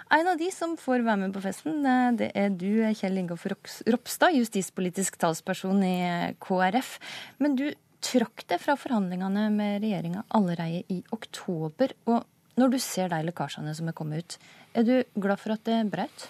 En 0.09 0.29
av 0.31 0.39
de 0.41 0.49
som 0.55 0.73
får 0.81 1.03
være 1.05 1.21
med 1.21 1.35
på 1.37 1.43
festen, 1.45 1.83
eh, 1.85 2.13
det 2.17 2.31
er 2.39 2.49
du, 2.57 2.81
Kjell 2.97 3.19
Ingolf 3.21 3.45
Ropstad, 3.45 4.37
justispolitisk 4.39 5.19
talsperson 5.21 5.83
i 5.85 5.97
eh, 6.01 6.33
KrF. 6.41 6.95
Men 7.45 7.59
du 7.59 7.67
trakk 8.01 8.47
deg 8.49 8.63
fra 8.63 8.79
forhandlingene 8.79 9.49
med 9.53 9.83
regjeringa 9.85 10.25
allerede 10.39 10.81
i 10.89 11.03
oktober. 11.13 11.93
Og 12.09 12.25
når 12.59 12.73
du 12.73 12.79
ser 12.81 13.13
de 13.13 13.21
lekkasjene 13.27 13.75
som 13.77 13.91
er 13.91 13.97
kommet 13.99 14.25
ut, 14.25 14.39
er 14.79 14.89
du 14.89 14.95
glad 15.21 15.43
for 15.43 15.59
at 15.59 15.67
det 15.69 15.83
brøt? 15.93 16.29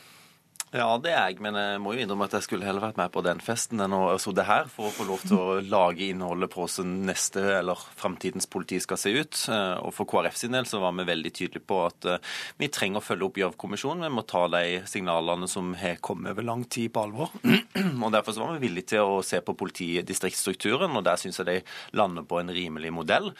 Ja, 0.68 0.88
det 1.00 1.14
er 1.14 1.30
jeg, 1.30 1.38
men 1.40 1.56
jeg 1.56 1.78
må 1.80 1.94
jo 1.94 2.02
innrømme 2.02 2.26
at 2.28 2.34
jeg 2.36 2.44
skulle 2.44 2.66
heller 2.66 2.82
vært 2.84 2.98
med 3.00 3.08
på 3.14 3.22
den 3.24 3.38
festen 3.40 3.80
enn 3.80 3.94
å 3.96 4.16
det 4.36 4.44
her 4.44 4.66
for 4.68 4.88
å 4.88 4.92
få 4.92 5.06
lov 5.08 5.22
til 5.24 5.38
å 5.38 5.54
lage 5.64 6.04
innholdet 6.10 6.50
på 6.52 6.60
hvordan 6.60 6.90
neste 7.08 7.40
eller 7.56 7.80
framtidens 7.96 8.44
politi 8.50 8.76
skal 8.84 9.00
se 9.00 9.12
ut. 9.16 9.38
Eh, 9.48 9.76
og 9.80 9.94
for 9.96 10.08
KrF 10.10 10.36
sin 10.36 10.52
del 10.52 10.68
så 10.68 10.82
var 10.82 10.92
vi 10.98 11.06
veldig 11.08 11.32
tydelige 11.32 11.64
på 11.64 11.78
at 11.86 12.08
eh, 12.10 12.20
vi 12.60 12.68
trenger 12.72 13.00
å 13.00 13.06
følge 13.06 13.28
opp 13.28 13.40
Gjørv-kommisjonen. 13.40 14.04
Vi 14.04 14.12
må 14.18 14.24
ta 14.28 14.44
de 14.52 14.82
signalene 14.90 15.48
som 15.48 15.72
har 15.80 15.96
kommet 16.04 16.34
over 16.34 16.44
lang 16.44 16.66
tid, 16.68 16.90
på 16.92 17.06
alvor. 17.06 17.32
Og 18.04 18.12
Derfor 18.12 18.36
så 18.36 18.44
var 18.44 18.58
vi 18.58 18.66
villige 18.66 18.92
til 18.92 19.14
å 19.16 19.22
se 19.24 19.40
på 19.44 19.56
politidistriktsstrukturen, 19.58 20.94
og 20.96 21.04
der 21.04 21.18
syns 21.20 21.40
jeg 21.40 21.48
de 21.48 21.56
lander 21.98 22.24
på 22.28 22.38
en 22.40 22.52
rimelig 22.52 22.92
modell. 22.94 23.30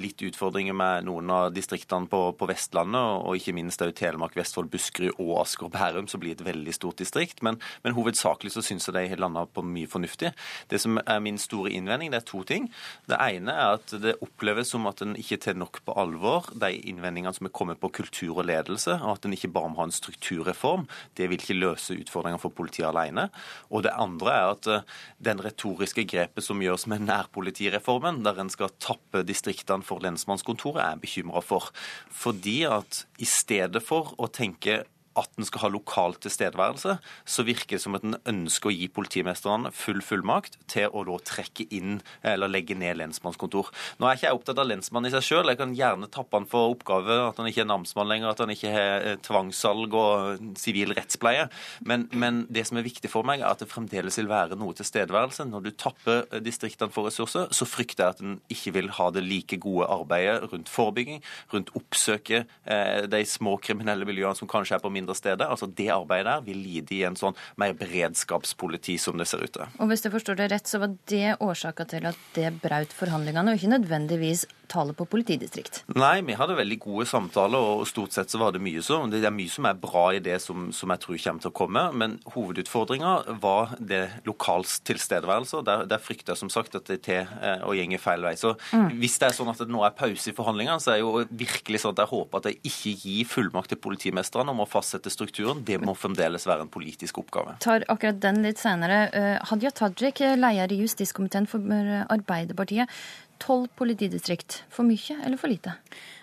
Litt 0.00 0.20
utfordringer 0.24 0.76
med 0.76 1.06
noen 1.08 1.30
av 1.32 1.52
distriktene 1.54 2.08
på, 2.10 2.20
på 2.38 2.48
Vestlandet, 2.50 3.22
og 3.24 3.38
ikke 3.38 3.54
minst 3.56 3.84
òg 3.84 3.94
Telemark, 3.98 4.36
Vestfold, 4.38 4.70
Buskerud 4.72 5.16
og 5.16 5.34
Asker 5.42 5.68
og 5.68 5.74
Bærum, 5.76 6.08
som 6.10 6.22
blir 6.22 6.36
et 6.36 6.44
veldig 6.44 6.74
stort 6.78 7.02
distrikt, 7.02 7.42
men, 7.44 7.58
men 7.84 7.96
hovedsakelig 7.98 8.54
så 8.54 8.64
syns 8.64 8.88
jeg 8.88 8.96
de 8.96 9.04
har 9.12 9.22
landa 9.22 9.44
på 9.46 9.64
mye 9.66 9.90
fornuftig. 9.90 10.32
Det 10.70 10.80
som 10.80 11.00
er 11.04 11.22
min 11.24 11.38
store 11.40 11.74
innvending, 11.74 12.12
det 12.14 12.22
er 12.22 12.28
to 12.28 12.42
ting. 12.48 12.70
Det 13.10 13.18
ene 13.18 13.54
er 13.54 13.76
at 13.78 13.94
det 14.02 14.16
oppleves 14.24 14.72
som 14.72 14.86
at 14.90 15.02
en 15.04 15.16
ikke 15.18 15.40
tar 15.42 15.58
nok 15.58 15.82
på 15.84 15.96
alvor 15.98 16.48
de 16.54 16.72
innvendingene 16.90 17.34
som 17.36 17.48
er 17.48 17.54
kommet 17.54 17.80
på 17.82 17.90
kultur 18.00 18.38
og 18.38 18.48
ledelse, 18.48 18.98
og 19.02 19.16
at 19.16 19.28
en 19.28 19.36
ikke 19.36 19.52
bare 19.54 19.72
må 19.72 19.82
ha 19.82 19.88
en 19.88 19.94
strukturreform. 19.94 20.86
Det 21.18 21.28
vil 21.30 21.40
ikke 21.40 21.58
løse 21.58 21.96
utfordringer 21.98 22.40
for 22.42 22.54
politiet 22.54 22.88
alene. 22.88 23.28
Og 23.72 23.84
det 23.86 23.94
andre 23.98 24.34
er 24.34 24.52
at 24.54 24.70
eh, 24.72 24.98
den 25.30 25.42
retoriske 25.44 26.06
grepet 26.08 26.44
som 26.44 26.62
gjøres 26.62 26.86
med 26.90 27.04
nærpolitireformen, 27.08 28.22
der 28.26 28.38
en 28.40 28.52
skal 28.52 28.74
tappe 28.82 29.24
distriktene 29.26 29.86
for 29.86 30.04
lensmannskontoret, 30.04 30.82
er 30.82 30.94
jeg 30.94 31.04
bekymra 31.06 31.42
for. 31.44 31.72
Fordi 32.10 32.62
at 32.68 33.04
i 33.18 33.28
stedet 33.28 33.82
for 33.84 34.14
å 34.18 34.30
tenke 34.32 34.82
at 35.18 35.38
en 35.38 35.46
skal 35.48 35.64
ha 35.66 35.72
lokal 35.72 36.16
tilstedeværelse, 36.22 36.98
så 36.98 37.46
virker 37.46 37.76
det 37.76 37.82
som 37.82 37.96
at 37.98 38.06
en 38.06 38.18
ønsker 38.28 38.70
å 38.70 38.74
gi 38.74 38.88
politimesteren 38.92 39.68
full 39.74 40.00
fullmakt 40.04 40.58
til 40.70 40.92
å 40.92 41.04
da 41.08 41.18
trekke 41.24 41.66
inn 41.74 41.98
eller 42.26 42.50
legge 42.50 42.76
ned 42.78 42.98
lensmannskontor. 43.00 43.70
Nå 43.98 44.08
er 44.08 44.18
ikke 44.18 44.28
jeg 44.28 44.38
opptatt 44.38 44.62
av 44.62 44.68
lensmannen 44.68 45.10
i 45.10 45.14
seg 45.14 45.26
sjøl. 45.26 45.50
Jeg 45.52 45.60
kan 45.60 45.74
gjerne 45.76 46.10
tappe 46.12 46.38
han 46.38 46.48
for 46.48 46.74
oppgave, 46.74 47.18
at 47.28 47.40
han 47.40 47.48
ikke 47.50 47.64
er 47.64 47.70
namsmann 47.70 48.10
lenger, 48.10 48.32
at 48.32 48.42
han 48.44 48.52
ikke 48.54 48.72
har 48.72 49.06
eh, 49.12 49.18
tvangssalg 49.24 49.96
og 49.98 50.58
sivil 50.60 50.94
rettspleie. 50.96 51.48
Men, 51.88 52.08
men, 52.12 52.44
det 52.52 52.66
som 52.68 52.78
er 52.80 52.86
viktig 52.86 53.10
for 53.12 53.26
meg, 53.26 53.42
er 53.42 53.50
at 53.50 53.62
det 53.62 53.70
fremdeles 53.70 54.18
vil 54.20 54.30
være 54.30 54.58
noe 54.58 54.76
tilstedeværelse. 54.78 55.48
Når 55.48 55.66
du 55.66 55.70
tapper 55.78 56.24
eh, 56.26 56.42
distriktene 56.44 56.92
for 56.94 57.08
ressurser, 57.08 57.48
så 57.54 57.68
frykter 57.68 58.04
jeg 58.04 58.16
at 58.16 58.24
en 58.24 58.38
ikke 58.52 58.74
vil 58.78 58.92
ha 58.98 59.10
det 59.14 59.24
like 59.26 59.60
gode 59.62 59.88
arbeidet 59.88 60.52
rundt 60.52 60.72
forebygging, 60.72 61.22
rundt 61.52 61.72
oppsøke 61.78 62.44
eh, 62.44 63.06
de 63.10 63.24
små 63.28 63.56
kriminelle 63.62 64.06
miljøene 64.08 64.38
som 64.38 64.50
kanskje 64.50 64.78
er 64.78 64.84
på 64.84 64.92
mindre 64.92 65.07
steder. 65.16 65.48
Altså 65.48 65.66
Det 65.66 65.88
arbeidet 65.94 66.26
der 66.28 66.44
vil 66.44 66.60
lide 66.62 66.94
i 66.94 67.02
en 67.08 67.16
sånn 67.16 67.36
mer 67.56 67.74
beredskapspoliti 67.78 68.98
som 69.00 69.18
det 69.18 69.28
ser 69.30 69.44
ut 69.44 69.54
til. 69.54 69.74
Og 69.78 69.90
hvis 69.90 70.04
jeg 70.04 70.14
forstår 70.14 70.40
det 70.40 70.50
rett, 70.52 70.68
så 70.68 70.82
var 70.82 70.94
det 71.10 71.36
årsaka 71.44 71.88
til 71.88 72.08
at 72.10 72.18
det 72.36 72.52
braut 72.62 72.92
forhandlingene, 72.94 73.52
og 73.52 73.60
ikke 73.60 73.74
nødvendigvis 73.76 74.46
tallet 74.70 74.96
på 74.98 75.06
politidistrikt? 75.08 75.82
Nei, 75.96 76.20
vi 76.26 76.36
hadde 76.38 76.56
veldig 76.58 76.78
gode 76.82 77.06
samtaler, 77.08 77.58
og 77.58 77.86
stort 77.88 78.14
sett 78.14 78.32
så 78.32 78.40
var 78.40 78.54
det 78.54 78.62
mye 78.64 78.82
så. 78.84 79.00
Det 79.10 79.20
er 79.24 79.34
mye 79.34 79.52
som 79.52 79.68
er 79.68 79.78
bra 79.80 80.04
i 80.14 80.22
det 80.24 80.38
som, 80.44 80.68
som 80.74 80.92
jeg 80.94 81.02
tror 81.04 81.20
kommer 81.24 81.44
til 81.44 81.52
å 81.52 81.56
komme, 81.56 81.84
men 81.98 82.16
hovedutfordringa 82.34 83.14
var 83.42 83.74
det 83.78 84.02
lokals 84.28 84.78
tilstedeværelse. 84.88 85.62
Der, 85.66 85.84
der 85.90 86.02
frykter 86.02 86.34
jeg 86.34 86.42
som 86.42 86.52
sagt 86.52 86.76
at 86.78 86.88
det 86.88 86.98
er 86.98 87.04
til 87.08 87.34
eh, 87.42 87.64
å 87.66 87.74
gjenge 87.76 88.00
feil 88.02 88.24
vei. 88.26 88.34
Så 88.38 88.54
mm. 88.72 88.98
hvis 89.00 89.18
det 89.20 89.30
er 89.30 89.38
sånn 89.38 89.52
at 89.52 89.62
det 89.62 89.68
nå 89.72 89.84
er 89.86 89.96
pause 89.98 90.32
i 90.32 90.36
forhandlingene, 90.36 90.80
så 90.82 90.94
er 90.94 91.02
jo 91.02 91.24
virkelig 91.28 91.82
sånn 91.84 91.96
at 91.96 92.04
jeg 92.04 92.12
håper 92.12 92.42
at 92.42 92.50
jeg 92.50 92.60
ikke 92.72 92.94
gir 93.04 93.30
fullmakt 93.30 93.72
til 93.74 93.82
politimestrene 93.82 94.54
om 94.54 94.64
å 94.64 94.68
fastsette 94.68 95.12
strukturen. 95.12 95.64
Det 95.66 95.80
må 95.82 95.96
fremdeles 95.98 96.46
være 96.48 96.66
en 96.66 96.72
politisk 96.72 97.22
oppgave. 97.22 97.58
Tar 97.64 97.86
akkurat 97.88 98.20
den 98.22 98.42
litt 98.46 98.60
senere. 98.60 99.06
Eh, 99.12 99.38
Hadia 99.50 99.72
Tajik, 99.74 100.22
leder 100.38 100.74
i 100.74 100.82
justiskomiteen 100.82 101.48
for 101.50 101.64
Arbeiderpartiet. 102.08 102.90
Tolv 103.38 103.68
politidistrikt. 103.78 104.62
For 104.70 104.86
mye 104.86 105.18
eller 105.24 105.38
for 105.40 105.50
lite? 105.50 105.76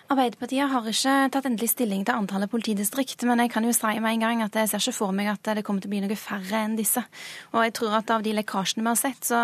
Arbeiderpartiet 0.06 0.70
har 0.70 0.84
ikke 0.86 1.12
tatt 1.34 1.46
endelig 1.48 1.72
stilling 1.72 2.04
til 2.06 2.14
antallet 2.14 2.50
politidistrikt, 2.52 3.24
men 3.26 3.40
jeg 3.42 3.50
kan 3.50 3.64
jo 3.66 3.72
si 3.74 3.88
med 3.98 4.12
en 4.12 4.20
gang 4.22 4.42
at 4.44 4.54
jeg 4.54 4.68
ser 4.70 4.78
ikke 4.84 4.94
for 4.94 5.14
meg 5.16 5.32
at 5.32 5.48
det 5.58 5.64
kommer 5.66 5.82
til 5.82 5.90
å 5.90 5.94
bli 5.96 6.02
noe 6.04 6.18
færre 6.20 6.60
enn 6.62 6.76
disse. 6.78 7.02
Og 7.50 7.64
jeg 7.64 7.72
tror 7.74 7.96
at 7.98 8.12
av 8.14 8.22
de 8.22 8.30
lekkasjene 8.36 8.84
vi 8.84 8.92
har 8.92 9.00
sett, 9.00 9.26
så 9.26 9.40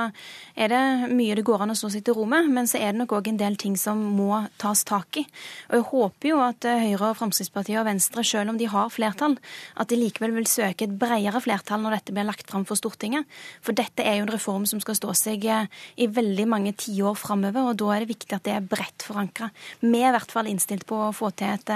er 0.54 0.70
det 0.70 1.10
mye 1.10 1.34
det 1.34 1.42
går 1.48 1.64
an 1.64 1.74
å 1.74 1.76
slå 1.80 1.90
seg 1.90 2.04
til 2.06 2.14
ro 2.14 2.28
med, 2.30 2.46
men 2.54 2.70
så 2.70 2.78
er 2.78 2.92
det 2.92 3.00
nok 3.00 3.14
òg 3.18 3.30
en 3.32 3.40
del 3.40 3.58
ting 3.58 3.74
som 3.80 4.04
må 4.14 4.38
tas 4.62 4.84
tak 4.86 5.18
i. 5.18 5.24
Og 5.72 5.74
jeg 5.80 5.88
håper 5.88 6.30
jo 6.30 6.38
at 6.46 6.68
Høyre 6.68 7.10
og 7.10 7.18
Fremskrittspartiet 7.18 7.80
og 7.82 7.88
Venstre, 7.90 8.22
selv 8.22 8.54
om 8.54 8.62
de 8.62 8.70
har 8.70 8.94
flertall, 8.94 9.34
at 9.74 9.90
de 9.90 9.98
likevel 9.98 10.36
vil 10.38 10.46
søke 10.46 10.86
et 10.86 10.94
bredere 10.94 11.42
flertall 11.42 11.82
når 11.82 11.98
dette 11.98 12.14
blir 12.14 12.30
lagt 12.30 12.46
fram 12.54 12.68
for 12.68 12.78
Stortinget. 12.78 13.26
For 13.66 13.74
dette 13.74 14.06
er 14.06 14.20
jo 14.20 14.28
en 14.28 14.34
reform 14.36 14.70
som 14.70 14.78
skal 14.84 15.00
stå 15.00 15.18
seg 15.24 15.42
i 15.42 16.06
veldig 16.06 16.46
mange 16.46 16.76
tiår 16.78 17.18
framover, 17.18 17.72
og 17.72 17.82
da 17.82 17.90
er 17.96 18.06
det 18.06 18.12
viktig 18.14 18.38
at 18.38 18.46
det 18.46 18.54
er 18.60 18.70
bredt 18.70 19.10
forankra. 19.10 19.50
Vi 19.82 19.98
er 19.98 20.12
i 20.12 20.16
hvert 20.20 20.30
fall 20.30 20.51
innstilt 20.52 20.86
på 20.88 20.98
å 21.08 21.10
få 21.16 21.32
til 21.36 21.52
et, 21.52 21.74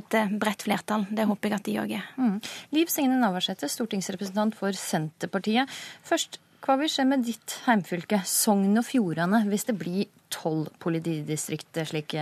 et 0.00 0.18
bredt 0.40 0.66
flertall. 0.66 1.06
Det 1.10 1.28
håper 1.28 1.52
jeg 1.52 1.60
at 1.60 1.68
de 1.68 1.78
òg 1.84 1.94
er. 2.00 2.10
Mm. 2.18 2.36
Liv 2.76 2.92
Signe 2.92 3.20
Navarsete, 3.20 3.70
stortingsrepresentant 3.70 4.56
for 4.58 4.76
Senterpartiet. 4.76 5.70
Først, 6.08 6.40
hva 6.64 6.78
vil 6.80 6.90
skje 6.90 7.06
med 7.08 7.24
ditt 7.28 7.60
heimfylke, 7.68 8.22
Sogn 8.26 8.76
og 8.80 8.86
Fjordane, 8.88 9.44
hvis 9.48 9.68
det 9.68 9.78
blir 9.78 10.08
tolv 10.34 10.72
politidistrikt, 10.82 11.84
slik 11.88 12.16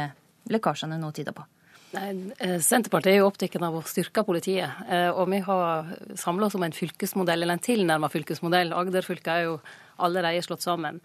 lekkasjene 0.53 0.99
nå 1.01 1.13
tyder 1.17 1.35
på? 1.37 1.47
Nei, 1.97 2.11
Senterpartiet 2.61 3.15
er 3.15 3.21
jo 3.21 3.31
opptatt 3.31 3.57
av 3.63 3.79
å 3.79 3.85
styrke 3.87 4.25
politiet. 4.27 4.85
Eh, 4.91 5.09
og 5.09 5.31
vi 5.33 5.41
har 5.47 5.91
samla 6.19 6.49
oss 6.49 6.57
om 6.59 6.67
en 6.67 6.75
fylkesmodell, 6.75 7.43
eller 7.43 7.57
en 7.57 7.63
tilnærma 7.63 8.11
fylkesmodell. 8.13 8.75
Agder-fylket 8.77 9.33
er 9.33 9.47
jo 9.47 9.59
allerede 10.03 10.45
slått 10.45 10.67
sammen. 10.67 11.01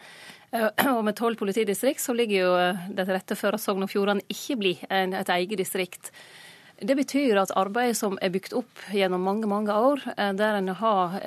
Eh, 0.51 0.69
og 0.91 1.03
med 1.07 1.17
tolv 1.19 1.39
politidistrikt 1.39 2.03
så 2.03 2.15
ligger 2.17 2.37
jo 2.37 2.53
det 2.91 3.05
til 3.05 3.15
rette 3.15 3.37
for 3.39 3.55
at 3.55 3.63
Sogn 3.63 3.85
og 3.85 3.91
Fjordane 3.91 4.25
ikke 4.31 4.57
blir 4.59 4.85
et 4.89 5.33
eget 5.35 5.57
distrikt. 5.59 6.11
Det 6.81 6.95
betyr 6.97 7.37
at 7.37 7.53
arbeidet 7.59 7.99
som 7.99 8.17
er 8.25 8.31
bygd 8.33 8.55
opp 8.57 8.85
gjennom 8.89 9.21
mange 9.21 9.49
mange 9.49 9.69
år, 9.69 10.01
der 10.33 10.57
en 10.57 10.71
har 10.79 11.19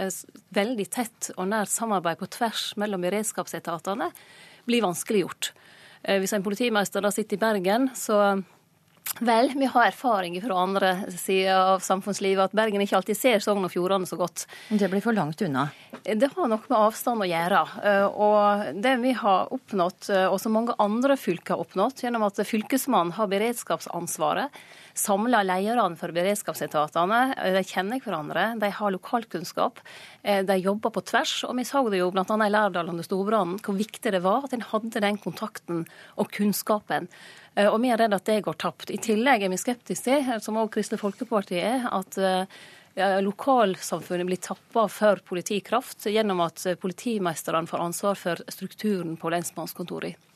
veldig 0.56 0.86
tett 0.90 1.28
og 1.36 1.46
nært 1.52 1.70
samarbeid 1.70 2.18
på 2.18 2.26
tvers 2.34 2.72
mellom 2.80 3.04
beredskapsetatene, 3.06 4.08
blir 4.66 4.82
vanskeliggjort. 4.82 5.52
Hvis 6.02 6.34
en 6.34 6.42
politimester 6.42 7.06
da 7.06 7.12
sitter 7.14 7.38
i 7.38 7.44
Bergen, 7.44 7.86
så 7.94 8.42
Vel, 9.20 9.52
vi 9.54 9.66
har 9.66 9.86
erfaring 9.86 10.40
fra 10.42 10.56
andre 10.58 10.88
sider 11.12 11.54
av 11.54 11.82
samfunnslivet 11.84 12.48
at 12.48 12.56
Bergen 12.56 12.82
ikke 12.82 12.96
alltid 12.98 13.18
ser 13.18 13.42
Sogn 13.44 13.66
og 13.66 13.70
Fjordane 13.70 14.08
så 14.10 14.18
godt. 14.18 14.46
Det 14.68 14.88
blir 14.90 15.04
for 15.04 15.14
langt 15.14 15.42
unna? 15.44 15.68
Det 16.02 16.32
har 16.34 16.48
noe 16.50 16.58
med 16.58 16.78
avstand 16.78 17.22
å 17.22 17.28
gjøre. 17.28 17.60
Eh, 17.86 18.06
og 18.10 18.80
det 18.82 18.96
vi 19.04 19.12
har 19.20 19.52
oppnådd, 19.54 20.08
eh, 20.10 20.26
og 20.26 20.40
som 20.42 20.56
mange 20.58 20.74
andre 20.82 21.16
fylker 21.20 21.54
har 21.54 21.62
oppnådd, 21.62 22.02
gjennom 22.02 22.26
at 22.26 22.42
Fylkesmannen 22.48 23.14
har 23.14 23.30
beredskapsansvaret, 23.30 24.64
samla 24.94 25.42
lederne 25.42 25.98
for 25.98 26.14
beredskapsetatene. 26.14 27.20
De 27.56 27.62
kjenner 27.66 28.02
hverandre, 28.02 28.46
de 28.60 28.70
har 28.70 28.94
lokalkunnskap. 28.94 29.80
Eh, 30.22 30.44
de 30.46 30.58
jobber 30.62 30.94
på 30.94 31.02
tvers. 31.10 31.34
Og 31.48 31.56
vi 31.58 31.66
så 31.68 31.82
det 31.90 32.00
jo 32.00 32.10
bl.a. 32.14 32.24
i 32.24 32.52
Lærdal 32.52 32.92
under 32.92 33.06
storbrannen, 33.06 33.58
hvor 33.64 33.78
viktig 33.78 34.14
det 34.14 34.22
var 34.24 34.46
at 34.46 34.54
en 34.54 34.66
hadde 34.70 35.02
den 35.02 35.18
kontakten 35.18 35.82
og 36.16 36.30
kunnskapen. 36.34 37.08
Eh, 37.54 37.68
og 37.68 37.80
vi 37.82 37.90
er 37.90 38.00
redd 38.04 38.14
at 38.16 38.30
det 38.30 38.44
går 38.46 38.58
tapt. 38.62 38.94
I 38.94 39.00
tillegg 39.02 39.44
er 39.44 39.52
vi 39.52 39.60
skeptiske 39.60 40.04
til, 40.04 40.30
som 40.42 40.60
også 40.60 40.76
Kristelig 40.78 41.02
Folkeparti 41.02 41.58
er, 41.62 41.86
at 41.94 42.18
lokalsamfunnet 42.94 44.28
blir 44.28 44.38
tappa 44.38 44.84
for 44.92 45.18
politikraft 45.26 46.06
gjennom 46.06 46.44
at 46.44 46.62
politimesterne 46.78 47.66
får 47.66 47.82
ansvar 47.88 48.20
for 48.20 48.44
strukturen 48.54 49.16
på 49.18 49.32
lensmannskontorene. 49.34 50.33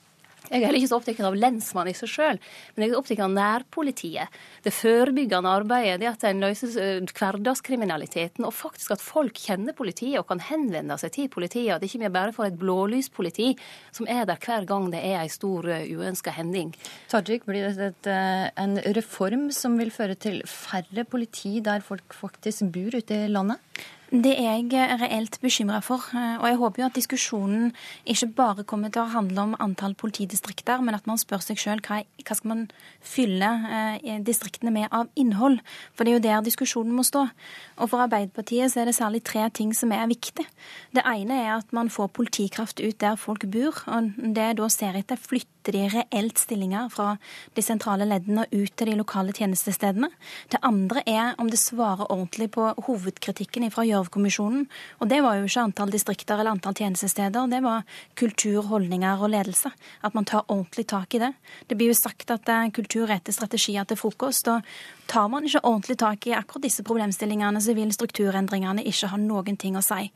Jeg 0.48 0.62
er 0.62 0.66
heller 0.66 0.80
ikke 0.80 0.90
så 0.90 0.98
opptatt 0.98 1.20
av 1.28 1.36
lensmann 1.36 1.90
i 1.90 1.94
seg 1.96 2.10
sjøl, 2.10 2.38
men 2.74 2.84
jeg 2.84 2.92
er 2.92 2.98
opptatt 2.98 3.22
av 3.24 3.32
nærpolitiet. 3.34 4.38
Det 4.64 4.72
forebyggende 4.72 5.52
arbeidet, 5.60 5.98
det 6.02 6.08
at 6.10 6.24
en 6.28 6.40
løser 6.44 6.74
eh, 6.80 7.10
hverdagskriminaliteten, 7.18 8.46
og 8.48 8.56
faktisk 8.56 8.94
at 8.96 9.04
folk 9.04 9.38
kjenner 9.38 9.76
politiet 9.76 10.18
og 10.20 10.28
kan 10.30 10.42
henvende 10.48 10.96
seg 11.00 11.14
til 11.16 11.28
politiet. 11.32 11.74
At 11.76 11.84
ikke 11.84 12.12
bare 12.14 12.34
får 12.36 12.50
et 12.50 12.60
blålyspoliti 12.60 13.50
som 13.94 14.08
er 14.08 14.24
der 14.28 14.40
hver 14.40 14.66
gang 14.68 14.88
det 14.92 15.02
er 15.04 15.20
en 15.20 15.32
stor 15.32 15.68
eh, 15.68 15.88
uønska 15.92 16.32
hending. 16.38 16.72
Tajik, 17.12 17.46
blir 17.48 17.68
det 17.76 17.92
eh, 18.08 18.48
en 18.56 18.78
reform 18.96 19.48
som 19.54 19.76
vil 19.80 19.92
føre 19.94 20.16
til 20.18 20.40
færre 20.48 21.04
politi 21.08 21.58
der 21.64 21.84
folk 21.84 22.16
faktisk 22.16 22.70
bor 22.72 22.96
ute 22.96 23.24
i 23.26 23.30
landet? 23.32 23.60
Det 24.08 24.30
er 24.40 24.62
jeg 24.64 25.00
reelt 25.02 25.34
bekymra 25.42 25.82
for. 25.84 26.00
Og 26.16 26.44
jeg 26.48 26.56
håper 26.56 26.80
jo 26.80 26.86
at 26.86 26.94
diskusjonen 26.96 27.74
ikke 28.08 28.30
bare 28.38 28.64
kommer 28.64 28.88
til 28.88 29.02
å 29.02 29.10
handle 29.12 29.42
om 29.42 29.56
antall 29.60 29.92
politidistrikter, 30.00 30.80
men 30.80 30.96
at 30.96 31.04
man 31.04 31.20
spør 31.20 31.42
seg 31.44 31.60
sjøl 31.60 31.82
hva, 31.84 31.98
hva 32.24 32.36
skal 32.38 32.48
man 32.48 32.62
fylle 33.04 33.50
eh, 33.68 34.22
distriktene 34.24 34.72
med 34.72 34.88
av 34.96 35.10
innhold. 35.12 35.60
For 35.92 36.08
det 36.08 36.14
er 36.14 36.16
jo 36.16 36.24
der 36.24 36.46
diskusjonen 36.46 36.96
må 36.96 37.04
stå. 37.04 37.26
Og 37.76 37.90
for 37.92 38.06
Arbeiderpartiet 38.06 38.72
så 38.72 38.80
er 38.80 38.88
det 38.88 38.96
særlig 38.96 39.20
tre 39.28 39.44
ting 39.52 39.74
som 39.76 39.92
er 39.92 40.08
viktig. 40.08 40.46
Det 40.96 41.04
ene 41.04 41.42
er 41.44 41.52
at 41.58 41.76
man 41.76 41.92
får 41.92 42.08
politikraft 42.16 42.80
ut 42.80 42.96
der 43.04 43.20
folk 43.20 43.44
bor. 43.52 43.76
Og 43.92 44.16
det 44.16 44.48
jeg 44.54 44.58
da 44.62 44.70
ser 44.72 44.96
etter, 45.02 45.20
flytter 45.20 45.76
de 45.76 45.84
reelt 45.92 46.40
stillinger 46.40 46.88
fra 46.88 47.10
de 47.52 47.60
sentrale 47.60 48.08
leddene 48.08 48.48
ut 48.54 48.72
til 48.72 48.88
de 48.88 48.96
lokale 48.96 49.36
tjenestestedene. 49.36 50.08
Det 50.48 50.64
andre 50.64 51.04
er 51.04 51.36
om 51.36 51.52
det 51.52 51.60
svarer 51.60 52.08
ordentlig 52.08 52.48
på 52.56 52.70
hovedkritikken 52.88 53.68
fra 53.68 53.84
Gjørv-kommisjonen. 53.98 54.66
Og 55.02 55.10
det 55.10 55.20
var 55.24 55.38
jo 55.38 55.48
ikke 55.48 55.64
antall 55.66 55.92
distrikter 55.92 56.38
eller 56.38 56.54
antall 56.54 56.76
tjenestesteder, 56.78 57.50
det 57.50 57.62
var 57.64 57.84
kultur, 58.18 58.62
holdninger 58.70 59.22
og 59.22 59.32
ledelse. 59.34 59.72
At 60.06 60.14
man 60.14 60.26
tar 60.28 60.46
ordentlig 60.46 60.86
tak 60.88 61.14
i 61.14 61.22
det. 61.22 61.32
Det 61.68 61.76
blir 61.78 61.92
jo 61.92 61.98
sagt 61.98 62.30
at 62.30 62.48
eh, 62.48 62.70
kultur 62.74 63.10
er 63.10 63.20
strategier 63.28 63.84
til 63.88 63.98
frokost. 63.98 64.48
og 64.48 64.62
Tar 65.08 65.28
man 65.32 65.46
ikke 65.48 65.64
ordentlig 65.64 65.98
tak 65.98 66.26
i 66.28 66.34
akkurat 66.36 66.66
disse 66.66 66.84
problemstillingene, 66.84 67.60
så 67.64 67.74
vil 67.76 67.92
strukturendringene 67.94 68.84
ikke 68.84 69.08
ha 69.08 69.18
noen 69.20 69.56
ting 69.56 69.78
å 69.78 69.84
si. 69.84 70.10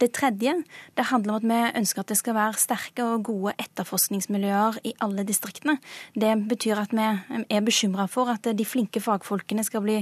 Det 0.00 0.10
tredje 0.16 0.54
det 0.96 1.08
handler 1.10 1.36
om 1.36 1.38
at 1.38 1.48
vi 1.48 1.80
ønsker 1.82 2.00
at 2.02 2.12
det 2.12 2.18
skal 2.20 2.36
være 2.38 2.60
sterke 2.60 3.04
og 3.04 3.26
gode 3.28 3.54
etterforskningsmiljøer 3.60 4.80
i 4.88 4.94
alle 5.04 5.26
distriktene. 5.28 5.76
Det 6.16 6.32
betyr 6.48 6.80
at 6.80 6.96
vi 6.96 7.44
er 7.44 7.66
bekymra 7.66 8.08
for 8.08 8.32
at 8.32 8.48
de 8.48 8.66
flinke 8.66 9.02
fagfolkene 9.04 9.64
skal 9.66 9.84
bli 9.84 9.98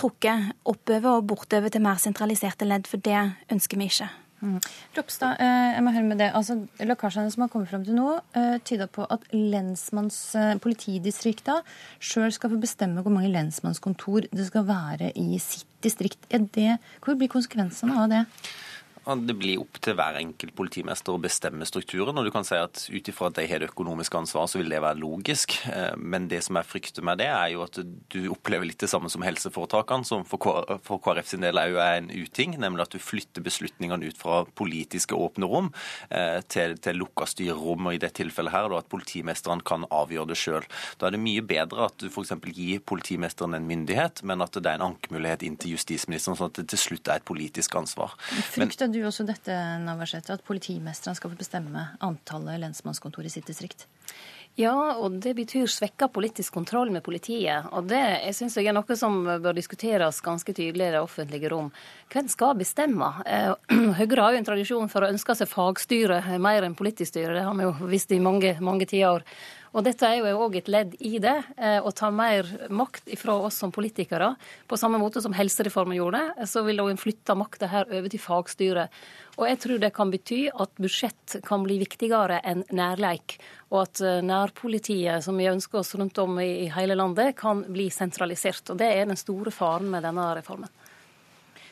trukket 0.00 0.50
oppover 0.64 1.18
og 1.18 1.28
bortover 1.30 1.68
til 1.72 1.84
mer 1.84 1.98
sentraliserte 2.00 2.64
ledd, 2.68 2.84
for 2.90 2.98
det 3.04 3.20
ønsker 3.52 3.76
vi 3.80 3.86
ikke. 3.92 4.08
Mm. 4.40 4.56
Ropstad, 4.96 5.32
eh, 5.36 5.76
jeg 5.76 5.84
må 5.84 5.92
høre 5.92 6.08
med 6.08 6.16
det. 6.22 6.30
Altså, 6.32 6.54
Lekkasjene 6.80 7.30
som 7.32 7.42
har 7.44 7.52
kommet 7.52 7.68
frem 7.68 7.84
til 7.84 7.96
nå, 7.98 8.08
eh, 8.32 8.56
tyder 8.64 8.88
på 8.88 9.04
at 9.04 9.20
lensmannspolitidistrikta 9.34 11.54
eh, 11.60 11.64
sjøl 12.00 12.32
skal 12.32 12.50
få 12.54 12.58
bestemme 12.62 13.02
hvor 13.04 13.12
mange 13.12 13.34
lensmannskontor 13.34 14.20
det 14.32 14.46
skal 14.48 14.64
være 14.68 15.12
i 15.12 15.38
sitt 15.38 15.66
distrikt. 15.84 16.18
Er 16.30 16.38
det, 16.56 16.78
hvor 17.04 17.14
blir 17.20 17.28
konsekvensene 17.28 17.92
av 18.00 18.08
det? 18.12 18.24
Det 19.00 19.34
blir 19.34 19.62
opp 19.62 19.78
til 19.80 19.96
hver 19.96 20.18
enkelt 20.20 20.52
politimester 20.54 21.16
å 21.16 21.20
bestemme 21.22 21.64
strukturen. 21.66 22.18
og 22.18 22.26
du 22.26 22.30
kan 22.30 22.44
si 22.44 22.54
at 22.58 22.86
Ut 22.90 23.08
ifra 23.08 23.30
at 23.30 23.38
de 23.38 23.46
har 23.48 23.62
det 23.62 23.70
økonomiske 23.70 24.18
ansvaret, 24.18 24.50
så 24.50 24.58
vil 24.58 24.68
det 24.68 24.80
være 24.82 25.00
logisk. 25.00 25.54
Eh, 25.72 25.96
men 25.96 26.28
det 26.28 26.42
som 26.44 26.56
jeg 26.58 26.68
frykter 26.68 27.02
med 27.06 27.18
det, 27.18 27.28
er 27.30 27.52
jo 27.54 27.62
at 27.64 27.78
du 27.80 28.20
opplever 28.32 28.66
litt 28.66 28.80
det 28.82 28.90
samme 28.90 29.08
som 29.10 29.22
helseforetakene, 29.24 30.04
som 30.04 30.24
for 30.24 31.00
KrF 31.00 31.30
sin 31.32 31.44
del 31.44 31.58
er 31.58 31.78
en 31.96 32.10
uting. 32.10 32.56
Nemlig 32.60 32.84
at 32.84 32.94
du 32.94 32.98
flytter 33.00 33.44
beslutningene 33.44 34.10
ut 34.10 34.18
fra 34.20 34.42
politiske 34.58 35.16
åpne 35.16 35.48
rom 35.48 35.70
eh, 36.10 36.40
til, 36.50 36.76
til 36.82 37.00
lukka 37.00 37.28
styrerom, 37.30 37.88
og 37.88 37.96
i 37.96 38.02
det 38.02 38.12
tilfellet 38.18 38.54
her 38.54 38.76
at 38.76 38.90
politimesteren 38.92 39.64
kan 39.66 39.86
avgjøre 39.90 40.32
det 40.32 40.38
sjøl. 40.40 40.68
Da 41.00 41.08
er 41.08 41.16
det 41.16 41.22
mye 41.22 41.44
bedre 41.46 41.88
at 41.88 41.96
du 42.02 42.10
f.eks. 42.10 42.34
gir 42.52 42.84
politimesteren 42.84 43.56
en 43.56 43.68
myndighet, 43.70 44.24
men 44.26 44.44
at 44.44 44.58
det 44.58 44.66
er 44.66 44.80
en 44.80 44.90
ankemulighet 44.90 45.46
inn 45.46 45.58
til 45.60 45.76
justisministeren, 45.76 46.38
sånn 46.38 46.52
at 46.52 46.60
det 46.60 46.68
til 46.74 46.84
slutt 46.84 47.08
er 47.08 47.20
et 47.20 47.28
politisk 47.28 47.78
ansvar. 47.80 48.16
Frykter 48.50 48.89
du 48.92 49.00
også 49.06 49.26
dette, 49.28 49.54
Navarsete, 49.84 50.36
at 50.36 50.44
politimesteren 50.46 51.16
skal 51.18 51.32
få 51.32 51.38
bestemme 51.40 51.88
antallet 52.04 52.60
lensmannskontor 52.62 53.26
i 53.26 53.32
sitt 53.32 53.48
distrikt? 53.50 53.86
Ja, 54.58 54.74
og 54.98 55.20
det 55.22 55.36
betyr 55.38 55.70
svekka 55.70 56.08
politisk 56.10 56.52
kontroll 56.56 56.90
med 56.92 57.04
politiet. 57.06 57.68
Og 57.70 57.86
det 57.88 58.00
jeg 58.00 58.34
synes 58.36 58.56
jeg 58.58 58.68
er 58.68 58.74
noe 58.74 58.96
som 58.98 59.22
bør 59.24 59.54
diskuteres 59.56 60.18
ganske 60.24 60.52
tydelig 60.52 60.88
i 60.88 60.94
det 60.96 61.00
offentlige 61.00 61.52
rom. 61.52 61.70
Hvem 62.12 62.28
skal 62.28 62.58
bestemme? 62.58 63.12
Eh, 63.24 63.54
Høyre 64.00 64.24
har 64.24 64.34
jo 64.34 64.42
en 64.42 64.50
tradisjon 64.50 64.90
for 64.92 65.06
å 65.06 65.12
ønske 65.14 65.38
seg 65.38 65.48
fagstyre 65.48 66.20
mer 66.42 66.66
enn 66.66 66.76
politisk 66.78 67.14
styre. 67.14 67.38
Det 67.38 67.46
har 67.46 67.56
vi 67.56 67.68
jo 67.68 67.90
visst 67.94 68.12
i 68.12 68.20
mange, 68.20 68.56
mange 68.60 68.90
tiår. 68.90 69.24
Og 69.70 69.84
Dette 69.86 70.02
er 70.02 70.18
jo 70.18 70.40
òg 70.42 70.56
et 70.58 70.68
ledd 70.70 70.96
i 70.98 71.20
det, 71.22 71.36
eh, 71.56 71.78
å 71.78 71.92
ta 71.94 72.10
mer 72.10 72.46
makt 72.74 73.06
ifra 73.14 73.36
oss 73.38 73.54
som 73.62 73.70
politikere. 73.70 74.34
På 74.66 74.76
samme 74.76 74.98
måte 74.98 75.22
som 75.22 75.32
helsereformen 75.32 75.94
gjorde, 75.94 76.22
så 76.50 76.64
vil 76.66 76.80
en 76.80 76.98
flytte 76.98 77.36
makta 77.38 77.68
her 77.70 77.86
over 77.86 78.08
til 78.08 78.18
fagstyret. 78.18 78.88
Og 79.38 79.46
jeg 79.46 79.60
tror 79.62 79.78
det 79.78 79.94
kan 79.94 80.10
bety 80.10 80.50
at 80.50 80.74
budsjett 80.74 81.40
kan 81.46 81.62
bli 81.62 81.78
viktigere 81.78 82.40
enn 82.42 82.64
nærleik. 82.74 83.38
Og 83.70 83.82
at 83.86 84.00
eh, 84.02 84.20
nærpolitiet, 84.26 85.22
som 85.22 85.38
vi 85.38 85.46
ønsker 85.46 85.78
oss 85.78 85.94
rundt 85.94 86.18
om 86.18 86.40
i 86.40 86.66
hele 86.68 86.98
landet, 86.98 87.36
kan 87.36 87.62
bli 87.62 87.88
sentralisert. 87.90 88.66
Og 88.70 88.78
det 88.82 88.90
er 88.90 89.06
den 89.06 89.16
store 89.16 89.54
faren 89.54 89.88
med 89.90 90.02
denne 90.02 90.34
reformen. 90.34 90.68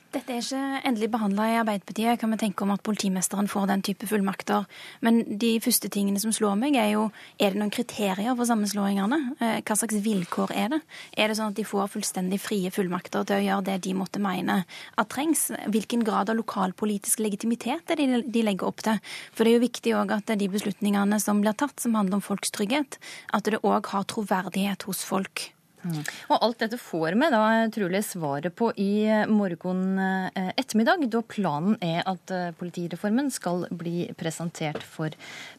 Dette 0.09 0.33
er 0.33 0.41
ikke 0.41 0.87
endelig 0.89 1.11
behandla 1.13 1.47
i 1.51 1.57
Arbeiderpartiet. 1.61 2.17
Kan 2.17 2.31
vi 2.33 2.39
tenke 2.41 2.65
om 2.65 2.71
at 2.73 2.81
politimesteren 2.81 3.49
får 3.51 3.67
den 3.69 3.83
type 3.85 4.07
fullmakter? 4.09 4.65
Men 5.05 5.19
de 5.43 5.51
første 5.61 5.91
tingene 5.93 6.17
som 6.23 6.33
slår 6.33 6.55
meg, 6.57 6.79
er 6.81 6.95
jo 6.95 7.03
er 7.37 7.53
det 7.53 7.61
noen 7.61 7.73
kriterier 7.75 8.33
for 8.33 8.49
sammenslåingene? 8.49 9.19
Eh, 9.37 9.59
hva 9.61 9.77
slags 9.77 9.99
vilkår 10.07 10.55
er 10.57 10.73
det? 10.73 10.79
Er 11.13 11.29
det 11.29 11.37
sånn 11.37 11.53
at 11.53 11.61
de 11.61 11.67
får 11.69 11.93
fullstendig 11.93 12.41
frie 12.41 12.73
fullmakter 12.73 13.29
til 13.29 13.37
å 13.37 13.45
gjøre 13.51 13.67
det 13.69 13.77
de 13.85 13.93
måtte 14.01 14.25
mene 14.25 14.63
at 14.65 15.13
trengs? 15.13 15.51
Hvilken 15.69 16.07
grad 16.09 16.33
av 16.33 16.41
lokalpolitisk 16.41 17.21
legitimitet 17.21 17.93
er 17.93 18.01
det 18.01 18.25
de 18.33 18.47
legger 18.49 18.73
opp 18.73 18.81
til? 18.89 19.05
For 19.37 19.45
det 19.45 19.53
er 19.53 19.59
jo 19.59 19.67
viktig 19.67 19.97
òg 20.01 20.17
at 20.17 20.33
de 20.41 20.51
beslutningene 20.57 21.21
som 21.21 21.45
blir 21.45 21.53
tatt, 21.53 21.77
som 21.85 22.01
handler 22.01 22.23
om 22.23 22.25
folks 22.25 22.57
trygghet, 22.57 22.97
at 23.37 23.45
det 23.45 23.61
òg 23.61 23.93
har 23.93 24.09
troverdighet 24.09 24.89
hos 24.89 25.05
folk. 25.05 25.51
Mm. 25.85 26.01
Og 26.33 26.43
alt 26.43 26.63
dette 26.63 26.79
får 26.81 27.15
vi 27.19 27.29
da 27.33 27.43
trolig 27.75 28.01
svaret 28.07 28.55
på 28.59 28.71
i 28.81 29.07
morgen 29.31 29.99
eh, 30.03 30.51
ettermiddag, 30.59 31.05
da 31.13 31.23
planen 31.23 31.77
er 31.85 32.03
at 32.09 32.33
eh, 32.35 32.51
politireformen 32.59 33.31
skal 33.35 33.67
bli 33.71 34.09
presentert 34.19 34.83
for 34.83 35.15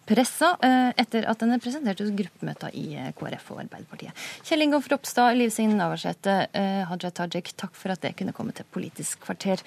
pressa 0.10 0.56
eh, 0.66 0.92
etter 1.00 1.28
at 1.30 1.40
den 1.44 1.56
er 1.56 1.64
presentert 1.64 2.02
hos 2.04 2.12
gruppemøter 2.16 2.76
i 2.76 2.88
KrF 3.16 3.54
og 3.54 3.64
Arbeiderpartiet. 3.64 4.28
Kjell 4.48 4.66
Ingolf 4.66 4.90
Ropstad, 4.92 5.38
Liv 5.40 5.54
Signe 5.56 5.78
Navarsete, 5.80 6.38
Haja 6.90 7.12
Tajik, 7.16 7.54
takk 7.60 7.78
for 7.78 7.94
at 7.94 8.04
det 8.04 8.16
kunne 8.20 8.36
komme 8.36 8.56
til 8.56 8.68
Politisk 8.74 9.24
kvarter. 9.24 9.64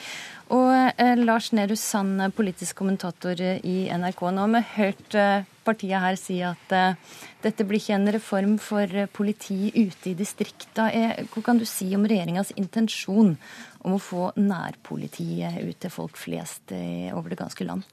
Og 0.53 1.01
Lars 1.23 1.49
Nehru 1.57 1.79
Sand, 1.81 2.21
politisk 2.37 2.77
kommentator 2.83 3.41
i 3.41 3.77
NRK. 3.89 4.27
Nå 4.35 4.45
har 4.45 4.53
vi 4.53 4.63
hørt 4.75 5.17
partiet 5.65 6.03
her 6.03 6.19
si 6.19 6.39
at 6.45 6.75
eh, 6.75 6.99
dette 7.43 7.67
blir 7.67 7.81
ikke 7.81 7.97
en 7.97 8.13
reform 8.17 8.57
for 8.63 9.07
politi 9.15 9.71
ute 9.77 10.13
i 10.13 10.17
distrikta. 10.19 10.89
Hva 11.33 11.45
kan 11.45 11.61
du 11.61 11.67
si 11.69 11.91
om 11.97 12.07
regjeringas 12.09 12.55
intensjon 12.59 13.37
om 13.83 13.97
å 13.97 14.03
få 14.03 14.31
nærpolitiet 14.39 15.63
ut 15.63 15.83
til 15.83 15.95
folk 15.95 16.19
flest 16.21 16.75
eh, 16.77 17.11
over 17.15 17.33
det 17.33 17.43
ganske 17.43 17.67
land? 17.69 17.87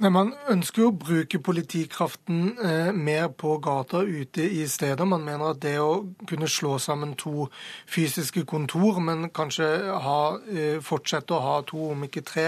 Men 0.00 0.14
man 0.14 0.30
ønsker 0.48 0.80
jo 0.80 0.90
å 0.90 0.96
bruke 0.96 1.40
politikraften 1.44 2.54
eh, 2.64 2.90
mer 2.96 3.26
på 3.36 3.58
gata 3.60 4.00
ute 4.00 4.46
i 4.46 4.62
stedet. 4.70 5.04
Man 5.08 5.26
mener 5.26 5.52
at 5.52 5.60
det 5.60 5.74
å 5.82 6.06
kunne 6.28 6.48
slå 6.48 6.78
sammen 6.80 7.12
to 7.20 7.50
fysiske 7.90 8.46
kontor, 8.48 9.00
men 9.04 9.28
kanskje 9.36 9.68
ha, 10.04 10.20
eh, 10.48 10.78
fortsette 10.84 11.36
å 11.36 11.42
ha 11.44 11.58
to, 11.68 11.90
om 11.92 12.06
ikke 12.06 12.24
tre, 12.24 12.46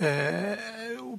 eh, 0.00 0.64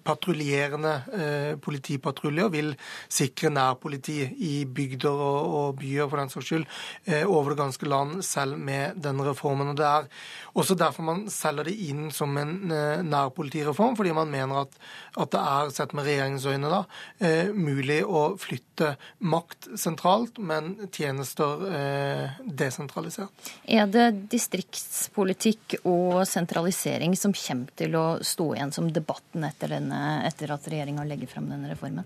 patruljerende 0.05 0.93
eh, 1.13 1.51
politipatruljer, 1.61 2.49
vil 2.55 2.73
sikre 3.05 3.53
nærpoliti 3.53 4.17
i 4.47 4.55
bygder 4.65 5.13
og, 5.13 5.53
og, 5.59 5.77
byer 5.79 6.09
for 6.09 6.21
den 6.21 6.33
saks 6.33 6.49
skyld 6.49 6.65
eh, 7.05 7.23
over 7.29 7.53
det 7.53 7.61
ganske 7.61 7.89
land, 7.89 8.17
selv 8.25 8.57
med 8.57 8.97
denne 9.05 9.25
reformen. 9.29 9.69
Og 9.73 9.77
Det 9.77 9.85
er 9.85 10.09
også 10.55 10.77
derfor 10.79 11.05
man 11.05 11.25
selger 11.29 11.69
det 11.69 11.77
inn 11.89 12.09
som 12.15 12.33
en 12.41 12.71
eh, 12.71 13.05
nærpolitireform, 13.05 13.95
fordi 13.97 14.17
man 14.17 14.33
mener 14.33 14.65
at, 14.65 14.77
at 15.21 15.24
det 15.33 15.41
er 15.41 15.71
sett 15.73 15.93
med 15.97 16.05
regjeringens 16.07 16.45
øyne, 16.45 16.69
da, 16.71 16.81
eh, 17.19 17.51
mulig 17.53 18.01
å 18.05 18.37
flytte 18.39 18.95
makt 19.25 19.69
sentralt, 19.79 20.37
men 20.37 20.89
tjenester 20.91 21.65
eh, 21.69 22.37
desentralisert. 22.45 23.51
Er 23.65 23.87
det 23.91 24.29
distriktspolitikk 24.31 25.79
og 25.83 26.23
sentralisering 26.29 27.15
som 27.17 27.33
kommer 27.35 27.73
til 27.77 27.97
å 27.99 28.05
stå 28.21 28.49
igjen 28.55 28.73
som 28.75 28.91
debatten 28.93 29.47
etter, 29.47 29.75
denne, 29.77 30.01
etter 30.27 30.53
at 30.55 30.67
regjeringa 30.71 31.05
legger 31.07 31.31
frem 31.31 31.49
denne 31.51 31.71
reformen? 31.71 32.05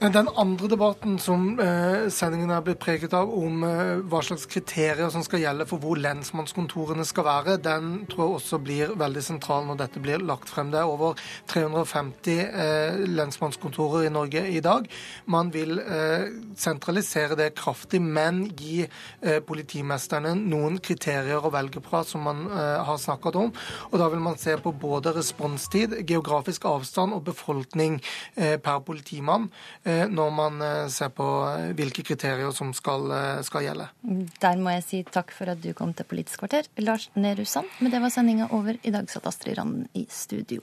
Den 0.00 0.30
andre 0.36 0.70
debatten 0.70 1.18
som 1.22 1.58
eh, 1.60 2.08
sendingen 2.12 2.52
er 2.54 2.64
blitt 2.64 2.82
preget 2.82 3.14
av, 3.16 3.30
om 3.32 3.64
hva 4.06 4.20
slags 4.24 4.46
kriterier 4.50 5.08
som 5.12 5.24
skal 5.24 5.42
gjelde 5.42 5.66
for 5.68 5.82
hvor 5.82 5.98
lensmannskontorene 6.00 7.04
skal 7.06 7.26
være, 7.26 7.56
den 7.62 8.06
tror 8.10 8.26
jeg 8.26 8.40
også 8.40 8.60
blir 8.62 8.94
veldig 8.98 9.22
sentral 9.24 9.66
når 9.68 9.80
dette 9.82 10.02
blir 10.02 10.22
lagt 10.24 10.50
frem. 10.52 10.70
Det 10.72 10.80
er 10.80 10.90
over 10.90 11.18
350 11.50 12.38
eh, 12.38 12.45
lensmannskontorer 13.06 14.06
i 14.06 14.12
Norge 14.12 14.42
i 14.48 14.60
dag. 14.64 14.86
Man 15.24 15.50
vil 15.54 15.78
eh, 15.80 16.26
sentralisere 16.56 17.38
det 17.38 17.52
kraftig, 17.58 18.00
men 18.02 18.44
gi 18.56 18.84
eh, 18.84 19.40
politimesterne 19.46 20.34
noen 20.38 20.78
kriterier 20.84 21.44
å 21.44 21.52
velge 21.54 21.82
fra 21.84 22.02
som 22.06 22.24
man 22.26 22.44
har 22.56 22.98
snakket 23.00 23.36
om. 23.38 23.52
Og 23.90 23.96
Da 24.00 24.08
vil 24.12 24.22
man 24.22 24.38
se 24.40 24.56
på 24.60 24.72
både 24.72 25.12
responstid, 25.16 25.94
geografisk 26.06 26.66
avstand 26.68 27.14
og 27.16 27.24
befolkning 27.26 27.98
per 28.34 28.80
politimann 28.86 29.48
når 29.84 30.30
man 30.34 30.60
ser 30.92 31.10
på 31.14 31.26
hvilke 31.78 32.04
kriterier 32.06 32.52
som 32.56 32.72
skal, 32.76 33.08
skal 33.46 33.66
gjelde. 33.66 33.88
Der 34.42 34.60
må 34.60 34.74
jeg 34.76 34.86
si 34.86 35.02
takk 35.08 35.34
for 35.34 35.52
at 35.52 35.62
du 35.62 35.72
kom 35.76 35.94
til 35.96 36.08
Politisk 36.08 36.44
kvarter. 36.44 36.68
Lars 36.82 37.08
Nehru 37.16 37.44
Sand, 37.44 37.70
men 37.80 37.92
det 37.92 38.02
var 38.02 38.14
sendinga 38.14 38.50
over. 38.52 38.78
I 38.82 38.94
dag 38.94 39.10
satt 39.10 39.26
Astrid 39.26 39.58
Randen 39.58 39.88
i 39.94 40.06
studio. 40.10 40.62